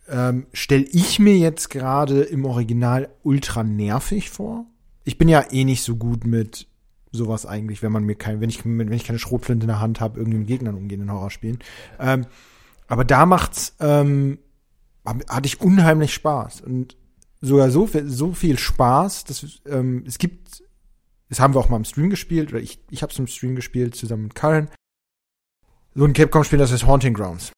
ähm, 0.07 0.47
stelle 0.51 0.85
ich 0.85 1.19
mir 1.19 1.37
jetzt 1.37 1.69
gerade 1.69 2.23
im 2.23 2.43
Original 2.45 3.09
ultra 3.21 3.63
nervig 3.63 4.31
vor. 4.31 4.65
Ich 5.03 5.19
bin 5.19 5.29
ja 5.29 5.45
eh 5.51 5.63
nicht 5.63 5.83
so 5.83 5.95
gut 5.95 6.25
mit 6.25 6.67
sowas 7.11 7.45
eigentlich, 7.45 7.81
wenn 7.81 7.91
man 7.91 8.03
mir 8.03 8.15
kein, 8.15 8.41
wenn 8.41 8.49
ich, 8.49 8.63
wenn 8.65 8.91
ich 8.91 9.05
keine 9.05 9.19
Schrotflinte 9.19 9.63
in 9.63 9.69
der 9.69 9.79
Hand 9.79 9.99
habe, 9.99 10.19
irgendwie 10.19 10.39
mit 10.39 10.47
Gegnern 10.47 10.75
umgehen 10.75 11.01
in 11.01 11.11
Horrorspielen. 11.11 11.59
Ähm, 11.99 12.25
aber 12.87 13.05
da 13.05 13.25
macht's, 13.25 13.75
ähm, 13.79 14.39
hatte 15.05 15.47
ich 15.47 15.61
unheimlich 15.61 16.13
Spaß 16.13 16.61
und 16.61 16.97
sogar 17.41 17.71
so 17.71 17.87
viel, 17.87 18.07
so 18.07 18.33
viel 18.33 18.59
Spaß, 18.59 19.23
dass 19.25 19.61
ähm, 19.65 20.03
es 20.05 20.17
gibt, 20.17 20.63
das 21.29 21.39
haben 21.39 21.53
wir 21.53 21.59
auch 21.59 21.69
mal 21.69 21.77
im 21.77 21.85
Stream 21.85 22.09
gespielt 22.09 22.49
oder 22.51 22.61
ich, 22.61 22.79
ich 22.89 23.01
habe 23.01 23.11
es 23.11 23.19
im 23.19 23.27
Stream 23.27 23.55
gespielt 23.55 23.95
zusammen 23.95 24.23
mit 24.23 24.35
Karen. 24.35 24.69
So 25.95 26.05
ein 26.05 26.13
Capcom-Spiel, 26.13 26.59
das 26.59 26.71
ist 26.71 26.85
Haunting 26.85 27.13
Grounds. 27.13 27.51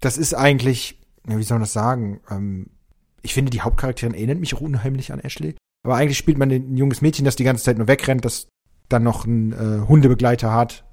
Das 0.00 0.18
ist 0.18 0.34
eigentlich, 0.34 1.00
wie 1.24 1.42
soll 1.42 1.56
man 1.56 1.62
das 1.62 1.72
sagen? 1.72 2.20
Ähm, 2.30 2.70
ich 3.22 3.32
finde, 3.32 3.50
die 3.50 3.62
Hauptcharakterin 3.62 4.14
erinnert 4.14 4.38
mich 4.38 4.54
auch 4.54 4.60
unheimlich 4.60 5.12
an 5.12 5.20
Ashley. 5.20 5.56
Aber 5.82 5.96
eigentlich 5.96 6.18
spielt 6.18 6.38
man 6.38 6.50
ein 6.50 6.76
junges 6.76 7.00
Mädchen, 7.00 7.24
das 7.24 7.36
die 7.36 7.44
ganze 7.44 7.64
Zeit 7.64 7.78
nur 7.78 7.88
wegrennt, 7.88 8.24
das 8.24 8.48
dann 8.88 9.02
noch 9.02 9.24
einen 9.26 9.52
äh, 9.52 9.86
Hundebegleiter 9.86 10.52
hat, 10.52 10.84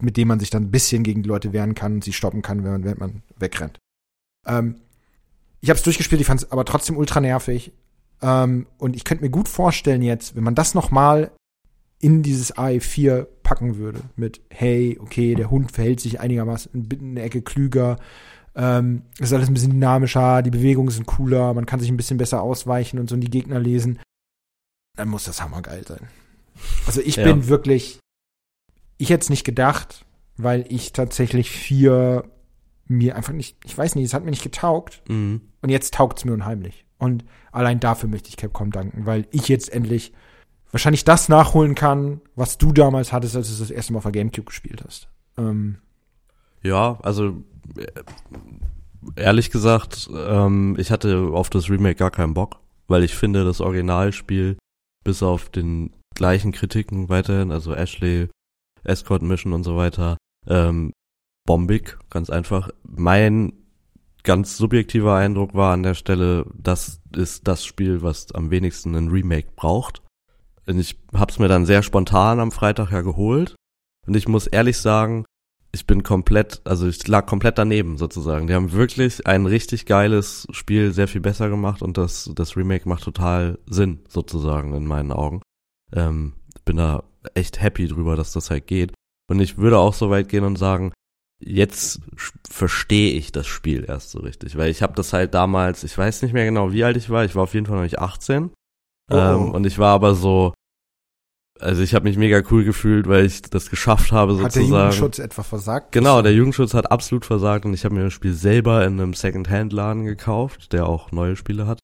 mit 0.00 0.16
dem 0.16 0.28
man 0.28 0.40
sich 0.40 0.50
dann 0.50 0.64
ein 0.64 0.70
bisschen 0.70 1.02
gegen 1.02 1.22
die 1.22 1.28
Leute 1.28 1.52
wehren 1.52 1.74
kann 1.74 1.94
und 1.94 2.04
sie 2.04 2.12
stoppen 2.12 2.42
kann, 2.42 2.64
wenn 2.64 2.72
man, 2.72 2.84
wenn 2.84 2.98
man 2.98 3.22
wegrennt. 3.36 3.78
Ähm, 4.46 4.76
ich 5.60 5.70
habe 5.70 5.78
es 5.78 5.82
durchgespielt, 5.82 6.20
ich 6.20 6.26
fand 6.26 6.42
es 6.42 6.52
aber 6.52 6.64
trotzdem 6.64 6.96
ultra 6.96 7.20
nervig. 7.20 7.72
Ähm, 8.20 8.66
und 8.78 8.96
ich 8.96 9.04
könnte 9.04 9.24
mir 9.24 9.30
gut 9.30 9.48
vorstellen 9.48 10.02
jetzt, 10.02 10.36
wenn 10.36 10.44
man 10.44 10.54
das 10.54 10.74
noch 10.74 10.90
mal 10.90 11.30
in 12.00 12.22
dieses 12.22 12.54
AI4 12.54 13.26
packen 13.42 13.76
würde, 13.76 14.00
mit 14.16 14.42
hey, 14.50 14.98
okay, 15.00 15.34
der 15.34 15.50
Hund 15.50 15.72
verhält 15.72 16.00
sich 16.00 16.20
einigermaßen 16.20 16.70
in 16.74 17.10
eine 17.10 17.22
Ecke 17.22 17.40
klüger, 17.40 17.98
ähm, 18.54 19.02
ist 19.18 19.32
alles 19.32 19.48
ein 19.48 19.54
bisschen 19.54 19.72
dynamischer, 19.72 20.42
die 20.42 20.50
Bewegungen 20.50 20.90
sind 20.90 21.06
cooler, 21.06 21.54
man 21.54 21.66
kann 21.66 21.80
sich 21.80 21.88
ein 21.88 21.96
bisschen 21.96 22.18
besser 22.18 22.42
ausweichen 22.42 22.98
und 22.98 23.08
so 23.08 23.14
und 23.14 23.20
die 23.20 23.30
Gegner 23.30 23.58
lesen, 23.58 24.00
dann 24.96 25.08
muss 25.08 25.24
das 25.24 25.42
hammergeil 25.42 25.86
sein. 25.86 26.08
Also 26.86 27.00
ich 27.00 27.16
Ja. 27.16 27.24
bin 27.24 27.48
wirklich, 27.48 27.98
ich 28.98 29.10
hätte 29.10 29.22
es 29.22 29.30
nicht 29.30 29.44
gedacht, 29.44 30.04
weil 30.36 30.64
ich 30.68 30.92
tatsächlich 30.92 31.50
vier 31.50 32.24
mir 32.86 33.16
einfach 33.16 33.32
nicht, 33.32 33.56
ich 33.64 33.76
weiß 33.76 33.94
nicht, 33.94 34.04
es 34.04 34.14
hat 34.14 34.24
mir 34.24 34.30
nicht 34.30 34.42
getaugt 34.42 35.02
Mhm. 35.08 35.40
und 35.62 35.68
jetzt 35.70 35.94
taugt 35.94 36.18
es 36.18 36.24
mir 36.24 36.32
unheimlich. 36.32 36.84
Und 36.98 37.24
allein 37.52 37.80
dafür 37.80 38.08
möchte 38.08 38.28
ich 38.28 38.36
Capcom 38.36 38.70
danken, 38.70 39.06
weil 39.06 39.26
ich 39.30 39.48
jetzt 39.48 39.72
endlich 39.72 40.12
wahrscheinlich 40.70 41.04
das 41.04 41.28
nachholen 41.28 41.74
kann, 41.74 42.20
was 42.34 42.58
du 42.58 42.72
damals 42.72 43.12
hattest, 43.12 43.36
als 43.36 43.52
du 43.52 43.58
das 43.58 43.70
erste 43.70 43.92
Mal 43.92 43.98
auf 43.98 44.02
der 44.04 44.12
Gamecube 44.12 44.46
gespielt 44.46 44.82
hast. 44.86 45.08
Ähm, 45.38 45.78
Ja, 46.62 46.98
also 47.02 47.42
äh, 47.76 47.86
ehrlich 49.16 49.50
gesagt, 49.50 50.08
ähm, 50.14 50.76
ich 50.78 50.90
hatte 50.90 51.28
auf 51.32 51.50
das 51.50 51.68
Remake 51.70 51.96
gar 51.96 52.10
keinen 52.10 52.34
Bock, 52.34 52.56
weil 52.88 53.04
ich 53.04 53.14
finde, 53.14 53.44
das 53.44 53.60
Originalspiel 53.60 54.56
bis 55.04 55.22
auf 55.22 55.48
den 55.50 55.90
gleichen 56.14 56.52
Kritiken 56.52 57.08
weiterhin, 57.08 57.50
also 57.50 57.74
Ashley, 57.74 58.28
Escort 58.82 59.22
Mission 59.22 59.52
und 59.52 59.64
so 59.64 59.76
weiter, 59.76 60.16
ähm, 60.46 60.92
bombig, 61.46 61.98
ganz 62.10 62.30
einfach. 62.30 62.70
Mein 62.82 63.52
ganz 64.22 64.56
subjektiver 64.56 65.14
Eindruck 65.14 65.54
war 65.54 65.72
an 65.72 65.82
der 65.82 65.94
Stelle, 65.94 66.46
das 66.54 67.00
ist 67.14 67.46
das 67.46 67.64
Spiel, 67.64 68.02
was 68.02 68.32
am 68.32 68.50
wenigsten 68.50 68.94
ein 68.94 69.08
Remake 69.08 69.48
braucht. 69.54 70.02
Und 70.66 70.78
ich 70.78 70.98
hab's 71.12 71.38
mir 71.38 71.48
dann 71.48 71.66
sehr 71.66 71.82
spontan 71.82 72.40
am 72.40 72.50
Freitag 72.50 72.90
ja 72.90 73.02
geholt. 73.02 73.54
Und 74.06 74.16
ich 74.16 74.28
muss 74.28 74.46
ehrlich 74.46 74.78
sagen, 74.78 75.24
ich 75.72 75.86
bin 75.86 76.02
komplett, 76.02 76.62
also 76.64 76.86
ich 76.86 77.06
lag 77.06 77.26
komplett 77.26 77.58
daneben 77.58 77.98
sozusagen. 77.98 78.46
Die 78.46 78.54
haben 78.54 78.72
wirklich 78.72 79.26
ein 79.26 79.44
richtig 79.44 79.86
geiles 79.86 80.46
Spiel 80.52 80.92
sehr 80.92 81.08
viel 81.08 81.20
besser 81.20 81.50
gemacht 81.50 81.82
und 81.82 81.98
das, 81.98 82.30
das 82.34 82.56
Remake 82.56 82.88
macht 82.88 83.02
total 83.02 83.58
Sinn 83.66 84.00
sozusagen 84.08 84.74
in 84.74 84.86
meinen 84.86 85.12
Augen. 85.12 85.42
Ähm, 85.92 86.34
bin 86.64 86.76
da 86.76 87.04
echt 87.34 87.60
happy 87.60 87.88
drüber, 87.88 88.16
dass 88.16 88.32
das 88.32 88.50
halt 88.50 88.66
geht. 88.66 88.92
Und 89.30 89.40
ich 89.40 89.58
würde 89.58 89.78
auch 89.78 89.94
so 89.94 90.10
weit 90.10 90.28
gehen 90.28 90.44
und 90.44 90.56
sagen, 90.56 90.92
jetzt 91.40 92.00
verstehe 92.48 93.12
ich 93.12 93.32
das 93.32 93.46
Spiel 93.46 93.84
erst 93.86 94.10
so 94.10 94.20
richtig, 94.20 94.56
weil 94.56 94.70
ich 94.70 94.82
habe 94.82 94.94
das 94.94 95.12
halt 95.12 95.34
damals, 95.34 95.84
ich 95.84 95.96
weiß 95.96 96.22
nicht 96.22 96.32
mehr 96.32 96.44
genau, 96.44 96.72
wie 96.72 96.84
alt 96.84 96.96
ich 96.96 97.10
war, 97.10 97.24
ich 97.24 97.34
war 97.34 97.42
auf 97.42 97.54
jeden 97.54 97.66
Fall 97.66 97.76
noch 97.76 97.82
nicht 97.82 97.98
18. 97.98 98.50
Oh. 99.10 99.14
Ähm, 99.14 99.50
und 99.50 99.66
ich 99.66 99.78
war 99.78 99.94
aber 99.94 100.14
so, 100.14 100.54
also 101.60 101.82
ich 101.82 101.94
habe 101.94 102.04
mich 102.04 102.16
mega 102.16 102.42
cool 102.50 102.64
gefühlt, 102.64 103.08
weil 103.08 103.26
ich 103.26 103.42
das 103.42 103.70
geschafft 103.70 104.12
habe 104.12 104.34
sozusagen. 104.34 104.54
Hat 104.54 104.72
der 104.72 104.80
Jugendschutz 104.80 105.18
etwa 105.18 105.42
versagt? 105.42 105.92
Genau, 105.92 106.22
der 106.22 106.32
Jugendschutz 106.32 106.74
hat 106.74 106.90
absolut 106.90 107.24
versagt 107.24 107.64
und 107.64 107.74
ich 107.74 107.84
habe 107.84 107.94
mir 107.94 108.04
das 108.04 108.12
Spiel 108.12 108.34
selber 108.34 108.84
in 108.84 109.00
einem 109.00 109.14
Second-Hand-Laden 109.14 110.04
gekauft, 110.04 110.72
der 110.72 110.86
auch 110.86 111.12
neue 111.12 111.36
Spiele 111.36 111.66
hat. 111.66 111.78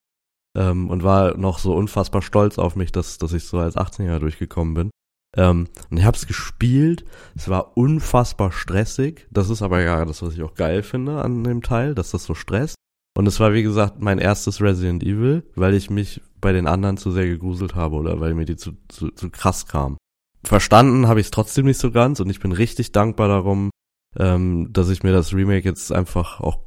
Ähm, 0.57 0.91
und 0.91 1.05
war 1.05 1.37
noch 1.37 1.59
so 1.59 1.75
unfassbar 1.75 2.23
stolz 2.23 2.59
auf 2.59 2.77
mich, 2.77 2.93
dass, 2.93 3.19
dass 3.19 3.33
ich 3.33 3.45
so 3.45 3.59
als 3.59 3.77
18-Jähriger 3.77 4.19
durchgekommen 4.19 4.75
bin. 4.75 4.91
Ähm, 5.37 5.69
und 5.91 5.97
ich 5.97 6.05
habe 6.05 6.17
es 6.17 6.27
gespielt. 6.27 7.05
Es 7.37 7.49
war 7.49 7.77
unfassbar 7.77 8.51
stressig. 8.51 9.29
Das 9.31 9.49
ist 9.49 9.63
aber 9.63 9.81
ja 9.81 10.05
das, 10.05 10.23
was 10.23 10.35
ich 10.35 10.43
auch 10.43 10.55
geil 10.55 10.83
finde 10.83 11.23
an 11.23 11.45
dem 11.45 11.63
Teil, 11.63 11.95
dass 11.95 12.11
das 12.11 12.25
so 12.25 12.35
stresst. 12.35 12.75
Und 13.17 13.27
es 13.27 13.39
war, 13.41 13.53
wie 13.53 13.63
gesagt, 13.63 14.01
mein 14.01 14.19
erstes 14.19 14.61
Resident 14.61 15.03
Evil, 15.03 15.45
weil 15.55 15.75
ich 15.75 15.91
mich 15.91 16.21
bei 16.41 16.53
den 16.53 16.67
anderen 16.67 16.97
zu 16.97 17.11
sehr 17.11 17.27
gegruselt 17.27 17.75
habe 17.75 17.97
oder 17.97 18.21
weil 18.21 18.35
mir 18.35 18.45
die 18.45 18.57
zu, 18.57 18.73
zu, 18.89 19.11
zu 19.11 19.31
krass 19.31 19.67
kam. 19.67 19.97
Verstanden 20.43 21.07
habe 21.07 21.21
ich 21.21 21.27
es 21.27 21.31
trotzdem 21.31 21.67
nicht 21.67 21.79
so 21.79 21.91
ganz 21.91 22.21
und 22.21 22.31
ich 22.31 22.41
bin 22.41 22.53
richtig 22.53 22.93
dankbar 22.93 23.29
darum, 23.29 23.71
ähm, 24.17 24.69
dass 24.73 24.89
ich 24.89 25.03
mir 25.03 25.13
das 25.13 25.35
Remake 25.35 25.69
jetzt 25.69 25.93
einfach 25.93 26.41
auch 26.41 26.61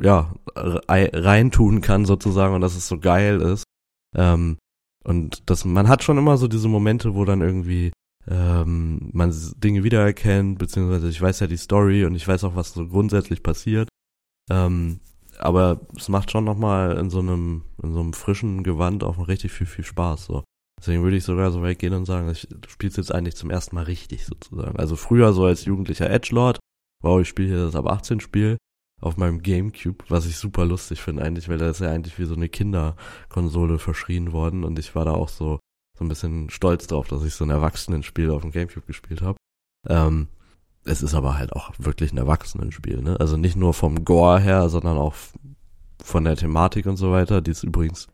ja 0.00 0.32
reintun 0.54 1.80
kann 1.80 2.04
sozusagen 2.04 2.54
und 2.54 2.60
dass 2.60 2.76
es 2.76 2.88
so 2.88 2.98
geil 2.98 3.40
ist. 3.40 3.64
Ähm, 4.16 4.58
und 5.04 5.48
das, 5.48 5.64
man 5.64 5.88
hat 5.88 6.02
schon 6.02 6.18
immer 6.18 6.36
so 6.36 6.48
diese 6.48 6.68
Momente, 6.68 7.14
wo 7.14 7.24
dann 7.24 7.40
irgendwie 7.40 7.92
ähm, 8.28 9.10
man 9.12 9.34
Dinge 9.56 9.82
wiedererkennt, 9.82 10.58
beziehungsweise 10.58 11.08
ich 11.08 11.20
weiß 11.20 11.40
ja 11.40 11.46
die 11.46 11.56
Story 11.56 12.04
und 12.04 12.14
ich 12.14 12.26
weiß 12.26 12.44
auch, 12.44 12.54
was 12.54 12.72
so 12.72 12.86
grundsätzlich 12.86 13.42
passiert. 13.42 13.88
Ähm, 14.50 15.00
aber 15.38 15.80
es 15.96 16.08
macht 16.08 16.30
schon 16.30 16.44
nochmal 16.44 16.98
in 16.98 17.08
so 17.08 17.20
einem, 17.20 17.62
in 17.82 17.94
so 17.94 18.00
einem 18.00 18.12
frischen 18.12 18.62
Gewand 18.62 19.04
auch 19.04 19.26
richtig 19.26 19.52
viel, 19.52 19.66
viel 19.66 19.84
Spaß. 19.84 20.26
So. 20.26 20.44
Deswegen 20.78 21.02
würde 21.02 21.16
ich 21.16 21.24
sogar 21.24 21.50
so 21.50 21.62
weit 21.62 21.78
gehen 21.78 21.94
und 21.94 22.04
sagen, 22.04 22.30
ich 22.30 22.46
spiele 22.68 22.92
jetzt 22.94 23.12
eigentlich 23.12 23.36
zum 23.36 23.50
ersten 23.50 23.74
Mal 23.74 23.84
richtig 23.84 24.26
sozusagen. 24.26 24.78
Also 24.78 24.96
früher 24.96 25.32
so 25.32 25.44
als 25.44 25.64
jugendlicher 25.64 26.10
Edgelord, 26.10 26.58
wow, 27.02 27.20
ich 27.20 27.28
spiele 27.28 27.48
hier 27.48 27.64
das 27.64 27.74
ab 27.74 27.86
18 27.86 28.20
Spiel 28.20 28.58
auf 29.00 29.16
meinem 29.16 29.42
Gamecube, 29.42 30.04
was 30.08 30.26
ich 30.26 30.36
super 30.36 30.64
lustig 30.64 31.00
finde 31.00 31.22
eigentlich, 31.22 31.48
weil 31.48 31.58
da 31.58 31.70
ist 31.70 31.80
ja 31.80 31.90
eigentlich 31.90 32.18
wie 32.18 32.24
so 32.24 32.34
eine 32.34 32.48
Kinderkonsole 32.48 33.78
verschrien 33.78 34.32
worden 34.32 34.64
und 34.64 34.78
ich 34.78 34.94
war 34.94 35.04
da 35.04 35.12
auch 35.12 35.28
so, 35.28 35.58
so 35.98 36.04
ein 36.04 36.08
bisschen 36.08 36.50
stolz 36.50 36.86
drauf, 36.86 37.08
dass 37.08 37.24
ich 37.24 37.34
so 37.34 37.44
ein 37.44 37.50
Erwachsenenspiel 37.50 38.30
auf 38.30 38.42
dem 38.42 38.52
Gamecube 38.52 38.86
gespielt 38.86 39.22
habe. 39.22 39.36
Ähm, 39.88 40.28
es 40.84 41.02
ist 41.02 41.14
aber 41.14 41.38
halt 41.38 41.52
auch 41.52 41.72
wirklich 41.78 42.12
ein 42.12 42.18
Erwachsenenspiel, 42.18 43.02
ne? 43.02 43.18
Also 43.20 43.36
nicht 43.36 43.56
nur 43.56 43.74
vom 43.74 44.04
Gore 44.04 44.40
her, 44.40 44.68
sondern 44.68 44.96
auch 44.96 45.14
von 46.02 46.24
der 46.24 46.36
Thematik 46.36 46.86
und 46.86 46.96
so 46.96 47.12
weiter. 47.12 47.40
Die 47.42 47.50
ist 47.50 47.62
übrigens, 47.62 48.08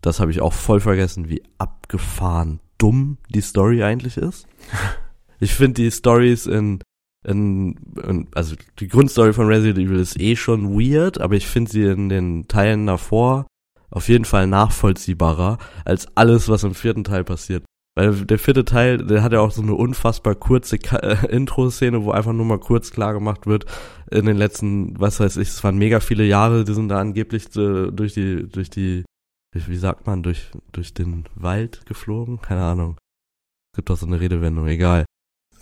das 0.00 0.20
habe 0.20 0.30
ich 0.30 0.40
auch 0.40 0.52
voll 0.52 0.80
vergessen, 0.80 1.28
wie 1.28 1.42
abgefahren 1.58 2.60
dumm 2.78 3.18
die 3.28 3.40
Story 3.40 3.82
eigentlich 3.82 4.16
ist. 4.16 4.46
ich 5.40 5.54
finde 5.54 5.82
die 5.82 5.90
Stories 5.90 6.46
in, 6.46 6.80
in, 7.26 7.76
in, 8.06 8.28
also 8.34 8.54
die 8.78 8.88
Grundstory 8.88 9.32
von 9.32 9.48
Resident 9.48 9.78
Evil 9.78 9.98
ist 9.98 10.18
eh 10.20 10.36
schon 10.36 10.78
weird, 10.78 11.20
aber 11.20 11.34
ich 11.34 11.46
finde 11.46 11.70
sie 11.70 11.84
in 11.84 12.08
den 12.08 12.46
Teilen 12.48 12.86
davor 12.86 13.46
auf 13.90 14.08
jeden 14.08 14.24
Fall 14.24 14.46
nachvollziehbarer 14.46 15.58
als 15.84 16.06
alles, 16.16 16.48
was 16.48 16.64
im 16.64 16.74
vierten 16.74 17.04
Teil 17.04 17.24
passiert. 17.24 17.64
Weil 17.96 18.26
der 18.26 18.38
vierte 18.38 18.64
Teil, 18.64 18.98
der 18.98 19.22
hat 19.22 19.32
ja 19.32 19.40
auch 19.40 19.50
so 19.50 19.62
eine 19.62 19.74
unfassbar 19.74 20.34
kurze 20.34 20.76
äh, 20.76 21.26
Intro-Szene, 21.34 22.04
wo 22.04 22.10
einfach 22.10 22.34
nur 22.34 22.44
mal 22.44 22.60
kurz 22.60 22.90
klar 22.90 23.14
gemacht 23.14 23.46
wird, 23.46 23.64
in 24.10 24.26
den 24.26 24.36
letzten, 24.36 25.00
was 25.00 25.18
weiß 25.18 25.38
ich, 25.38 25.48
es 25.48 25.64
waren 25.64 25.78
mega 25.78 26.00
viele 26.00 26.24
Jahre, 26.24 26.64
die 26.64 26.74
sind 26.74 26.90
da 26.90 27.00
angeblich 27.00 27.46
äh, 27.56 27.90
durch 27.90 28.12
die, 28.12 28.46
durch 28.48 28.68
die, 28.68 29.04
wie 29.54 29.76
sagt 29.78 30.06
man, 30.06 30.22
durch, 30.22 30.50
durch 30.72 30.92
den 30.92 31.24
Wald 31.34 31.86
geflogen? 31.86 32.40
Keine 32.42 32.64
Ahnung. 32.64 32.98
Es 33.72 33.78
gibt 33.78 33.88
doch 33.88 33.96
so 33.96 34.06
eine 34.06 34.20
Redewendung, 34.20 34.66
egal. 34.66 35.05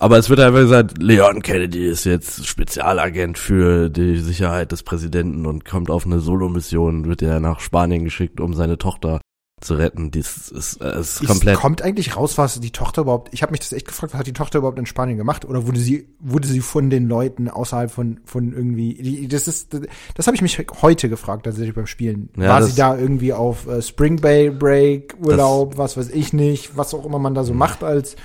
Aber 0.05 0.19
es 0.19 0.29
wird 0.29 0.39
einfach 0.39 0.61
gesagt, 0.61 1.03
Leon 1.03 1.41
Kennedy 1.41 1.87
ist 1.87 2.05
jetzt 2.05 2.47
Spezialagent 2.47 3.39
für 3.39 3.89
die 3.89 4.19
Sicherheit 4.19 4.71
des 4.71 4.83
Präsidenten 4.83 5.47
und 5.47 5.65
kommt 5.65 5.89
auf 5.89 6.05
eine 6.05 6.21
Solo-Mission, 6.21 7.07
wird 7.07 7.23
ja 7.23 7.41
nach 7.41 7.61
Spanien 7.61 8.05
geschickt, 8.05 8.39
um 8.39 8.53
seine 8.53 8.77
Tochter 8.77 9.23
zu 9.63 9.77
retten. 9.77 10.11
Dies 10.11 10.49
ist, 10.49 10.83
äh, 10.83 11.01
ist 11.01 11.23
es 11.23 11.27
komplett. 11.27 11.57
Kommt 11.57 11.81
eigentlich 11.81 12.17
raus, 12.19 12.37
was 12.37 12.61
die 12.61 12.71
Tochter 12.71 13.01
überhaupt. 13.01 13.33
Ich 13.33 13.41
habe 13.41 13.53
mich 13.53 13.61
das 13.61 13.73
echt 13.73 13.89
gefragt, 13.89 14.13
was 14.13 14.19
hat 14.19 14.27
die 14.27 14.35
Tochter 14.35 14.59
überhaupt 14.59 14.79
in 14.79 14.85
Spanien 14.85 15.17
gemacht? 15.17 15.47
Oder 15.47 15.67
wurde 15.67 15.81
sie 15.81 16.07
wurde 16.19 16.49
sie 16.49 16.61
von 16.61 16.91
den 16.91 17.09
Leuten 17.09 17.49
außerhalb 17.49 17.91
von 17.91 18.21
von 18.27 18.53
irgendwie? 18.53 18.93
Die, 19.01 19.27
das 19.27 19.49
ist 19.49 19.75
das 20.17 20.27
habe 20.27 20.37
ich 20.37 20.43
mich 20.43 20.63
heute 20.83 21.09
gefragt, 21.09 21.45
tatsächlich 21.45 21.75
beim 21.75 21.87
Spielen. 21.87 22.29
Ja, 22.37 22.51
War 22.51 22.63
sie 22.63 22.77
da 22.77 22.95
irgendwie 22.95 23.33
auf 23.33 23.67
äh, 23.67 23.81
Spring 23.81 24.17
Bay 24.17 24.51
Break 24.51 25.17
Urlaub, 25.19 25.79
was 25.79 25.97
weiß 25.97 26.11
ich 26.11 26.35
nicht, 26.35 26.77
was 26.77 26.93
auch 26.93 27.07
immer 27.07 27.19
man 27.19 27.35
da 27.35 27.43
so 27.43 27.55
macht 27.55 27.83
als 27.83 28.17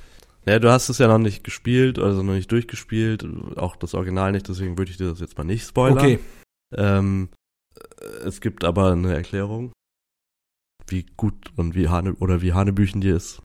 ja, 0.49 0.59
du 0.59 0.71
hast 0.71 0.89
es 0.89 0.97
ja 0.97 1.07
noch 1.07 1.17
nicht 1.17 1.43
gespielt, 1.43 1.99
also 1.99 2.23
noch 2.23 2.33
nicht 2.33 2.51
durchgespielt, 2.51 3.25
auch 3.57 3.75
das 3.75 3.93
Original 3.93 4.31
nicht, 4.31 4.47
deswegen 4.47 4.77
würde 4.77 4.91
ich 4.91 4.97
dir 4.97 5.09
das 5.09 5.19
jetzt 5.19 5.37
mal 5.37 5.43
nicht 5.43 5.65
spoilern. 5.65 5.97
Okay. 5.97 6.19
Ähm, 6.75 7.29
es 8.23 8.41
gibt 8.41 8.63
aber 8.63 8.91
eine 8.91 9.13
Erklärung 9.13 9.71
wie 10.87 11.05
gut 11.17 11.51
und 11.55 11.75
wie 11.75 11.87
Hane 11.87 12.15
oder 12.15 12.41
wie 12.41 12.53
Hanebüchen 12.53 13.01
dir 13.01 13.15
ist. 13.15 13.41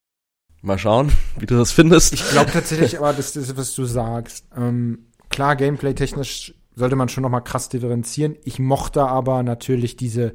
Mal 0.63 0.79
schauen, 0.79 1.13
wie 1.39 1.47
du 1.47 1.57
das 1.57 1.73
findest. 1.73 2.15
Ich 2.15 2.29
glaube 2.31 2.51
tatsächlich, 2.51 2.99
aber 2.99 3.13
das 3.13 3.37
ist, 3.37 3.57
was 3.57 3.75
du 3.75 3.85
sagst. 3.85 4.47
Ähm, 4.57 5.11
klar, 5.29 5.57
gameplay-technisch 5.57 6.55
sollte 6.75 6.97
man 6.97 7.09
schon 7.09 7.23
noch 7.23 7.31
mal 7.31 7.41
krass 7.41 7.69
differenzieren. 7.69 8.37
Ich 8.45 8.59
mochte 8.59 9.03
aber 9.03 9.43
natürlich 9.43 9.97
diese 9.97 10.35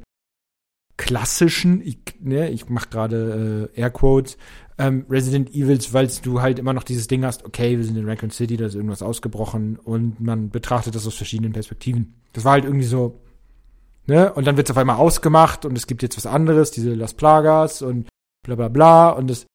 klassischen, 1.00 1.80
ich, 1.80 1.98
ne, 2.20 2.50
ich 2.50 2.68
mache 2.68 2.88
gerade 2.90 3.70
äh, 3.74 3.80
Airquotes, 3.80 4.36
ähm, 4.78 5.06
Resident 5.08 5.54
Evils, 5.54 5.92
weil 5.92 6.08
du 6.22 6.40
halt 6.42 6.58
immer 6.58 6.72
noch 6.72 6.84
dieses 6.84 7.08
Ding 7.08 7.24
hast, 7.24 7.44
okay, 7.44 7.76
wir 7.76 7.84
sind 7.84 7.96
in 7.96 8.08
Raccoon 8.08 8.30
City, 8.30 8.56
da 8.56 8.66
ist 8.66 8.74
irgendwas 8.74 9.02
ausgebrochen 9.02 9.76
und 9.76 10.20
man 10.20 10.50
betrachtet 10.50 10.94
das 10.94 11.06
aus 11.06 11.14
verschiedenen 11.14 11.52
Perspektiven. 11.52 12.14
Das 12.32 12.44
war 12.44 12.52
halt 12.52 12.64
irgendwie 12.64 12.86
so, 12.86 13.20
Ne? 14.10 14.32
Und 14.32 14.46
dann 14.46 14.56
wird 14.56 14.68
es 14.68 14.72
auf 14.72 14.76
einmal 14.76 14.96
ausgemacht 14.96 15.64
und 15.64 15.76
es 15.76 15.86
gibt 15.86 16.02
jetzt 16.02 16.16
was 16.16 16.26
anderes, 16.26 16.72
diese 16.72 16.94
Las 16.94 17.14
Plagas 17.14 17.80
und 17.80 18.08
bla 18.44 18.56
bla 18.56 18.68
bla. 18.68 19.10
Und 19.10 19.30
das, 19.30 19.46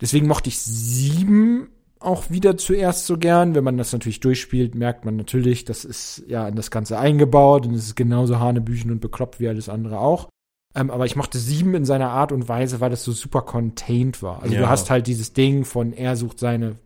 deswegen 0.00 0.26
mochte 0.26 0.48
ich 0.48 0.58
sieben 0.58 1.68
auch 1.98 2.30
wieder 2.30 2.56
zuerst 2.56 3.04
so 3.04 3.18
gern. 3.18 3.54
Wenn 3.54 3.64
man 3.64 3.76
das 3.76 3.92
natürlich 3.92 4.20
durchspielt, 4.20 4.74
merkt 4.74 5.04
man 5.04 5.16
natürlich, 5.16 5.66
das 5.66 5.84
ist 5.84 6.24
ja 6.28 6.48
in 6.48 6.56
das 6.56 6.70
Ganze 6.70 6.98
eingebaut 6.98 7.66
und 7.66 7.74
es 7.74 7.84
ist 7.84 7.94
genauso 7.94 8.38
Hanebüchen 8.38 8.90
und 8.90 9.00
bekloppt 9.00 9.38
wie 9.38 9.48
alles 9.48 9.68
andere 9.68 9.98
auch. 10.00 10.30
Ähm, 10.74 10.90
aber 10.90 11.06
ich 11.06 11.16
mochte 11.16 11.38
sieben 11.38 11.74
in 11.74 11.84
seiner 11.84 12.10
Art 12.10 12.32
und 12.32 12.48
Weise, 12.48 12.80
weil 12.80 12.90
das 12.90 13.02
so 13.02 13.12
super 13.12 13.42
contained 13.42 14.22
war. 14.22 14.42
Also 14.42 14.54
ja. 14.54 14.60
du 14.60 14.68
hast 14.68 14.90
halt 14.90 15.06
dieses 15.06 15.32
Ding 15.32 15.64
von 15.64 15.92
er 15.92 16.16
sucht 16.16 16.38
seine 16.38 16.76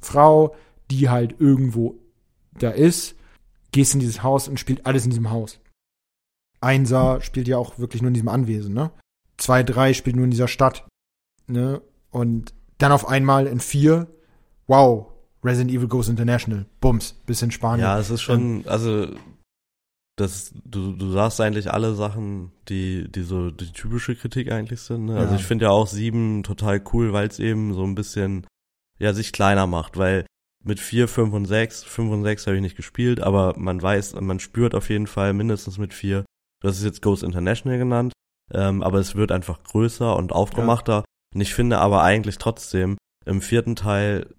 Frau, 0.00 0.54
die 0.90 1.08
halt 1.08 1.40
irgendwo 1.40 1.98
da 2.58 2.70
ist, 2.70 3.14
gehst 3.70 3.94
in 3.94 4.00
dieses 4.00 4.22
Haus 4.22 4.48
und 4.48 4.60
spielt 4.60 4.84
alles 4.84 5.04
in 5.04 5.10
diesem 5.10 5.30
Haus. 5.30 5.60
Einser 6.60 7.20
spielt 7.22 7.48
ja 7.48 7.56
auch 7.56 7.78
wirklich 7.78 8.02
nur 8.02 8.08
in 8.08 8.14
diesem 8.14 8.28
Anwesen, 8.28 8.74
ne? 8.74 8.90
Zwei, 9.38 9.62
drei 9.62 9.94
spielt 9.94 10.14
nur 10.14 10.26
in 10.26 10.30
dieser 10.30 10.48
Stadt, 10.48 10.86
ne? 11.46 11.80
Und 12.10 12.52
dann 12.78 12.92
auf 12.92 13.08
einmal 13.08 13.46
in 13.46 13.58
vier, 13.58 14.06
wow, 14.66 15.06
Resident 15.42 15.72
Evil 15.72 15.88
Goes 15.88 16.08
International, 16.08 16.66
bums, 16.80 17.14
bis 17.26 17.42
in 17.42 17.50
Spanien. 17.50 17.86
Ja, 17.86 17.98
es 17.98 18.10
ist 18.10 18.22
schon, 18.22 18.60
ähm, 18.60 18.64
also 18.66 19.08
das, 20.16 20.52
du, 20.64 20.92
du 20.92 21.10
sagst 21.10 21.40
eigentlich 21.40 21.70
alle 21.72 21.94
Sachen, 21.94 22.52
die, 22.68 23.10
die 23.10 23.22
so 23.22 23.50
die 23.50 23.72
typische 23.72 24.14
Kritik 24.14 24.52
eigentlich 24.52 24.80
sind. 24.80 25.06
Ne? 25.06 25.16
Also 25.16 25.34
ja. 25.34 25.40
ich 25.40 25.46
finde 25.46 25.66
ja 25.66 25.70
auch 25.70 25.86
sieben 25.86 26.42
total 26.42 26.82
cool, 26.92 27.12
weil 27.12 27.28
es 27.28 27.38
eben 27.38 27.72
so 27.72 27.84
ein 27.84 27.94
bisschen 27.94 28.46
ja 28.98 29.12
sich 29.14 29.32
kleiner 29.32 29.66
macht, 29.66 29.96
weil 29.96 30.26
mit 30.64 30.78
vier, 30.78 31.08
fünf 31.08 31.32
und 31.32 31.46
sechs, 31.46 31.82
fünf 31.82 32.12
und 32.12 32.22
sechs 32.22 32.46
habe 32.46 32.56
ich 32.56 32.62
nicht 32.62 32.76
gespielt, 32.76 33.20
aber 33.20 33.54
man 33.56 33.80
weiß, 33.82 34.14
man 34.20 34.38
spürt 34.38 34.74
auf 34.74 34.90
jeden 34.90 35.08
Fall 35.08 35.32
mindestens 35.32 35.78
mit 35.78 35.92
vier, 35.92 36.24
Du 36.62 36.68
hast 36.68 36.78
es 36.78 36.84
jetzt 36.84 37.02
Ghost 37.02 37.24
International 37.24 37.76
genannt, 37.76 38.12
ähm, 38.52 38.82
aber 38.84 39.00
es 39.00 39.16
wird 39.16 39.32
einfach 39.32 39.64
größer 39.64 40.16
und 40.16 40.32
aufgemachter. 40.32 40.98
Ja. 40.98 41.04
Und 41.34 41.40
ich 41.40 41.54
finde 41.54 41.78
aber 41.78 42.02
eigentlich 42.02 42.38
trotzdem 42.38 42.98
im 43.26 43.42
vierten 43.42 43.74
Teil 43.74 44.32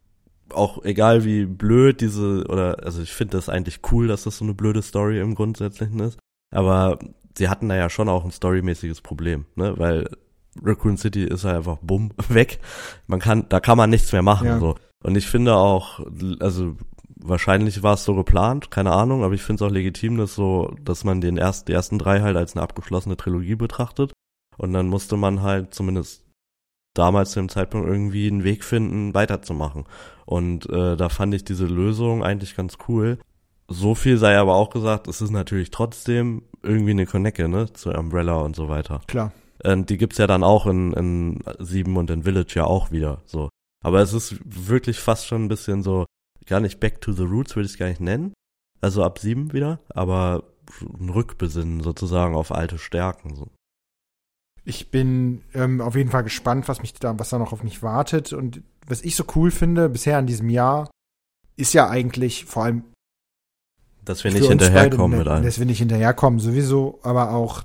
auch 0.53 0.83
egal 0.83 1.25
wie 1.25 1.45
blöd 1.45 2.01
diese 2.01 2.45
oder 2.47 2.83
also 2.83 3.01
ich 3.01 3.13
finde 3.13 3.37
das 3.37 3.49
eigentlich 3.49 3.79
cool, 3.91 4.07
dass 4.07 4.23
das 4.23 4.37
so 4.37 4.45
eine 4.45 4.53
blöde 4.53 4.81
Story 4.81 5.19
im 5.19 5.35
Grundsätzlichen 5.35 5.99
ist, 5.99 6.17
aber 6.51 6.99
sie 7.37 7.49
hatten 7.49 7.69
da 7.69 7.75
ja 7.75 7.89
schon 7.89 8.09
auch 8.09 8.25
ein 8.25 8.31
storymäßiges 8.31 9.01
Problem, 9.01 9.45
ne, 9.55 9.77
weil 9.77 10.09
Raccoon 10.61 10.97
City 10.97 11.23
ist 11.23 11.45
halt 11.45 11.57
einfach 11.57 11.77
bumm 11.81 12.11
weg. 12.29 12.59
Man 13.07 13.19
kann 13.19 13.45
da 13.49 13.59
kann 13.59 13.77
man 13.77 13.89
nichts 13.89 14.11
mehr 14.11 14.21
machen 14.21 14.47
ja. 14.47 14.59
so. 14.59 14.75
Und 15.03 15.17
ich 15.17 15.27
finde 15.27 15.55
auch, 15.55 15.99
also 16.39 16.77
wahrscheinlich 17.15 17.83
war 17.83 17.95
es 17.95 18.05
so 18.05 18.15
geplant, 18.15 18.71
keine 18.71 18.91
Ahnung, 18.91 19.23
aber 19.23 19.33
ich 19.33 19.41
finde 19.41 19.63
es 19.63 19.69
auch 19.69 19.73
legitim, 19.73 20.17
dass 20.17 20.35
so, 20.35 20.75
dass 20.81 21.03
man 21.03 21.21
den 21.21 21.37
ersten, 21.37 21.67
die 21.67 21.73
ersten 21.73 21.99
drei 21.99 22.21
halt 22.21 22.37
als 22.37 22.55
eine 22.55 22.63
abgeschlossene 22.63 23.17
Trilogie 23.17 23.55
betrachtet. 23.55 24.13
Und 24.57 24.73
dann 24.73 24.87
musste 24.87 25.17
man 25.17 25.41
halt 25.41 25.73
zumindest 25.73 26.23
damals 26.93 27.31
zu 27.31 27.39
dem 27.39 27.49
Zeitpunkt 27.49 27.87
irgendwie 27.87 28.27
einen 28.27 28.43
Weg 28.43 28.63
finden, 28.63 29.13
weiterzumachen. 29.13 29.85
Und 30.25 30.69
äh, 30.69 30.95
da 30.95 31.09
fand 31.09 31.33
ich 31.33 31.43
diese 31.43 31.65
Lösung 31.65 32.23
eigentlich 32.23 32.55
ganz 32.55 32.77
cool. 32.87 33.17
So 33.67 33.95
viel 33.95 34.17
sei 34.17 34.37
aber 34.37 34.55
auch 34.55 34.69
gesagt, 34.69 35.07
es 35.07 35.21
ist 35.21 35.31
natürlich 35.31 35.71
trotzdem 35.71 36.43
irgendwie 36.61 36.91
eine 36.91 37.05
Connecke, 37.05 37.47
ne, 37.47 37.71
zu 37.73 37.91
Umbrella 37.91 38.37
und 38.37 38.55
so 38.55 38.69
weiter. 38.69 39.01
Klar. 39.07 39.31
Und 39.63 39.89
die 39.89 39.97
gibt's 39.97 40.17
ja 40.17 40.27
dann 40.27 40.43
auch 40.43 40.67
in, 40.67 40.93
in 40.93 41.39
Sieben 41.59 41.97
und 41.97 42.09
in 42.09 42.23
Village 42.23 42.53
ja 42.55 42.65
auch 42.65 42.91
wieder, 42.91 43.21
so. 43.25 43.49
Aber 43.83 44.01
es 44.01 44.13
ist 44.13 44.37
wirklich 44.45 44.99
fast 44.99 45.27
schon 45.27 45.45
ein 45.45 45.49
bisschen 45.49 45.83
so, 45.83 46.05
gar 46.45 46.59
nicht 46.59 46.79
back 46.79 47.01
to 47.01 47.11
the 47.11 47.23
roots, 47.23 47.55
würde 47.55 47.65
ich 47.65 47.73
es 47.73 47.77
gar 47.77 47.87
nicht 47.87 48.01
nennen. 48.01 48.33
Also 48.81 49.03
ab 49.03 49.19
sieben 49.19 49.53
wieder, 49.53 49.79
aber 49.89 50.43
ein 50.81 51.09
Rückbesinnen 51.09 51.81
sozusagen 51.81 52.35
auf 52.35 52.51
alte 52.51 52.77
Stärken, 52.77 53.35
so. 53.35 53.47
Ich 54.65 54.91
bin 54.91 55.43
ähm, 55.53 55.81
auf 55.81 55.95
jeden 55.95 56.11
Fall 56.11 56.23
gespannt, 56.23 56.67
was 56.67 56.81
mich 56.81 56.93
da, 56.93 57.17
was 57.19 57.29
da 57.29 57.37
noch 57.37 57.51
auf 57.51 57.63
mich 57.63 57.83
wartet. 57.83 58.33
Und 58.33 58.61
was 58.87 59.01
ich 59.01 59.15
so 59.15 59.25
cool 59.35 59.51
finde 59.51 59.89
bisher 59.89 60.19
in 60.19 60.27
diesem 60.27 60.49
Jahr, 60.49 60.89
ist 61.57 61.73
ja 61.73 61.89
eigentlich 61.89 62.45
vor 62.45 62.63
allem 62.63 62.83
dass 64.05 64.23
wir 64.23 64.31
nicht 64.31 64.47
hinterherkommen 64.47 65.17
mit 65.17 65.27
allem. 65.27 65.43
Dass 65.43 65.59
wir 65.59 65.65
nicht 65.65 65.79
hinterherkommen, 65.79 66.39
sowieso, 66.39 66.99
aber 67.03 67.31
auch, 67.31 67.63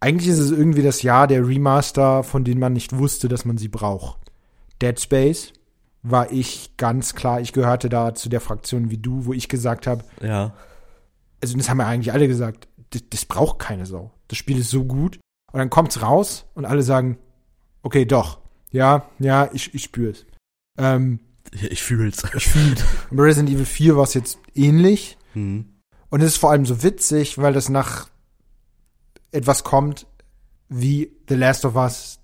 eigentlich 0.00 0.28
ist 0.28 0.38
es 0.38 0.50
irgendwie 0.50 0.82
das 0.82 1.02
Jahr 1.02 1.26
der 1.26 1.46
Remaster, 1.46 2.22
von 2.22 2.44
denen 2.44 2.60
man 2.60 2.72
nicht 2.74 2.96
wusste, 2.96 3.28
dass 3.28 3.44
man 3.44 3.56
sie 3.56 3.68
braucht. 3.68 4.18
Dead 4.82 5.00
Space 5.00 5.52
war 6.02 6.30
ich 6.30 6.76
ganz 6.76 7.14
klar, 7.14 7.40
ich 7.40 7.52
gehörte 7.52 7.88
da 7.88 8.14
zu 8.14 8.28
der 8.28 8.40
Fraktion 8.40 8.90
wie 8.90 8.98
du, 8.98 9.24
wo 9.24 9.32
ich 9.32 9.48
gesagt 9.48 9.86
habe, 9.86 10.04
ja. 10.22 10.52
Also 11.40 11.56
das 11.56 11.68
haben 11.68 11.80
ja 11.80 11.86
eigentlich 11.86 12.12
alle 12.12 12.28
gesagt, 12.28 12.68
das, 12.90 13.02
das 13.10 13.24
braucht 13.24 13.58
keine 13.58 13.86
Sau. 13.86 14.12
Das 14.28 14.38
Spiel 14.38 14.58
ist 14.58 14.70
so 14.70 14.84
gut. 14.84 15.18
Und 15.52 15.58
dann 15.58 15.70
kommt's 15.70 16.02
raus 16.02 16.46
und 16.54 16.64
alle 16.64 16.82
sagen, 16.82 17.18
okay, 17.82 18.04
doch. 18.04 18.40
Ja, 18.70 19.08
ja, 19.18 19.48
ich, 19.52 19.74
ich 19.74 19.84
spüre 19.84 20.10
es. 20.10 20.26
Ähm, 20.76 21.20
ich 21.52 21.82
fühl's. 21.82 22.22
Ich 22.36 22.46
fühl's. 22.46 22.84
Und 23.10 23.20
Resident 23.20 23.50
Evil 23.50 23.64
4 23.64 23.96
war 23.96 24.04
es 24.04 24.14
jetzt 24.14 24.38
ähnlich. 24.54 25.16
Mhm. 25.34 25.76
Und 26.10 26.20
es 26.20 26.32
ist 26.32 26.36
vor 26.38 26.50
allem 26.50 26.66
so 26.66 26.82
witzig, 26.82 27.38
weil 27.38 27.52
das 27.52 27.68
nach 27.68 28.08
etwas 29.32 29.64
kommt 29.64 30.06
wie 30.68 31.12
The 31.28 31.34
Last 31.34 31.64
of 31.64 31.76
Us, 31.76 32.18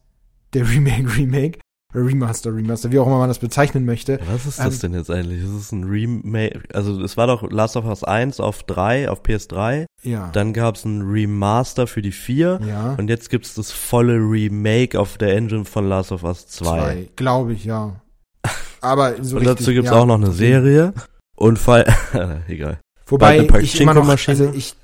der 0.53 0.69
Remake, 0.69 1.17
Remake. 1.17 1.59
Remaster, 1.95 2.55
Remaster, 2.55 2.91
wie 2.91 2.99
auch 2.99 3.07
immer 3.07 3.19
man 3.19 3.29
das 3.29 3.39
bezeichnen 3.39 3.85
möchte. 3.85 4.19
Was 4.31 4.47
ist 4.47 4.59
das 4.59 4.75
ähm, 4.75 4.81
denn 4.81 4.95
jetzt 4.95 5.11
eigentlich? 5.11 5.43
Ist 5.43 5.51
es 5.51 5.73
ein 5.73 5.85
Remake? 5.85 6.63
Also 6.73 7.01
es 7.03 7.17
war 7.17 7.27
doch 7.27 7.51
Last 7.51 7.77
of 7.77 7.85
Us 7.85 8.03
1 8.05 8.41
auf 8.41 8.63
3, 8.63 9.11
auf 9.11 9.23
PS3. 9.23 9.87
Ja. 10.03 10.31
Dann 10.33 10.53
gab 10.53 10.77
es 10.77 10.85
ein 10.85 11.03
Remaster 11.03 11.87
für 11.87 12.03
die 12.03 12.13
4. 12.13 12.61
Ja. 12.67 12.95
Und 12.99 13.09
jetzt 13.09 13.31
gibt's 13.31 13.55
das 13.55 13.73
volle 13.73 14.15
Remake 14.15 14.99
auf 14.99 15.19
der 15.19 15.37
Engine 15.37 15.65
von 15.65 15.89
Last 15.89 16.13
of 16.13 16.25
Us 16.25 16.47
2. 16.47 16.65
2 16.65 17.09
Glaube 17.17 17.53
ich, 17.53 17.65
ja. 17.65 18.01
Aber 18.81 19.23
so 19.23 19.37
Und 19.39 19.47
dazu 19.47 19.73
gibt's 19.73 19.91
ja, 19.91 19.97
auch 19.97 20.07
noch 20.07 20.17
eine 20.17 20.33
Serie. 20.33 20.95
Und 21.37 21.59
Fall, 21.59 21.87
egal. 22.49 22.79
Wobei 23.07 23.47
ich 23.61 23.81
immer 23.81 23.95
noch, 23.95 24.09
also 24.09 24.53
ich, 24.55 24.75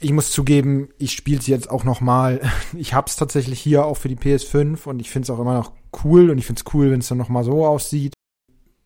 ich 0.00 0.12
muss 0.12 0.30
zugeben, 0.30 0.88
ich 0.98 1.12
spiele 1.12 1.38
es 1.38 1.46
jetzt 1.46 1.70
auch 1.70 1.84
noch 1.84 2.00
mal. 2.00 2.40
Ich 2.76 2.94
hab's 2.94 3.16
tatsächlich 3.16 3.60
hier 3.60 3.84
auch 3.84 3.96
für 3.96 4.08
die 4.08 4.16
PS5 4.16 4.84
und 4.84 5.00
ich 5.00 5.10
finde 5.10 5.24
es 5.24 5.30
auch 5.30 5.40
immer 5.40 5.54
noch 5.54 5.72
cool 6.04 6.30
und 6.30 6.38
ich 6.38 6.46
finde 6.46 6.62
es 6.64 6.74
cool, 6.74 6.90
wenn 6.90 7.00
es 7.00 7.08
dann 7.08 7.18
noch 7.18 7.28
mal 7.28 7.44
so 7.44 7.66
aussieht. 7.66 8.14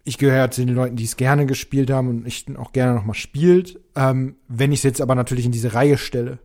Ich 0.05 0.19
gehöre 0.19 0.51
zu 0.51 0.65
den 0.65 0.75
Leuten, 0.75 0.97
die 0.97 1.05
es 1.05 1.17
gerne 1.17 1.47
gespielt 1.47 1.91
haben 1.91 2.09
und 2.09 2.27
ich 2.27 2.47
auch 2.57 2.73
gerne 2.73 2.95
noch 2.95 3.05
mal 3.05 3.15
spielt. 3.15 3.81
Ähm, 3.95 4.37
wenn 4.49 4.73
ich 4.73 4.81
es 4.81 4.85
jetzt 4.85 5.01
aber 5.01 5.15
natürlich 5.15 5.45
in 5.45 5.53
diese 5.53 5.75
Reihe 5.75 5.99
stelle, 5.99 6.39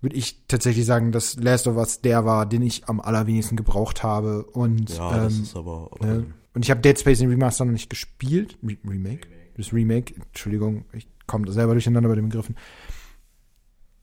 würde 0.00 0.16
ich 0.16 0.46
tatsächlich 0.48 0.86
sagen, 0.86 1.12
dass 1.12 1.36
Last 1.36 1.66
of 1.66 1.76
Us 1.76 2.00
der 2.00 2.24
war, 2.24 2.46
den 2.46 2.62
ich 2.62 2.88
am 2.88 3.00
allerwenigsten 3.00 3.56
gebraucht 3.56 4.02
habe. 4.02 4.44
Und, 4.44 4.90
ja, 4.90 5.16
ähm, 5.16 5.22
das 5.24 5.38
ist 5.38 5.56
aber. 5.56 5.90
Äh, 6.00 6.24
und 6.54 6.64
ich 6.64 6.70
habe 6.70 6.80
Dead 6.80 6.98
Space 6.98 7.20
in 7.20 7.28
Remaster 7.28 7.64
noch 7.64 7.72
nicht 7.72 7.90
gespielt. 7.90 8.58
Re 8.62 8.76
Remake? 8.88 9.28
Das 9.56 9.72
Remake, 9.72 10.14
Entschuldigung, 10.14 10.84
ich 10.92 11.08
komme 11.26 11.50
selber 11.50 11.72
durcheinander 11.72 12.08
bei 12.08 12.14
den 12.14 12.28
Begriffen. 12.28 12.56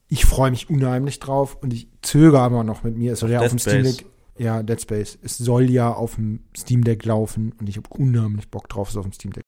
Ich 0.08 0.26
freue 0.26 0.52
mich 0.52 0.70
unheimlich 0.70 1.20
drauf 1.20 1.58
und 1.62 1.74
ich 1.74 1.88
zögere 2.02 2.42
aber 2.42 2.64
noch 2.64 2.84
mit 2.84 2.96
mir. 2.96 3.14
Es 3.14 3.20
soll 3.20 3.32
ja 3.32 3.40
auf 3.40 3.50
dem 3.50 3.60
Steam 3.60 3.84
Deck, 3.84 4.06
ja, 4.38 4.64
Dead 4.64 4.82
Space. 4.82 5.18
Es 5.22 5.38
soll 5.38 5.70
ja 5.70 5.94
auf 5.94 6.16
dem 6.16 6.42
Steam 6.56 6.84
Deck 6.84 7.06
laufen 7.06 7.54
und 7.60 7.70
ich 7.70 7.78
habe 7.78 7.90
unheimlich 7.90 8.50
Bock 8.50 8.70
drauf, 8.70 8.90
es 8.90 8.98
auf 8.98 9.06
dem 9.06 9.14
Steam 9.14 9.34
Deck. 9.34 9.44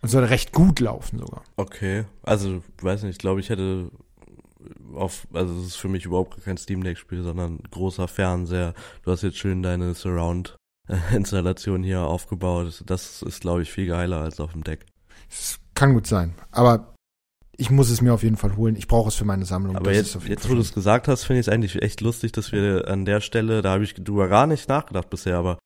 Und 0.00 0.08
soll 0.08 0.24
recht 0.24 0.52
gut 0.52 0.80
laufen 0.80 1.18
sogar. 1.18 1.42
Okay, 1.56 2.04
also 2.22 2.62
weiß 2.80 3.02
nicht, 3.02 3.12
ich 3.12 3.18
glaube, 3.18 3.40
ich 3.40 3.50
hätte 3.50 3.90
auf, 4.94 5.26
also 5.32 5.58
es 5.60 5.68
ist 5.68 5.76
für 5.76 5.88
mich 5.88 6.04
überhaupt 6.04 6.42
kein 6.44 6.56
Steam 6.56 6.82
Deck 6.82 6.98
Spiel, 6.98 7.22
sondern 7.22 7.58
großer 7.70 8.08
Fernseher. 8.08 8.74
Du 9.02 9.10
hast 9.10 9.22
jetzt 9.22 9.38
schön 9.38 9.62
deine 9.62 9.94
Surround 9.94 10.56
Installation 11.14 11.82
hier 11.82 12.00
aufgebaut. 12.00 12.82
Das 12.86 13.22
ist, 13.22 13.40
glaube 13.40 13.62
ich, 13.62 13.70
viel 13.70 13.86
geiler 13.86 14.20
als 14.20 14.40
auf 14.40 14.52
dem 14.52 14.64
Deck. 14.64 14.86
Das 15.28 15.58
kann 15.74 15.94
gut 15.94 16.06
sein. 16.06 16.34
Aber 16.50 16.91
ich 17.62 17.70
muss 17.70 17.90
es 17.90 18.00
mir 18.00 18.12
auf 18.12 18.24
jeden 18.24 18.36
Fall 18.36 18.56
holen. 18.56 18.74
Ich 18.74 18.88
brauche 18.88 19.08
es 19.08 19.14
für 19.14 19.24
meine 19.24 19.44
Sammlung. 19.44 19.76
Aber 19.76 19.92
das 19.92 20.14
jetzt, 20.14 20.28
jetzt 20.28 20.50
wo 20.50 20.54
du 20.54 20.60
es 20.60 20.74
gesagt 20.74 21.06
hast, 21.06 21.22
finde 21.22 21.38
ich 21.38 21.46
es 21.46 21.52
eigentlich 21.52 21.80
echt 21.80 22.00
lustig, 22.00 22.32
dass 22.32 22.50
wir 22.50 22.88
an 22.88 23.04
der 23.04 23.20
Stelle, 23.20 23.62
da 23.62 23.70
habe 23.70 23.84
ich 23.84 23.94
drüber 23.94 24.26
gar 24.26 24.48
nicht 24.48 24.68
nachgedacht 24.68 25.08
bisher, 25.10 25.36
aber 25.36 25.58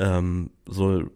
ähm, 0.00 0.50
so 0.66 0.98
ein 0.98 1.10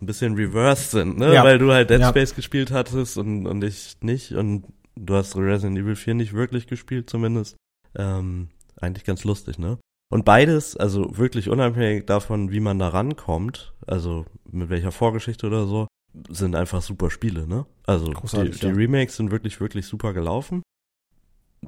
bisschen 0.00 0.34
reversed 0.34 0.92
sind, 0.92 1.18
ne? 1.18 1.34
Ja. 1.34 1.44
Weil 1.44 1.58
du 1.58 1.70
halt 1.72 1.90
Dead 1.90 2.00
ja. 2.00 2.08
Space 2.08 2.34
gespielt 2.34 2.70
hattest 2.70 3.18
und, 3.18 3.46
und 3.46 3.62
ich 3.62 3.98
nicht 4.00 4.32
und 4.32 4.64
du 4.96 5.14
hast 5.14 5.36
Resident 5.36 5.76
Evil 5.76 5.96
4 5.96 6.14
nicht 6.14 6.32
wirklich 6.32 6.66
gespielt 6.66 7.10
zumindest. 7.10 7.56
Ähm, 7.94 8.48
eigentlich 8.80 9.04
ganz 9.04 9.24
lustig, 9.24 9.58
ne? 9.58 9.78
Und 10.10 10.24
beides, 10.24 10.74
also 10.74 11.18
wirklich 11.18 11.50
unabhängig 11.50 12.06
davon, 12.06 12.50
wie 12.50 12.60
man 12.60 12.78
da 12.78 12.88
rankommt, 12.88 13.74
also 13.86 14.24
mit 14.50 14.70
welcher 14.70 14.92
Vorgeschichte 14.92 15.46
oder 15.46 15.66
so, 15.66 15.86
sind 16.28 16.54
einfach 16.54 16.82
super 16.82 17.10
Spiele, 17.10 17.46
ne? 17.46 17.66
Also 17.86 18.12
die, 18.12 18.50
die. 18.50 18.66
Remakes 18.66 19.16
sind 19.16 19.30
wirklich, 19.30 19.60
wirklich 19.60 19.86
super 19.86 20.12
gelaufen. 20.12 20.62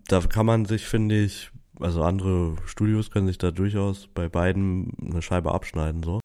Da 0.09 0.21
kann 0.21 0.47
man 0.47 0.65
sich, 0.65 0.87
finde 0.87 1.23
ich, 1.23 1.51
also 1.81 2.03
andere 2.03 2.57
Studios 2.66 3.11
können 3.11 3.27
sich 3.27 3.39
da 3.39 3.51
durchaus 3.51 4.09
bei 4.09 4.29
beiden 4.29 4.93
eine 5.01 5.23
Scheibe 5.23 5.53
abschneiden, 5.53 6.03
so. 6.03 6.21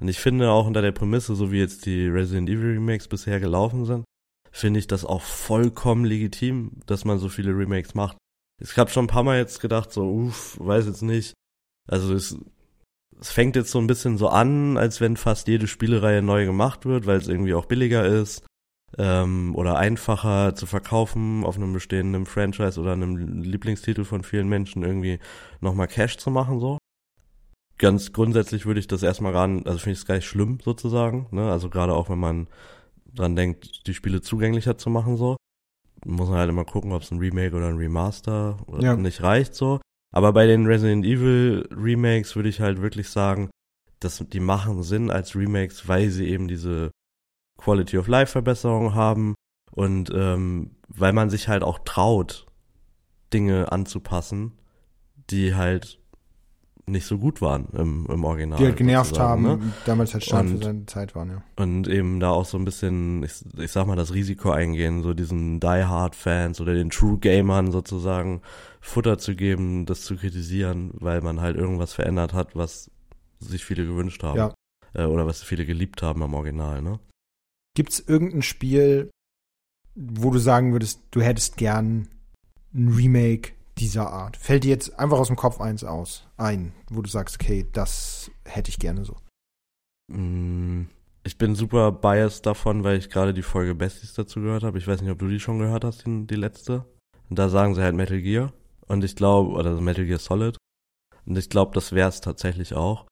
Und 0.00 0.08
ich 0.08 0.18
finde 0.18 0.50
auch 0.50 0.66
unter 0.66 0.80
der 0.80 0.92
Prämisse, 0.92 1.34
so 1.34 1.52
wie 1.52 1.58
jetzt 1.58 1.84
die 1.84 2.06
Resident 2.06 2.48
Evil 2.48 2.72
Remakes 2.72 3.06
bisher 3.06 3.38
gelaufen 3.38 3.84
sind, 3.84 4.04
finde 4.50 4.80
ich 4.80 4.86
das 4.86 5.04
auch 5.04 5.22
vollkommen 5.22 6.04
legitim, 6.04 6.80
dass 6.86 7.04
man 7.04 7.18
so 7.18 7.28
viele 7.28 7.56
Remakes 7.56 7.94
macht. 7.94 8.16
Ich 8.60 8.76
habe 8.78 8.90
schon 8.90 9.04
ein 9.04 9.08
paar 9.08 9.22
Mal 9.22 9.38
jetzt 9.38 9.60
gedacht, 9.60 9.92
so, 9.92 10.10
uff, 10.10 10.58
weiß 10.58 10.86
jetzt 10.86 11.02
nicht. 11.02 11.34
Also 11.86 12.14
es 12.14 12.38
es 13.20 13.30
fängt 13.30 13.54
jetzt 13.56 13.70
so 13.70 13.78
ein 13.78 13.86
bisschen 13.86 14.16
so 14.16 14.28
an, 14.28 14.76
als 14.76 15.00
wenn 15.00 15.16
fast 15.16 15.46
jede 15.46 15.66
Spielereihe 15.66 16.22
neu 16.22 16.46
gemacht 16.46 16.86
wird, 16.86 17.06
weil 17.06 17.18
es 17.18 17.28
irgendwie 17.28 17.54
auch 17.54 17.66
billiger 17.66 18.06
ist 18.06 18.44
ähm, 18.98 19.54
oder 19.54 19.76
einfacher 19.76 20.54
zu 20.54 20.66
verkaufen 20.66 21.44
auf 21.44 21.56
einem 21.56 21.72
bestehenden 21.72 22.24
Franchise 22.24 22.80
oder 22.80 22.92
einem 22.92 23.42
Lieblingstitel 23.42 24.04
von 24.04 24.22
vielen 24.22 24.48
Menschen 24.48 24.82
irgendwie 24.82 25.18
nochmal 25.60 25.86
Cash 25.86 26.16
zu 26.16 26.30
machen 26.30 26.60
so. 26.60 26.78
Ganz 27.76 28.12
grundsätzlich 28.12 28.66
würde 28.66 28.80
ich 28.80 28.88
das 28.88 29.02
erstmal 29.02 29.34
ran, 29.34 29.62
also 29.66 29.78
finde 29.78 29.92
ich 29.92 30.00
es 30.00 30.06
gar 30.06 30.16
nicht 30.16 30.26
schlimm 30.26 30.58
sozusagen, 30.62 31.26
ne? 31.30 31.50
Also 31.50 31.70
gerade 31.70 31.94
auch 31.94 32.10
wenn 32.10 32.18
man 32.18 32.48
dran 33.14 33.36
denkt, 33.36 33.86
die 33.86 33.94
Spiele 33.94 34.20
zugänglicher 34.20 34.78
zu 34.78 34.90
machen 34.90 35.16
so. 35.16 35.36
Muss 36.06 36.30
man 36.30 36.38
halt 36.38 36.48
immer 36.48 36.64
gucken, 36.64 36.92
ob 36.92 37.02
es 37.02 37.10
ein 37.10 37.18
Remake 37.18 37.54
oder 37.54 37.68
ein 37.68 37.76
Remaster 37.76 38.58
ja. 38.80 38.96
nicht 38.96 39.22
reicht 39.22 39.54
so. 39.54 39.80
Aber 40.12 40.32
bei 40.32 40.46
den 40.46 40.66
Resident 40.66 41.04
Evil 41.04 41.68
Remakes 41.70 42.34
würde 42.34 42.48
ich 42.48 42.60
halt 42.60 42.82
wirklich 42.82 43.08
sagen, 43.08 43.50
dass 44.00 44.24
die 44.32 44.40
machen 44.40 44.82
Sinn 44.82 45.10
als 45.10 45.36
Remakes, 45.36 45.86
weil 45.86 46.10
sie 46.10 46.28
eben 46.28 46.48
diese 46.48 46.90
Quality 47.58 47.98
of 47.98 48.08
Life 48.08 48.32
Verbesserung 48.32 48.94
haben 48.94 49.34
und 49.70 50.10
ähm, 50.12 50.76
weil 50.88 51.12
man 51.12 51.30
sich 51.30 51.48
halt 51.48 51.62
auch 51.62 51.80
traut, 51.84 52.46
Dinge 53.32 53.70
anzupassen, 53.70 54.58
die 55.30 55.54
halt 55.54 55.99
nicht 56.86 57.06
so 57.06 57.18
gut 57.18 57.40
waren 57.40 57.66
im, 57.72 58.06
im 58.08 58.24
Original. 58.24 58.58
Die 58.58 58.64
halt 58.64 58.76
genervt 58.76 59.18
haben, 59.18 59.42
ne? 59.42 59.72
damals 59.86 60.12
halt 60.12 60.24
Stand 60.24 60.50
für 60.50 60.64
seine 60.64 60.86
Zeit 60.86 61.14
waren, 61.14 61.30
ja. 61.30 61.42
Und 61.56 61.88
eben 61.88 62.20
da 62.20 62.30
auch 62.30 62.44
so 62.44 62.58
ein 62.58 62.64
bisschen, 62.64 63.22
ich, 63.22 63.32
ich 63.58 63.72
sag 63.72 63.86
mal, 63.86 63.96
das 63.96 64.14
Risiko 64.14 64.50
eingehen, 64.50 65.02
so 65.02 65.14
diesen 65.14 65.60
Die 65.60 65.66
Hard 65.66 66.16
Fans 66.16 66.60
oder 66.60 66.74
den 66.74 66.90
True 66.90 67.18
Gamern 67.18 67.70
sozusagen 67.70 68.42
Futter 68.80 69.18
zu 69.18 69.34
geben, 69.34 69.86
das 69.86 70.02
zu 70.02 70.16
kritisieren, 70.16 70.92
weil 70.94 71.20
man 71.20 71.40
halt 71.40 71.56
irgendwas 71.56 71.92
verändert 71.92 72.32
hat, 72.32 72.56
was 72.56 72.90
sich 73.38 73.64
viele 73.64 73.86
gewünscht 73.86 74.22
haben. 74.22 74.38
Ja. 74.38 74.54
Äh, 74.94 75.04
oder 75.04 75.26
was 75.26 75.42
viele 75.42 75.66
geliebt 75.66 76.02
haben 76.02 76.22
am 76.22 76.34
Original, 76.34 76.82
ne? 76.82 76.98
Gibt's 77.74 78.00
irgendein 78.00 78.42
Spiel, 78.42 79.10
wo 79.94 80.30
du 80.30 80.38
sagen 80.38 80.72
würdest, 80.72 81.00
du 81.10 81.20
hättest 81.20 81.56
gern 81.56 82.08
ein 82.74 82.88
Remake 82.88 83.52
dieser 83.78 84.10
Art? 84.10 84.36
Fällt 84.36 84.64
dir 84.64 84.70
jetzt 84.70 84.98
einfach 84.98 85.18
aus 85.18 85.28
dem 85.28 85.36
Kopf 85.36 85.60
eins 85.60 85.84
aus, 85.84 86.26
ein, 86.40 86.72
wo 86.90 87.02
du 87.02 87.08
sagst, 87.08 87.36
okay, 87.40 87.66
das 87.72 88.30
hätte 88.44 88.70
ich 88.70 88.78
gerne 88.78 89.04
so? 89.04 89.16
Mm, 90.12 90.86
ich 91.22 91.38
bin 91.38 91.54
super 91.54 91.92
biased 91.92 92.46
davon, 92.46 92.82
weil 92.82 92.98
ich 92.98 93.10
gerade 93.10 93.34
die 93.34 93.42
Folge 93.42 93.74
Besties 93.74 94.14
dazu 94.14 94.40
gehört 94.40 94.62
habe. 94.62 94.78
Ich 94.78 94.86
weiß 94.86 95.02
nicht, 95.02 95.10
ob 95.10 95.18
du 95.18 95.28
die 95.28 95.40
schon 95.40 95.58
gehört 95.58 95.84
hast, 95.84 96.06
die, 96.06 96.26
die 96.26 96.36
letzte. 96.36 96.84
Und 97.28 97.38
da 97.38 97.48
sagen 97.48 97.74
sie 97.74 97.82
halt 97.82 97.94
Metal 97.94 98.20
Gear. 98.20 98.52
Und 98.86 99.04
ich 99.04 99.14
glaube, 99.14 99.50
oder 99.50 99.80
Metal 99.80 100.04
Gear 100.04 100.18
Solid. 100.18 100.56
Und 101.26 101.38
ich 101.38 101.48
glaube, 101.48 101.72
das 101.74 101.92
wäre 101.92 102.08
es 102.08 102.20
tatsächlich 102.20 102.74
auch. 102.74 103.06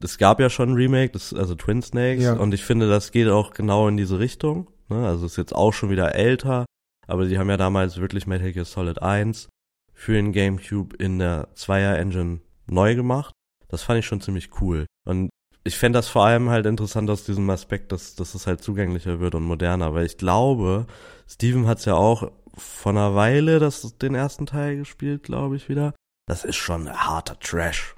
Es 0.00 0.16
gab 0.16 0.40
ja 0.40 0.48
schon 0.48 0.70
ein 0.70 0.74
Remake, 0.74 1.12
das, 1.12 1.34
also 1.34 1.54
Twin 1.54 1.82
Snakes. 1.82 2.24
Ja. 2.24 2.34
Und 2.34 2.54
ich 2.54 2.64
finde, 2.64 2.88
das 2.88 3.10
geht 3.10 3.28
auch 3.28 3.52
genau 3.52 3.88
in 3.88 3.96
diese 3.96 4.18
Richtung. 4.20 4.70
Ne? 4.88 5.06
Also 5.06 5.26
ist 5.26 5.36
jetzt 5.36 5.54
auch 5.54 5.72
schon 5.72 5.90
wieder 5.90 6.14
älter. 6.14 6.64
Aber 7.06 7.26
die 7.26 7.38
haben 7.38 7.50
ja 7.50 7.56
damals 7.56 7.98
wirklich 7.98 8.26
Metal 8.26 8.52
Gear 8.52 8.64
Solid 8.64 9.02
1 9.02 9.48
für 9.92 10.12
den 10.12 10.32
GameCube 10.32 10.96
in 10.96 11.18
der 11.18 11.48
Zweier-Engine 11.54 12.40
neu 12.70 12.94
gemacht. 12.94 13.34
Das 13.68 13.82
fand 13.82 13.98
ich 13.98 14.06
schon 14.06 14.20
ziemlich 14.20 14.60
cool. 14.60 14.86
Und 15.06 15.30
ich 15.64 15.76
fände 15.76 15.98
das 15.98 16.08
vor 16.08 16.24
allem 16.24 16.48
halt 16.48 16.66
interessant 16.66 17.10
aus 17.10 17.24
diesem 17.24 17.48
Aspekt, 17.50 17.92
dass, 17.92 18.14
dass 18.14 18.34
es 18.34 18.46
halt 18.46 18.62
zugänglicher 18.62 19.20
wird 19.20 19.34
und 19.34 19.44
moderner, 19.44 19.92
weil 19.92 20.06
ich 20.06 20.16
glaube, 20.16 20.86
Steven 21.28 21.66
hat's 21.66 21.84
ja 21.84 21.94
auch 21.94 22.30
vor 22.56 22.92
einer 22.92 23.14
Weile 23.14 23.58
das, 23.58 23.98
den 23.98 24.14
ersten 24.14 24.46
Teil 24.46 24.76
gespielt, 24.76 25.22
glaube 25.22 25.56
ich, 25.56 25.68
wieder. 25.68 25.94
Das 26.26 26.44
ist 26.44 26.56
schon 26.56 26.90
harter 26.90 27.38
Trash. 27.38 27.94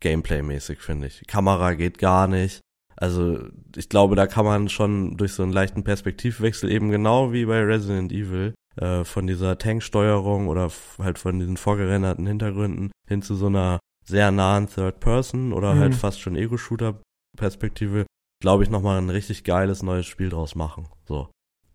Gameplay-mäßig, 0.00 0.80
finde 0.80 1.06
ich. 1.06 1.26
Kamera 1.26 1.74
geht 1.74 1.98
gar 1.98 2.26
nicht. 2.26 2.60
Also, 2.96 3.38
ich 3.74 3.88
glaube, 3.88 4.16
da 4.16 4.26
kann 4.26 4.44
man 4.44 4.68
schon 4.68 5.16
durch 5.16 5.32
so 5.32 5.42
einen 5.42 5.52
leichten 5.52 5.82
Perspektivwechsel 5.82 6.70
eben 6.70 6.90
genau 6.90 7.32
wie 7.32 7.46
bei 7.46 7.60
Resident 7.62 8.12
Evil 8.12 8.54
äh, 8.76 9.04
von 9.04 9.26
dieser 9.26 9.58
Tanksteuerung 9.58 10.48
oder 10.48 10.70
halt 10.98 11.18
von 11.18 11.38
diesen 11.38 11.56
vorgerenderten 11.56 12.26
Hintergründen 12.26 12.92
hin 13.08 13.22
zu 13.22 13.34
so 13.34 13.46
einer 13.46 13.80
sehr 14.04 14.30
nahen 14.30 14.68
Third 14.68 15.00
Person 15.00 15.52
oder 15.52 15.74
mhm. 15.74 15.78
halt 15.80 15.94
fast 15.94 16.20
schon 16.20 16.36
Ego-Shooter-Perspektive, 16.36 18.06
glaube 18.40 18.62
ich, 18.62 18.70
nochmal 18.70 18.98
ein 18.98 19.10
richtig 19.10 19.44
geiles 19.44 19.82
neues 19.82 20.06
Spiel 20.06 20.28
draus 20.28 20.54
machen. 20.54 20.88
So. 21.06 21.28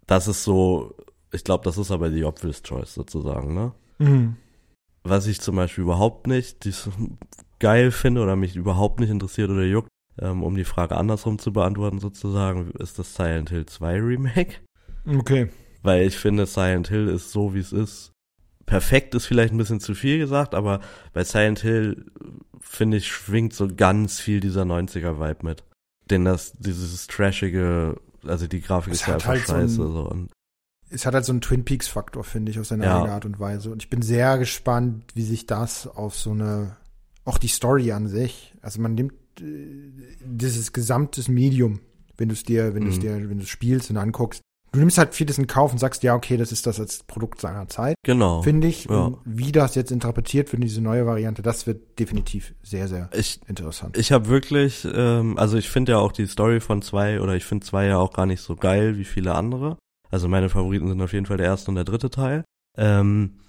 Das 0.06 0.28
ist 0.28 0.44
so, 0.44 0.96
ich 1.32 1.44
glaube, 1.44 1.64
das 1.64 1.78
ist 1.78 1.92
aber 1.92 2.10
die 2.10 2.24
obvious 2.24 2.62
choice 2.64 2.94
sozusagen, 2.94 3.54
ne? 3.54 3.74
Mhm. 3.98 4.38
Was 5.04 5.28
ich 5.28 5.42
zum 5.42 5.56
Beispiel 5.56 5.84
überhaupt 5.84 6.28
nicht 6.28 6.68
geil 7.60 7.92
finde 7.92 8.22
oder 8.22 8.36
mich 8.36 8.56
überhaupt 8.56 9.00
nicht 9.00 9.10
interessiert 9.10 9.50
oder 9.50 9.64
juckt, 9.64 9.90
ähm, 10.20 10.44
um 10.44 10.56
die 10.56 10.66
Frage 10.66 10.98
andersrum 10.98 11.40
zu 11.40 11.54
beantworten 11.54 12.00
sozusagen, 12.00 12.72
ist 12.72 13.00
das 13.00 13.16
Silent 13.16 13.50
Hill 13.50 13.66
2 13.66 14.02
Remake. 14.02 14.56
Okay. 15.08 15.50
Weil 15.82 16.06
ich 16.06 16.18
finde, 16.18 16.46
Silent 16.46 16.90
Hill 16.90 17.08
ist 17.08 17.32
so, 17.32 17.54
wie 17.54 17.60
es 17.60 17.72
ist, 17.72 18.12
perfekt 18.70 19.16
ist 19.16 19.26
vielleicht 19.26 19.52
ein 19.52 19.58
bisschen 19.58 19.80
zu 19.80 19.96
viel 19.96 20.20
gesagt, 20.20 20.54
aber 20.54 20.80
bei 21.12 21.24
Silent 21.24 21.60
Hill, 21.60 22.06
finde 22.62 22.98
ich, 22.98 23.08
schwingt 23.08 23.54
so 23.54 23.68
ganz 23.68 24.20
viel 24.20 24.40
dieser 24.42 24.62
90er-Vibe 24.62 25.44
mit. 25.44 25.64
Denn 26.12 26.24
das, 26.24 26.54
dieses 26.54 27.08
trashige, 27.08 28.00
also 28.24 28.46
die 28.46 28.62
Grafik 28.62 28.94
es 28.94 29.02
ist 29.02 29.08
ja 29.08 29.16
einfach 29.16 29.30
halt 29.30 29.42
scheiße. 29.42 29.76
So, 29.76 29.86
ein, 29.86 29.92
so 29.92 30.08
und 30.08 30.32
es 30.92 31.08
hat 31.08 31.16
halt 31.16 31.26
so 31.26 31.32
einen 31.32 31.42
Twin 31.42 31.66
Peaks-Faktor, 31.66 32.24
finde 32.24 32.52
ich, 32.52 32.60
auf 32.60 32.68
seine 32.68 32.86
ja. 32.86 32.98
eigene 32.98 33.14
Art 33.14 33.26
und 33.26 33.40
Weise. 33.40 33.72
Und 33.72 33.82
ich 33.82 33.90
bin 33.90 34.04
sehr 34.04 34.38
gespannt, 34.38 35.04
wie 35.16 35.24
sich 35.24 35.48
das 35.48 35.88
auf 35.88 36.16
so 36.16 36.30
eine, 36.30 36.78
auch 37.26 37.40
die 37.40 37.48
Story 37.48 37.92
an 37.92 38.08
sich, 38.08 38.54
also 38.62 38.82
man 38.82 38.94
nimmt 38.94 39.14
äh, 39.42 39.92
dieses 40.24 40.74
gesamtes 40.74 41.28
Medium, 41.28 41.80
wenn 42.18 42.30
du 42.30 42.34
es 42.34 42.44
dir, 42.44 42.76
wenn 42.76 42.84
mhm. 42.84 42.88
du 42.88 42.94
es 42.94 43.00
dir, 43.00 43.30
wenn 43.30 43.38
du 43.40 43.44
es 43.46 43.50
spielst 43.50 43.90
und 43.90 43.98
anguckst, 43.98 44.42
du 44.72 44.80
nimmst 44.80 44.98
halt 44.98 45.16
vieles 45.16 45.38
in 45.38 45.48
Kauf 45.48 45.72
und 45.72 45.80
sagst, 45.80 46.04
ja, 46.04 46.16
okay, 46.16 46.38
das 46.38 46.52
ist 46.52 46.68
das 46.68 46.80
als 46.80 47.04
Produkt 47.04 47.42
seiner 47.42 47.68
Zeit. 47.68 47.96
Genau. 48.04 48.42
Finde 48.42 48.68
ich. 48.68 48.86
Ja. 48.86 49.06
Und 49.06 49.18
wie 49.26 49.52
das 49.52 49.76
jetzt 49.76 49.92
interpretiert 49.92 50.52
wird, 50.52 50.64
diese 50.64 50.82
neue 50.82 51.06
Variante, 51.06 51.42
das 51.42 51.68
wird 51.68 52.00
definitiv 52.00 52.54
sehr, 52.64 52.88
sehr 52.88 53.10
ich, 53.14 53.40
interessant. 53.48 53.98
Ich 53.98 54.12
habe 54.12 54.28
wirklich, 54.28 54.88
ähm, 54.92 55.38
also 55.38 55.58
ich 55.58 55.70
finde 55.70 55.94
ja 55.94 55.98
auch 56.00 56.12
die 56.12 56.28
Story 56.28 56.60
von 56.60 56.82
zwei 56.82 57.22
oder 57.22 57.36
ich 57.36 57.46
finde 57.46 57.66
zwei 57.66 57.86
ja 57.86 57.98
auch 57.98 58.14
gar 58.14 58.26
nicht 58.26 58.42
so 58.42 58.56
geil 58.56 58.98
wie 58.98 59.06
viele 59.06 59.36
andere. 59.36 59.78
Also 60.12 60.28
meine 60.28 60.50
Favoriten 60.50 60.88
sind 60.88 61.02
auf 61.02 61.14
jeden 61.14 61.26
Fall 61.26 61.38
der 61.38 61.48
erste 61.48 61.72
und 61.72 61.76
der 61.76 61.86
dritte 61.86 62.10
Teil. 62.10 62.44
Ähm, 62.78 63.40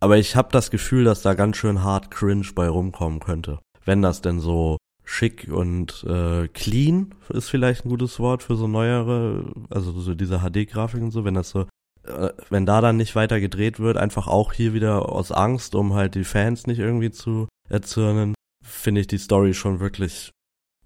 aber 0.00 0.18
ich 0.18 0.36
habe 0.36 0.48
das 0.52 0.70
Gefühl, 0.70 1.04
dass 1.04 1.22
da 1.22 1.34
ganz 1.34 1.56
schön 1.56 1.82
hart 1.82 2.10
cringe 2.10 2.48
bei 2.54 2.68
rumkommen 2.68 3.20
könnte. 3.20 3.60
Wenn 3.84 4.02
das 4.02 4.20
denn 4.20 4.40
so 4.40 4.76
schick 5.04 5.48
und 5.50 6.04
äh, 6.08 6.48
clean 6.48 7.14
ist 7.28 7.48
vielleicht 7.48 7.84
ein 7.84 7.88
gutes 7.88 8.18
Wort 8.20 8.42
für 8.42 8.56
so 8.56 8.68
neuere, 8.68 9.52
also 9.70 9.92
so 9.92 10.14
diese 10.14 10.40
HD-Grafik 10.40 11.02
und 11.02 11.10
so, 11.10 11.24
wenn 11.24 11.34
das 11.34 11.50
so, 11.50 11.66
äh, 12.04 12.30
wenn 12.50 12.66
da 12.66 12.80
dann 12.80 12.96
nicht 12.96 13.14
weiter 13.14 13.40
gedreht 13.40 13.80
wird, 13.80 13.96
einfach 13.96 14.28
auch 14.28 14.52
hier 14.52 14.74
wieder 14.74 15.08
aus 15.08 15.32
Angst, 15.32 15.74
um 15.74 15.94
halt 15.94 16.14
die 16.14 16.24
Fans 16.24 16.66
nicht 16.66 16.78
irgendwie 16.78 17.10
zu 17.10 17.48
erzürnen, 17.68 18.34
finde 18.64 19.00
ich 19.00 19.06
die 19.06 19.18
Story 19.18 19.54
schon 19.54 19.80
wirklich, 19.80 20.30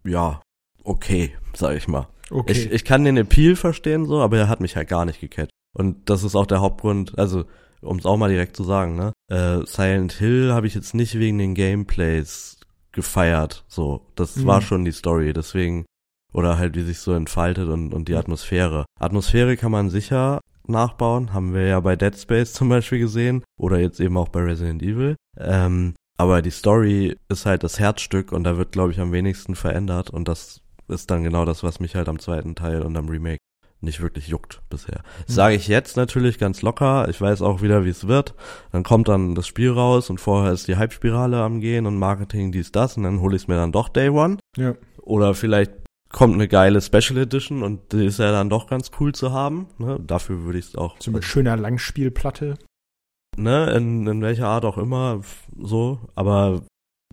ja, 0.05 0.41
okay, 0.83 1.35
sag 1.55 1.77
ich 1.77 1.89
mal. 1.89 2.09
Okay. 2.31 2.53
Ich, 2.53 2.71
ich 2.73 2.85
kann 2.85 3.05
den 3.05 3.17
Appeal 3.17 3.55
verstehen 3.55 4.07
so, 4.07 4.21
aber 4.21 4.39
er 4.39 4.49
hat 4.49 4.61
mich 4.61 4.77
halt 4.77 4.89
gar 4.89 5.05
nicht 5.05 5.21
gecatcht. 5.21 5.51
Und 5.77 6.09
das 6.09 6.25
ist 6.25 6.35
auch 6.35 6.47
der 6.47 6.61
Hauptgrund, 6.61 7.19
also 7.19 7.45
um 7.83 7.99
es 7.99 8.07
auch 8.07 8.17
mal 8.17 8.31
direkt 8.31 8.57
zu 8.57 8.65
sagen, 8.65 8.97
ne? 8.97 9.13
Äh, 9.31 9.65
Silent 9.67 10.15
Hill 10.15 10.53
habe 10.53 10.67
ich 10.67 10.75
jetzt 10.75 10.95
nicht 10.95 11.19
wegen 11.19 11.39
den 11.39 11.55
Gameplays 11.55 12.56
gefeiert. 12.97 13.65
So, 13.69 14.01
das 14.17 14.35
mhm. 14.35 14.47
war 14.47 14.63
schon 14.63 14.85
die 14.85 14.93
Story. 14.93 15.33
Deswegen 15.33 15.87
oder 16.33 16.59
halt 16.59 16.75
wie 16.75 16.83
sich 16.83 16.99
so 16.99 17.13
entfaltet 17.13 17.69
und 17.69 17.95
und 17.95 18.09
die 18.09 18.17
Atmosphäre. 18.17 18.85
Atmosphäre 18.99 19.57
kann 19.57 19.71
man 19.71 19.91
sicher 19.91 20.41
nachbauen, 20.69 21.33
haben 21.33 21.55
wir 21.55 21.67
ja 21.67 21.79
bei 21.79 21.95
Dead 21.95 22.19
Space 22.19 22.53
zum 22.53 22.69
Beispiel 22.69 22.99
gesehen 22.99 23.45
oder 23.59 23.79
jetzt 23.79 24.01
eben 24.01 24.17
auch 24.17 24.29
bei 24.29 24.41
Resident 24.41 24.83
Evil. 24.83 25.15
Ähm, 25.39 25.95
aber 26.19 26.43
die 26.43 26.51
Story 26.51 27.17
ist 27.29 27.47
halt 27.47 27.63
das 27.63 27.79
Herzstück 27.79 28.33
und 28.33 28.45
da 28.45 28.57
wird, 28.57 28.73
glaube 28.73 28.91
ich, 28.91 29.01
am 29.01 29.13
wenigsten 29.13 29.55
verändert 29.55 30.11
und 30.11 30.29
das 30.29 30.63
ist 30.89 31.11
dann 31.11 31.25
genau 31.25 31.45
das, 31.45 31.63
was 31.63 31.81
mich 31.81 31.95
halt 31.95 32.09
am 32.09 32.19
zweiten 32.19 32.55
Teil 32.55 32.83
und 32.83 32.97
am 32.97 33.09
Remake 33.09 33.39
nicht 33.81 34.01
wirklich 34.01 34.29
juckt 34.29 34.63
bisher. 34.69 35.01
Mhm. 35.27 35.33
Sage 35.33 35.55
ich 35.55 35.69
jetzt 35.69 35.97
natürlich 35.97 36.39
ganz 36.39 36.63
locker. 36.63 37.09
Ich 37.09 37.21
weiß 37.21 37.43
auch 37.43 37.63
wieder, 37.63 37.85
wie 37.85 37.91
es 37.91 38.09
wird. 38.09 38.35
Dann 38.73 38.83
kommt 38.83 39.09
dann 39.09 39.35
das 39.35 39.47
Spiel 39.47 39.71
raus 39.71 40.11
und 40.11 40.19
vorher 40.19 40.53
ist 40.53 40.69
die 40.69 40.77
Hype-Spirale 40.77 41.41
am 41.43 41.61
Gehen 41.61 41.87
und 41.87 41.99
Marketing 41.99 42.53
dies, 42.53 42.73
das 42.73 42.97
und 42.97 43.05
dann 43.05 43.21
hole 43.21 43.37
ich 43.37 43.43
es 43.43 43.49
mir 43.49 43.57
dann 43.57 43.73
doch 43.73 43.89
Day 43.89 44.09
One. 44.09 44.39
Ja. 44.57 44.75
Oder 45.03 45.35
vielleicht 45.35 45.73
kommt 46.11 46.35
eine 46.35 46.49
geile 46.49 46.81
Special 46.81 47.19
Edition 47.19 47.63
und 47.63 47.93
die 47.93 48.07
ist 48.07 48.19
ja 48.19 48.33
dann 48.33 48.49
doch 48.49 48.67
ganz 48.67 48.91
cool 49.01 49.15
zu 49.15 49.33
haben. 49.33 49.69
Ne? 49.79 49.99
Dafür 50.05 50.45
würde 50.45 50.59
ich 50.59 50.69
es 50.69 50.77
auch. 50.77 50.97
So 50.99 51.11
mit 51.11 51.25
schöner 51.25 51.57
Langspielplatte. 51.57 52.57
Ne, 53.37 53.71
in, 53.73 54.07
in 54.07 54.23
welcher 54.23 54.49
Art 54.49 54.65
auch 54.65 54.79
immer, 54.79 55.21
so, 55.59 56.01
aber 56.15 56.63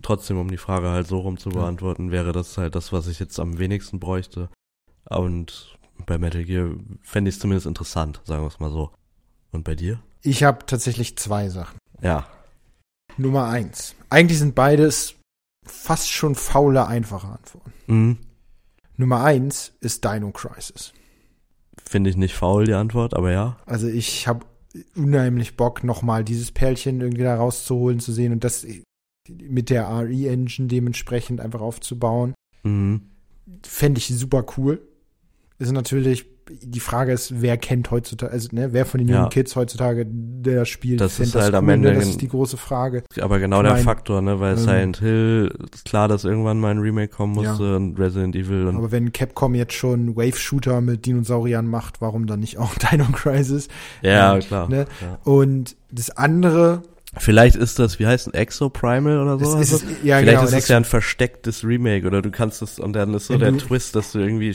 trotzdem, 0.00 0.38
um 0.38 0.50
die 0.50 0.56
Frage 0.56 0.88
halt 0.88 1.06
so 1.06 1.18
rum 1.18 1.36
zu 1.36 1.50
beantworten, 1.50 2.06
ja. 2.06 2.12
wäre 2.12 2.32
das 2.32 2.56
halt 2.56 2.74
das, 2.74 2.94
was 2.94 3.08
ich 3.08 3.18
jetzt 3.18 3.38
am 3.38 3.58
wenigsten 3.58 4.00
bräuchte. 4.00 4.48
Und 5.10 5.73
bei 6.06 6.18
Metal 6.18 6.44
Gear 6.44 6.70
fände 7.02 7.28
ich 7.28 7.36
es 7.36 7.40
zumindest 7.40 7.66
interessant, 7.66 8.20
sagen 8.24 8.42
wir 8.42 8.48
es 8.48 8.60
mal 8.60 8.70
so. 8.70 8.90
Und 9.52 9.64
bei 9.64 9.74
dir? 9.74 10.00
Ich 10.22 10.42
habe 10.42 10.66
tatsächlich 10.66 11.16
zwei 11.16 11.48
Sachen. 11.48 11.78
Ja. 12.00 12.26
Nummer 13.16 13.48
eins. 13.48 13.94
Eigentlich 14.10 14.38
sind 14.38 14.54
beides 14.54 15.14
fast 15.64 16.10
schon 16.10 16.34
faule, 16.34 16.86
einfache 16.86 17.28
Antworten. 17.28 17.72
Mhm. 17.86 18.18
Nummer 18.96 19.22
eins 19.22 19.72
ist 19.80 20.04
Dino 20.04 20.30
Crisis. 20.30 20.92
Finde 21.84 22.10
ich 22.10 22.16
nicht 22.16 22.34
faul, 22.34 22.64
die 22.64 22.74
Antwort, 22.74 23.14
aber 23.14 23.32
ja. 23.32 23.58
Also 23.66 23.88
ich 23.88 24.26
habe 24.26 24.46
unheimlich 24.96 25.56
Bock, 25.56 25.84
nochmal 25.84 26.24
dieses 26.24 26.50
Perlchen 26.50 27.00
irgendwie 27.00 27.22
da 27.22 27.36
rauszuholen, 27.36 28.00
zu 28.00 28.12
sehen 28.12 28.32
und 28.32 28.44
das 28.44 28.66
mit 29.28 29.70
der 29.70 29.88
RE-Engine 29.88 30.68
dementsprechend 30.68 31.40
einfach 31.40 31.60
aufzubauen. 31.60 32.34
Mhm. 32.62 33.02
Fände 33.62 33.98
ich 33.98 34.08
super 34.08 34.44
cool 34.56 34.80
ist 35.58 35.72
natürlich, 35.72 36.26
die 36.48 36.80
Frage 36.80 37.12
ist, 37.12 37.40
wer 37.40 37.56
kennt 37.56 37.90
heutzutage, 37.90 38.32
also 38.32 38.48
ne, 38.52 38.72
wer 38.72 38.84
von 38.84 38.98
den 38.98 39.08
jungen 39.08 39.22
ja. 39.24 39.28
Kids 39.28 39.56
heutzutage, 39.56 40.04
der 40.06 40.64
spielt, 40.64 41.00
das 41.00 41.18
ist 41.20 41.34
halt 41.34 41.54
das 41.54 41.54
am 41.54 41.66
cool, 41.66 41.72
Ende. 41.72 41.88
Ne? 41.90 41.94
Das 41.94 42.08
ist 42.08 42.20
die 42.20 42.28
große 42.28 42.56
Frage. 42.56 43.04
Aber 43.20 43.38
genau 43.38 43.58
ich 43.58 43.64
der 43.64 43.72
mein, 43.74 43.84
Faktor, 43.84 44.20
ne, 44.20 44.40
weil 44.40 44.54
ähm, 44.54 44.58
Silent 44.58 44.98
Hill, 44.98 45.54
ist 45.72 45.84
klar, 45.84 46.08
dass 46.08 46.24
irgendwann 46.24 46.58
mal 46.60 46.70
ein 46.70 46.78
Remake 46.78 47.08
kommen 47.08 47.34
musste 47.34 47.64
ja. 47.64 47.76
und 47.76 47.98
Resident 47.98 48.36
Evil 48.36 48.66
und. 48.66 48.76
Aber 48.76 48.92
wenn 48.92 49.12
Capcom 49.12 49.54
jetzt 49.54 49.74
schon 49.74 50.16
Wave-Shooter 50.16 50.80
mit 50.80 51.06
Dinosauriern 51.06 51.66
macht, 51.66 52.00
warum 52.00 52.26
dann 52.26 52.40
nicht 52.40 52.58
auch 52.58 52.74
Dino 52.90 53.06
Crisis? 53.12 53.68
Ja, 54.02 54.34
ähm, 54.34 54.40
klar. 54.40 54.68
Ne? 54.68 54.86
Ja. 55.00 55.18
Und 55.24 55.76
das 55.90 56.10
andere, 56.10 56.82
Vielleicht 57.18 57.56
ist 57.56 57.78
das, 57.78 57.98
wie 57.98 58.06
heißt 58.06 58.28
ein 58.28 58.34
Exo 58.34 58.70
Primal 58.70 59.20
oder 59.20 59.38
so? 59.38 59.58
Ist, 59.58 59.72
also? 59.72 59.86
ja, 60.02 60.18
Vielleicht 60.18 60.38
genau, 60.38 60.44
ist 60.44 60.52
es 60.52 60.68
ja 60.68 60.76
ein 60.76 60.84
verstecktes 60.84 61.64
Remake 61.64 62.06
oder 62.06 62.22
du 62.22 62.30
kannst 62.30 62.62
es 62.62 62.78
und 62.78 62.92
dann 62.92 63.14
ist 63.14 63.26
so 63.26 63.38
der 63.38 63.56
Twist, 63.56 63.94
dass 63.94 64.12
du 64.12 64.18
irgendwie 64.18 64.54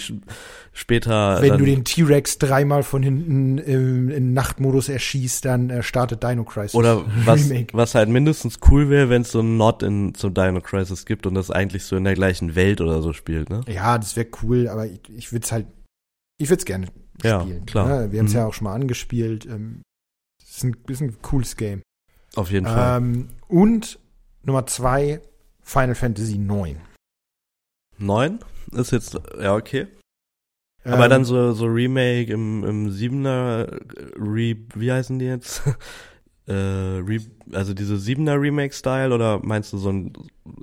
später. 0.74 1.42
Wenn 1.42 1.58
du 1.58 1.66
den 1.66 1.84
T-Rex 1.84 2.38
dreimal 2.38 2.84
von 2.84 3.04
hinten 3.04 3.58
im, 3.58 4.10
im 4.10 4.34
Nachtmodus 4.34 4.90
erschießt, 4.90 5.46
dann 5.46 5.70
äh, 5.70 5.84
startet 5.84 6.24
Dino 6.24 6.44
Crisis. 6.44 6.76
Oder 6.76 7.06
was, 7.26 7.50
was 7.74 7.96
halt 7.96 8.10
mindestens 8.10 8.60
cool 8.70 8.90
wäre, 8.90 9.10
wenn 9.10 9.22
es 9.24 9.32
so 9.32 9.42
ein 9.42 9.58
Nod 9.58 9.84
in 9.84 10.14
zum 10.16 10.34
Dino 10.34 10.62
Crisis 10.62 11.06
gibt 11.06 11.26
und 11.26 11.36
das 11.36 11.52
eigentlich 11.52 11.84
so 11.84 11.96
in 11.96 12.04
der 12.04 12.16
gleichen 12.16 12.56
Welt 12.56 12.82
oder 12.82 13.02
so 13.02 13.14
spielt, 13.14 13.50
ne? 13.50 13.62
Ja, 13.68 13.98
das 13.98 14.16
wäre 14.16 14.28
cool, 14.44 14.68
aber 14.68 14.86
ich, 14.86 15.02
ich 15.16 15.32
würde 15.32 15.46
es 15.46 15.52
halt, 15.52 15.68
ich 16.38 16.50
würde 16.50 16.60
es 16.60 16.66
gerne 16.66 16.88
ja, 17.24 17.42
spielen. 17.42 17.66
Klar. 17.66 17.88
Ne? 17.88 18.12
Wir 18.12 18.20
haben 18.20 18.28
es 18.28 18.34
mhm. 18.34 18.40
ja 18.40 18.46
auch 18.46 18.54
schon 18.54 18.66
mal 18.66 18.76
angespielt. 18.76 19.46
Ähm, 19.46 19.82
ist 20.42 20.64
ein, 20.64 20.76
ist 20.88 21.02
ein 21.02 21.22
cooles 21.22 21.56
Game. 21.56 21.82
Auf 22.36 22.52
jeden 22.52 22.66
Fall. 22.66 22.98
Ähm, 22.98 23.30
und 23.48 24.00
Nummer 24.44 24.66
zwei, 24.68 25.22
Final 25.62 25.96
Fantasy 25.96 26.38
9. 26.38 26.78
9 27.98 28.40
ist 28.74 28.92
jetzt, 28.92 29.20
ja, 29.40 29.56
okay. 29.56 29.88
Aber 30.84 31.06
Ähm, 31.06 31.10
dann 31.10 31.26
so, 31.26 31.52
so 31.54 31.66
Remake 31.66 32.32
im, 32.32 32.64
im 32.64 32.92
Siebener, 32.92 33.68
äh, 33.70 34.12
Re, 34.18 34.56
wie 34.76 34.92
heißen 34.92 35.20
die 35.20 35.26
jetzt? 35.26 35.62
äh, 36.48 36.54
Re, 36.54 37.20
also 37.52 37.74
diese 37.74 37.98
Siebener 37.98 38.40
Remake-Style 38.40 39.14
oder 39.14 39.40
meinst 39.44 39.74
du 39.74 39.78
so 39.78 39.90
ein, 39.92 40.14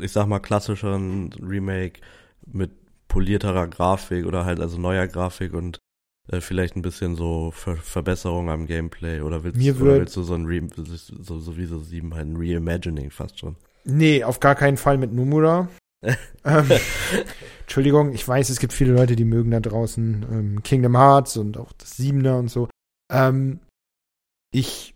ich 0.00 0.12
sag 0.12 0.26
mal, 0.26 0.40
klassischeren 0.40 1.32
Remake 1.42 2.00
mit 2.46 2.70
polierterer 3.08 3.68
Grafik 3.68 4.26
oder 4.26 4.44
halt 4.44 4.60
also 4.60 4.78
neuer 4.78 5.06
Grafik 5.06 5.52
und 5.52 5.78
äh, 6.28 6.40
vielleicht 6.40 6.76
ein 6.76 6.82
bisschen 6.82 7.14
so 7.16 7.50
Ver 7.52 7.76
Verbesserung 7.76 8.50
am 8.50 8.66
Gameplay 8.66 9.20
oder 9.20 9.44
willst, 9.44 9.58
Mir 9.58 9.80
oder 9.80 9.98
willst 9.98 10.16
du 10.16 10.22
so 10.22 10.34
ein 10.34 10.46
Re, 10.46 10.62
so, 10.74 11.38
so 11.38 11.56
wie 11.56 11.66
so 11.66 11.78
sieben 11.78 12.14
halt 12.14 12.26
ein 12.28 12.36
Reimagining 12.36 13.10
fast 13.10 13.38
schon? 13.38 13.56
Nee, 13.84 14.24
auf 14.24 14.40
gar 14.40 14.54
keinen 14.54 14.76
Fall 14.76 14.98
mit 14.98 15.12
Nomura. 15.12 15.68
ähm, 16.44 16.70
Entschuldigung, 17.62 18.12
ich 18.12 18.26
weiß, 18.26 18.50
es 18.50 18.58
gibt 18.58 18.72
viele 18.72 18.92
Leute, 18.92 19.16
die 19.16 19.24
mögen 19.24 19.50
da 19.50 19.60
draußen 19.60 20.26
ähm, 20.30 20.62
Kingdom 20.62 20.96
Hearts 20.96 21.36
und 21.36 21.56
auch 21.56 21.72
das 21.72 21.96
Siebener 21.96 22.38
und 22.38 22.48
so. 22.48 22.68
Ähm, 23.12 23.60
ich 24.52 24.94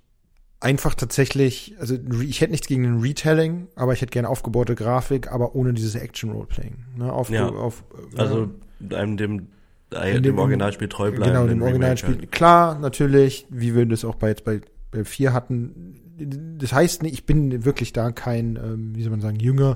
einfach 0.61 0.95
tatsächlich, 0.95 1.75
also 1.79 1.97
ich 2.23 2.41
hätte 2.41 2.51
nichts 2.53 2.67
gegen 2.67 2.85
ein 2.85 3.01
Retelling, 3.01 3.69
aber 3.77 3.93
ich 3.93 4.03
hätte 4.03 4.11
gerne 4.11 4.29
aufgebaute 4.29 4.75
Grafik, 4.75 5.33
aber 5.33 5.55
ohne 5.55 5.73
dieses 5.73 5.95
Action-Roleplaying. 5.95 6.85
Ne, 6.97 7.13
auf, 7.13 7.31
Ja. 7.31 7.49
auf, 7.49 7.83
äh, 8.15 8.21
Also 8.21 8.51
einem 8.91 9.17
dem, 9.17 9.47
dem, 9.93 10.23
dem- 10.23 10.39
Originalspiel 10.39 10.89
treu 10.89 11.11
bleiben. 11.11 11.33
Genau, 11.33 11.47
dem 11.47 11.63
Originalspiel. 11.63 12.17
halt. 12.19 12.33
Klar, 12.33 12.79
natürlich, 12.79 13.47
wie 13.51 13.75
wir 13.75 13.87
das 13.87 14.05
auch 14.05 14.15
bei 14.17 14.29
jetzt 14.29 14.45
bei, 14.45 14.61
bei 14.91 15.05
4 15.05 15.33
hatten. 15.33 15.95
Das 16.59 16.73
heißt 16.73 17.03
ich 17.05 17.25
bin 17.27 17.65
wirklich 17.65 17.93
da 17.93 18.13
kein, 18.13 18.57
ähm, 18.57 18.95
wie 18.95 19.03
soll 19.03 19.11
man 19.11 19.21
sagen, 19.21 19.39
Jünger. 19.41 19.75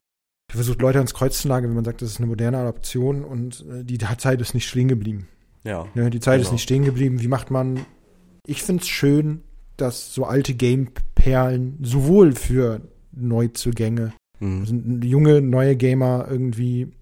Ich 0.50 0.56
versucht 0.56 0.80
Leute 0.82 0.98
ans 0.98 1.14
Kreuz 1.14 1.40
zu 1.40 1.48
nageln, 1.48 1.70
wenn 1.70 1.76
man 1.76 1.84
sagt, 1.84 2.02
das 2.02 2.10
ist 2.10 2.18
eine 2.18 2.26
moderne 2.26 2.58
Adaption 2.58 3.24
und 3.24 3.64
äh, 3.72 3.82
die 3.84 3.98
Zeit 3.98 4.40
ist 4.40 4.54
nicht 4.54 4.68
stehen 4.68 4.88
geblieben. 4.88 5.26
Ja. 5.64 5.86
Ne, 5.94 6.10
die 6.10 6.20
Zeit 6.20 6.40
ist 6.40 6.46
Genau. 6.48 6.52
nicht 6.54 6.62
stehen 6.64 6.84
geblieben. 6.84 7.22
Wie 7.22 7.28
macht 7.28 7.50
man? 7.50 7.80
Ich 8.46 8.62
find's 8.62 8.86
schön, 8.86 9.40
dass 9.78 10.14
so 10.14 10.24
alte 10.26 10.52
Game-Perlen 10.54 11.78
sowohl 11.82 12.32
für 12.32 12.82
Neuzugänge, 13.12 14.12
Mhm. 14.40 14.60
also 14.60 14.74
junge, 15.06 15.40
neue 15.40 15.76
Gamer 15.76 16.26
irgendwie 16.30 16.92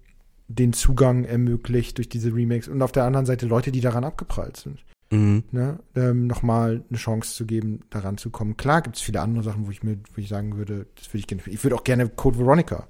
den 0.55 0.73
Zugang 0.73 1.23
ermöglicht 1.23 1.97
durch 1.97 2.09
diese 2.09 2.33
Remakes 2.33 2.67
und 2.67 2.81
auf 2.81 2.91
der 2.91 3.03
anderen 3.05 3.25
Seite 3.25 3.45
Leute, 3.45 3.71
die 3.71 3.81
daran 3.81 4.03
abgeprallt 4.03 4.57
sind 4.57 4.83
Mhm. 5.11 5.43
ne, 5.51 5.79
ähm, 5.95 6.25
nochmal 6.25 6.83
eine 6.89 6.97
Chance 6.97 7.35
zu 7.35 7.45
geben, 7.45 7.81
daran 7.91 8.17
zu 8.17 8.31
kommen. 8.31 8.57
Klar 8.57 8.81
gibt 8.81 8.95
es 8.95 9.01
viele 9.03 9.21
andere 9.21 9.43
Sachen, 9.43 9.67
wo 9.67 9.71
ich 9.71 9.83
mir, 9.83 9.97
wo 10.15 10.19
ich 10.21 10.27
sagen 10.27 10.57
würde, 10.57 10.87
das 10.95 11.09
würde 11.09 11.19
ich 11.19 11.27
gerne. 11.27 11.43
Ich 11.45 11.63
würde 11.63 11.75
auch 11.75 11.83
gerne 11.83 12.09
Code 12.09 12.39
Veronica 12.39 12.87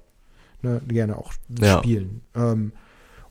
ne, 0.62 0.80
gerne 0.88 1.18
auch 1.18 1.34
Ja. 1.60 1.78
spielen. 1.80 2.22
Ähm, 2.34 2.72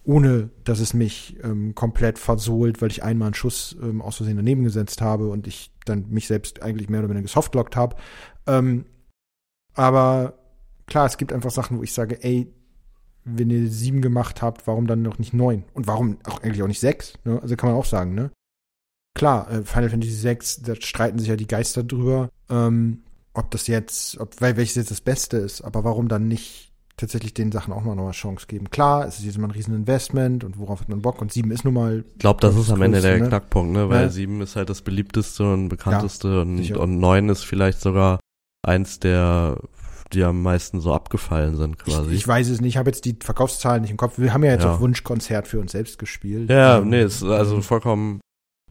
ohne 0.06 0.50
dass 0.66 0.80
es 0.80 0.94
mich 0.94 1.38
ähm, 1.44 1.74
komplett 1.76 2.20
versohlt, 2.20 2.82
weil 2.82 2.92
ich 2.92 3.04
einmal 3.04 3.28
einen 3.28 3.34
Schuss 3.36 3.76
ähm, 3.82 4.02
aus 4.02 4.18
Versehen 4.18 4.36
daneben 4.36 4.64
gesetzt 4.64 5.02
habe 5.02 5.30
und 5.30 5.48
ich 5.48 5.72
dann 5.86 6.10
mich 6.10 6.28
selbst 6.28 6.62
eigentlich 6.62 6.90
mehr 6.90 7.00
oder 7.00 7.10
weniger 7.10 7.24
gesoftlockt 7.24 7.76
habe. 7.76 7.96
Ähm, 8.46 8.86
aber 9.74 10.38
klar, 10.88 11.06
es 11.06 11.18
gibt 11.18 11.34
einfach 11.34 11.52
Sachen, 11.52 11.78
wo 11.78 11.84
ich 11.84 11.94
sage, 11.94 12.24
ey, 12.24 12.54
wenn 13.26 13.50
ihr 13.50 13.68
sieben 13.70 14.02
gemacht 14.02 14.42
habt, 14.42 14.68
warum 14.68 14.88
dann 14.88 15.02
noch 15.02 15.20
nicht 15.20 15.34
neun? 15.34 15.64
Und 15.74 15.88
warum 15.88 16.18
auch 16.26 16.42
eigentlich 16.42 16.64
auch 16.64 16.68
nicht 16.68 16.80
sechs? 16.80 17.14
Ne? 17.24 17.40
Also 17.42 17.56
kann 17.56 17.70
man 17.70 17.80
auch 17.80 17.86
sagen, 17.86 18.14
ne? 18.14 18.32
Klar, 19.16 19.50
äh, 19.52 19.64
Final 19.64 19.90
Fantasy 19.90 20.24
VI, 20.28 20.38
da 20.66 20.76
streiten 20.76 21.20
sich 21.20 21.28
ja 21.30 21.36
die 21.36 21.48
Geister 21.48 21.84
drüber, 21.84 22.30
ähm, 22.50 23.04
ob 23.34 23.52
das 23.52 23.68
jetzt, 23.68 24.20
ob 24.20 24.42
weil 24.42 24.58
welches 24.58 24.76
jetzt 24.76 24.92
das 24.92 25.02
Beste 25.02 25.38
ist, 25.38 25.62
aber 25.62 25.84
warum 25.84 26.08
dann 26.08 26.28
nicht 26.28 26.72
tatsächlich 26.98 27.34
den 27.34 27.52
Sachen 27.52 27.74
auch 27.74 27.84
mal 27.84 27.96
noch 27.96 28.04
eine 28.04 28.12
Chance 28.12 28.46
geben? 28.48 28.70
Klar, 28.70 29.08
es 29.08 29.20
ist 29.20 29.26
jetzt 29.26 29.38
mal 29.38 29.48
ein 29.48 29.52
Rieseninvestment 29.52 30.44
und 30.44 30.60
worauf 30.60 30.82
hat 30.82 30.90
man 30.90 31.02
Bock? 31.02 31.22
Und 31.22 31.32
sieben 31.32 31.52
ist 31.52 31.64
nun 31.64 31.74
mal 31.74 32.04
Ich 32.14 32.20
glaube, 32.20 32.40
das 32.42 32.56
Das 32.56 32.66
ist 32.66 32.72
am 32.72 32.82
Ende 32.82 33.02
der 33.02 33.20
ne? 33.20 33.28
Knackpunkt, 33.28 33.74
ne? 33.74 33.90
Weil 33.90 34.04
Ja. 34.04 34.10
sieben 34.10 34.42
ist 34.42 34.56
halt 34.56 34.70
das 34.70 34.82
beliebteste 34.82 35.52
und 35.54 35.70
bekannteste 35.70 36.42
und, 36.42 36.58
sicher. 36.58 36.80
und 36.80 37.00
neun 37.00 37.30
ist 37.30 37.44
vielleicht 37.44 37.82
sogar 37.82 38.20
eins 38.64 39.00
der, 39.00 39.60
die 40.14 40.24
am 40.24 40.42
meisten 40.42 40.80
so 40.80 40.94
abgefallen 40.94 41.56
sind 41.56 41.78
Ich, 41.86 41.94
quasi. 41.94 42.14
ich 42.14 42.28
weiß 42.28 42.50
es 42.50 42.62
nicht, 42.62 42.74
ich 42.74 42.78
habe 42.78 42.90
jetzt 42.90 43.06
die 43.06 43.18
Verkaufszahlen 43.22 43.82
nicht 43.82 43.92
im 43.92 43.98
Kopf. 43.98 44.18
Wir 44.18 44.34
haben 44.34 44.44
ja 44.44 44.52
jetzt 44.52 44.64
Ja. 44.64 44.76
auch 44.76 44.80
Wunschkonzert 44.80 45.48
für 45.48 45.60
uns 45.60 45.72
selbst 45.74 46.00
gespielt. 46.00 46.50
ja, 46.50 46.78
Ähm, 46.80 46.90
nee, 46.90 47.02
ist 47.04 47.24
also 47.24 47.62
vollkommen. 47.62 48.20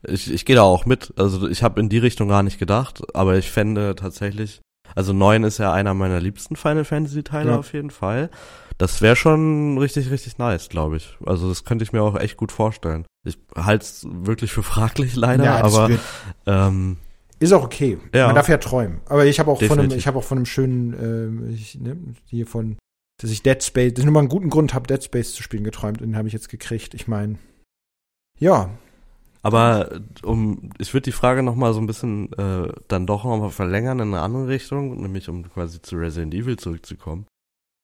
Ich, 0.06 0.32
ich 0.32 0.44
gehe 0.44 0.56
da 0.56 0.62
auch 0.62 0.84
mit. 0.86 1.12
Also 1.16 1.48
ich 1.48 1.62
habe 1.62 1.80
in 1.80 1.88
die 1.88 1.98
Richtung 1.98 2.28
gar 2.28 2.42
nicht 2.42 2.58
gedacht, 2.58 3.02
aber 3.14 3.36
ich 3.36 3.50
fände 3.50 3.94
tatsächlich, 3.94 4.60
also 4.96 5.12
neun 5.12 5.44
ist 5.44 5.58
ja 5.58 5.72
einer 5.72 5.94
meiner 5.94 6.20
liebsten 6.20 6.56
Final 6.56 6.84
Fantasy 6.84 7.22
Teile 7.22 7.50
Ja. 7.52 7.58
auf 7.58 7.72
jeden 7.72 7.90
Fall. 7.90 8.30
Das 8.78 9.00
wäre 9.00 9.14
schon 9.16 9.78
richtig, 9.78 10.10
richtig 10.10 10.38
nice, 10.38 10.68
glaube 10.68 10.96
ich. 10.96 11.16
Also 11.24 11.48
das 11.48 11.64
könnte 11.64 11.84
ich 11.84 11.92
mir 11.92 12.02
auch 12.02 12.16
echt 12.18 12.36
gut 12.36 12.50
vorstellen. 12.50 13.04
Ich 13.24 13.38
halte 13.54 13.84
es 13.84 14.04
wirklich 14.10 14.52
für 14.52 14.64
fraglich 14.64 15.14
leider, 15.14 15.44
ja, 15.44 15.62
aber 15.62 15.88
ähm, 16.46 16.96
ist 17.42 17.52
auch 17.52 17.64
okay. 17.64 17.98
Ja. 18.14 18.26
Man 18.26 18.34
darf 18.34 18.48
ja 18.48 18.58
träumen. 18.58 19.00
Aber 19.06 19.26
ich 19.26 19.38
habe 19.40 19.50
auch 19.50 19.62
von 19.62 19.78
einem, 19.78 19.90
ich 19.90 20.06
habe 20.06 20.18
auch 20.18 20.24
von 20.24 20.38
einem 20.38 20.46
schönen, 20.46 20.94
ähm, 20.94 21.50
ich, 21.52 21.80
ne, 21.80 21.96
hier 22.26 22.46
von, 22.46 22.76
dass 23.20 23.30
ich 23.30 23.42
Dead 23.42 23.62
Space, 23.62 23.94
dass 23.94 24.00
ich 24.00 24.04
nur 24.04 24.14
mal 24.14 24.20
einen 24.20 24.28
guten 24.28 24.50
Grund 24.50 24.74
habe, 24.74 24.86
Dead 24.86 25.02
Space 25.02 25.34
zu 25.34 25.42
spielen 25.42 25.64
geträumt. 25.64 26.00
Und 26.00 26.08
den 26.08 26.16
habe 26.16 26.28
ich 26.28 26.34
jetzt 26.34 26.48
gekriegt. 26.48 26.94
Ich 26.94 27.08
meine, 27.08 27.38
ja, 28.38 28.70
Aber 29.42 30.00
um, 30.22 30.70
ich 30.78 30.94
würde 30.94 31.04
die 31.04 31.12
Frage 31.12 31.42
noch 31.42 31.56
mal 31.56 31.74
so 31.74 31.80
ein 31.80 31.86
bisschen 31.86 32.32
äh, 32.34 32.72
dann 32.88 33.06
doch 33.06 33.24
noch 33.24 33.38
mal 33.38 33.50
verlängern 33.50 33.98
in 33.98 34.08
eine 34.08 34.22
andere 34.22 34.48
Richtung, 34.48 35.00
nämlich 35.02 35.28
um 35.28 35.48
quasi 35.50 35.82
zu 35.82 35.96
Resident 35.96 36.34
Evil 36.34 36.56
zurückzukommen. 36.56 37.26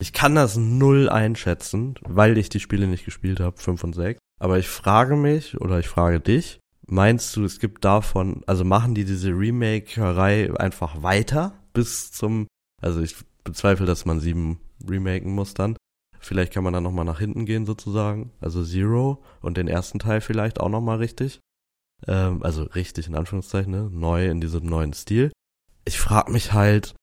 Ich 0.00 0.12
kann 0.12 0.36
das 0.36 0.56
null 0.56 1.08
einschätzen, 1.08 1.96
weil 2.02 2.38
ich 2.38 2.48
die 2.48 2.60
Spiele 2.60 2.86
nicht 2.86 3.04
gespielt 3.04 3.40
habe, 3.40 3.56
5 3.56 3.82
und 3.82 3.94
6. 3.94 4.20
Aber 4.40 4.58
ich 4.58 4.68
frage 4.68 5.16
mich 5.16 5.60
oder 5.60 5.80
ich 5.80 5.88
frage 5.88 6.20
dich, 6.20 6.60
meinst 6.88 7.36
du, 7.36 7.44
es 7.44 7.60
gibt 7.60 7.84
davon, 7.84 8.42
also 8.46 8.64
machen 8.64 8.94
die 8.94 9.04
diese 9.04 9.30
Remakerei 9.30 10.52
einfach 10.58 11.02
weiter 11.02 11.52
bis 11.72 12.10
zum, 12.12 12.46
also 12.82 13.00
ich 13.00 13.16
bezweifle, 13.44 13.86
dass 13.86 14.04
man 14.04 14.20
sieben 14.20 14.60
remaken 14.86 15.34
muss 15.34 15.54
dann. 15.54 15.76
Vielleicht 16.20 16.52
kann 16.52 16.64
man 16.64 16.72
dann 16.72 16.82
noch 16.82 16.92
mal 16.92 17.04
nach 17.04 17.20
hinten 17.20 17.46
gehen 17.46 17.64
sozusagen, 17.64 18.32
also 18.40 18.64
Zero 18.64 19.22
und 19.40 19.56
den 19.56 19.68
ersten 19.68 19.98
Teil 19.98 20.20
vielleicht 20.20 20.60
auch 20.60 20.68
noch 20.68 20.80
mal 20.80 20.98
richtig. 20.98 21.40
Ähm, 22.06 22.42
also 22.42 22.64
richtig 22.64 23.06
in 23.06 23.14
Anführungszeichen, 23.14 23.70
ne? 23.70 23.88
neu 23.90 24.28
in 24.28 24.40
diesem 24.40 24.66
neuen 24.66 24.92
Stil. 24.92 25.32
Ich 25.84 25.98
frage 25.98 26.32
mich 26.32 26.52
halt, 26.52 26.94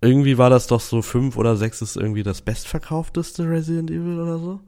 irgendwie 0.00 0.38
war 0.38 0.50
das 0.50 0.66
doch 0.66 0.80
so 0.80 1.02
fünf 1.02 1.36
oder 1.36 1.56
sechs 1.56 1.82
ist 1.82 1.96
irgendwie 1.96 2.22
das 2.22 2.42
bestverkaufteste 2.42 3.48
Resident 3.48 3.90
Evil 3.90 4.18
oder 4.18 4.38
so. 4.38 4.60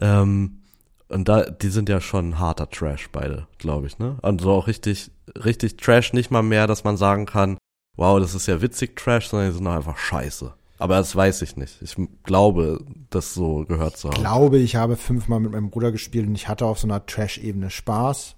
Ähm, 0.00 0.62
und 1.08 1.28
da, 1.28 1.42
die 1.42 1.68
sind 1.68 1.88
ja 1.88 2.00
schon 2.00 2.38
harter 2.38 2.68
Trash 2.68 3.10
beide, 3.10 3.46
glaube 3.58 3.86
ich, 3.86 3.98
ne? 3.98 4.18
Und 4.22 4.40
so 4.40 4.52
auch 4.52 4.66
richtig, 4.66 5.10
richtig 5.44 5.76
Trash, 5.76 6.12
nicht 6.12 6.30
mal 6.30 6.42
mehr, 6.42 6.66
dass 6.66 6.84
man 6.84 6.96
sagen 6.96 7.26
kann, 7.26 7.58
wow, 7.96 8.18
das 8.18 8.34
ist 8.34 8.46
ja 8.46 8.60
witzig 8.60 8.96
Trash, 8.96 9.28
sondern 9.28 9.50
die 9.50 9.54
sind 9.54 9.64
doch 9.64 9.74
einfach 9.74 9.96
scheiße. 9.96 10.52
Aber 10.78 10.96
das 10.96 11.14
weiß 11.16 11.42
ich 11.42 11.56
nicht. 11.56 11.80
Ich 11.80 11.96
glaube, 12.24 12.84
das 13.08 13.32
so 13.32 13.64
gehört 13.64 13.96
zu 13.96 14.10
haben. 14.10 14.20
glaube, 14.20 14.58
ich 14.58 14.76
habe 14.76 14.96
fünfmal 14.96 15.40
mit 15.40 15.52
meinem 15.52 15.70
Bruder 15.70 15.90
gespielt 15.90 16.26
und 16.26 16.34
ich 16.34 16.48
hatte 16.48 16.66
auf 16.66 16.78
so 16.78 16.86
einer 16.86 17.06
Trash-Ebene 17.06 17.70
Spaß. 17.70 18.36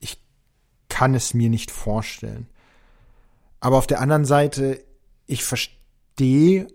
Ich 0.00 0.20
kann 0.88 1.14
es 1.14 1.32
mir 1.32 1.48
nicht 1.48 1.70
vorstellen. 1.70 2.48
Aber 3.60 3.76
auf 3.76 3.86
der 3.86 4.00
anderen 4.00 4.24
Seite, 4.24 4.82
ich 5.26 5.44
verstehe 5.44 6.66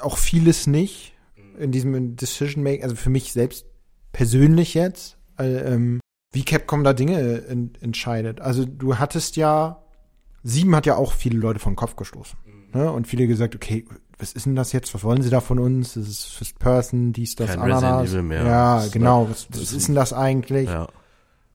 auch 0.00 0.18
vieles 0.18 0.66
nicht 0.66 1.12
in 1.58 1.70
diesem 1.70 2.16
Decision 2.16 2.64
Making, 2.64 2.82
also 2.82 2.96
für 2.96 3.10
mich 3.10 3.32
selbst 3.32 3.66
persönlich 4.16 4.72
jetzt, 4.72 5.18
äh, 5.38 5.44
ähm, 5.74 6.00
wie 6.32 6.42
Capcom 6.42 6.84
da 6.84 6.94
Dinge 6.94 7.44
en 7.48 7.74
entscheidet. 7.82 8.40
Also 8.40 8.64
du 8.64 8.96
hattest 8.98 9.36
ja, 9.36 9.82
sieben 10.42 10.74
hat 10.74 10.86
ja 10.86 10.96
auch 10.96 11.12
viele 11.12 11.38
Leute 11.38 11.58
vom 11.60 11.76
Kopf 11.76 11.96
gestoßen. 11.96 12.38
Ne? 12.72 12.90
Und 12.90 13.06
viele 13.06 13.26
gesagt, 13.26 13.54
okay, 13.54 13.84
was 14.18 14.32
ist 14.32 14.46
denn 14.46 14.56
das 14.56 14.72
jetzt? 14.72 14.94
Was 14.94 15.04
wollen 15.04 15.20
sie 15.20 15.28
da 15.28 15.42
von 15.42 15.58
uns? 15.58 15.92
Das 15.94 16.08
ist 16.08 16.24
First 16.24 16.58
Person, 16.58 17.12
dies, 17.12 17.34
das, 17.34 17.50
Kein 17.50 17.60
Ananas. 17.60 18.10
Ja, 18.12 18.76
Das 18.76 18.90
genau. 18.90 19.28
Was, 19.28 19.48
was 19.50 19.60
ist- 19.60 19.72
ist 19.72 19.88
denn 19.88 19.94
das 19.94 20.14
eigentlich? 20.14 20.70
Ja. 20.70 20.88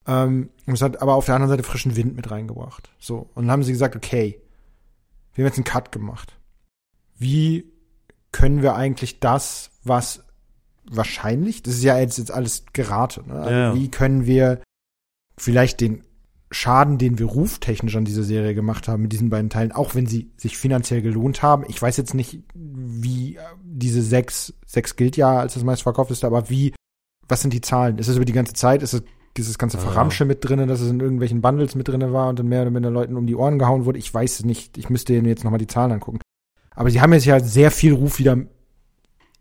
Ähm, 0.06 0.50
und 0.66 0.74
es 0.74 0.82
hat 0.82 1.02
aber 1.02 1.14
auf 1.16 1.26
der 1.26 1.34
anderen 1.34 1.50
Seite 1.50 1.64
frischen 1.64 1.96
Wind 1.96 2.14
mit 2.14 2.30
reingebracht. 2.30 2.90
So. 3.00 3.28
Und 3.34 3.42
dann 3.46 3.50
haben 3.50 3.62
sie 3.64 3.72
gesagt, 3.72 3.96
okay, 3.96 4.40
wir 5.34 5.42
haben 5.44 5.48
jetzt 5.48 5.58
einen 5.58 5.64
Cut 5.64 5.90
gemacht. 5.90 6.36
Wie 7.18 7.72
können 8.30 8.62
wir 8.62 8.76
eigentlich 8.76 9.18
das, 9.18 9.70
was 9.82 10.22
wahrscheinlich, 10.90 11.62
das 11.62 11.74
ist 11.74 11.84
ja 11.84 11.98
jetzt, 11.98 12.18
jetzt 12.18 12.30
alles 12.32 12.64
Gerate, 12.72 13.22
ne? 13.26 13.34
Also 13.34 13.50
Ja. 13.50 13.74
wie 13.74 13.90
können 13.90 14.26
wir 14.26 14.60
vielleicht 15.38 15.80
den 15.80 16.02
Schaden, 16.50 16.98
den 16.98 17.18
wir 17.18 17.26
ruftechnisch 17.26 17.96
an 17.96 18.04
dieser 18.04 18.24
Serie 18.24 18.54
gemacht 18.54 18.86
haben, 18.86 19.02
mit 19.02 19.12
diesen 19.12 19.30
beiden 19.30 19.48
Teilen, 19.48 19.72
auch 19.72 19.94
wenn 19.94 20.06
sie 20.06 20.30
sich 20.36 20.58
finanziell 20.58 21.00
gelohnt 21.00 21.42
haben. 21.42 21.64
Ich 21.68 21.80
weiß 21.80 21.96
jetzt 21.96 22.12
nicht, 22.12 22.40
wie 22.54 23.36
äh, 23.36 23.40
diese 23.64 24.02
sechs, 24.02 24.52
sechs 24.66 24.96
gilt 24.96 25.16
ja 25.16 25.38
als 25.38 25.54
das 25.54 25.64
meistverkaufteste, 25.64 26.26
aber 26.26 26.50
wie, 26.50 26.74
was 27.26 27.40
sind 27.40 27.54
die 27.54 27.62
Zahlen? 27.62 27.96
Ist 27.96 28.08
es 28.08 28.16
über 28.16 28.26
die 28.26 28.34
ganze 28.34 28.52
Zeit? 28.52 28.82
Ist 28.82 28.92
es 28.92 29.02
dieses 29.38 29.56
ganze 29.56 29.78
Ah. 29.78 29.80
Verramsche 29.80 30.26
mit 30.26 30.44
drinne, 30.46 30.66
dass 30.66 30.82
es 30.82 30.90
in 30.90 31.00
irgendwelchen 31.00 31.40
Bundles 31.40 31.74
mit 31.74 31.88
drinne 31.88 32.12
war 32.12 32.28
und 32.28 32.38
dann 32.38 32.48
mehr 32.48 32.60
oder 32.62 32.70
minder 32.70 32.90
Leuten 32.90 33.16
um 33.16 33.26
die 33.26 33.34
Ohren 33.34 33.58
gehauen 33.58 33.86
wurde? 33.86 33.98
Ich 33.98 34.12
weiß 34.12 34.40
es 34.40 34.44
nicht. 34.44 34.76
Ich 34.76 34.90
müsste 34.90 35.14
mir 35.22 35.30
jetzt 35.30 35.44
nochmal 35.44 35.58
die 35.58 35.66
Zahlen 35.66 35.92
angucken. 35.92 36.18
Aber 36.74 36.90
sie 36.90 37.00
haben 37.00 37.14
jetzt 37.14 37.24
ja 37.24 37.40
sehr 37.40 37.70
viel 37.70 37.94
Ruf 37.94 38.18
wieder 38.18 38.36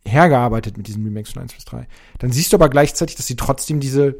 hergearbeitet 0.05 0.77
mit 0.77 0.87
diesen 0.87 1.03
Remakes 1.03 1.33
von 1.33 1.43
1 1.43 1.53
bis 1.53 1.65
3. 1.65 1.87
Dann 2.19 2.31
siehst 2.31 2.53
du 2.53 2.57
aber 2.57 2.69
gleichzeitig, 2.69 3.15
dass 3.15 3.27
sie 3.27 3.35
trotzdem 3.35 3.79
diese 3.79 4.19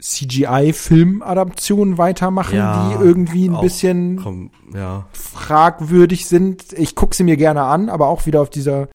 CGI-Filmadaptionen 0.00 1.96
weitermachen, 1.96 2.56
Ja, 2.56 2.88
die 2.88 3.04
irgendwie 3.04 3.48
ein 3.48 3.54
auch 3.54 3.62
bisschen 3.62 4.16
Komm, 4.16 4.50
ja. 4.74 5.06
fragwürdig 5.12 6.26
sind. 6.26 6.72
Ich 6.72 6.94
gucke 6.96 7.14
sie 7.14 7.24
mir 7.24 7.36
gerne 7.36 7.62
an, 7.62 7.88
aber 7.88 8.08
auch 8.08 8.26
wieder 8.26 8.40
auf 8.40 8.50
dieser 8.50 8.88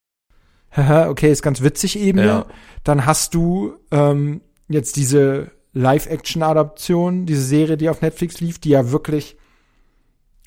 Haha, 0.71 1.09
okay, 1.09 1.31
ist 1.31 1.41
ganz 1.41 1.61
witzig 1.61 1.97
Ebene. 1.97 2.25
Ja. 2.25 2.45
Dann 2.83 3.05
hast 3.05 3.33
du 3.33 3.75
ähm, 3.91 4.41
jetzt 4.67 4.97
diese 4.97 5.51
Live-Action-Adaption, 5.73 7.25
diese 7.25 7.43
Serie, 7.43 7.77
die 7.77 7.89
auf 7.89 8.01
Netflix 8.01 8.41
lief, 8.41 8.59
die 8.59 8.69
ja 8.69 8.91
wirklich, 8.91 9.37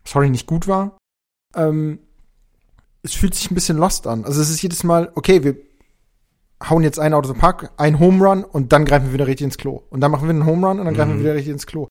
sorry, 0.05 0.29
nicht 0.29 0.47
gut 0.47 0.69
war. 0.69 0.99
Ähm, 1.57 2.01
es 3.03 3.15
fühlt 3.15 3.35
sich 3.35 3.51
ein 3.51 3.55
bisschen 3.55 3.79
lost 3.79 4.07
an. 4.07 4.25
Also 4.25 4.41
es 4.41 4.51
ist 4.51 4.63
jedes 4.63 4.85
Mal, 4.85 5.11
okay, 5.15 5.43
wir 5.45 5.57
hauen 6.69 6.83
jetzt 6.83 6.99
ein 6.99 7.15
of 7.15 7.27
the 7.27 7.33
Park, 7.33 7.73
ein 7.79 7.99
Home 7.99 8.25
Run 8.27 8.45
und 8.45 8.73
dann 8.73 8.85
greifen 8.85 9.07
wir 9.07 9.13
wieder 9.15 9.27
richtig 9.27 9.47
ins 9.47 9.57
Klo. 9.59 9.83
Und 9.91 10.01
dann 10.01 10.11
machen 10.11 10.25
wir 10.25 10.31
einen 10.31 10.45
Home 10.47 10.67
Run 10.67 10.79
und 10.79 10.85
dann 10.87 10.95
greifen 10.95 11.13
Mhm. 11.13 11.17
wir 11.19 11.25
wieder 11.25 11.35
richtig 11.35 11.53
ins 11.53 11.67
Klo. 11.67 11.89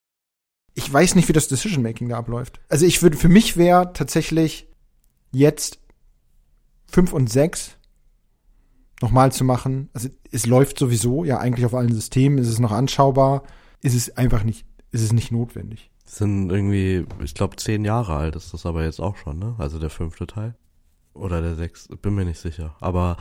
Ich 0.74 0.90
weiß 0.92 1.16
nicht, 1.16 1.28
wie 1.28 1.32
das 1.32 1.48
Decision-Making 1.48 2.08
da 2.10 2.18
abläuft. 2.18 2.60
Also 2.68 2.86
ich 2.86 3.02
würde, 3.02 3.16
für 3.16 3.28
mich 3.28 3.56
wäre 3.56 3.92
tatsächlich 3.92 4.68
jetzt 5.32 5.80
fünf 6.86 7.12
und 7.12 7.28
sechs 7.28 7.76
nochmal 9.02 9.32
zu 9.32 9.44
machen. 9.44 9.88
Also 9.92 10.08
es 10.30 10.46
läuft 10.46 10.78
sowieso, 10.78 11.24
ja 11.24 11.38
eigentlich 11.38 11.66
auf 11.66 11.74
allen 11.74 11.92
Systemen, 11.92 12.38
ist 12.38 12.48
es 12.48 12.60
noch 12.60 12.72
anschaubar, 12.72 13.42
ist 13.82 13.94
es 13.94 14.16
einfach 14.16 14.44
nicht, 14.44 14.64
ist 14.92 15.02
es 15.02 15.12
nicht 15.12 15.32
notwendig. 15.32 15.90
Sind 16.04 16.50
irgendwie, 16.50 17.06
ich 17.22 17.34
glaube, 17.34 17.56
zehn 17.56 17.84
Jahre 17.84 18.14
alt 18.16 18.36
ist 18.36 18.52
das 18.52 18.66
aber 18.66 18.84
jetzt 18.84 19.00
auch 19.00 19.16
schon, 19.16 19.38
ne? 19.38 19.54
Also 19.58 19.78
der 19.78 19.90
fünfte 19.90 20.26
Teil. 20.26 20.54
Oder 21.14 21.40
der 21.40 21.56
sechste, 21.56 21.96
bin 21.96 22.14
mir 22.14 22.24
nicht 22.24 22.40
sicher. 22.40 22.76
Aber, 22.80 23.16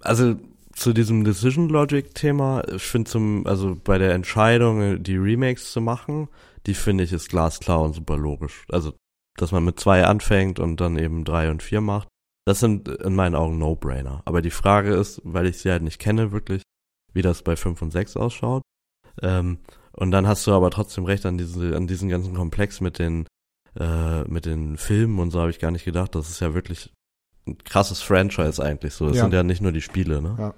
also 0.00 0.36
zu 0.72 0.92
diesem 0.92 1.24
Decision 1.24 1.68
Logic 1.68 2.14
Thema, 2.14 2.62
ich 2.74 2.82
finde 2.82 3.10
zum, 3.10 3.46
also 3.46 3.76
bei 3.82 3.98
der 3.98 4.14
Entscheidung, 4.14 5.02
die 5.02 5.16
Remakes 5.16 5.72
zu 5.72 5.80
machen, 5.80 6.28
die 6.66 6.74
finde 6.74 7.04
ich 7.04 7.12
ist 7.12 7.28
glasklar 7.28 7.82
und 7.82 7.94
super 7.94 8.16
logisch. 8.16 8.64
Also, 8.70 8.94
dass 9.36 9.52
man 9.52 9.64
mit 9.64 9.80
zwei 9.80 10.04
anfängt 10.04 10.58
und 10.58 10.80
dann 10.80 10.98
eben 10.98 11.24
drei 11.24 11.50
und 11.50 11.62
vier 11.62 11.80
macht, 11.80 12.08
das 12.46 12.60
sind 12.60 12.88
in 12.88 13.14
meinen 13.14 13.34
Augen 13.34 13.58
No-Brainer. 13.58 14.22
Aber 14.24 14.42
die 14.42 14.50
Frage 14.50 14.94
ist, 14.94 15.20
weil 15.24 15.46
ich 15.46 15.58
sie 15.58 15.70
halt 15.70 15.82
nicht 15.82 15.98
kenne 15.98 16.32
wirklich, 16.32 16.62
wie 17.12 17.22
das 17.22 17.42
bei 17.42 17.56
fünf 17.56 17.82
und 17.82 17.92
sechs 17.92 18.16
ausschaut. 18.16 18.62
Ähm, 19.20 19.58
und 19.92 20.10
dann 20.10 20.26
hast 20.26 20.46
du 20.46 20.52
aber 20.52 20.70
trotzdem 20.70 21.04
recht 21.04 21.26
an 21.26 21.38
diese, 21.38 21.76
an 21.76 21.86
diesen 21.86 22.08
ganzen 22.08 22.34
Komplex 22.34 22.80
mit 22.80 22.98
den, 22.98 23.26
äh, 23.78 24.22
mit 24.24 24.46
den 24.46 24.76
Filmen 24.76 25.18
und 25.18 25.30
so 25.30 25.40
habe 25.40 25.50
ich 25.50 25.58
gar 25.58 25.70
nicht 25.70 25.84
gedacht. 25.84 26.14
Das 26.14 26.30
ist 26.30 26.40
ja 26.40 26.54
wirklich 26.54 26.90
ein 27.46 27.58
krasses 27.64 28.02
Franchise 28.02 28.62
eigentlich 28.62 28.94
so. 28.94 29.06
Das 29.08 29.16
Ja. 29.16 29.22
sind 29.24 29.34
ja 29.34 29.42
nicht 29.42 29.60
nur 29.62 29.72
die 29.72 29.80
Spiele, 29.80 30.22
ne? 30.22 30.36
Ja. 30.38 30.54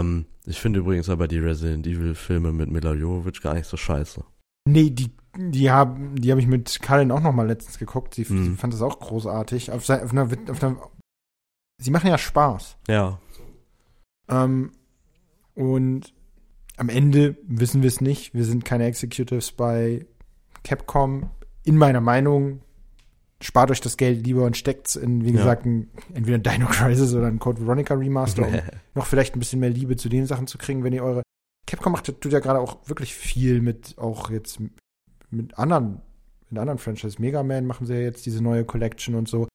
Ähm, 0.00 0.26
ich 0.46 0.60
finde 0.60 0.80
übrigens 0.80 1.08
aber 1.08 1.28
die 1.28 1.38
Resident 1.38 1.86
Evil 1.86 2.14
Filme 2.14 2.52
mit 2.52 2.70
Mila 2.70 2.92
Jovovich 2.92 3.40
gar 3.40 3.54
nicht 3.54 3.66
so 3.66 3.76
scheiße. 3.76 4.22
Nee, 4.68 4.90
die, 4.90 5.10
die 5.36 5.70
haben, 5.70 6.16
die 6.16 6.30
habe 6.30 6.40
ich 6.40 6.46
mit 6.46 6.80
Karin 6.82 7.10
auch 7.12 7.20
noch 7.20 7.32
mal 7.32 7.46
letztens 7.46 7.78
geguckt. 7.78 8.14
Sie, 8.14 8.26
Mhm. 8.28 8.44
sie 8.44 8.56
fand 8.56 8.72
das 8.74 8.82
auch 8.82 8.98
großartig. 9.00 9.70
Auf, 9.72 9.88
auf 9.88 10.10
einer, 10.12 10.24
auf 10.50 10.62
einer, 10.62 10.76
sie 11.80 11.90
machen 11.90 12.08
ja 12.08 12.18
Spaß. 12.18 12.76
Ja, 12.88 13.18
Ähm, 14.28 14.72
und 15.54 16.12
am 16.76 16.88
Ende 16.88 17.36
wissen 17.46 17.82
wir 17.82 17.88
es 17.88 18.00
nicht. 18.00 18.32
Wir 18.34 18.44
sind 18.44 18.64
keine 18.64 18.84
Executives 18.84 19.52
bei 19.52 20.06
Capcom. 20.64 21.30
In 21.64 21.76
meiner 21.76 22.00
Meinung, 22.00 22.60
spart 23.42 23.70
euch 23.70 23.80
das 23.80 23.96
Geld 23.96 24.24
lieber 24.26 24.44
und 24.44 24.56
steckt's 24.56 24.96
in, 24.96 25.24
wie 25.24 25.30
Ja. 25.30 25.36
gesagt, 25.38 25.64
ein, 25.66 25.88
entweder 26.14 26.36
ein 26.38 26.42
Dino 26.42 26.66
Crisis 26.70 27.14
oder 27.14 27.26
ein 27.26 27.38
Code 27.38 27.60
Veronica 27.60 27.94
Remaster, 27.94 28.46
um 28.46 28.52
noch 28.94 29.06
vielleicht 29.06 29.34
ein 29.34 29.38
bisschen 29.38 29.60
mehr 29.60 29.70
Liebe 29.70 29.96
zu 29.96 30.08
den 30.08 30.26
Sachen 30.26 30.46
zu 30.46 30.58
kriegen, 30.58 30.84
wenn 30.84 30.92
ihr 30.92 31.02
eure. 31.04 31.22
Capcom 31.66 31.92
macht, 31.92 32.06
tut 32.20 32.32
ja 32.32 32.40
gerade 32.40 32.58
auch 32.58 32.88
wirklich 32.88 33.14
viel 33.14 33.60
mit, 33.60 33.96
auch 33.96 34.30
jetzt 34.30 34.58
mit 35.30 35.56
anderen, 35.58 36.00
mit 36.50 36.58
anderen 36.58 36.78
Franchises. 36.78 37.18
Mega 37.20 37.42
Man 37.44 37.66
machen 37.66 37.86
sie 37.86 37.94
ja 37.94 38.00
jetzt 38.00 38.26
diese 38.26 38.42
neue 38.42 38.64
Collection 38.64 39.14
und 39.14 39.28
so. 39.28 39.46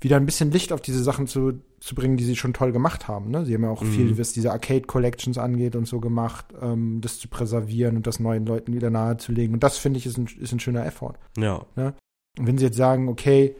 Wieder 0.00 0.16
ein 0.16 0.24
bisschen 0.26 0.50
Licht 0.52 0.72
auf 0.72 0.80
diese 0.80 1.02
Sachen 1.02 1.26
zu, 1.26 1.60
zu 1.80 1.94
bringen, 1.94 2.16
die 2.16 2.24
sie 2.24 2.36
schon 2.36 2.54
toll 2.54 2.70
gemacht 2.72 3.08
haben. 3.08 3.30
Ne? 3.30 3.44
Sie 3.44 3.52
haben 3.52 3.64
ja 3.64 3.70
auch 3.70 3.82
Mhm. 3.82 3.92
viel, 3.92 4.18
was 4.18 4.32
diese 4.32 4.52
Arcade 4.52 4.82
Collections 4.82 5.36
angeht 5.38 5.76
und 5.76 5.86
so 5.86 6.00
gemacht, 6.00 6.46
ähm, 6.62 7.00
das 7.02 7.18
zu 7.18 7.28
präservieren 7.28 7.96
und 7.96 8.06
das 8.06 8.18
neuen 8.20 8.46
Leuten 8.46 8.72
wieder 8.72 8.90
nahezulegen. 8.90 9.54
Und 9.54 9.62
das 9.62 9.76
finde 9.76 9.98
ich 9.98 10.06
ist 10.06 10.16
ein, 10.16 10.28
ist 10.40 10.52
ein 10.52 10.60
schöner 10.60 10.86
Effort. 10.86 11.14
ja, 11.36 11.66
Und 12.38 12.46
wenn 12.46 12.58
sie 12.58 12.64
jetzt 12.66 12.76
sagen, 12.76 13.08
okay, 13.08 13.54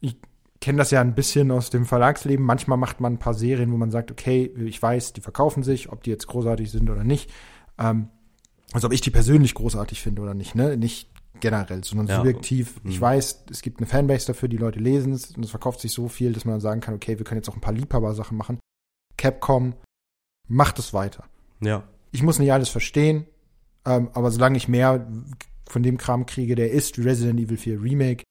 ich 0.00 0.16
kenne 0.60 0.78
das 0.78 0.90
ja 0.90 1.00
ein 1.00 1.14
bisschen 1.14 1.50
aus 1.50 1.70
dem 1.70 1.86
Verlagsleben, 1.86 2.44
manchmal 2.44 2.78
macht 2.78 3.00
man 3.00 3.14
ein 3.14 3.18
paar 3.18 3.34
Serien, 3.34 3.72
wo 3.72 3.76
man 3.76 3.90
sagt, 3.90 4.10
okay, 4.10 4.44
ich 4.64 4.80
weiß, 4.80 5.12
die 5.12 5.20
verkaufen 5.20 5.62
sich, 5.62 5.90
ob 5.90 6.02
die 6.02 6.10
jetzt 6.10 6.26
großartig 6.26 6.70
sind 6.70 6.88
oder 6.90 7.04
nicht. 7.04 7.30
Ähm, 7.78 8.08
also 8.72 8.86
ob 8.86 8.92
ich 8.92 9.00
die 9.00 9.10
persönlich 9.10 9.54
großartig 9.54 10.00
finde 10.00 10.22
oder 10.22 10.34
nicht, 10.34 10.54
ne? 10.54 10.76
Nicht 10.76 11.08
generell, 11.40 11.82
sondern 11.82 12.06
Ja. 12.06 12.16
subjektiv. 12.16 12.80
Ich 12.84 12.98
Mhm. 12.98 13.02
weiß, 13.02 13.44
es 13.50 13.62
gibt 13.62 13.78
eine 13.80 13.86
Fanbase 13.86 14.26
dafür, 14.28 14.48
die 14.48 14.56
Leute 14.56 14.78
lesen 14.78 15.12
es 15.12 15.32
und 15.36 15.44
es 15.44 15.50
verkauft 15.50 15.80
sich 15.80 15.92
so 15.92 16.08
viel, 16.08 16.32
dass 16.32 16.44
man 16.44 16.54
dann 16.54 16.60
sagen 16.60 16.80
kann, 16.80 16.94
okay, 16.94 17.18
wir 17.18 17.24
können 17.24 17.38
jetzt 17.40 17.48
auch 17.48 17.54
ein 17.56 17.60
paar 17.60 17.72
Liebhaber-Sachen 17.74 18.36
machen. 18.36 18.58
Capcom 19.16 19.74
macht 20.48 20.78
es 20.78 20.92
weiter. 20.94 21.24
ja, 21.60 21.82
Ich 22.12 22.22
muss 22.22 22.38
nicht 22.38 22.52
alles 22.52 22.68
verstehen, 22.68 23.26
ähm, 23.86 24.10
aber 24.14 24.30
solange 24.30 24.56
ich 24.56 24.68
mehr 24.68 25.06
von 25.68 25.82
dem 25.82 25.96
Kram 25.98 26.26
kriege, 26.26 26.54
der 26.54 26.70
ist, 26.70 26.98
Resident 26.98 27.40
Evil 27.40 27.56
4 27.56 27.80
Remake, 27.82 28.24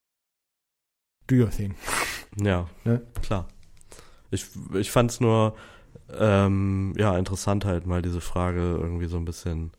do 1.27 1.35
your 1.35 1.49
thing. 1.49 1.75
ja, 2.41 2.69
Ne? 2.83 3.01
klar. 3.21 3.47
Ich, 4.31 4.45
ich 4.73 4.91
fand's 4.91 5.19
nur, 5.19 5.55
ähm, 6.17 6.93
ja, 6.97 7.17
interessant 7.17 7.65
halt 7.65 7.85
mal 7.85 8.01
diese 8.01 8.21
Frage 8.21 8.59
irgendwie 8.79 9.07
so 9.07 9.17
ein 9.17 9.25
bisschen, 9.25 9.71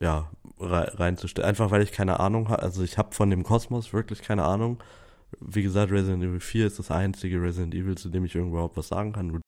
ja, 0.00 0.30
rei- 0.58 0.88
reinzustellen. 0.94 1.48
Einfach 1.48 1.70
weil 1.70 1.82
ich 1.82 1.92
keine 1.92 2.20
Ahnung 2.20 2.48
habe. 2.48 2.62
Also 2.62 2.82
ich 2.82 2.96
habe 2.98 3.14
von 3.14 3.28
dem 3.30 3.42
Kosmos 3.42 3.92
wirklich 3.92 4.22
keine 4.22 4.44
Ahnung. 4.44 4.82
Wie 5.40 5.62
gesagt, 5.62 5.92
Resident 5.92 6.22
Evil 6.22 6.40
4 6.40 6.66
ist 6.66 6.78
das 6.78 6.90
einzige 6.90 7.42
Resident 7.42 7.74
Evil, 7.74 7.96
zu 7.98 8.08
dem 8.08 8.24
ich 8.24 8.34
überhaupt 8.34 8.76
was 8.76 8.88
sagen 8.88 9.12
kann. 9.12 9.40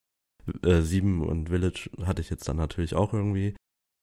Äh, 0.65 0.81
7 0.83 1.23
und 1.23 1.49
Village 1.49 1.89
hatte 2.05 2.21
ich 2.21 2.31
jetzt 2.31 2.49
dann 2.49 2.57
natürlich 2.57 2.95
auch 2.95 3.13
irgendwie. 3.15 3.55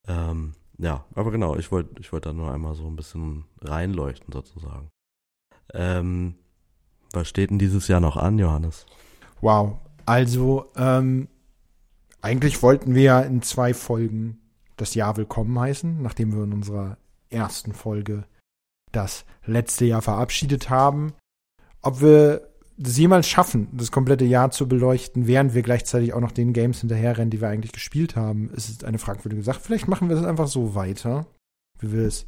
Ähm, 0.08 0.54
ja, 0.78 1.06
aber 1.14 1.32
genau, 1.32 1.56
ich 1.56 1.72
wollte 1.72 2.00
ich 2.00 2.12
wollte 2.12 2.30
da 2.30 2.34
nur 2.34 2.52
einmal 2.52 2.76
so 2.76 2.88
ein 2.88 2.96
bisschen 2.96 3.46
reinleuchten 3.62 4.32
sozusagen. 4.32 4.90
Ähm, 5.74 6.36
was 7.12 7.30
steht 7.30 7.50
denn 7.50 7.60
dieses 7.60 7.88
Jahr 7.88 8.00
noch 8.00 8.18
an, 8.18 8.38
Johannes? 8.40 8.86
Wow. 9.42 9.80
Also, 10.06 10.72
ähm, 10.76 11.28
eigentlich 12.22 12.62
wollten 12.62 12.94
wir 12.94 13.04
ja 13.04 13.22
in 13.22 13.42
zwei 13.42 13.74
Folgen 13.74 14.40
das 14.78 14.94
Jahr 14.96 15.18
willkommen 15.18 15.58
heißen, 15.58 16.02
nachdem 16.02 16.36
wir 16.36 16.44
in 16.44 16.54
unserer 16.54 16.98
ersten 17.30 17.74
Folge 17.74 18.26
das 18.92 19.26
letzte 19.46 19.86
Jahr 19.86 20.02
verabschiedet 20.02 20.70
haben. 20.70 21.14
Ob 21.82 22.02
wir 22.02 22.55
das 22.78 22.98
jemals 22.98 23.28
schaffen, 23.28 23.68
das 23.72 23.92
komplette 23.92 24.26
Jahr 24.26 24.52
zu 24.52 24.68
beleuchten, 24.68 25.28
während 25.28 25.54
wir 25.54 25.62
gleichzeitig 25.62 26.14
auch 26.14 26.20
noch 26.20 26.32
den 26.32 26.54
Games 26.54 26.82
hinterherrennen, 26.82 27.30
die 27.30 27.42
wir 27.42 27.48
eigentlich 27.48 27.72
gespielt 27.72 28.16
haben, 28.16 28.50
ist 28.52 28.84
eine 28.84 28.98
fragwürdige 28.98 29.44
Sache. 29.44 29.62
Vielleicht 29.62 29.88
machen 29.88 30.10
wir 30.10 30.18
es 30.18 30.26
einfach 30.26 30.48
so 30.48 30.76
weiter, 30.76 31.28
wie 31.80 31.94
wir 31.94 32.06
es 32.06 32.26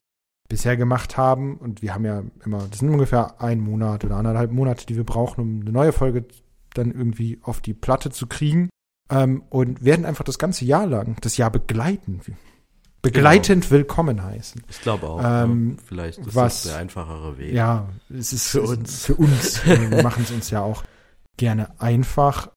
bisher 0.47 0.77
gemacht 0.77 1.17
haben. 1.17 1.57
Und 1.57 1.81
wir 1.81 1.93
haben 1.93 2.05
ja 2.05 2.23
immer, 2.45 2.65
das 2.69 2.79
sind 2.79 2.89
ungefähr 2.89 3.41
ein 3.41 3.59
Monat 3.59 4.05
oder 4.05 4.15
anderthalb 4.15 4.51
Monate, 4.51 4.85
die 4.85 4.95
wir 4.95 5.03
brauchen, 5.03 5.41
um 5.41 5.61
eine 5.61 5.71
neue 5.71 5.91
Folge 5.91 6.25
dann 6.73 6.91
irgendwie 6.91 7.39
auf 7.41 7.59
die 7.59 7.73
Platte 7.73 8.09
zu 8.11 8.27
kriegen. 8.27 8.69
Ähm, 9.09 9.43
und 9.49 9.83
werden 9.83 10.05
einfach 10.05 10.25
das 10.25 10.37
ganze 10.37 10.65
Jahr 10.65 10.85
lang 10.85 11.15
das 11.21 11.37
Jahr 11.37 11.49
begleiten. 11.49 12.21
Begleitend 13.01 13.69
willkommen 13.71 14.23
heißen. 14.23 14.63
Ich 14.69 14.81
glaube 14.81 15.07
auch. 15.07 15.21
Ähm, 15.23 15.75
ja. 15.77 15.83
Vielleicht 15.85 16.19
ist 16.19 16.35
was- 16.35 16.63
das 16.63 16.71
der 16.71 16.81
einfachere 16.81 17.37
Weg. 17.37 17.53
Ja, 17.53 17.89
es 18.09 18.33
ist 18.33 18.47
Für 18.49 18.63
uns. 18.63 19.05
Für 19.05 19.15
uns. 19.15 19.65
wir 19.65 20.03
machen 20.03 20.23
es 20.23 20.31
uns 20.31 20.49
ja 20.49 20.61
auch 20.61 20.83
gerne 21.37 21.79
einfach. 21.79 22.49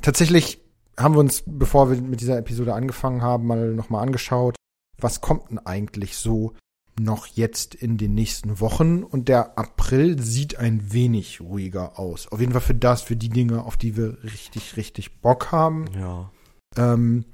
Tatsächlich 0.00 0.62
haben 0.96 1.14
wir 1.14 1.20
uns, 1.20 1.42
bevor 1.46 1.90
wir 1.90 2.00
mit 2.00 2.20
dieser 2.20 2.38
Episode 2.38 2.74
angefangen 2.74 3.22
haben, 3.22 3.46
mal 3.46 3.74
nochmal 3.74 4.02
angeschaut, 4.02 4.56
was 5.00 5.20
kommt 5.20 5.50
denn 5.50 5.58
eigentlich 5.58 6.16
so 6.16 6.54
noch 6.98 7.26
jetzt 7.26 7.74
in 7.74 7.98
den 7.98 8.14
nächsten 8.14 8.60
Wochen? 8.60 9.02
Und 9.02 9.28
der 9.28 9.58
April 9.58 10.20
sieht 10.20 10.58
ein 10.58 10.92
wenig 10.92 11.40
ruhiger 11.40 11.98
aus. 11.98 12.28
Auf 12.28 12.40
jeden 12.40 12.52
Fall 12.52 12.60
für 12.60 12.74
das, 12.74 13.02
für 13.02 13.16
die 13.16 13.28
Dinge, 13.28 13.64
auf 13.64 13.76
die 13.76 13.96
wir 13.96 14.22
richtig, 14.24 14.76
richtig 14.76 15.20
Bock 15.20 15.52
haben. 15.52 15.86
Ja. 15.98 16.30
Ähm, 16.76 17.24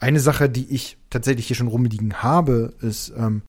eine 0.00 0.18
Sache, 0.20 0.48
die 0.48 0.68
ich 0.72 0.98
tatsächlich 1.12 1.46
hier 1.46 1.56
schon 1.56 1.68
rumliegen 1.68 2.22
habe, 2.22 2.74
ist 2.80 3.12
ähm, 3.16 3.42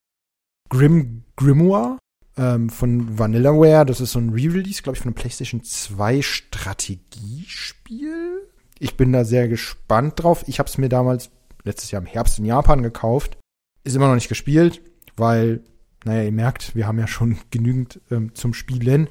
Grim 0.69 1.23
Grimoire 1.35 1.97
ähm, 2.37 2.69
von 2.69 3.17
Vanillaware. 3.17 3.85
Das 3.85 3.99
ist 4.01 4.11
so 4.11 4.19
ein 4.19 4.29
Re-Release, 4.29 4.83
glaube 4.83 4.95
ich, 4.95 5.01
von 5.01 5.09
einem 5.09 5.15
PlayStation 5.15 5.63
2 5.63 6.21
Strategiespiel. 6.21 8.47
Ich 8.79 8.95
bin 8.97 9.13
da 9.13 9.25
sehr 9.25 9.47
gespannt 9.47 10.21
drauf. 10.21 10.43
Ich 10.47 10.59
habe 10.59 10.69
es 10.69 10.77
mir 10.77 10.89
damals 10.89 11.31
letztes 11.63 11.89
Jahr 11.91 12.01
im 12.01 12.07
Herbst 12.07 12.37
in 12.39 12.45
Japan 12.45 12.83
gekauft. 12.83 13.37
Ist 13.83 13.95
immer 13.95 14.07
noch 14.07 14.15
nicht 14.15 14.29
gespielt, 14.29 14.81
weil, 15.15 15.63
naja, 16.05 16.23
ihr 16.23 16.31
merkt, 16.31 16.75
wir 16.75 16.87
haben 16.87 16.99
ja 16.99 17.07
schon 17.07 17.37
genügend 17.51 18.01
ähm, 18.11 18.35
zum 18.35 18.53
Spielen. 18.53 19.09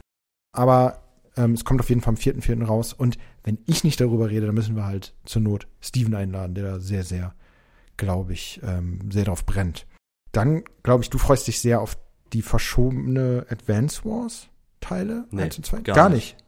Aber 0.55 1.03
ähm, 1.37 1.55
es 1.55 1.65
kommt 1.65 1.81
auf 1.81 1.89
jeden 1.89 2.03
Fall 2.03 2.15
am 2.15 2.21
4.4. 2.21 2.65
raus. 2.65 2.93
Und 2.93 3.19
wenn 3.45 3.59
ich 3.67 3.85
nicht 3.85 4.01
darüber 4.01 4.31
rede, 4.31 4.47
dann 4.47 4.55
müssen 4.55 4.77
wir 4.77 4.85
halt 4.85 5.15
zur 5.25 5.43
Not 5.43 5.67
Steven 5.81 6.15
einladen, 6.15 6.55
der 6.55 6.65
da 6.65 6.81
sehr, 6.81 7.05
sehr, 7.05 7.35
glaube 7.97 8.33
ich, 8.33 8.61
ähm, 8.65 9.11
sehr 9.11 9.25
drauf 9.25 9.45
brennt. 9.47 9.87
dann, 10.33 10.65
glaube 10.83 11.03
ich, 11.03 11.11
du 11.11 11.19
freust 11.19 11.47
dich 11.47 11.61
sehr 11.61 11.81
auf 11.83 11.97
die 12.33 12.43
verschobene 12.43 13.45
Advance 13.51 14.03
Wars 14.05 14.49
Teile 14.81 15.27
Nee, 15.31 15.43
1 15.43 15.59
und 15.59 15.67
2? 15.67 15.81
gar 15.83 15.95
Gar, 15.95 16.09
nicht. 16.09 16.37
nicht. 16.37 16.45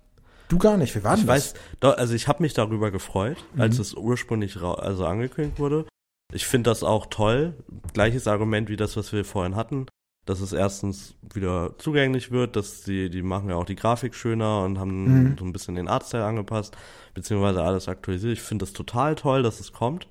Du 0.49 0.59
gar 0.59 0.77
nicht. 0.77 0.95
Wir 0.95 1.05
waren 1.05 1.21
Ich 1.21 1.27
weiß, 1.27 1.55
doch, 1.81 1.97
also 1.97 2.15
ich 2.15 2.27
habe 2.29 2.43
mich 2.43 2.55
darüber 2.55 2.91
gefreut, 2.91 3.37
als 3.59 3.77
Mhm. 3.77 3.81
es 3.83 3.95
ursprünglich 3.95 4.57
also 4.61 5.05
angekündigt 5.07 5.59
wurde. 5.59 5.87
Ich 6.33 6.47
finde 6.47 6.71
das 6.71 6.83
auch 6.83 7.07
toll. 7.07 7.55
Gleiches 7.93 8.27
Argument 8.27 8.69
wie 8.69 8.77
das, 8.77 8.97
was 8.97 9.13
wir 9.13 9.25
vorhin 9.25 9.55
hatten, 9.57 9.87
dass 10.27 10.41
es 10.41 10.53
erstens 10.55 11.15
wieder 11.35 11.77
zugänglich 11.79 12.31
wird, 12.31 12.57
dass 12.57 12.83
die, 12.83 13.11
die 13.11 13.23
machen 13.23 13.51
ja 13.51 13.57
auch 13.57 13.67
die 13.67 13.77
Grafik 13.77 14.15
schöner 14.15 14.65
und 14.65 14.79
haben 14.79 15.05
Mhm. 15.33 15.37
so 15.39 15.45
ein 15.45 15.53
bisschen 15.53 15.75
den 15.75 15.89
Artstyle 15.89 16.25
angepasst, 16.25 16.77
beziehungsweise 17.13 17.63
alles 17.63 17.89
aktualisiert. 17.89 18.33
Ich 18.33 18.43
finde 18.43 18.65
das 18.65 18.73
total 18.73 19.15
toll, 19.15 19.43
dass 19.43 19.61
es 19.61 19.73
kommt. 19.73 20.09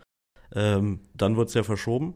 Ähm, 0.55 0.99
dann 1.15 1.35
wird 1.37 1.49
es 1.49 1.53
ja 1.55 1.63
verschoben, 1.63 2.13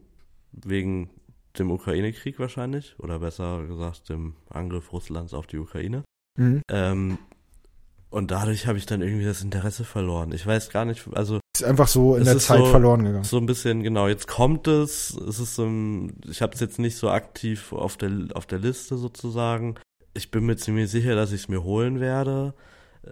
wegen 0.52 1.10
dem 1.58 1.72
Ukraine-Krieg 1.72 2.38
wahrscheinlich, 2.40 2.96
oder 3.00 3.20
besser 3.20 3.64
gesagt 3.66 4.10
dem 4.10 4.36
Angriff 4.50 4.94
Russlands 4.94 5.34
auf 5.34 5.48
die 5.48 5.58
Ukraine. 5.58 6.04
Mhm. 6.38 6.62
Ähm, 6.70 7.18
und 8.10 8.32
dadurch 8.32 8.68
habe 8.68 8.78
ich 8.78 8.86
dann 8.86 9.02
irgendwie 9.02 9.26
das 9.26 9.42
Interesse 9.42 9.84
verloren. 9.84 10.32
Ich 10.32 10.46
weiß 10.46 10.70
gar 10.70 10.86
nicht, 10.86 11.06
also 11.14 11.40
Ist 11.56 11.64
einfach 11.66 11.88
so 11.88 12.16
in 12.16 12.24
der 12.26 12.38
Zeit 12.38 12.60
so- 12.60 12.66
verloren 12.68 13.04
gegangen. 13.04 13.24
so 13.24 13.38
ein 13.38 13.46
bisschen 13.48 13.84
genau. 13.84 14.08
Jetzt 14.08 14.28
kommt 14.28 14.68
es. 14.68 15.14
Es 15.16 15.40
ist 15.40 15.58
ein- 15.60 16.14
ich 16.30 16.42
habe 16.42 16.54
es 16.54 16.60
jetzt 16.62 16.80
nicht 16.80 16.96
so 16.96 17.10
aktiv 17.10 17.74
auf 17.74 17.98
der 17.98 18.12
auf 18.34 18.46
der 18.46 18.60
Liste 18.60 18.98
sozusagen. 18.98 19.76
Ich 20.14 20.32
bin 20.32 20.46
mir 20.46 20.56
ziemlich 20.58 20.90
sicher, 20.90 21.16
dass 21.16 21.32
ich 21.32 21.42
es 21.42 21.48
mir 21.50 21.64
holen 21.64 22.00
werde. 22.00 22.54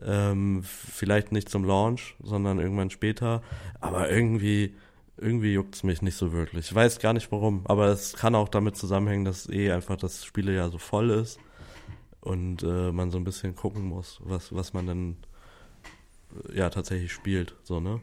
Ähm, 0.01 0.61
vielleicht 0.63 1.31
nicht 1.31 1.49
zum 1.49 1.65
Launch, 1.65 2.15
sondern 2.23 2.59
irgendwann 2.59 2.89
später. 2.89 3.41
Aber 3.81 4.09
irgendwie 4.09 4.75
irgendwie 5.17 5.53
juckt's 5.53 5.83
mich 5.83 6.01
nicht 6.01 6.17
so 6.17 6.31
wirklich. 6.31 6.67
Ich 6.67 6.75
weiß 6.75 6.99
gar 6.99 7.13
nicht 7.13 7.31
warum, 7.31 7.61
aber 7.65 7.87
es 7.87 8.13
kann 8.13 8.35
auch 8.35 8.49
damit 8.49 8.75
zusammenhängen, 8.75 9.25
dass 9.25 9.49
eh 9.49 9.71
einfach 9.71 9.97
das 9.97 10.25
Spiele 10.25 10.53
ja 10.53 10.69
so 10.69 10.77
voll 10.77 11.09
ist 11.09 11.39
und 12.21 12.63
äh, 12.63 12.91
man 12.91 13.11
so 13.11 13.17
ein 13.17 13.23
bisschen 13.23 13.55
gucken 13.55 13.85
muss, 13.85 14.19
was 14.23 14.53
was 14.53 14.73
man 14.73 14.87
dann 14.87 15.17
äh, 16.49 16.57
ja 16.57 16.69
tatsächlich 16.69 17.13
spielt, 17.13 17.55
so 17.63 17.79
ne? 17.79 18.01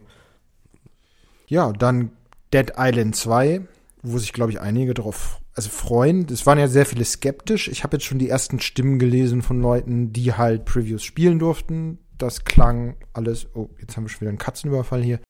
Ja, 1.49 1.73
dann 1.73 2.13
Dead 2.53 2.73
Island 2.79 3.17
2, 3.17 3.67
wo 4.03 4.19
sich, 4.19 4.33
glaube 4.33 4.53
ich, 4.53 4.61
einige 4.61 4.95
darauf 4.95 5.41
also 5.55 5.69
freuen. 5.69 6.27
Es 6.31 6.47
waren 6.47 6.59
ja 6.59 6.69
sehr 6.69 6.87
viele 6.87 7.05
skeptisch. 7.05 7.69
Ich 7.69 7.85
habe 7.85 7.97
jetzt 7.97 8.07
schon 8.07 8.19
die 8.19 8.29
ersten 8.29 8.61
Stimmen 8.61 8.99
gelesen 8.99 9.43
von 9.43 9.61
Leuten, 9.61 10.13
die 10.13 10.33
halt 10.33 10.65
Previews 10.65 11.03
spielen 11.03 11.39
durften. 11.39 11.99
Das 12.17 12.45
klang 12.45 12.97
alles, 13.13 13.49
oh, 13.55 13.69
jetzt 13.81 13.97
haben 13.97 14.05
wir 14.05 14.09
schon 14.09 14.23
wieder 14.23 14.31
einen 14.31 14.39
Katzenüberfall 14.39 15.03
hier. 15.03 15.21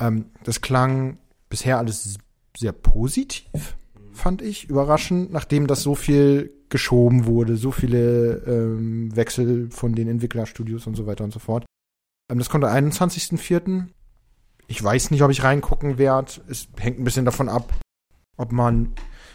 Ähm, 0.00 0.26
das 0.44 0.60
klang 0.60 1.18
bisher 1.48 1.78
alles 1.78 2.18
sehr 2.56 2.72
positiv, 2.72 3.76
fand 4.12 4.42
ich, 4.42 4.68
überraschend, 4.68 5.32
nachdem 5.32 5.66
das 5.66 5.82
so 5.82 5.94
viel 5.94 6.52
geschoben 6.68 7.26
wurde, 7.26 7.56
so 7.56 7.70
viele 7.70 8.42
ähm, 8.46 9.14
Wechsel 9.14 9.70
von 9.70 9.94
den 9.94 10.08
Entwicklerstudios 10.08 10.86
und 10.86 10.96
so 10.96 11.06
weiter 11.06 11.24
und 11.24 11.32
so 11.32 11.38
fort. 11.38 11.64
Ähm, 12.30 12.38
das 12.38 12.48
kommt 12.48 12.64
am 12.64 12.74
21.04. 12.74 13.86
Ich 14.66 14.82
weiß 14.82 15.10
nicht, 15.10 15.22
ob 15.22 15.30
ich 15.30 15.44
reingucken 15.44 15.98
werde. 15.98 16.32
Es 16.48 16.68
hängt 16.78 16.98
ein 16.98 17.04
bisschen 17.04 17.24
davon 17.24 17.48
ab, 17.48 17.72
ob 18.36 18.50
man 18.50 18.92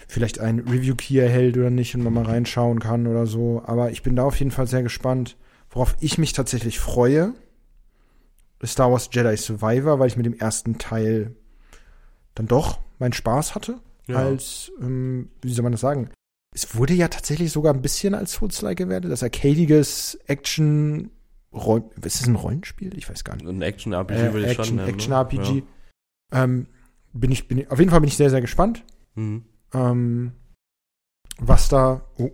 vielleicht 0.07 0.39
ein 0.39 0.59
Review-Key 0.59 1.19
erhält 1.19 1.55
oder 1.55 1.69
nicht 1.69 1.93
und 1.95 2.03
man 2.03 2.13
mal 2.13 2.25
reinschauen 2.25 2.79
kann 2.79 3.05
oder 3.05 3.27
so. 3.27 3.61
Aber 3.65 3.91
ich 3.91 4.01
bin 4.01 4.15
da 4.15 4.23
auf 4.23 4.39
jeden 4.39 4.51
Fall 4.51 4.67
sehr 4.67 4.83
gespannt. 4.83 5.37
Worauf 5.69 5.95
ich 5.99 6.17
mich 6.17 6.33
tatsächlich 6.33 6.79
freue, 6.79 7.33
Star 8.67 8.91
Wars 8.91 9.09
Jedi 9.11 9.35
Survivor, 9.37 9.99
weil 9.99 10.07
ich 10.07 10.17
mit 10.17 10.25
dem 10.25 10.33
ersten 10.33 10.77
Teil 10.77 11.35
dann 12.35 12.47
doch 12.47 12.79
meinen 12.99 13.13
Spaß 13.13 13.55
hatte. 13.55 13.79
Als, 14.09 14.71
ähm, 14.81 15.29
wie 15.41 15.53
soll 15.53 15.63
man 15.63 15.71
das 15.71 15.81
sagen? 15.81 16.09
Es 16.55 16.75
wurde 16.75 16.93
ja 16.95 17.07
tatsächlich 17.09 17.51
sogar 17.51 17.73
ein 17.73 17.81
bisschen 17.83 18.15
als 18.15 18.33
Souls-like 18.33 18.77
gewertet. 18.79 19.11
Das 19.11 19.21
arcadiges 19.21 20.17
Action, 20.25 21.11
Roll 21.53 21.83
ist 22.03 22.21
das 22.21 22.27
ein 22.27 22.35
Rollenspiel? 22.35 22.97
Ich 22.97 23.07
weiß 23.09 23.23
gar 23.23 23.35
nicht. 23.35 23.47
Ein 23.47 23.61
Action-RPG 23.61 24.13
Äh, 24.15 24.33
würde 24.33 24.45
ich 24.45 24.51
Action, 24.51 24.65
schon 24.65 24.75
nennen. 24.77 24.89
Action 24.89 25.11
ne? 25.13 25.19
RPG. 25.19 25.63
Ähm, 26.31 26.67
bin 27.13 27.31
ich, 27.31 27.47
bin 27.47 27.59
ich, 27.59 27.69
auf 27.71 27.77
jeden 27.79 27.91
Fall 27.91 28.01
bin 28.01 28.07
ich 28.07 28.17
sehr, 28.17 28.29
sehr 28.31 28.41
gespannt. 28.41 28.83
Ja. 29.15 29.21
Mhm. 29.21 29.45
Ähm, 29.73 30.31
was 31.37 31.69
da. 31.69 32.01
Oh. 32.17 32.31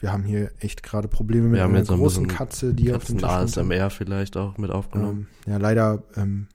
Wir 0.00 0.12
haben 0.12 0.22
hier 0.24 0.52
echt 0.60 0.82
gerade 0.82 1.08
Probleme 1.08 1.48
mit 1.48 1.60
einer 1.60 1.74
ein 1.76 1.84
großen 1.84 2.22
bisschen 2.24 2.26
Katze, 2.28 2.74
die 2.74 2.92
auf 2.94 3.04
dem 3.04 3.18
Tisch 3.18 3.28
ASMR 3.28 3.90
vielleicht 3.90 4.36
auch 4.36 4.56
mit 4.58 4.70
aufgenommen. 4.70 5.26
ähm, 5.46 5.52
Ja, 5.52 5.58
leider 5.58 6.02
ähm, 6.16 6.46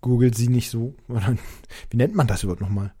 googelt 0.00 0.34
sie 0.34 0.48
nicht 0.48 0.70
so. 0.70 0.94
Wie 1.90 1.96
nennt 1.96 2.14
man 2.14 2.26
das 2.26 2.42
überhaupt 2.42 2.60
nochmal? 2.60 2.92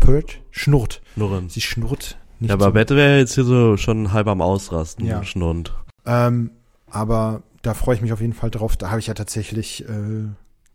Purrt? 0.00 0.40
Schnurrt. 0.50 1.02
Schnurren. 1.14 1.48
Sie 1.48 1.60
schnurrt 1.60 2.18
nicht 2.40 2.48
Ja, 2.50 2.54
aber 2.54 2.66
so. 2.66 2.72
Bette 2.72 2.96
wäre 2.96 3.18
jetzt 3.18 3.34
hier 3.34 3.44
so 3.44 3.76
schon 3.76 4.12
halb 4.12 4.26
am 4.28 4.40
Ausrasten, 4.40 5.04
Ja. 5.06 5.22
schnurrend. 5.24 5.74
Ähm, 6.06 6.50
aber 6.86 7.42
da 7.62 7.74
freue 7.74 7.96
ich 7.96 8.00
mich 8.02 8.12
auf 8.12 8.20
jeden 8.20 8.32
Fall 8.32 8.50
drauf. 8.50 8.76
Da 8.76 8.90
habe 8.90 9.00
ich 9.00 9.08
ja 9.08 9.14
tatsächlich 9.14 9.86
äh, 9.88 10.24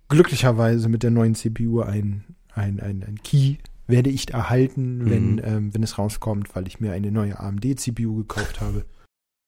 glücklicherweise 0.10 0.90
mit 0.90 1.02
der 1.04 1.12
neuen 1.12 1.34
CPU 1.36 1.82
ein, 1.82 2.24
ein, 2.54 2.80
ein, 2.80 3.04
ein 3.04 3.20
Key 3.24 3.56
werde 3.88 4.10
ich 4.10 4.32
erhalten, 4.34 5.10
wenn, 5.10 5.34
Mhm. 5.36 5.42
ähm, 5.44 5.74
wenn 5.74 5.84
es 5.84 5.98
rauskommt, 5.98 6.56
weil 6.56 6.68
ich 6.68 6.80
mir 6.80 6.94
eine 6.94 7.12
neue 7.12 7.40
AMD-CPU 7.40 8.16
gekauft 8.18 8.62
habe. 8.62 8.86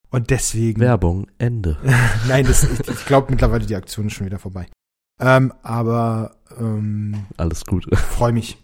Und 0.10 0.30
deswegen. 0.30 0.80
Werbung, 0.82 1.28
Ende. 1.38 1.78
Nein, 2.28 2.46
das, 2.46 2.64
ich, 2.64 2.88
ich 2.88 3.06
glaube 3.06 3.32
mittlerweile 3.32 3.66
die 3.66 3.76
Aktion 3.76 4.08
ist 4.08 4.14
schon 4.14 4.26
wieder 4.26 4.40
vorbei. 4.40 4.68
Ähm, 5.20 5.54
aber 5.64 6.36
ähm, 6.60 7.26
Alles 7.38 7.66
gut. 7.66 7.88
freue 7.98 8.34
mich 8.34 8.58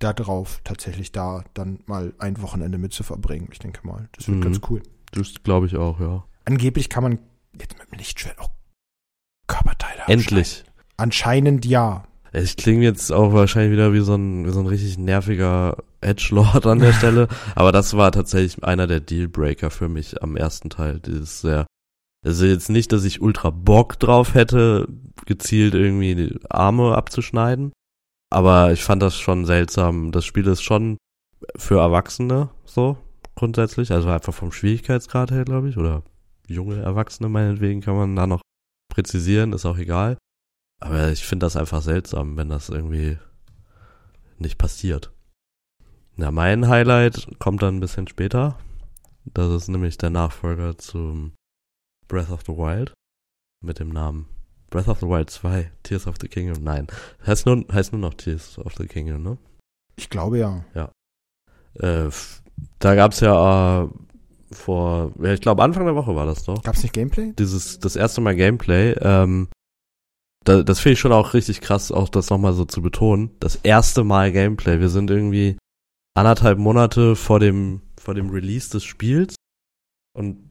darauf, 0.00 0.60
tatsächlich 0.64 1.12
da 1.12 1.44
dann 1.54 1.80
mal 1.86 2.12
ein 2.18 2.40
Wochenende 2.42 2.76
mit 2.78 2.92
zu 2.92 3.02
verbringen. 3.02 3.48
Ich 3.52 3.58
denke 3.60 3.86
mal, 3.86 4.08
das 4.16 4.28
wird 4.28 4.38
Mhm. 4.38 4.42
ganz 4.42 4.60
cool. 4.68 4.82
Das 5.12 5.32
glaube 5.42 5.66
ich 5.66 5.76
auch, 5.76 6.00
ja. 6.00 6.24
Angeblich 6.44 6.88
kann 6.90 7.02
man 7.04 7.18
jetzt 7.58 7.78
mit 7.78 7.90
dem 7.90 7.98
Lichtschwert 7.98 8.38
auch 8.38 8.50
Körperteile 9.46 10.02
Endlich. 10.08 10.64
Anscheinend 10.96 11.64
ja. 11.66 12.04
Ich 12.38 12.58
klinge 12.58 12.84
jetzt 12.84 13.12
auch 13.12 13.32
wahrscheinlich 13.32 13.72
wieder 13.72 13.94
wie 13.94 14.00
so 14.00 14.14
ein, 14.14 14.46
wie 14.46 14.50
so 14.50 14.60
ein 14.60 14.66
richtig 14.66 14.98
nerviger 14.98 15.78
Edgelord 16.02 16.66
an 16.66 16.80
der 16.80 16.92
Stelle. 16.98 17.28
Aber 17.54 17.72
das 17.72 17.96
war 17.96 18.12
tatsächlich 18.12 18.62
einer 18.62 18.86
der 18.86 19.00
Dealbreaker 19.00 19.70
für 19.70 19.88
mich 19.88 20.22
am 20.22 20.36
ersten 20.36 20.68
Teil. 20.68 21.00
Dieses 21.00 21.40
sehr, 21.40 21.66
also 22.22 22.44
jetzt 22.44 22.68
nicht, 22.68 22.92
dass 22.92 23.04
ich 23.04 23.22
ultra 23.22 23.48
Bock 23.48 23.98
drauf 23.98 24.34
hätte, 24.34 24.86
gezielt 25.24 25.74
irgendwie 25.74 26.14
die 26.14 26.38
Arme 26.50 26.94
abzuschneiden. 26.94 27.72
Aber 28.30 28.70
ich 28.70 28.84
fand 28.84 29.02
das 29.02 29.16
schon 29.16 29.46
seltsam. 29.46 30.12
Das 30.12 30.26
Spiel 30.26 30.46
ist 30.46 30.62
schon 30.62 30.98
für 31.56 31.78
Erwachsene 31.78 32.50
so 32.66 32.98
grundsätzlich. 33.34 33.92
Also 33.92 34.10
einfach 34.10 34.34
vom 34.34 34.52
Schwierigkeitsgrad 34.52 35.30
her, 35.30 35.46
glaube 35.46 35.70
ich. 35.70 35.78
Oder 35.78 36.02
junge 36.48 36.82
Erwachsene 36.82 37.30
meinetwegen 37.30 37.80
kann 37.80 37.96
man 37.96 38.14
da 38.14 38.26
noch 38.26 38.42
präzisieren, 38.92 39.54
ist 39.54 39.64
auch 39.64 39.78
egal. 39.78 40.18
Aber 40.80 41.10
ich 41.10 41.24
finde 41.24 41.46
das 41.46 41.56
einfach 41.56 41.82
seltsam, 41.82 42.36
wenn 42.36 42.48
das 42.48 42.68
irgendwie 42.68 43.18
nicht 44.38 44.58
passiert. 44.58 45.12
Ja, 46.16 46.30
mein 46.30 46.68
Highlight 46.68 47.28
kommt 47.38 47.62
dann 47.62 47.76
ein 47.76 47.80
bisschen 47.80 48.08
später. 48.08 48.58
Das 49.24 49.50
ist 49.52 49.68
nämlich 49.68 49.98
der 49.98 50.10
Nachfolger 50.10 50.78
zum 50.78 51.32
Breath 52.08 52.30
of 52.30 52.42
the 52.46 52.52
Wild 52.52 52.92
mit 53.64 53.78
dem 53.80 53.88
Namen 53.88 54.28
Breath 54.70 54.88
of 54.88 55.00
the 55.00 55.06
Wild 55.06 55.30
2, 55.30 55.70
Tears 55.82 56.06
of 56.06 56.16
the 56.20 56.28
Kingdom. 56.28 56.62
Nein, 56.62 56.86
heißt 57.26 57.46
nur, 57.46 57.64
heißt 57.72 57.92
nur 57.92 58.00
noch 58.00 58.14
Tears 58.14 58.58
of 58.58 58.74
the 58.76 58.86
Kingdom, 58.86 59.22
ne? 59.22 59.38
Ich 59.96 60.10
glaube 60.10 60.38
ja. 60.38 60.64
Äh, 61.80 62.06
f- 62.06 62.42
da 62.78 62.94
gab's 62.94 63.20
ja 63.20 63.84
äh, 63.84 63.88
vor, 64.52 65.12
ja, 65.20 65.32
ich 65.32 65.40
glaube 65.40 65.62
Anfang 65.62 65.84
der 65.86 65.94
Woche 65.94 66.14
war 66.14 66.26
das 66.26 66.44
doch. 66.44 66.62
Gab's 66.62 66.82
nicht 66.82 66.92
Gameplay? 66.94 67.32
dieses 67.38 67.78
das 67.78 67.96
erste 67.96 68.20
Mal 68.20 68.34
Gameplay, 68.36 68.92
ähm, 69.00 69.48
da, 70.46 70.62
das 70.62 70.80
finde 70.80 70.94
ich 70.94 71.00
schon 71.00 71.12
auch 71.12 71.34
richtig 71.34 71.60
krass, 71.60 71.92
auch 71.92 72.08
das 72.08 72.30
nochmal 72.30 72.54
so 72.54 72.64
zu 72.64 72.80
betonen. 72.80 73.30
Das 73.40 73.56
erste 73.56 74.04
Mal 74.04 74.32
Gameplay. 74.32 74.80
Wir 74.80 74.88
sind 74.88 75.10
irgendwie 75.10 75.58
anderthalb 76.14 76.58
Monate 76.58 77.16
vor 77.16 77.40
dem 77.40 77.82
vor 78.00 78.14
dem 78.14 78.30
Release 78.30 78.70
des 78.70 78.84
Spiels 78.84 79.34
und 80.16 80.48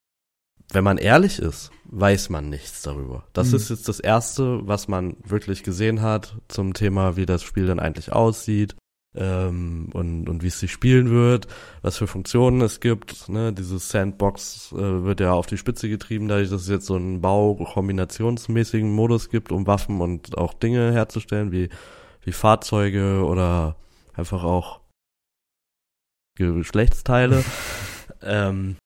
wenn 0.73 0.83
man 0.83 0.97
ehrlich 0.97 1.39
ist, 1.39 1.71
weiß 1.85 2.29
man 2.29 2.49
nichts 2.49 2.81
darüber. 2.81 3.27
Das 3.33 3.49
Mhm. 3.49 3.55
ist 3.55 3.69
jetzt 3.69 3.87
das 3.87 3.99
erste, 3.99 4.67
was 4.67 4.87
man 4.87 5.15
wirklich 5.23 5.63
gesehen 5.63 6.01
hat 6.01 6.35
zum 6.49 6.73
Thema, 6.73 7.15
wie 7.15 7.25
das 7.25 7.43
Spiel 7.43 7.65
dann 7.67 7.79
eigentlich 7.79 8.11
aussieht 8.11 8.75
ähm, 9.15 9.89
und, 9.93 10.29
und 10.29 10.43
wie 10.43 10.47
es 10.47 10.59
sich 10.59 10.71
spielen 10.71 11.09
wird, 11.09 11.47
was 11.81 11.97
für 11.97 12.07
Funktionen 12.07 12.61
es 12.61 12.79
gibt. 12.79 13.29
Ne? 13.29 13.53
Dieses 13.53 13.89
Sandbox 13.89 14.73
äh, 14.73 15.03
wird 15.03 15.19
ja 15.19 15.33
auf 15.33 15.47
die 15.47 15.57
Spitze 15.57 15.89
getrieben, 15.89 16.27
dadurch, 16.27 16.49
dass 16.49 16.61
es 16.61 16.69
jetzt 16.69 16.85
so 16.85 16.95
einen 16.95 17.21
Bau-kombinationsmäßigen 17.21 18.91
Modus 18.91 19.29
gibt, 19.29 19.51
um 19.51 19.67
Waffen 19.67 20.01
und 20.01 20.37
auch 20.37 20.53
Dinge 20.53 20.91
herzustellen, 20.91 21.51
wie, 21.51 21.69
wie 22.23 22.31
Fahrzeuge 22.31 23.23
oder 23.25 23.75
einfach 24.13 24.43
auch 24.43 24.81
Geschlechtsteile. 26.37 27.43
ähm, 28.21 28.77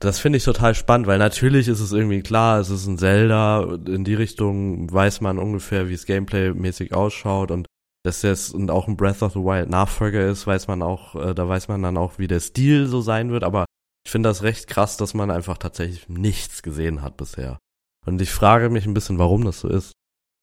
das 0.00 0.20
finde 0.20 0.36
ich 0.36 0.44
total 0.44 0.74
spannend, 0.74 1.08
weil 1.08 1.18
natürlich 1.18 1.66
ist 1.66 1.80
es 1.80 1.92
irgendwie 1.92 2.22
klar, 2.22 2.60
es 2.60 2.70
ist 2.70 2.86
ein 2.86 2.98
Zelda, 2.98 3.78
in 3.86 4.04
die 4.04 4.14
Richtung 4.14 4.92
weiß 4.92 5.20
man 5.20 5.38
ungefähr, 5.38 5.88
wie 5.88 5.94
es 5.94 6.06
Gameplay-mäßig 6.06 6.94
ausschaut 6.94 7.50
und 7.50 7.66
dass 8.08 8.22
das 8.22 8.50
und 8.50 8.70
auch 8.70 8.88
ein 8.88 8.96
Breath 8.96 9.22
of 9.22 9.34
the 9.34 9.40
Wild 9.40 9.68
Nachfolger 9.68 10.26
ist, 10.26 10.46
weiß 10.46 10.66
man 10.66 10.82
auch, 10.82 11.14
äh, 11.14 11.34
da 11.34 11.48
weiß 11.48 11.68
man 11.68 11.82
dann 11.82 11.98
auch, 11.98 12.18
wie 12.18 12.26
der 12.26 12.40
Stil 12.40 12.86
so 12.86 13.02
sein 13.02 13.30
wird, 13.30 13.44
aber 13.44 13.66
ich 14.04 14.10
finde 14.10 14.30
das 14.30 14.42
recht 14.42 14.66
krass, 14.66 14.96
dass 14.96 15.12
man 15.12 15.30
einfach 15.30 15.58
tatsächlich 15.58 16.08
nichts 16.08 16.62
gesehen 16.62 17.02
hat 17.02 17.18
bisher. 17.18 17.58
Und 18.06 18.22
ich 18.22 18.30
frage 18.30 18.70
mich 18.70 18.86
ein 18.86 18.94
bisschen, 18.94 19.18
warum 19.18 19.44
das 19.44 19.60
so 19.60 19.68
ist. 19.68 19.92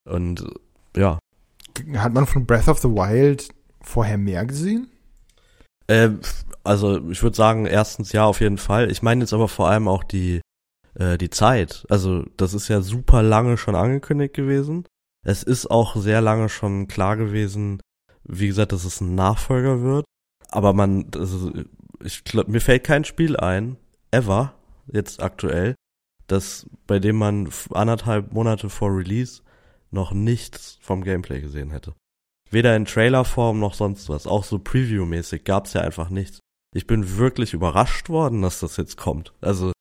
Und 0.07 0.45
ja. 0.95 1.17
Hat 1.95 2.13
man 2.13 2.27
von 2.27 2.45
Breath 2.45 2.67
of 2.67 2.77
the 2.77 2.89
Wild 2.89 3.49
vorher 3.81 4.19
mehr 4.19 4.45
gesehen? 4.45 4.87
Äh, 5.87 6.11
also 6.63 7.09
ich 7.09 7.23
würde 7.23 7.35
sagen, 7.35 7.65
erstens 7.65 8.11
ja, 8.11 8.25
auf 8.25 8.41
jeden 8.41 8.59
Fall. 8.59 8.91
Ich 8.91 9.01
meine 9.01 9.21
jetzt 9.21 9.33
aber 9.33 9.47
vor 9.47 9.69
allem 9.69 9.87
auch 9.87 10.03
die, 10.03 10.41
äh, 10.93 11.17
die 11.17 11.31
Zeit. 11.31 11.85
Also 11.89 12.25
das 12.37 12.53
ist 12.53 12.67
ja 12.67 12.81
super 12.81 13.23
lange 13.23 13.57
schon 13.57 13.73
angekündigt 13.73 14.35
gewesen. 14.35 14.85
Es 15.25 15.43
ist 15.43 15.69
auch 15.71 15.95
sehr 15.95 16.21
lange 16.21 16.49
schon 16.49 16.87
klar 16.87 17.17
gewesen, 17.17 17.81
wie 18.23 18.47
gesagt, 18.47 18.71
dass 18.71 18.85
es 18.85 19.01
ein 19.01 19.15
Nachfolger 19.15 19.81
wird. 19.81 20.05
Aber 20.49 20.71
man, 20.73 21.07
also 21.15 21.51
ich 22.03 22.23
glaub, 22.23 22.47
mir 22.47 22.61
fällt 22.61 22.83
kein 22.83 23.03
Spiel 23.03 23.35
ein, 23.35 23.77
ever, 24.11 24.53
jetzt 24.87 25.21
aktuell, 25.21 25.75
das, 26.27 26.67
bei 26.85 26.99
dem 26.99 27.17
man 27.17 27.49
anderthalb 27.71 28.33
Monate 28.33 28.69
vor 28.69 28.95
Release 28.95 29.41
noch 29.91 30.11
nichts 30.11 30.77
vom 30.81 31.03
Gameplay 31.03 31.41
gesehen 31.41 31.71
hätte. 31.71 31.93
Weder 32.51 32.75
in 32.75 32.85
Trailerform 32.85 33.59
noch 33.59 33.73
sonst 33.73 34.07
was. 34.09 34.27
Auch 34.27 34.43
so 34.43 34.57
Preview-mäßig 34.57 35.43
gab's 35.43 35.73
ja 35.73 35.81
einfach 35.81 36.09
nichts. 36.09 36.39
Ich 36.75 36.85
bin 36.85 37.17
wirklich 37.17 37.53
überrascht 37.53 38.09
worden, 38.09 38.43
dass 38.43 38.59
das 38.59 38.77
jetzt 38.77 38.97
kommt. 38.97 39.33
Also, 39.41 39.71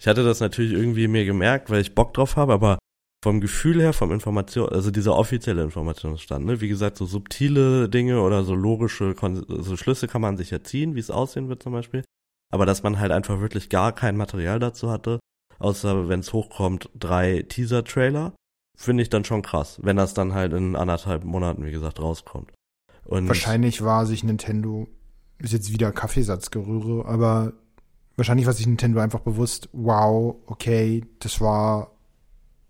ich 0.00 0.08
hatte 0.08 0.24
das 0.24 0.40
natürlich 0.40 0.72
irgendwie 0.72 1.08
mir 1.08 1.26
gemerkt, 1.26 1.68
weil 1.68 1.82
ich 1.82 1.94
Bock 1.94 2.14
drauf 2.14 2.36
habe, 2.36 2.54
aber 2.54 2.78
vom 3.24 3.40
Gefühl 3.40 3.80
her, 3.80 3.94
vom 3.94 4.12
Information, 4.12 4.68
also 4.68 4.90
dieser 4.90 5.16
offizielle 5.16 5.62
Informationsstand, 5.62 6.44
ne, 6.44 6.60
wie 6.60 6.68
gesagt, 6.68 6.98
so 6.98 7.06
subtile 7.06 7.88
Dinge 7.88 8.20
oder 8.20 8.44
so 8.44 8.54
logische 8.54 9.16
so 9.48 9.76
Schlüsse 9.78 10.08
kann 10.08 10.20
man 10.20 10.36
sich 10.36 10.52
erziehen, 10.52 10.94
wie 10.94 11.00
es 11.00 11.10
aussehen 11.10 11.48
wird 11.48 11.62
zum 11.62 11.72
Beispiel. 11.72 12.04
Aber 12.52 12.66
dass 12.66 12.82
man 12.82 13.00
halt 13.00 13.12
einfach 13.12 13.40
wirklich 13.40 13.70
gar 13.70 13.92
kein 13.92 14.18
Material 14.18 14.58
dazu 14.58 14.90
hatte, 14.90 15.20
außer 15.58 16.10
wenn 16.10 16.20
es 16.20 16.34
hochkommt, 16.34 16.90
drei 16.94 17.46
Teaser-Trailer, 17.48 18.34
finde 18.76 19.02
ich 19.02 19.08
dann 19.08 19.24
schon 19.24 19.40
krass, 19.40 19.80
wenn 19.82 19.96
das 19.96 20.12
dann 20.12 20.34
halt 20.34 20.52
in 20.52 20.76
anderthalb 20.76 21.24
Monaten, 21.24 21.64
wie 21.64 21.72
gesagt, 21.72 22.00
rauskommt. 22.00 22.52
Und 23.06 23.26
wahrscheinlich 23.26 23.82
war 23.82 24.04
sich 24.04 24.22
Nintendo, 24.22 24.86
ist 25.38 25.54
jetzt 25.54 25.72
wieder 25.72 25.92
Kaffeesatzgerühre, 25.92 27.06
aber 27.06 27.54
wahrscheinlich 28.16 28.44
war 28.44 28.52
sich 28.52 28.66
Nintendo 28.66 29.00
einfach 29.00 29.20
bewusst, 29.20 29.70
wow, 29.72 30.36
okay, 30.44 31.06
das 31.20 31.40
war 31.40 31.93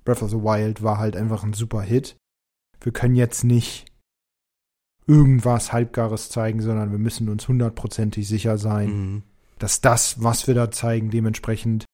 Breath 0.05 0.23
of 0.23 0.31
the 0.31 0.37
Wild 0.37 0.83
war 0.83 0.99
halt 0.99 1.17
einfach 1.17 1.43
ein 1.45 1.53
super 1.53 1.83
Hit. 1.83 2.17
Wir 2.81 2.93
können 2.93 3.17
jetzt 3.17 3.45
nicht 3.45 3.87
irgendwas 5.07 5.73
Halbgares 5.73 6.31
zeigen, 6.31 6.61
sondern 6.61 6.91
wir 6.91 6.99
müssen 6.99 7.29
uns 7.29 7.47
hundertprozentig 7.49 8.27
sicher 8.27 8.59
sein, 8.59 8.89
mhm. 8.89 9.23
dass 9.59 9.81
das, 9.81 10.23
was 10.23 10.47
wir 10.47 10.55
da 10.55 10.71
zeigen, 10.71 11.11
dementsprechend 11.11 11.85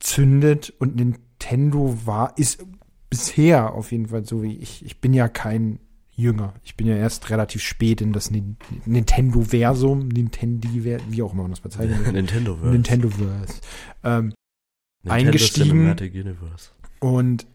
zündet 0.00 0.72
und 0.78 0.96
Nintendo 0.96 1.98
war, 2.04 2.36
ist 2.36 2.64
bisher 3.10 3.74
auf 3.74 3.92
jeden 3.92 4.08
Fall 4.08 4.24
so 4.24 4.42
wie 4.42 4.56
ich. 4.56 4.84
Ich 4.84 5.00
bin 5.00 5.14
ja 5.14 5.28
kein 5.28 5.80
Jünger. 6.10 6.54
Ich 6.64 6.76
bin 6.76 6.86
ja 6.86 6.96
erst 6.96 7.30
relativ 7.30 7.62
spät 7.62 8.00
in 8.00 8.12
das 8.12 8.30
Nintendo-Versum, 8.30 10.08
Nintendo, 10.08 10.68
wie 10.72 11.22
auch 11.22 11.32
immer 11.32 11.42
man 11.42 11.52
das 11.52 11.60
bezeichnet. 11.60 12.12
Nintendo-Verse. 12.12 12.72
Nintendo-Verse. 12.72 13.60
Ähm, 14.02 14.34
Nintendo 15.04 15.28
eingestiegen. 15.28 15.68
Cinematic 15.70 16.14
Universe. 16.14 16.70
Und 16.98 17.46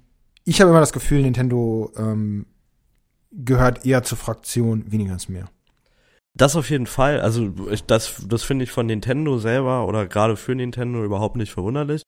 ich 0.46 0.62
habe 0.62 0.72
immer 0.72 0.80
das 0.80 0.94
Gefühl, 0.94 1.22
Nintendo 1.22 1.92
ähm, 1.98 2.46
gehört 3.32 3.86
eher 3.86 4.04
zur 4.04 4.18
Fraktion, 4.18 4.92
weniger 4.92 5.14
als 5.14 5.30
mehr. 5.30 5.50
Das 6.36 6.56
auf 6.56 6.70
jeden 6.70 6.88
Fall. 6.88 7.22
Also 7.22 7.54
ich, 7.70 7.84
das, 7.86 8.26
das 8.28 8.44
finde 8.44 8.64
ich 8.64 8.72
von 8.72 8.88
Nintendo 8.88 9.38
selber 9.38 9.88
oder 9.88 10.08
gerade 10.08 10.36
für 10.36 10.56
Nintendo 10.56 11.04
überhaupt 11.04 11.36
nicht 11.36 11.52
verwunderlich. 11.52 12.02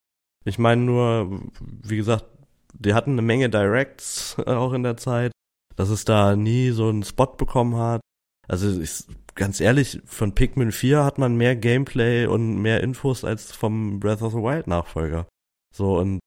Ich 0.46 0.58
meine 0.58 0.82
nur, 0.82 1.42
wie 1.60 1.98
gesagt, 1.98 2.26
die 2.74 2.94
hatten 2.94 3.12
eine 3.12 3.22
Menge 3.22 3.50
Directs 3.50 4.38
auch 4.46 4.74
in 4.74 4.84
der 4.84 4.98
Zeit, 4.98 5.32
dass 5.76 5.90
es 5.90 6.06
da 6.06 6.36
nie 6.36 6.72
so 6.72 6.90
einen 6.90 7.04
Spot 7.04 7.28
bekommen 7.28 7.78
hat. 7.78 8.02
Also 8.48 8.80
ich, 8.80 9.06
ganz 9.36 9.60
ehrlich, 9.60 10.02
von 10.06 10.34
Pikmin 10.34 10.72
4 10.72 11.04
hat 11.04 11.18
man 11.18 11.36
mehr 11.36 11.56
Gameplay 11.56 12.26
und 12.26 12.62
mehr 12.62 12.82
Infos 12.82 13.24
als 13.24 13.52
vom 13.52 14.00
Breath 14.00 14.22
of 14.22 14.34
the 14.34 14.40
Wild 14.40 14.68
Nachfolger. 14.68 15.28
So 15.74 15.98
und 15.98 16.20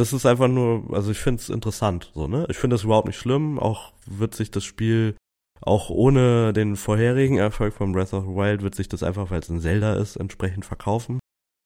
das 0.00 0.12
ist 0.12 0.26
einfach 0.26 0.48
nur, 0.48 0.84
also 0.92 1.10
ich 1.10 1.18
finde 1.18 1.42
es 1.42 1.50
interessant, 1.50 2.10
so, 2.14 2.26
ne? 2.26 2.46
Ich 2.48 2.56
finde 2.56 2.74
das 2.74 2.84
überhaupt 2.84 3.06
nicht 3.06 3.18
schlimm, 3.18 3.58
auch 3.58 3.92
wird 4.06 4.34
sich 4.34 4.50
das 4.50 4.64
Spiel 4.64 5.14
auch 5.60 5.90
ohne 5.90 6.54
den 6.54 6.76
vorherigen 6.76 7.36
Erfolg 7.36 7.74
von 7.74 7.92
Breath 7.92 8.14
of 8.14 8.24
the 8.24 8.30
Wild 8.30 8.62
wird 8.62 8.74
sich 8.74 8.88
das 8.88 9.02
einfach, 9.02 9.30
weil 9.30 9.40
es 9.40 9.50
ein 9.50 9.60
Zelda 9.60 9.94
ist, 9.94 10.16
entsprechend 10.16 10.64
verkaufen. 10.64 11.20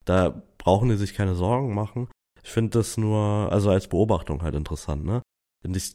Da 0.04 0.42
brauchen 0.58 0.88
die 0.88 0.96
sich 0.96 1.14
keine 1.14 1.36
Sorgen 1.36 1.74
machen. 1.74 2.08
Ich 2.42 2.50
finde 2.50 2.78
das 2.78 2.96
nur, 2.96 3.52
also 3.52 3.70
als 3.70 3.86
Beobachtung 3.86 4.42
halt 4.42 4.56
interessant, 4.56 5.04
ne? 5.04 5.22
Und 5.64 5.76
ich 5.76 5.94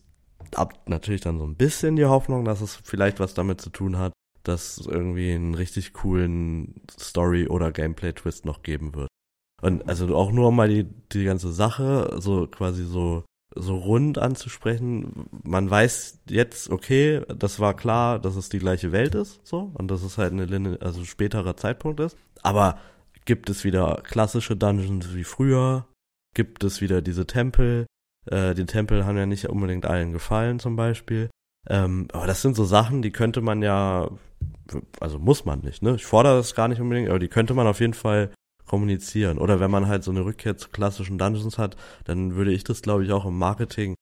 hab 0.55 0.87
natürlich 0.89 1.21
dann 1.21 1.37
so 1.37 1.45
ein 1.45 1.57
bisschen 1.57 1.97
die 1.97 2.05
Hoffnung, 2.05 2.45
dass 2.45 2.61
es 2.61 2.77
vielleicht 2.83 3.19
was 3.19 3.33
damit 3.33 3.59
zu 3.59 3.69
tun 3.69 3.97
hat, 3.97 4.13
dass 4.43 4.77
es 4.77 4.87
irgendwie 4.87 5.33
einen 5.33 5.53
richtig 5.53 5.91
coolen 5.91 6.81
Story- 6.97 7.49
oder 7.49 7.71
Gameplay-Twist 7.73 8.45
noch 8.45 8.63
geben 8.63 8.95
wird. 8.95 9.09
Und 9.61 9.88
also 9.88 10.15
auch 10.15 10.31
nur 10.31 10.52
mal 10.52 10.69
die, 10.69 10.86
die 11.11 11.26
ganze 11.26 11.52
Sache 11.52 12.18
so 12.19 12.48
quasi 12.48 12.84
so, 12.84 13.23
so 13.56 13.76
rund 13.76 14.18
anzusprechen. 14.18 15.27
Man 15.44 15.69
weiß 15.69 16.22
jetzt, 16.30 16.69
okay, 16.69 17.22
das 17.27 17.60
war 17.60 17.76
klar, 17.76 18.19
dass 18.19 18.36
es 18.36 18.49
die 18.49 18.60
gleiche 18.60 18.91
Welt 18.91 19.15
ist, 19.15 19.41
so, 19.44 19.72
und 19.73 19.90
dass 19.90 20.03
es 20.03 20.18
halt 20.18 20.34
eine, 20.34 20.77
also 20.81 21.03
späterer 21.03 21.57
Zeitpunkt 21.57 21.99
ist. 21.99 22.18
Aber 22.41 22.80
gibt 23.26 23.49
es 23.49 23.64
wieder 23.64 24.02
klassische 24.03 24.56
Dungeons 24.56 25.14
wie 25.14 25.23
früher? 25.23 25.86
Gibt 26.36 26.64
es 26.64 26.81
wieder 26.81 27.02
diese 27.02 27.26
Tempel? 27.26 27.86
Äh, 28.27 28.53
die 28.53 28.65
Tempel 28.65 29.06
haben 29.06 29.18
ja 29.18 29.26
nicht 29.26 29.49
unbedingt 29.49 29.86
allen 29.86 30.14
gefallen, 30.14 30.60
zum 30.60 30.76
Beispiel. 30.76 31.30
Ähm, 31.68 32.07
aber 32.14 32.27
das 32.27 32.41
sind 32.41 32.56
so 32.56 32.65
Sachen, 32.65 33.02
die 33.02 33.11
könnte 33.11 33.41
man 33.41 33.61
ja, 33.61 34.10
also 34.99 35.19
muss 35.19 35.45
man 35.45 35.60
nicht, 35.60 35.81
ne? 35.81 35.95
Ich 35.95 36.06
fordere 36.06 36.38
das 36.38 36.56
gar 36.56 36.68
nicht 36.68 36.80
unbedingt, 36.80 37.10
aber 37.10 37.19
die 37.19 37.27
könnte 37.27 37.53
man 37.53 37.68
auf 37.68 37.80
jeden 37.80 37.94
Fall 37.94 38.31
kommunizieren. 38.69 39.37
Oder 39.39 39.59
wenn 39.59 39.71
man 39.71 39.87
halt 39.87 40.03
so 40.03 40.11
eine 40.11 40.23
Rückkehr 40.23 40.55
zu 40.55 40.69
klassischen 40.69 41.17
Dungeons 41.17 41.57
hat, 41.57 41.75
dann 42.05 42.35
würde 42.35 42.53
ich 42.53 42.63
das, 42.63 42.81
glaube 42.81 43.03
ich, 43.03 43.11
auch 43.11 43.25
im 43.25 43.37
Marketing 43.37 43.95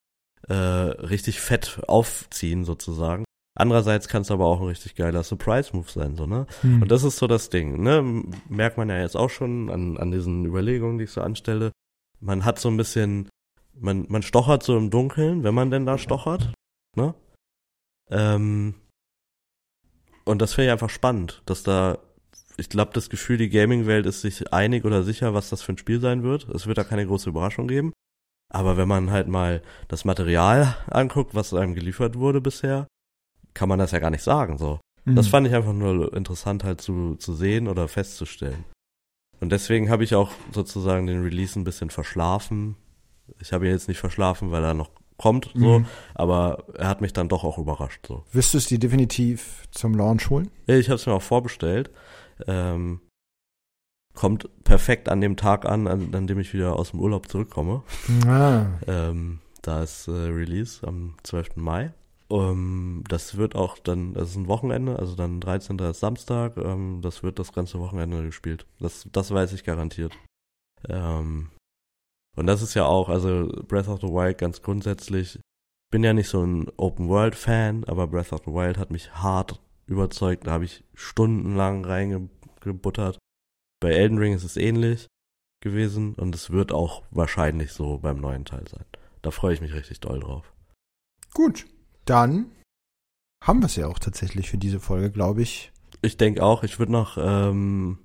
äh, 0.47 0.53
richtig 0.53 1.39
fett 1.39 1.81
aufziehen, 1.87 2.65
sozusagen. 2.65 3.23
Andererseits 3.55 4.07
kann 4.07 4.21
es 4.21 4.29
aber 4.29 4.45
auch 4.45 4.61
ein 4.61 4.67
richtig 4.67 4.93
geiler 4.93 5.23
Surprise-Move 5.23 5.89
sein, 5.89 6.15
so, 6.15 6.27
ne? 6.27 6.45
Hm. 6.61 6.83
Und 6.83 6.91
das 6.91 7.03
ist 7.03 7.17
so 7.17 7.25
das 7.25 7.49
Ding, 7.49 7.81
ne? 7.81 8.03
Merkt 8.47 8.77
man 8.77 8.89
ja 8.89 8.99
jetzt 8.99 9.17
auch 9.17 9.31
schon 9.31 9.71
an, 9.71 9.97
an 9.97 10.11
diesen 10.11 10.45
Überlegungen, 10.45 10.99
die 10.99 11.05
ich 11.05 11.11
so 11.11 11.21
anstelle. 11.21 11.71
Man 12.19 12.45
hat 12.45 12.59
so 12.59 12.69
ein 12.69 12.77
bisschen, 12.77 13.29
man, 13.73 14.05
man 14.09 14.21
stochert 14.21 14.61
so 14.61 14.77
im 14.77 14.91
Dunkeln, 14.91 15.43
wenn 15.43 15.55
man 15.55 15.71
denn 15.71 15.87
da 15.87 15.97
stochert, 15.97 16.53
ne? 16.95 17.15
Ähm, 18.11 18.75
und 20.23 20.41
das 20.41 20.53
finde 20.53 20.67
ich 20.67 20.71
einfach 20.73 20.89
spannend, 20.89 21.41
dass 21.45 21.63
da 21.63 21.97
ich 22.57 22.69
glaube, 22.69 22.91
das 22.93 23.09
Gefühl, 23.09 23.37
die 23.37 23.49
Gaming-Welt 23.49 24.05
ist 24.05 24.21
sich 24.21 24.51
einig 24.51 24.83
oder 24.83 25.03
sicher, 25.03 25.33
was 25.33 25.49
das 25.49 25.61
für 25.61 25.73
ein 25.73 25.77
Spiel 25.77 26.01
sein 26.01 26.23
wird. 26.23 26.49
Es 26.49 26.65
wird 26.65 26.77
da 26.77 26.83
keine 26.83 27.05
große 27.05 27.29
Überraschung 27.29 27.67
geben. 27.67 27.93
Aber 28.49 28.77
wenn 28.77 28.87
man 28.87 29.11
halt 29.11 29.27
mal 29.27 29.61
das 29.87 30.05
Material 30.05 30.75
anguckt, 30.89 31.35
was 31.35 31.53
einem 31.53 31.75
geliefert 31.75 32.17
wurde 32.17 32.41
bisher, 32.41 32.87
kann 33.53 33.69
man 33.69 33.79
das 33.79 33.91
ja 33.91 33.99
gar 33.99 34.09
nicht 34.09 34.23
sagen, 34.23 34.57
so. 34.57 34.79
Mhm. 35.05 35.15
Das 35.15 35.27
fand 35.27 35.47
ich 35.47 35.53
einfach 35.53 35.73
nur 35.73 36.13
interessant 36.15 36.63
halt 36.63 36.81
zu, 36.81 37.15
zu 37.15 37.33
sehen 37.33 37.67
oder 37.67 37.87
festzustellen. 37.87 38.63
Und 39.39 39.51
deswegen 39.51 39.89
habe 39.89 40.03
ich 40.03 40.15
auch 40.15 40.31
sozusagen 40.51 41.05
den 41.05 41.23
Release 41.23 41.59
ein 41.59 41.63
bisschen 41.63 41.89
verschlafen. 41.89 42.75
Ich 43.39 43.53
habe 43.53 43.65
ihn 43.65 43.71
jetzt 43.71 43.87
nicht 43.87 43.99
verschlafen, 43.99 44.51
weil 44.51 44.63
er 44.63 44.73
noch 44.73 44.89
kommt, 45.17 45.51
so, 45.55 45.79
mhm. 45.79 45.85
aber 46.13 46.65
er 46.75 46.87
hat 46.87 47.01
mich 47.01 47.11
dann 47.11 47.27
doch 47.27 47.43
auch 47.43 47.57
überrascht, 47.57 48.05
so. 48.07 48.23
Wirst 48.31 48.53
du 48.53 48.59
es 48.59 48.67
dir 48.67 48.79
definitiv 48.79 49.67
zum 49.71 49.95
Launch 49.95 50.29
holen? 50.29 50.49
Ich 50.67 50.89
habe 50.89 50.95
es 50.95 51.05
mir 51.05 51.13
auch 51.13 51.23
vorbestellt. 51.23 51.89
Ähm, 52.45 53.01
kommt 54.13 54.49
perfekt 54.63 55.09
an 55.09 55.21
dem 55.21 55.37
Tag 55.37 55.65
an, 55.65 55.87
an, 55.87 56.13
an 56.13 56.27
dem 56.27 56.39
ich 56.39 56.53
wieder 56.53 56.75
aus 56.75 56.91
dem 56.91 56.99
Urlaub 56.99 57.29
zurückkomme. 57.29 57.83
Ah. 58.27 58.65
ähm, 58.87 59.39
da 59.61 59.83
ist 59.83 60.07
äh, 60.07 60.11
Release 60.11 60.85
am 60.85 61.15
12. 61.23 61.57
Mai. 61.57 61.93
Um, 62.29 63.03
das 63.07 63.37
wird 63.37 63.55
auch 63.55 63.77
dann, 63.77 64.13
das 64.13 64.31
ist 64.31 64.35
ein 64.35 64.47
Wochenende, 64.49 64.99
also 64.99 65.15
dann 65.15 65.39
13. 65.39 65.79
ist 65.79 66.01
Samstag, 66.01 66.57
ähm, 66.57 66.99
das 67.01 67.23
wird 67.23 67.39
das 67.39 67.53
ganze 67.53 67.79
Wochenende 67.79 68.21
gespielt. 68.23 68.65
Das, 68.79 69.07
das 69.13 69.31
weiß 69.31 69.53
ich 69.53 69.63
garantiert. 69.63 70.13
Ähm, 70.89 71.51
und 72.35 72.47
das 72.47 72.61
ist 72.61 72.73
ja 72.73 72.85
auch, 72.85 73.07
also 73.07 73.49
Breath 73.67 73.87
of 73.87 74.01
the 74.01 74.07
Wild 74.07 74.37
ganz 74.37 74.61
grundsätzlich, 74.61 75.39
bin 75.89 76.03
ja 76.03 76.13
nicht 76.13 76.27
so 76.27 76.43
ein 76.43 76.69
Open 76.75 77.07
World 77.07 77.35
Fan, 77.35 77.85
aber 77.85 78.07
Breath 78.07 78.33
of 78.33 78.41
the 78.45 78.51
Wild 78.51 78.77
hat 78.77 78.91
mich 78.91 79.13
hart 79.13 79.61
überzeugt. 79.87 80.47
Da 80.47 80.51
habe 80.51 80.65
ich 80.65 80.83
stundenlang 80.93 81.85
reingebuttert. 81.85 83.17
Bei 83.79 83.91
Elden 83.91 84.17
Ring 84.17 84.33
ist 84.33 84.43
es 84.43 84.57
ähnlich 84.57 85.07
gewesen 85.61 86.13
und 86.15 86.35
es 86.35 86.51
wird 86.51 86.71
auch 86.71 87.03
wahrscheinlich 87.11 87.71
so 87.73 87.97
beim 87.97 88.17
neuen 88.17 88.45
Teil 88.45 88.67
sein. 88.67 88.85
Da 89.21 89.31
freue 89.31 89.53
ich 89.53 89.61
mich 89.61 89.73
richtig 89.73 89.99
doll 89.99 90.19
drauf. 90.19 90.53
Gut, 91.33 91.65
dann 92.05 92.51
haben 93.43 93.59
wir 93.61 93.67
es 93.67 93.75
ja 93.75 93.87
auch 93.87 93.99
tatsächlich 93.99 94.49
für 94.49 94.57
diese 94.57 94.79
Folge, 94.79 95.11
glaube 95.11 95.41
ich. 95.41 95.71
Ich 96.01 96.17
denke 96.17 96.43
auch, 96.43 96.63
ich 96.63 96.79
würde 96.79 96.91
noch 96.91 97.17
ähm, 97.19 97.99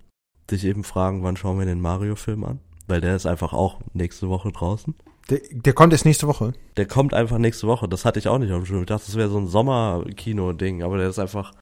dich 0.50 0.64
eben 0.64 0.84
fragen, 0.84 1.22
wann 1.22 1.36
schauen 1.36 1.58
wir 1.58 1.66
den 1.66 1.80
Mario-Film 1.80 2.44
an? 2.44 2.60
Weil 2.86 3.00
der 3.00 3.16
ist 3.16 3.26
einfach 3.26 3.52
auch 3.52 3.80
nächste 3.92 4.28
Woche 4.28 4.50
draußen. 4.50 4.94
Der, 5.30 5.40
der 5.50 5.72
kommt 5.72 5.92
erst 5.92 6.04
nächste 6.04 6.26
Woche. 6.26 6.52
Der 6.76 6.86
kommt 6.86 7.14
einfach 7.14 7.38
nächste 7.38 7.66
Woche. 7.66 7.88
Das 7.88 8.04
hatte 8.04 8.18
ich 8.18 8.28
auch 8.28 8.38
nicht 8.38 8.52
auf 8.52 8.62
dem 8.62 8.66
Schirm. 8.66 8.80
Ich 8.80 8.86
dachte, 8.86 9.06
das 9.06 9.16
wäre 9.16 9.28
so 9.28 9.38
ein 9.38 9.46
Sommerkino-Ding, 9.46 10.82
aber 10.82 10.98
der 10.98 11.08
ist 11.08 11.18
einfach. 11.18 11.52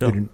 Ja. 0.00 0.10
Den, 0.10 0.28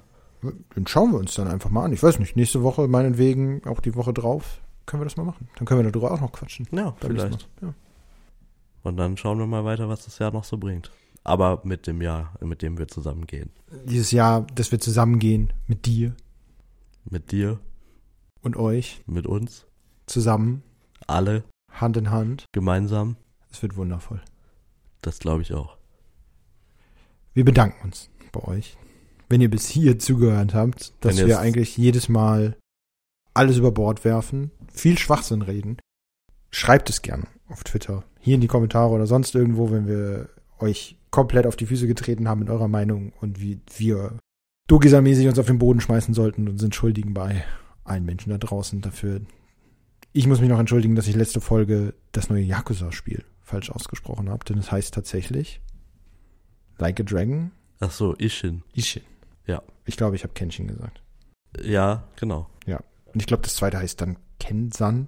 den 0.76 0.86
schauen 0.86 1.12
wir 1.12 1.18
uns 1.18 1.34
dann 1.34 1.48
einfach 1.48 1.70
mal 1.70 1.84
an. 1.84 1.93
Ich 1.93 2.02
weiß 2.02 2.18
nicht, 2.18 2.36
nächste 2.36 2.62
Woche 2.62 2.89
meinetwegen, 2.89 3.66
auch 3.66 3.80
die 3.80 3.94
Woche 3.94 4.12
drauf, 4.12 4.60
können 4.86 5.01
wir 5.01 5.05
das 5.05 5.16
mal 5.16 5.24
machen. 5.24 5.48
Dann 5.56 5.66
können 5.66 5.84
wir 5.84 5.90
darüber 5.90 6.12
auch 6.12 6.20
noch 6.20 6.32
quatschen. 6.32 6.66
Ja, 6.72 6.94
vielleicht. 7.01 7.48
Ja. 7.60 7.74
Und 8.82 8.97
dann 8.97 9.16
schauen 9.16 9.39
wir 9.39 9.47
mal 9.47 9.64
weiter, 9.64 9.89
was 9.89 10.05
das 10.05 10.18
Jahr 10.18 10.32
noch 10.32 10.44
so 10.44 10.59
bringt. 10.59 10.90
Aber 11.24 11.60
mit 11.64 11.86
dem 11.86 12.02
Jahr, 12.02 12.34
mit 12.40 12.62
dem 12.62 12.78
wir 12.78 12.89
zusammen 12.89 13.26
gehen. 13.28 13.51
Dieses 13.84 14.10
Jahr, 14.10 14.44
dass 14.55 14.72
wir 14.72 14.80
zusammengehen 14.80 15.52
mit 15.68 15.86
dir 15.86 16.16
Mit 17.05 17.30
dir, 17.30 17.60
und 18.43 18.56
euch, 18.56 19.02
mit 19.06 19.26
uns, 19.26 19.66
zusammen, 20.06 20.62
alle, 21.06 21.44
Hand 21.70 21.97
in 21.97 22.10
Hand. 22.10 22.47
gemeinsam. 22.52 23.16
Es 23.51 23.62
wird 23.62 23.76
wundervoll. 23.76 24.20
Das 25.01 25.18
glaube 25.18 25.43
ich 25.43 25.52
auch. 25.55 25.76
Wir 27.34 27.44
bedanken 27.44 27.84
uns 27.84 28.10
bei 28.32 28.40
euch, 28.40 28.76
wenn 29.33 29.41
ihr 29.41 29.51
bis 29.51 29.67
hier 29.67 29.99
zugehört 29.99 30.53
habt, 30.53 30.93
dass 31.01 31.17
wir 31.17 31.41
eigentlich 31.41 31.79
jedes 31.79 32.11
Mal 32.11 32.59
alles 33.33 33.57
über 33.57 33.73
Bord 33.73 34.05
werfen, 34.05 34.51
viel 34.71 34.99
Schwachsinn 34.99 35.41
reden. 35.41 35.79
Schreibt 36.51 36.91
es 36.91 37.01
gerne 37.01 37.27
auf 37.49 37.65
Twitter, 37.65 38.05
hier 38.21 38.35
in 38.35 38.43
die 38.43 38.47
Kommentare 38.47 38.93
oder 38.93 39.07
sonst 39.07 39.35
irgendwo, 39.35 39.71
wenn 39.71 39.87
wir 39.87 40.29
euch 40.59 40.99
komplett 41.11 41.47
auf 41.47 41.57
die 41.57 41.65
Füße 41.65 41.87
getreten 41.87 42.29
haben 42.29 42.41
mit 42.41 42.51
eurer 42.51 42.69
Meinung 42.69 43.15
und 43.23 43.41
wie 43.41 43.59
wir 43.75 44.19
Dogisa-mäßig 44.69 45.27
uns 45.27 45.39
auf 45.39 45.47
den 45.47 45.59
Boden 45.59 45.81
schmeißen 45.81 46.13
sollten 46.13 46.47
und 46.47 46.59
sind 46.59 46.75
schuldigen 46.75 47.15
bei 47.15 47.43
allen 47.85 48.05
Menschen 48.05 48.31
da 48.31 48.39
draußen 48.39 48.83
dafür. 48.83 49.23
Ich 50.13 50.27
muss 50.27 50.43
mich 50.43 50.51
noch 50.51 50.59
entschuldigen, 50.59 50.95
dass 50.95 51.09
ich 51.09 51.17
letzte 51.17 51.41
Folge 51.41 51.95
das 52.13 52.29
neue 52.29 52.43
Yakuza-Spiel 52.43 53.25
falsch 53.41 53.71
ausgesprochen 53.71 54.29
habe, 54.29 54.45
denn 54.45 54.59
es 54.59 54.71
heißt 54.71 54.93
tatsächlich 54.93 55.63
Like 56.77 57.01
a 57.01 57.03
Dragon 57.03 57.51
Ach 57.81 57.91
so, 57.91 58.15
Ishin. 58.15 58.63
Ishin. 58.75 59.03
Ja. 59.47 59.62
Ich 59.85 59.97
glaube, 59.97 60.16
ich 60.16 60.23
habe 60.24 60.32
Kenshin 60.35 60.69
gesagt. 60.69 61.02
Ja, 61.62 62.05
genau. 62.19 62.48
Und 63.14 63.20
ich 63.20 63.27
glaube, 63.27 63.43
das 63.43 63.56
zweite 63.56 63.77
heißt 63.78 64.01
dann 64.01 64.16
Kensan. 64.40 65.06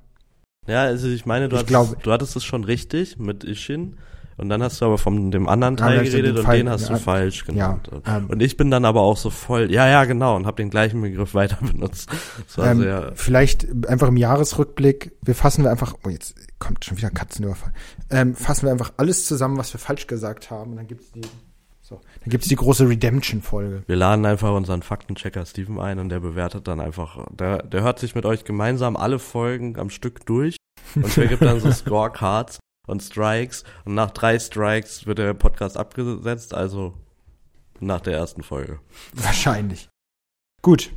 Ja, 0.67 0.83
also 0.83 1.09
ich 1.09 1.25
meine, 1.25 1.49
du, 1.49 1.57
Ich 1.57 1.61
hattest, 1.61 1.69
glaube- 1.71 1.97
du 2.03 2.13
hattest 2.13 2.37
es 2.37 2.45
schon 2.45 2.63
richtig 2.65 3.19
mit 3.19 3.45
Ishin. 3.45 3.97
Und 4.37 4.49
dann 4.51 4.63
hast 4.63 4.79
du 4.81 4.85
aber 4.85 4.99
von 4.99 5.31
dem 5.31 5.49
anderen 5.49 5.77
Teil 5.79 6.03
geredet 6.05 6.33
den 6.33 6.37
und 6.39 6.45
Fall- 6.45 6.57
den 6.59 6.69
hast 6.69 6.89
du 6.89 6.93
ja, 6.95 6.99
falsch 6.99 7.45
genannt. 7.47 7.89
ähm, 8.05 8.27
und 8.27 8.43
ich 8.43 8.57
bin 8.59 8.69
dann 8.71 8.85
aber 8.85 9.01
auch 9.01 9.17
so 9.17 9.31
voll, 9.31 9.71
ja, 9.73 9.87
ja, 9.89 10.05
genau, 10.05 10.35
und 10.37 10.45
habe 10.45 10.57
den 10.57 10.69
gleichen 10.71 11.01
Begriff 11.01 11.33
weiter 11.35 11.57
benutzt. 11.65 12.11
Ähm, 12.59 12.81
sehr, 12.81 13.13
vielleicht 13.15 13.87
einfach 13.87 14.09
im 14.09 14.17
Jahresrückblick, 14.17 15.13
wir 15.23 15.35
fassen 15.37 15.63
wir 15.65 15.71
einfach, 15.71 15.95
oh 16.05 16.09
jetzt 16.11 16.35
kommt 16.59 16.85
schon 16.85 16.99
wieder 16.99 17.11
Katzenüberfall, 17.11 17.73
ähm, 18.11 18.35
fassen 18.35 18.67
wir 18.67 18.73
einfach 18.73 18.93
alles 18.97 19.25
zusammen, 19.25 19.57
was 19.57 19.73
wir 19.73 19.79
falsch 19.79 20.09
gesagt 20.09 20.51
haben 20.51 20.73
und 20.73 20.77
dann 20.79 20.89
gibt's 20.89 21.13
die, 21.13 21.23
so, 21.87 22.01
dann 22.21 22.31
gibt's 22.31 22.49
die 22.49 22.57
große 22.57 22.89
Redemption-Folge. 22.89 23.83
wir 23.87 23.97
laden 23.97 24.25
einfach 24.25 24.53
unseren 24.55 24.81
Faktenchecker 24.81 25.45
Steven 25.45 25.79
ein 25.79 25.99
und 25.99 26.09
der 26.09 26.19
bewertet 26.21 26.67
dann 26.67 26.81
einfach, 26.81 27.27
der, 27.31 27.63
der 27.63 27.83
hört 27.83 27.99
sich 27.99 28.15
mit 28.15 28.25
euch 28.25 28.45
gemeinsam 28.45 28.97
alle 28.97 29.19
Folgen 29.19 29.79
am 29.79 29.91
Stück 29.91 30.25
durch 30.25 30.57
und 30.95 31.09
vergibt 31.09 31.43
dann 31.43 31.61
so 31.61 31.71
Scorecards 31.73 32.59
und 32.87 33.03
Strikes 33.03 33.65
und 33.85 33.95
nach 33.95 34.11
drei 34.13 34.39
Strikes 34.39 35.07
wird 35.07 35.19
der 35.19 35.35
Podcast 35.35 35.77
abgesetzt, 35.77 36.55
also 36.55 36.95
nach 37.81 38.01
der 38.01 38.15
ersten 38.15 38.43
Folge. 38.43 38.81
Wahrscheinlich. 39.13 39.91
Gut, 40.63 40.91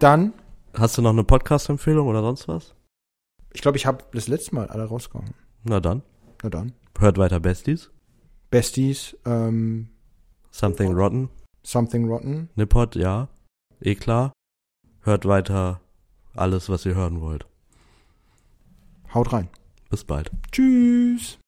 dann, 0.00 0.32
Hast 0.74 0.98
du 0.98 1.02
noch 1.02 1.10
eine 1.10 1.22
Podcast-Empfehlung 1.22 2.08
oder 2.08 2.22
sonst 2.22 2.48
was? 2.48 2.74
ich 3.52 3.60
glaube, 3.60 3.76
ich 3.76 3.86
habe 3.86 4.02
das 4.12 4.26
letzte 4.26 4.54
Mal 4.56 4.66
alle 4.68 4.86
rausgehauen. 4.86 5.34
Na 5.62 5.78
dann, 5.78 6.02
Na 6.42 6.48
dann. 6.50 6.72
hört 6.98 7.18
weiter 7.18 7.38
Besties, 7.38 7.90
Besties, 8.50 9.16
ähm, 9.24 9.88
Something 10.52 10.92
Rotten, 10.92 11.28
Something 11.64 12.08
Rotten. 12.08 12.48
Nippot, 12.54 12.94
ja, 12.94 13.28
eh 13.80 13.94
klar. 13.94 14.32
Hört 15.00 15.24
weiter 15.26 15.80
alles, 16.34 16.68
was 16.68 16.86
ihr 16.86 16.94
hören 16.94 17.20
wollt. 17.20 17.46
Haut 19.12 19.32
rein. 19.32 19.48
Bis 19.90 20.04
bald. 20.04 20.30
Tschüss. 20.52 21.38